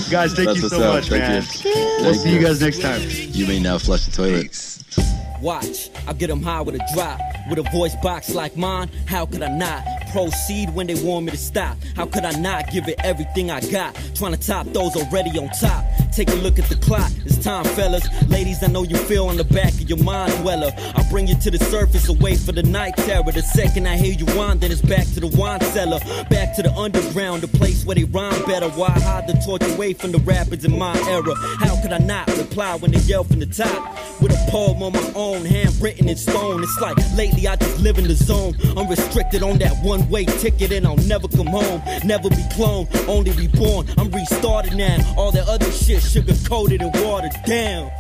guys, 0.10 0.34
thank 0.34 0.48
That's 0.50 0.62
you 0.62 0.70
so 0.70 0.82
up. 0.84 0.94
much, 0.96 1.10
Thank 1.10 1.22
man. 1.22 1.42
you. 1.44 1.72
We'll 2.02 2.14
Thank 2.14 2.18
see 2.24 2.32
you 2.34 2.40
guys 2.40 2.62
next 2.62 2.80
time. 2.82 3.02
You 3.10 3.48
may 3.48 3.60
now 3.60 3.78
flush 3.78 4.06
the 4.06 4.12
toilet. 4.12 5.23
Watch, 5.44 5.90
I 6.08 6.14
get 6.14 6.30
'em 6.30 6.42
high 6.42 6.62
with 6.62 6.76
a 6.76 6.88
drop. 6.94 7.20
With 7.50 7.60
a 7.60 7.70
voice 7.70 7.96
box 8.02 8.34
like 8.34 8.56
mine, 8.56 8.90
how 9.08 9.26
could 9.26 9.44
I 9.44 9.50
not? 9.50 10.03
Proceed 10.14 10.70
when 10.76 10.86
they 10.86 10.94
want 11.04 11.26
me 11.26 11.32
to 11.32 11.38
stop. 11.38 11.76
How 11.96 12.06
could 12.06 12.24
I 12.24 12.40
not 12.40 12.70
give 12.72 12.88
it 12.88 13.00
everything 13.04 13.50
I 13.50 13.62
got? 13.62 14.00
Trying 14.14 14.34
to 14.34 14.40
top 14.40 14.68
those 14.68 14.96
already 14.96 15.32
on 15.40 15.50
top. 15.60 15.84
Take 16.16 16.30
a 16.30 16.36
look 16.36 16.60
at 16.60 16.70
the 16.70 16.76
clock, 16.76 17.12
it's 17.26 17.44
time, 17.44 17.66
fellas. 17.66 18.08
Ladies, 18.30 18.62
I 18.62 18.68
know 18.68 18.84
you 18.84 18.96
feel 18.96 19.26
on 19.26 19.38
the 19.38 19.44
back 19.44 19.74
of 19.74 19.90
your 19.90 19.98
mind 19.98 20.32
dweller. 20.44 20.72
I 20.78 21.04
bring 21.10 21.26
you 21.28 21.34
to 21.40 21.50
the 21.50 21.58
surface, 21.58 22.08
away 22.08 22.36
for 22.36 22.52
the 22.52 22.62
night 22.62 22.96
terror. 22.98 23.32
The 23.32 23.42
second 23.42 23.88
I 23.88 23.98
hear 23.98 24.14
you 24.14 24.28
whine, 24.38 24.60
then 24.60 24.72
it's 24.72 24.82
back 24.82 25.08
to 25.16 25.20
the 25.20 25.36
wine 25.36 25.62
cellar. 25.62 25.98
Back 26.30 26.56
to 26.58 26.62
the 26.62 26.72
underground, 26.76 27.42
the 27.42 27.48
place 27.48 27.84
where 27.84 27.96
they 27.96 28.04
rhyme 28.04 28.46
better. 28.46 28.70
Why 28.70 28.92
hide 28.92 29.26
the 29.26 29.34
torch 29.44 29.64
away 29.74 29.94
from 29.94 30.12
the 30.12 30.20
rapids 30.20 30.64
in 30.64 30.78
my 30.78 30.96
era? 31.10 31.34
How 31.58 31.82
could 31.82 31.92
I 31.92 31.98
not 31.98 32.28
reply 32.38 32.76
when 32.76 32.92
they 32.92 33.00
yell 33.00 33.24
from 33.24 33.40
the 33.40 33.48
top? 33.48 34.22
With 34.22 34.32
a 34.32 34.52
poem 34.52 34.84
on 34.84 34.94
my 34.94 35.12
own, 35.16 35.44
handwritten 35.44 36.08
in 36.08 36.16
stone. 36.16 36.62
It's 36.62 36.80
like 36.80 36.98
lately 37.18 37.48
I 37.48 37.56
just 37.56 37.80
live 37.80 37.98
in 37.98 38.08
the 38.08 38.14
zone. 38.14 38.54
Unrestricted 38.78 39.42
on 39.42 39.58
that 39.58 39.84
one 39.84 40.03
way 40.10 40.26
ticket, 40.26 40.72
and 40.72 40.86
I'll 40.86 40.96
never 41.08 41.28
come 41.28 41.48
home. 41.48 41.82
Never 42.04 42.30
be 42.30 42.44
cloned, 42.56 42.88
only 43.08 43.32
reborn. 43.32 43.88
I'm 43.98 44.10
restarted 44.12 44.76
now. 44.76 44.98
All 45.18 45.32
that 45.32 45.48
other 45.48 45.72
shit 45.72 46.02
sugar 46.02 46.34
coated 46.48 46.82
and 46.82 46.94
watered 46.96 47.34
down. 47.46 47.92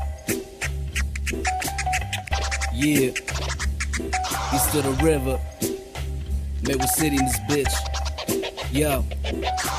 Yeah. 2.73 3.11
East 4.53 4.71
to 4.71 4.81
the 4.81 4.99
river. 5.03 5.39
Maple 6.63 6.87
City 6.87 7.17
in 7.17 7.25
this 7.25 7.39
bitch. 7.49 8.02
Yo. 8.73 9.05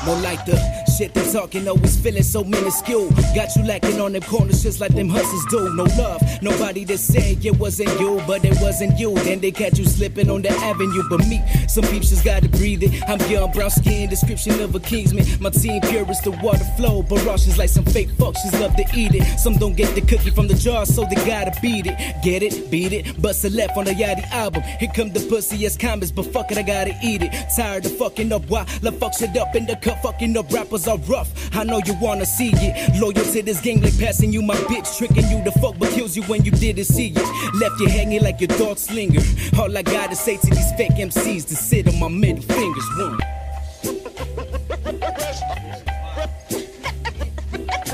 More 0.05 0.15
like 0.21 0.45
the 0.45 0.55
shit 0.97 1.13
they 1.13 1.29
talking, 1.29 1.67
always 1.67 1.99
feeling 1.99 2.23
so 2.23 2.45
minuscule. 2.45 3.09
Got 3.35 3.53
you 3.57 3.65
lacking 3.65 3.99
on 3.99 4.13
them 4.13 4.21
corners 4.21 4.63
just 4.63 4.79
like 4.79 4.95
them 4.95 5.09
hustlers 5.09 5.45
do. 5.49 5.75
No 5.75 5.83
love, 6.01 6.21
nobody 6.41 6.85
to 6.85 6.97
say 6.97 7.37
it 7.43 7.59
wasn't 7.59 7.99
you, 7.99 8.21
but 8.25 8.45
it 8.45 8.57
wasn't 8.61 8.97
you. 8.97 9.13
Then 9.15 9.41
they 9.41 9.51
catch 9.51 9.77
you 9.77 9.83
slipping 9.83 10.29
on 10.29 10.43
the 10.43 10.51
avenue. 10.51 11.03
But 11.09 11.27
me, 11.27 11.43
some 11.67 11.83
peeps 11.83 12.09
just 12.09 12.23
gotta 12.23 12.47
breathe 12.47 12.83
it. 12.83 13.03
I'm 13.09 13.19
young, 13.29 13.51
brown 13.51 13.69
skin, 13.69 14.09
description 14.09 14.61
of 14.61 14.73
a 14.73 14.79
kingsman. 14.79 15.25
My 15.41 15.49
team 15.49 15.81
pure 15.81 16.09
as 16.09 16.21
the 16.21 16.31
water 16.41 16.63
flow. 16.77 17.03
Barrages 17.03 17.57
like 17.57 17.69
some 17.69 17.83
fake 17.83 18.11
fucks, 18.11 18.37
love 18.61 18.77
to 18.77 18.85
eat 18.95 19.13
it. 19.13 19.25
Some 19.39 19.57
don't 19.57 19.75
get 19.75 19.93
the 19.93 20.01
cookie 20.01 20.29
from 20.29 20.47
the 20.47 20.53
jar, 20.53 20.85
so 20.85 21.03
they 21.03 21.15
gotta 21.15 21.51
beat 21.61 21.85
it. 21.85 21.97
Get 22.23 22.43
it, 22.43 22.71
beat 22.71 22.93
it, 22.93 23.21
bust 23.21 23.43
a 23.43 23.49
left 23.49 23.75
on 23.75 23.83
the 23.83 23.91
Yachty 23.91 24.23
album. 24.31 24.63
Here 24.79 24.89
come 24.95 25.11
the 25.11 25.19
pussy 25.27 25.65
as 25.65 25.75
comments, 25.75 26.11
but 26.11 26.27
fuck 26.27 26.49
it, 26.51 26.57
I 26.57 26.61
gotta 26.61 26.97
eat 27.03 27.23
it. 27.23 27.33
Tired 27.57 27.85
of 27.85 27.97
fucking 27.97 28.31
up, 28.31 28.47
why? 28.47 28.65
Love 28.85 28.99
fuck 28.99 29.15
shit 29.15 29.35
up 29.35 29.55
in 29.55 29.65
the 29.65 29.75
cup, 29.77 29.99
fucking 30.03 30.37
up 30.37 30.53
rappers 30.53 30.87
are 30.87 30.99
rough. 31.09 31.31
I 31.55 31.63
know 31.63 31.81
you 31.87 31.95
wanna 31.99 32.23
see 32.23 32.51
it. 32.53 33.01
Loyal 33.01 33.13
to 33.13 33.41
this 33.41 33.59
game, 33.59 33.81
like 33.81 33.97
passing 33.97 34.31
you 34.31 34.43
my 34.43 34.53
bitch, 34.69 34.95
tricking 34.99 35.27
you 35.27 35.43
to 35.43 35.51
fuck, 35.59 35.79
but 35.79 35.89
kills 35.89 36.15
you 36.15 36.21
when 36.23 36.45
you 36.45 36.51
didn't 36.51 36.85
see 36.85 37.07
it. 37.07 37.55
Left 37.55 37.79
you 37.79 37.87
hanging 37.87 38.21
like 38.21 38.39
your 38.39 38.49
dog 38.59 38.77
slinger. 38.77 39.21
All 39.57 39.75
I 39.75 39.81
gotta 39.81 40.15
say 40.15 40.37
to 40.37 40.47
these 40.51 40.71
fake 40.73 40.91
MCs 40.91 41.47
to 41.47 41.55
sit 41.55 41.87
on 41.87 41.99
my 41.99 42.09
middle 42.09 42.43
fingers. 42.43 42.85
One. 42.99 43.19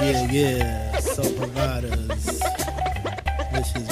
Yeah, 0.01 0.31
yeah, 0.31 0.97
soul 0.99 1.31
providers. 1.37 2.60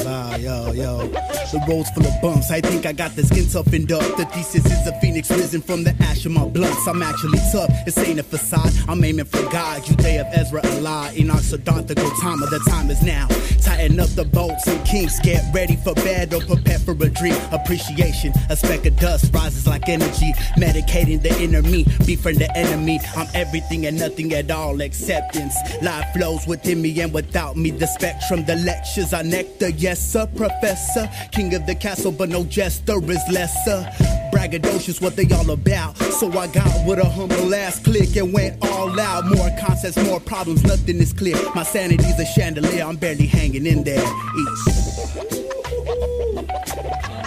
Wow, 0.04 0.36
yo, 0.38 0.72
yo. 0.72 1.08
The 1.08 1.64
road's 1.68 1.90
full 1.92 2.06
of 2.06 2.22
bumps. 2.22 2.52
I 2.52 2.62
think 2.62 2.86
I 2.86 2.94
got 2.94 3.16
the 3.16 3.24
skin 3.24 3.48
toughened 3.48 3.92
up. 3.92 4.18
The 4.18 4.26
thesis 4.26 4.66
is 4.66 4.88
a 4.88 5.00
phoenix 5.00 5.30
risen 5.30 5.62
from 5.62 5.84
the 5.84 5.96
ash 6.02 6.26
of 6.26 6.32
my 6.32 6.46
blunts. 6.46 6.88
I'm 6.88 7.02
actually 7.02 7.40
tough. 7.52 7.70
This 7.86 7.98
ain't 7.98 8.20
a 8.20 8.24
facade. 8.24 8.72
I'm 8.88 9.04
aiming 9.04 9.26
for 9.26 9.42
God. 9.50 9.88
You 9.88 9.96
day 9.96 10.18
of 10.18 10.28
Ezra, 10.32 10.62
Allah, 10.76 11.12
Enoch, 11.16 11.42
Siddhartha, 11.42 11.96
Gautama. 11.96 12.48
The 12.48 12.60
time 12.70 12.90
is 12.90 13.02
now. 13.02 13.28
Tighten 13.62 14.00
up 14.00 14.10
the 14.10 14.26
bolts 14.26 14.68
and 14.68 14.84
kinks. 14.86 15.20
Get 15.20 15.44
ready 15.54 15.76
for 15.76 15.94
battle. 15.96 16.42
Prepare 16.42 16.80
for 16.80 16.92
a 16.92 17.10
dream. 17.10 17.38
Appreciation. 17.52 18.34
A 18.50 18.56
speck 18.56 18.86
of 18.86 18.98
dust 18.98 19.34
rises 19.34 19.68
like 19.68 19.88
energy. 19.90 20.34
Medicating 20.58 21.22
the 21.22 21.36
inner 21.42 21.62
me. 21.62 21.84
Befriend 22.06 22.40
the 22.40 22.56
enemy. 22.58 23.00
I'm 23.16 23.28
everything 23.34 23.86
and 23.86 24.00
nothing 24.00 24.34
at 24.34 24.50
all. 24.52 24.82
Acceptance. 24.82 25.56
Life 25.82 26.06
flows 26.16 26.48
within 26.48 26.82
me 26.82 27.00
and 27.02 27.14
without 27.14 27.58
me. 27.58 27.72
The 27.72 27.88
spectrum, 27.88 28.46
the 28.46 28.56
lectures 28.56 29.14
are 29.14 29.24
nectar. 29.24 29.59
Yes, 29.68 30.00
sir, 30.00 30.26
professor. 30.36 31.10
King 31.32 31.54
of 31.54 31.66
the 31.66 31.76
castle, 31.76 32.12
but 32.12 32.30
no 32.30 32.44
jester 32.46 32.98
is 33.12 33.22
lesser. 33.30 33.84
Braggadocious, 34.32 35.02
what 35.02 35.16
they 35.16 35.28
all 35.36 35.52
about. 35.52 35.98
So 35.98 36.32
I 36.38 36.48
got 36.48 36.88
with 36.88 37.00
a 37.00 37.06
humble 37.06 37.54
ass 37.54 37.80
click 37.80 38.16
and 38.16 38.32
went 38.34 38.64
all 38.66 38.98
out. 39.00 39.26
More 39.26 39.50
concepts, 39.60 39.98
more 40.04 40.20
problems, 40.20 40.64
nothing 40.64 40.98
is 40.98 41.12
clear. 41.12 41.36
My 41.54 41.64
sanity's 41.64 42.20
a 42.20 42.26
chandelier, 42.26 42.84
I'm 42.84 42.96
barely 42.96 43.26
hanging 43.28 43.66
in 43.66 43.84
there. 43.84 43.98
Eats. 43.98 45.18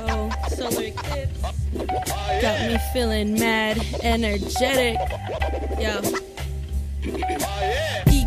Oh, 0.09 0.31
solar 0.49 0.91
got 2.43 2.67
me 2.67 2.79
feeling 2.93 3.35
mad, 3.35 3.79
energetic. 4.03 4.99
Yo. 5.79 6.32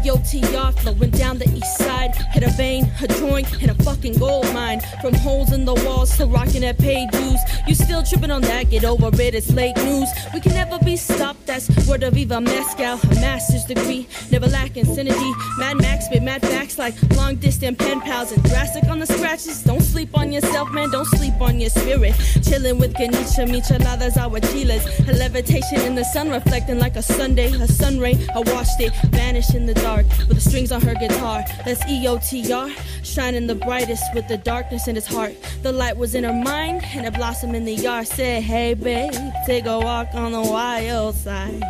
EOTR 0.05 0.79
flowing 0.79 1.09
down 1.11 1.37
the 1.37 1.49
east 1.49 1.77
side. 1.77 2.13
Hit 2.31 2.43
a 2.43 2.51
vein, 2.51 2.91
a 3.01 3.07
joint, 3.07 3.51
and 3.61 3.71
a 3.71 3.83
fucking 3.83 4.17
gold 4.17 4.45
mine. 4.53 4.81
From 5.01 5.13
holes 5.15 5.51
in 5.51 5.65
the 5.65 5.73
walls 5.73 6.15
to 6.17 6.25
rocking 6.25 6.63
at 6.63 6.77
Paid 6.77 7.09
Dues. 7.11 7.39
You 7.67 7.73
still 7.73 8.03
tripping 8.03 8.31
on 8.31 8.41
that, 8.43 8.69
get 8.69 8.83
over 8.83 9.09
it, 9.19 9.33
it's 9.33 9.51
late 9.51 9.75
news. 9.77 10.09
We 10.33 10.41
can 10.41 10.53
never 10.53 10.77
be 10.83 10.95
stopped, 10.95 11.45
that's 11.47 11.69
word 11.87 12.03
of 12.03 12.13
Viva 12.13 12.39
Mescal. 12.39 12.99
A 13.01 13.15
master's 13.15 13.65
degree, 13.65 14.07
never 14.31 14.47
lacking 14.47 14.85
synergy. 14.85 15.33
Mad 15.57 15.77
Max 15.77 16.05
with 16.11 16.21
mad 16.21 16.41
facts 16.41 16.77
like 16.77 16.93
long 17.15 17.35
distance 17.35 17.77
pen 17.79 18.01
pals 18.01 18.31
and 18.31 18.43
drastic 18.43 18.83
on 18.85 18.99
the 18.99 19.07
scratches. 19.07 19.63
Don't 19.63 19.81
sleep 19.81 20.09
on 20.13 20.31
yourself, 20.31 20.71
man, 20.71 20.91
don't 20.91 21.07
sleep 21.07 21.39
on 21.41 21.59
your 21.59 21.69
spirit. 21.69 22.13
Chilling 22.43 22.77
with 22.77 22.93
Ganesha, 22.93 23.45
micheladas, 23.45 24.13
aguachilas. 24.17 25.09
A 25.09 25.13
levitation 25.13 25.81
in 25.81 25.95
the 25.95 26.03
sun 26.03 26.29
reflecting 26.29 26.77
like 26.77 26.95
a 26.95 27.01
Sunday, 27.01 27.47
a 27.47 27.67
sun 27.67 27.99
ray. 27.99 28.15
I 28.35 28.41
watched 28.65 28.81
it 28.81 28.93
vanish 29.09 29.53
in 29.53 29.65
the 29.67 29.73
dark 29.75 30.07
with 30.27 30.35
the 30.35 30.41
strings 30.41 30.71
on 30.71 30.81
her 30.81 30.95
guitar. 30.95 31.43
That's 31.65 31.83
EOTR, 31.85 32.75
shining 33.03 33.45
the 33.45 33.55
brightest 33.55 34.03
with 34.15 34.27
the 34.27 34.37
darkness 34.37 34.87
in 34.87 34.95
his 34.95 35.05
heart. 35.05 35.35
The 35.61 35.71
light 35.71 35.97
was 35.97 36.15
in 36.15 36.23
her 36.23 36.33
mind 36.33 36.83
and 36.85 37.05
a 37.05 37.11
blossom 37.11 37.53
in 37.53 37.65
the 37.65 37.73
yard. 37.73 38.07
Said, 38.07 38.41
hey 38.41 38.73
babe, 38.73 39.13
take 39.45 39.65
a 39.65 39.79
walk 39.79 40.07
on 40.13 40.31
the 40.31 40.41
wild 40.41 41.15
side. 41.15 41.61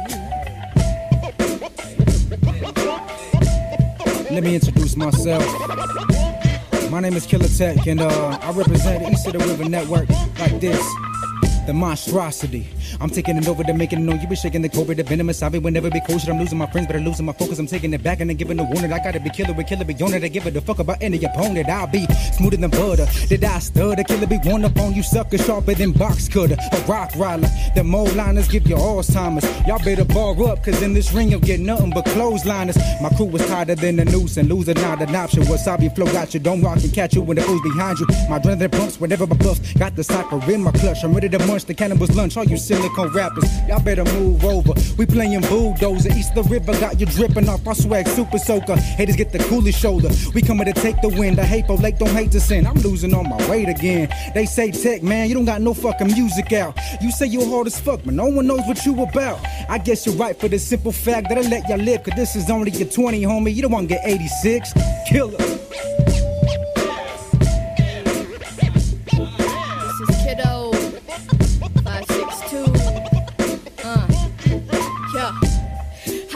Let 4.32 4.44
me 4.44 4.56
introduce 4.56 4.96
myself. 4.96 5.44
My 6.90 7.02
name 7.02 7.16
is 7.16 7.26
Killer 7.26 7.48
Tech, 7.48 7.86
and 7.88 8.00
uh, 8.00 8.40
I 8.42 8.52
represent 8.52 9.04
the 9.04 9.12
East 9.12 9.28
of 9.28 9.34
the 9.34 9.40
River 9.40 9.68
Network 9.68 10.10
like 10.40 10.62
this. 10.62 10.86
The 11.66 11.74
monstrosity. 11.74 12.68
I'm 13.02 13.10
taking 13.10 13.38
it 13.38 13.48
over 13.48 13.64
to 13.64 13.74
making 13.74 14.00
it 14.00 14.02
known. 14.04 14.20
You 14.22 14.28
be 14.28 14.36
shaking 14.36 14.62
the 14.62 14.70
cobra, 14.70 14.94
the 14.94 15.04
venomous. 15.04 15.42
I 15.42 15.48
will 15.48 15.72
never 15.72 15.90
be 15.90 16.00
kosher. 16.00 16.32
I'm 16.32 16.40
losing 16.40 16.60
my 16.60 16.68
friends, 16.68 16.88
but 16.88 16.96
I'm 16.96 17.04
losing 17.04 17.26
my 17.26 17.34
focus. 17.34 17.58
I'm 17.58 17.66
taking 17.66 17.92
it 17.94 18.04
back 18.04 18.20
and 18.20 18.30
then 18.30 18.38
giving 18.38 18.58
the 18.58 18.64
warning. 18.64 18.94
I 18.94 19.00
gotta 19.04 19.20
be 19.20 19.32
killer 19.32 19.54
with 19.54 19.68
killer 19.68 19.84
be 19.84 19.96
on 20.04 20.14
it. 20.14 20.24
I 20.24 20.28
give 20.28 20.46
it 20.46 20.56
a 20.56 20.62
fuck 20.62 20.80
about 20.80 21.02
any 21.02 21.24
opponent. 21.24 21.68
I'll 21.68 21.88
be 21.88 22.06
smoother 22.38 22.58
than 22.58 22.70
butter. 22.70 23.08
Did 23.28 23.44
I 23.44 23.60
stutter? 23.60 24.04
Killer 24.04 24.28
be 24.28 24.38
one 24.38 24.64
up 24.64 24.78
on 24.78 24.94
you, 24.94 25.02
sucker. 25.02 25.40
Sharper 25.40 25.74
than 25.74 25.92
box 25.92 26.30
cutter. 26.30 26.56
A 26.72 26.80
rock 26.82 27.12
rider. 27.16 27.48
The 27.76 27.84
mold 27.84 28.16
liners 28.16 28.48
give 28.48 28.68
you 28.68 28.76
Alzheimer's. 28.76 29.46
Y'all 29.68 29.84
better 29.84 30.06
bar 30.06 30.32
up, 30.48 30.64
cause 30.64 30.82
in 30.82 30.94
this 30.94 31.12
ring 31.14 31.32
you'll 31.32 31.40
get 31.40 31.60
nothing 31.60 31.90
but 31.90 32.06
clothesliners. 32.06 32.78
My 33.02 33.10
crew 33.10 33.26
was 33.26 33.46
tighter 33.48 33.76
than 33.76 34.00
a 34.00 34.06
noose 34.06 34.38
and 34.38 34.48
losing 34.50 34.76
not 34.76 35.02
an 35.02 35.16
option. 35.16 35.44
Wasabi 35.44 35.94
flow 35.96 36.06
got 36.06 36.34
you. 36.34 36.40
Don't 36.40 36.62
rock 36.62 36.78
and 36.84 36.94
catch 36.94 37.16
you 37.16 37.22
when 37.22 37.38
the 37.38 37.44
fool's 37.44 37.62
behind 37.62 38.00
you. 38.00 38.06
My 38.30 38.40
adrenaline 38.40 38.72
pumps 38.72 39.00
whenever 39.00 39.26
my 39.26 39.36
buff. 39.38 39.60
Got 39.80 39.96
the 39.96 40.04
cypher 40.04 40.40
in 40.52 40.62
my 40.62 40.72
clutch. 40.72 41.04
I'm 41.04 41.14
ready 41.14 41.30
to 41.30 41.40
the 41.64 41.74
cannibal's 41.74 42.16
lunch. 42.16 42.38
All 42.38 42.44
you 42.44 42.58
silicone 42.58 43.10
rappers, 43.14 43.46
y'all 43.68 43.82
better 43.82 44.04
move 44.06 44.44
over. 44.44 44.74
We 44.98 45.06
playing 45.06 45.42
bulldozer. 45.42 46.10
East 46.10 46.36
the 46.36 46.44
river 46.44 46.74
got 46.80 47.00
you 47.00 47.06
dripping 47.06 47.48
off 47.48 47.66
our 47.68 47.76
swag. 47.76 48.08
Super 48.08 48.38
soaker. 48.38 48.76
Haters 48.76 49.16
get 49.16 49.32
the 49.32 49.40
coolest 49.40 49.80
shoulder. 49.80 50.10
We 50.34 50.42
coming 50.42 50.66
to 50.66 50.74
take 50.74 51.02
the 51.02 51.10
win. 51.10 51.36
The 51.36 51.46
hateful 51.46 51.78
lake 51.78 51.98
don't 51.98 52.10
hate 52.10 52.32
to 52.32 52.40
sin. 52.40 52.68
I'm 52.68 52.76
losing 52.76 53.14
on 53.14 53.30
my 53.30 53.50
weight 53.50 53.70
again. 53.70 54.10
They 54.34 54.46
say 54.46 54.72
tech, 54.72 55.04
man, 55.04 55.30
you 55.30 55.36
don't 55.36 55.46
got 55.46 55.62
no 55.62 55.74
fucking 55.74 56.08
music 56.08 56.52
out. 56.54 56.78
You 57.02 57.12
say 57.12 57.28
you 57.28 57.50
hard 57.50 57.68
as 57.68 57.80
fuck, 57.80 58.02
but 58.04 58.14
no 58.14 58.26
one 58.26 58.48
knows 58.48 58.62
what 58.68 58.86
you 58.86 59.02
about. 59.02 59.40
I 59.70 59.78
guess 59.78 60.06
you're 60.06 60.16
right 60.16 60.38
for 60.38 60.48
the 60.48 60.60
simple 60.60 60.92
fact 60.92 61.30
that 61.30 61.38
I 61.38 61.42
let 61.42 61.70
y'all 61.70 61.78
live. 61.78 62.04
Cause 62.04 62.16
this 62.16 62.36
is 62.36 62.50
only 62.50 62.72
your 62.72 62.90
20, 62.90 63.22
homie. 63.22 63.54
You 63.54 63.62
don't 63.62 63.72
want 63.72 63.90
to 63.90 63.96
get 63.96 64.06
86. 64.06 64.74
Killer. 65.08 66.15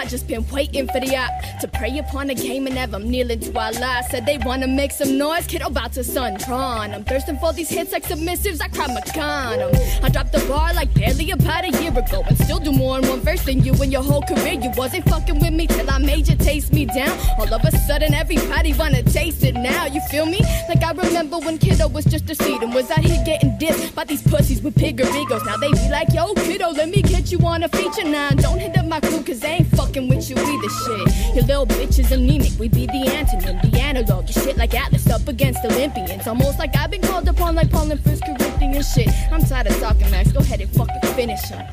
Just 0.09 0.27
been 0.27 0.45
waiting 0.49 0.87
for 0.87 0.99
the 0.99 1.15
app 1.15 1.31
to 1.61 1.67
prey 1.67 1.97
upon 1.99 2.27
the 2.27 2.35
game 2.35 2.65
and 2.65 2.75
have 2.75 2.91
them 2.91 3.09
kneeling 3.09 3.39
to 3.39 3.57
Allah. 3.57 4.01
Said 4.09 4.25
they 4.25 4.39
wanna 4.39 4.67
make 4.67 4.91
some 4.91 5.17
noise, 5.17 5.45
kid 5.45 5.61
about 5.61 5.93
to 5.93 6.03
sun 6.03 6.37
prawn. 6.39 6.93
I'm 6.93 7.03
thirsting 7.03 7.37
for 7.37 7.53
these 7.53 7.69
hits 7.69 7.91
like 7.91 8.03
submissives, 8.03 8.59
I 8.61 8.69
cry 8.69 8.87
Macan. 8.87 9.61
Um, 9.61 9.71
I 10.03 10.09
dropped 10.09 10.31
the 10.31 10.43
bar 10.47 10.73
like 10.73 10.91
barely 10.95 11.29
about 11.31 11.63
a 11.63 11.69
year 11.81 11.91
ago 11.91 12.23
and 12.27 12.37
still 12.37 12.59
do 12.59 12.71
more 12.71 12.97
in 12.97 13.07
one 13.07 13.21
verse 13.21 13.43
than 13.45 13.63
you 13.63 13.73
in 13.83 13.91
your 13.91 14.01
whole 14.01 14.23
career. 14.23 14.53
You 14.53 14.71
wasn't 14.75 15.07
fucking 15.07 15.39
with 15.39 15.53
me 15.53 15.67
till 15.67 15.89
I 15.89 15.99
made 15.99 16.27
you 16.27 16.35
taste 16.35 16.73
me 16.73 16.85
down. 16.85 17.15
All 17.37 17.53
of 17.53 17.63
a 17.63 17.71
sudden, 17.71 18.13
everybody 18.13 18.73
wanna 18.73 19.03
taste 19.03 19.43
it 19.43 19.53
now. 19.53 19.85
You 19.85 20.01
feel 20.09 20.25
me? 20.25 20.39
Like 20.67 20.83
I 20.83 20.91
remember 20.91 21.37
when 21.37 21.59
Kiddo 21.59 21.87
was 21.87 22.05
just 22.05 22.29
a 22.29 22.35
seed 22.35 22.63
and 22.63 22.73
was 22.73 22.89
out 22.89 22.99
here 22.99 23.23
getting 23.25 23.51
dissed 23.59 23.93
by 23.93 24.05
these 24.05 24.23
pussies 24.23 24.61
with 24.61 24.75
bigger 24.75 25.07
egos. 25.15 25.45
Now 25.45 25.57
they 25.57 25.71
be 25.71 25.89
like, 25.89 26.11
yo, 26.13 26.33
Kiddo, 26.33 26.71
let 26.71 26.89
me 26.89 27.03
get 27.03 27.31
you 27.31 27.39
on 27.45 27.63
a 27.63 27.69
feature 27.69 28.05
now. 28.05 28.29
Don't 28.31 28.59
hit 28.59 28.75
up 28.77 28.85
my 28.85 28.99
crew 28.99 29.21
cause 29.23 29.39
they 29.39 29.59
ain't 29.59 29.67
fucking 29.75 29.98
with 30.07 30.29
you 30.29 30.35
either 30.37 30.69
shit. 30.69 31.35
Your 31.35 31.45
little 31.45 31.65
bitch 31.65 31.99
is 31.99 32.11
anemic, 32.11 32.57
we 32.59 32.69
be 32.69 32.85
the 32.85 33.05
antonym, 33.09 33.61
the 33.69 33.79
analog. 33.79 34.27
You 34.27 34.33
shit 34.33 34.57
like 34.57 34.73
Atlas 34.73 35.09
up 35.09 35.27
against 35.27 35.65
Olympians. 35.65 36.27
Almost 36.27 36.59
like 36.59 36.75
I've 36.75 36.91
been 36.91 37.01
called 37.01 37.27
upon 37.27 37.55
like 37.55 37.69
Paul 37.71 37.91
and 37.91 37.99
First 38.01 38.23
Corinthians 38.23 38.93
shit. 38.93 39.09
I'm 39.31 39.41
tired 39.41 39.67
of 39.67 39.79
talking, 39.79 40.09
Max. 40.11 40.31
Go 40.31 40.39
ahead 40.39 40.61
and 40.61 40.71
fucking 40.71 41.13
finish 41.13 41.41
him. 41.49 41.65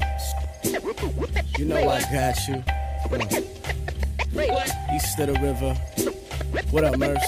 You 1.59 1.66
know 1.66 1.77
I 1.77 2.01
got 2.12 2.48
you. 2.48 2.65
East 4.94 5.19
of 5.20 5.27
the 5.28 5.39
river. 5.40 5.74
What 6.70 6.85
up, 6.85 6.98
Murs? 6.98 7.19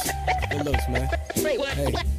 Good 0.50 0.64
looks, 0.64 0.88
man. 0.88 1.08
Hey. 1.34 2.17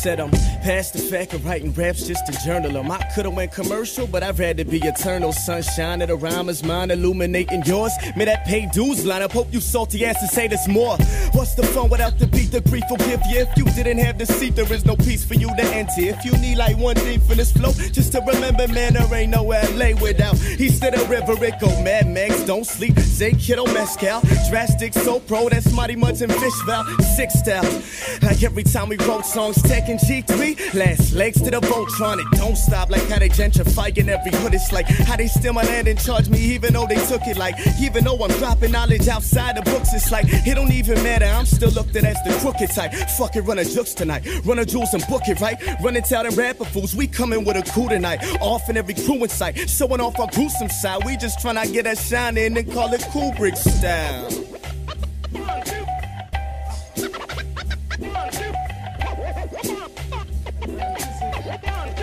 Said 0.00 0.20
I'm 0.20 0.30
past 0.30 0.94
the 0.94 0.98
fact 0.98 1.34
of 1.34 1.44
writing 1.44 1.72
raps 1.74 2.06
just 2.06 2.26
to 2.26 2.32
journal 2.44 2.76
'em. 2.76 2.90
I 2.90 2.98
could've 3.14 3.34
went 3.34 3.52
commercial, 3.52 4.06
but 4.06 4.22
I'd 4.22 4.38
rather 4.38 4.64
be 4.64 4.78
eternal. 4.78 5.32
Sunshine 5.32 6.02
of 6.02 6.08
the 6.08 6.16
rhyme 6.16 6.48
is 6.48 6.64
mine, 6.64 6.90
illuminating 6.90 7.62
yours. 7.64 7.92
May 8.16 8.24
that 8.24 8.44
pay 8.46 8.66
dues 8.72 9.04
line 9.04 9.22
up. 9.22 9.32
Hope 9.32 9.52
you 9.52 9.60
salty 9.60 10.04
asses 10.04 10.30
say 10.30 10.48
this 10.48 10.66
more. 10.66 10.96
What's 11.32 11.54
the 11.54 11.62
fun 11.66 11.88
without 11.88 12.18
the 12.18 12.26
beat? 12.26 12.52
The 12.52 12.62
grief 12.62 12.84
forgive 12.88 13.20
you. 13.28 13.40
If 13.40 13.56
you 13.56 13.64
didn't 13.64 13.98
have 13.98 14.18
the 14.18 14.26
seat, 14.26 14.56
there 14.56 14.70
is 14.72 14.84
no 14.84 14.96
peace 14.96 15.24
for 15.24 15.34
you 15.34 15.48
to 15.48 15.62
enter. 15.62 16.00
If 16.00 16.24
you 16.24 16.32
need 16.38 16.56
like 16.56 16.76
one 16.78 16.96
thing 16.96 17.20
for 17.20 17.34
this 17.34 17.52
flow, 17.52 17.72
just 17.72 18.12
to 18.12 18.20
remember, 18.20 18.66
man, 18.68 18.94
there 18.94 19.14
ain't 19.14 19.30
no 19.30 19.44
LA 19.44 19.92
without. 20.00 20.34
East 20.58 20.82
of 20.84 20.94
the 20.94 21.06
river, 21.08 21.32
it 21.44 21.60
go 21.60 21.68
Mad 21.82 22.08
Max, 22.08 22.42
don't 22.44 22.66
sleep. 22.66 22.98
Say 22.98 23.32
kiddo 23.32 23.64
oh, 23.66 23.74
mescal, 23.74 24.20
drastic, 24.48 24.94
so 24.94 25.20
pro, 25.20 25.48
that's 25.48 25.72
mighty 25.72 25.96
much 25.96 26.22
in 26.22 26.30
fish 26.30 26.52
valve, 26.66 26.86
six 27.16 27.34
style. 27.34 27.82
Like 28.22 28.42
every 28.42 28.62
time 28.62 28.88
we 28.88 28.96
wrote 29.06 29.24
songs, 29.24 29.60
tech 29.62 29.88
and 29.88 29.98
G3, 29.98 30.74
last 30.74 31.12
legs 31.12 31.40
to 31.42 31.50
the 31.50 31.60
Voltron, 31.60 32.18
it 32.18 32.38
don't 32.38 32.56
stop. 32.56 32.90
Like 32.90 33.06
how 33.08 33.18
they 33.18 33.28
gentrifying 33.28 34.08
every 34.08 34.32
hood, 34.38 34.54
it's 34.54 34.72
like 34.72 34.86
how 34.86 35.16
they 35.16 35.26
steal 35.26 35.52
my 35.52 35.62
land 35.62 35.88
and 35.88 35.98
charge 35.98 36.28
me, 36.28 36.38
even 36.38 36.72
though 36.74 36.86
they 36.86 36.96
took 37.06 37.22
it. 37.26 37.36
Like 37.36 37.54
even 37.80 38.04
though 38.04 38.18
I'm 38.22 38.30
dropping 38.38 38.72
knowledge 38.72 39.08
outside 39.08 39.56
the 39.56 39.62
books, 39.62 39.92
it's 39.92 40.10
like 40.10 40.26
it 40.28 40.54
don't 40.54 40.72
even 40.72 41.02
matter. 41.02 41.26
I'm 41.26 41.46
still 41.46 41.70
looked 41.70 41.96
at 41.96 42.04
as 42.04 42.16
the 42.24 42.36
crooked 42.40 42.70
type. 42.70 42.92
Fuck 43.18 43.36
it, 43.36 43.42
run 43.42 43.58
a 43.58 43.64
jukes 43.64 43.94
tonight, 43.94 44.26
run 44.44 44.58
a 44.58 44.64
jewels 44.64 44.92
and 44.94 45.04
book 45.08 45.22
it 45.26 45.40
right. 45.40 45.56
Running 45.82 46.02
town 46.02 46.26
and 46.26 46.36
rapper 46.36 46.64
fools, 46.64 46.94
we 46.94 47.06
coming 47.06 47.44
with 47.44 47.56
a 47.56 47.62
coup 47.72 47.88
tonight. 47.88 48.20
Off 48.40 48.68
in 48.68 48.76
every 48.76 48.94
crew 48.94 49.22
in 49.22 49.28
sight, 49.28 49.68
showing 49.68 50.00
off 50.00 50.18
our 50.18 50.28
gruesome 50.28 50.68
side. 50.68 51.04
We 51.04 51.16
just 51.16 51.38
tryna 51.38 51.72
get 51.72 51.84
that 51.84 51.98
shine 51.98 52.36
in 52.36 52.56
and 52.56 52.72
call 52.72 52.92
it 52.92 53.00
Kubrick 53.02 53.56
style. 53.56 54.28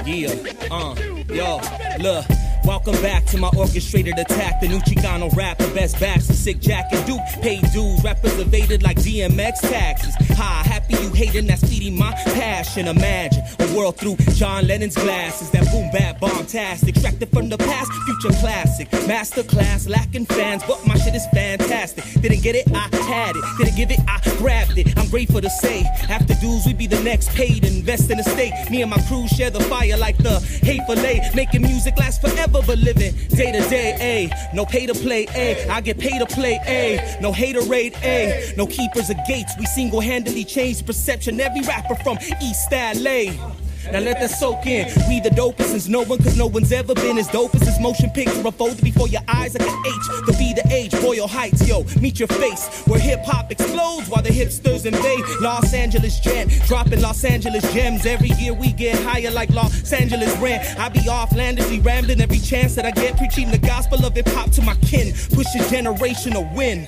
Yeah, 0.05 0.34
uh, 0.71 0.95
yo, 1.30 1.59
look. 1.99 2.48
Welcome 2.70 3.02
back 3.02 3.26
to 3.26 3.38
my 3.40 3.50
orchestrated 3.58 4.20
attack. 4.20 4.62
The 4.62 4.68
new 4.68 4.78
Chicano 4.82 5.36
rap, 5.36 5.58
the 5.58 5.68
best 5.74 6.00
backs, 6.00 6.28
the 6.28 6.34
sick 6.34 6.60
Jack 6.60 6.86
and 6.91 7.04
Duke. 7.08 7.20
Paid 7.41 7.64
dues, 7.72 8.04
rappers 8.04 8.38
evaded 8.38 8.84
like 8.84 8.98
DMX 8.98 9.62
taxes. 9.62 10.14
Ha, 10.38 10.62
happy 10.68 10.94
you 11.04 11.10
hating, 11.10 11.48
that's 11.48 11.68
feeding 11.68 11.98
my 11.98 12.12
passion. 12.26 12.88
Imagine 12.88 13.41
a 13.58 13.76
world 13.76 13.98
through 13.98 14.18
John 14.36 14.68
Lennon's 14.68 14.94
glasses. 14.94 15.50
That 15.50 15.66
boom 15.72 15.90
bap 15.91 16.20
bombastic, 16.20 16.90
extracted 16.90 17.30
from 17.30 17.50
the 17.50 17.58
past, 17.58 17.91
future 18.06 18.38
classic. 18.40 18.91
Master 19.08 19.41
class, 19.41 19.88
lacking 19.88 20.28
fans, 20.28 20.62
but 20.68 20.86
my 20.86 20.96
shit 21.00 21.16
is 21.16 21.26
fantastic. 21.34 22.04
Didn't 22.22 22.44
get 22.44 22.56
it, 22.56 22.68
I 22.72 22.88
had 23.08 23.36
it. 23.36 23.44
Didn't 23.58 23.78
give 23.78 23.90
it, 23.90 24.00
I 24.08 24.20
grabbed 24.38 24.78
it. 24.78 24.96
I'm 24.96 25.10
grateful 25.10 25.41
to 25.41 25.50
say, 25.50 25.84
after 26.08 26.36
dues, 26.36 26.68
we 26.68 26.74
be 26.74 26.86
the 26.88 27.02
next 27.02 27.30
paid. 27.30 27.66
Invest 27.66 28.12
in 28.12 28.18
the 28.18 28.24
state. 28.24 28.54
Me 28.70 28.84
and 28.84 28.91
my 28.91 29.02
crew 29.08 29.28
share 29.28 29.50
the 29.50 29.60
fire 29.62 29.98
like 29.98 30.18
the 30.18 30.40
hay 30.64 30.80
fillet. 30.86 31.32
Making 31.34 31.64
music 31.64 31.98
last 31.98 32.22
forever, 32.22 32.59
but 32.65 32.77
living 32.80 33.14
day 33.30 33.52
to 33.52 33.69
day. 33.69 33.95
A 33.99 34.56
no 34.56 34.65
pay 34.65 34.86
to 34.86 34.94
play. 34.94 35.27
A 35.36 35.68
I 35.69 35.81
get 35.81 35.98
paid 35.98 36.19
to 36.19 36.26
play. 36.26 36.60
A 36.68 37.18
no 37.22 37.31
haterade. 37.31 37.95
A 38.03 38.53
no 38.57 38.68
keepers 38.68 39.10
of 39.10 39.18
gates. 39.27 39.53
We 39.60 39.65
single 39.65 39.99
handedly 39.99 40.44
changed 40.44 40.86
perception. 40.86 41.40
Every 41.40 41.61
rapper 41.61 41.95
from 41.95 42.18
East 42.41 42.72
LA. 42.72 43.69
Now 43.91 43.99
let 43.99 44.20
that 44.20 44.30
soak 44.30 44.68
in. 44.68 44.88
We 45.07 45.20
the 45.20 45.30
dopest 45.30 45.72
since 45.72 45.88
no 45.88 46.03
one, 46.03 46.20
cause 46.20 46.38
no 46.38 46.48
one's 46.48 46.72
ever 46.72 46.94
been 46.94 47.18
as 47.18 47.28
dope 47.28 47.56
as 47.56 47.80
motion 47.80 48.10
picture 48.11 48.40
unfolded 48.45 48.84
before 48.84 49.07
your 49.07 49.22
eyes 49.28 49.57
like 49.57 49.68
an 49.68 49.84
H. 49.86 50.26
The 50.28 50.36
be 50.38 50.53
the 50.53 50.64
age, 50.72 50.94
Royal 51.03 51.28
Heights, 51.28 51.68
yo, 51.68 51.84
meet 51.99 52.20
your 52.20 52.28
face. 52.28 52.84
Where 52.86 52.99
hip 52.99 53.22
hop 53.24 53.52
explodes 53.52 54.10
while 54.10 54.22
the 54.22 54.30
hipsters 54.30 54.86
invade 54.86 55.24
Los 55.41 55.74
Angeles 55.74 56.20
Jam. 56.20 56.48
Dropping 56.68 57.02
Los 57.02 57.24
Angeles 57.24 57.64
gems. 57.74 58.06
Every 58.06 58.30
year 58.40 58.53
we 58.53 58.74
get 58.74 58.99
higher 59.03 59.32
like 59.32 59.49
Los 59.49 59.91
Angeles 59.91 60.36
rent. 60.38 60.64
I 60.80 60.90
be 60.90 60.99
offlandishly 60.99 61.84
rambling 61.84 62.22
every 62.22 62.40
chance 62.40 62.76
that 62.76 62.86
I 62.86 62.91
get, 62.91 63.18
preaching 63.18 63.49
the 63.49 63.57
gospel 63.57 64.06
of 64.06 64.14
hip 64.14 64.28
hop 64.30 64.52
to 64.52 64.61
my 64.61 64.76
kin. 64.76 65.14
Push 65.34 65.48
a 65.56 65.70
generation 65.70 66.34
to 66.34 66.41
win. 66.56 66.88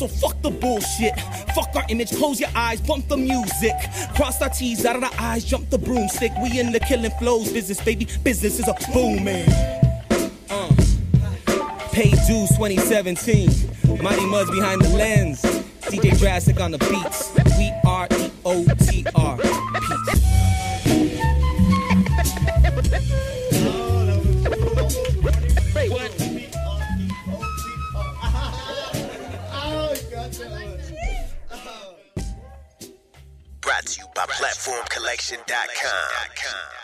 So 0.00 0.08
fuck 0.08 0.40
the 0.40 0.48
bullshit. 0.48 1.12
Fuck 1.54 1.76
our 1.76 1.84
image, 1.90 2.16
close 2.16 2.40
your 2.40 2.48
eyes, 2.54 2.80
bump 2.80 3.06
the 3.08 3.18
music. 3.18 3.74
Cross 4.14 4.40
our 4.40 4.48
T's, 4.48 4.86
out 4.86 4.94
of 4.96 5.02
the 5.02 5.22
eyes, 5.22 5.44
jump 5.44 5.68
the 5.68 5.76
broomstick. 5.76 6.32
We 6.42 6.58
in 6.58 6.72
the 6.72 6.80
killing 6.80 7.10
flows 7.18 7.52
business, 7.52 7.84
baby. 7.84 8.08
Business 8.24 8.60
is 8.60 8.66
a 8.66 8.74
booming. 8.94 9.46
Uh. 10.48 10.74
Paid 11.92 12.16
Dues 12.26 12.48
2017. 12.56 13.50
Mighty 14.02 14.24
Mud's 14.24 14.50
behind 14.50 14.80
the 14.80 14.88
lens. 14.88 15.42
DJ 15.82 16.18
Drastic 16.18 16.58
on 16.60 16.70
the 16.70 16.78
beats. 16.78 17.34
We 17.58 17.70
are 17.84 18.08
E 18.16 18.30
O 18.46 18.64
T 18.78 19.04
R. 19.14 19.36
Brought 33.70 33.86
to 33.86 34.00
you 34.00 34.06
by 34.16 34.26
PlatformCollection.com. 34.26 36.79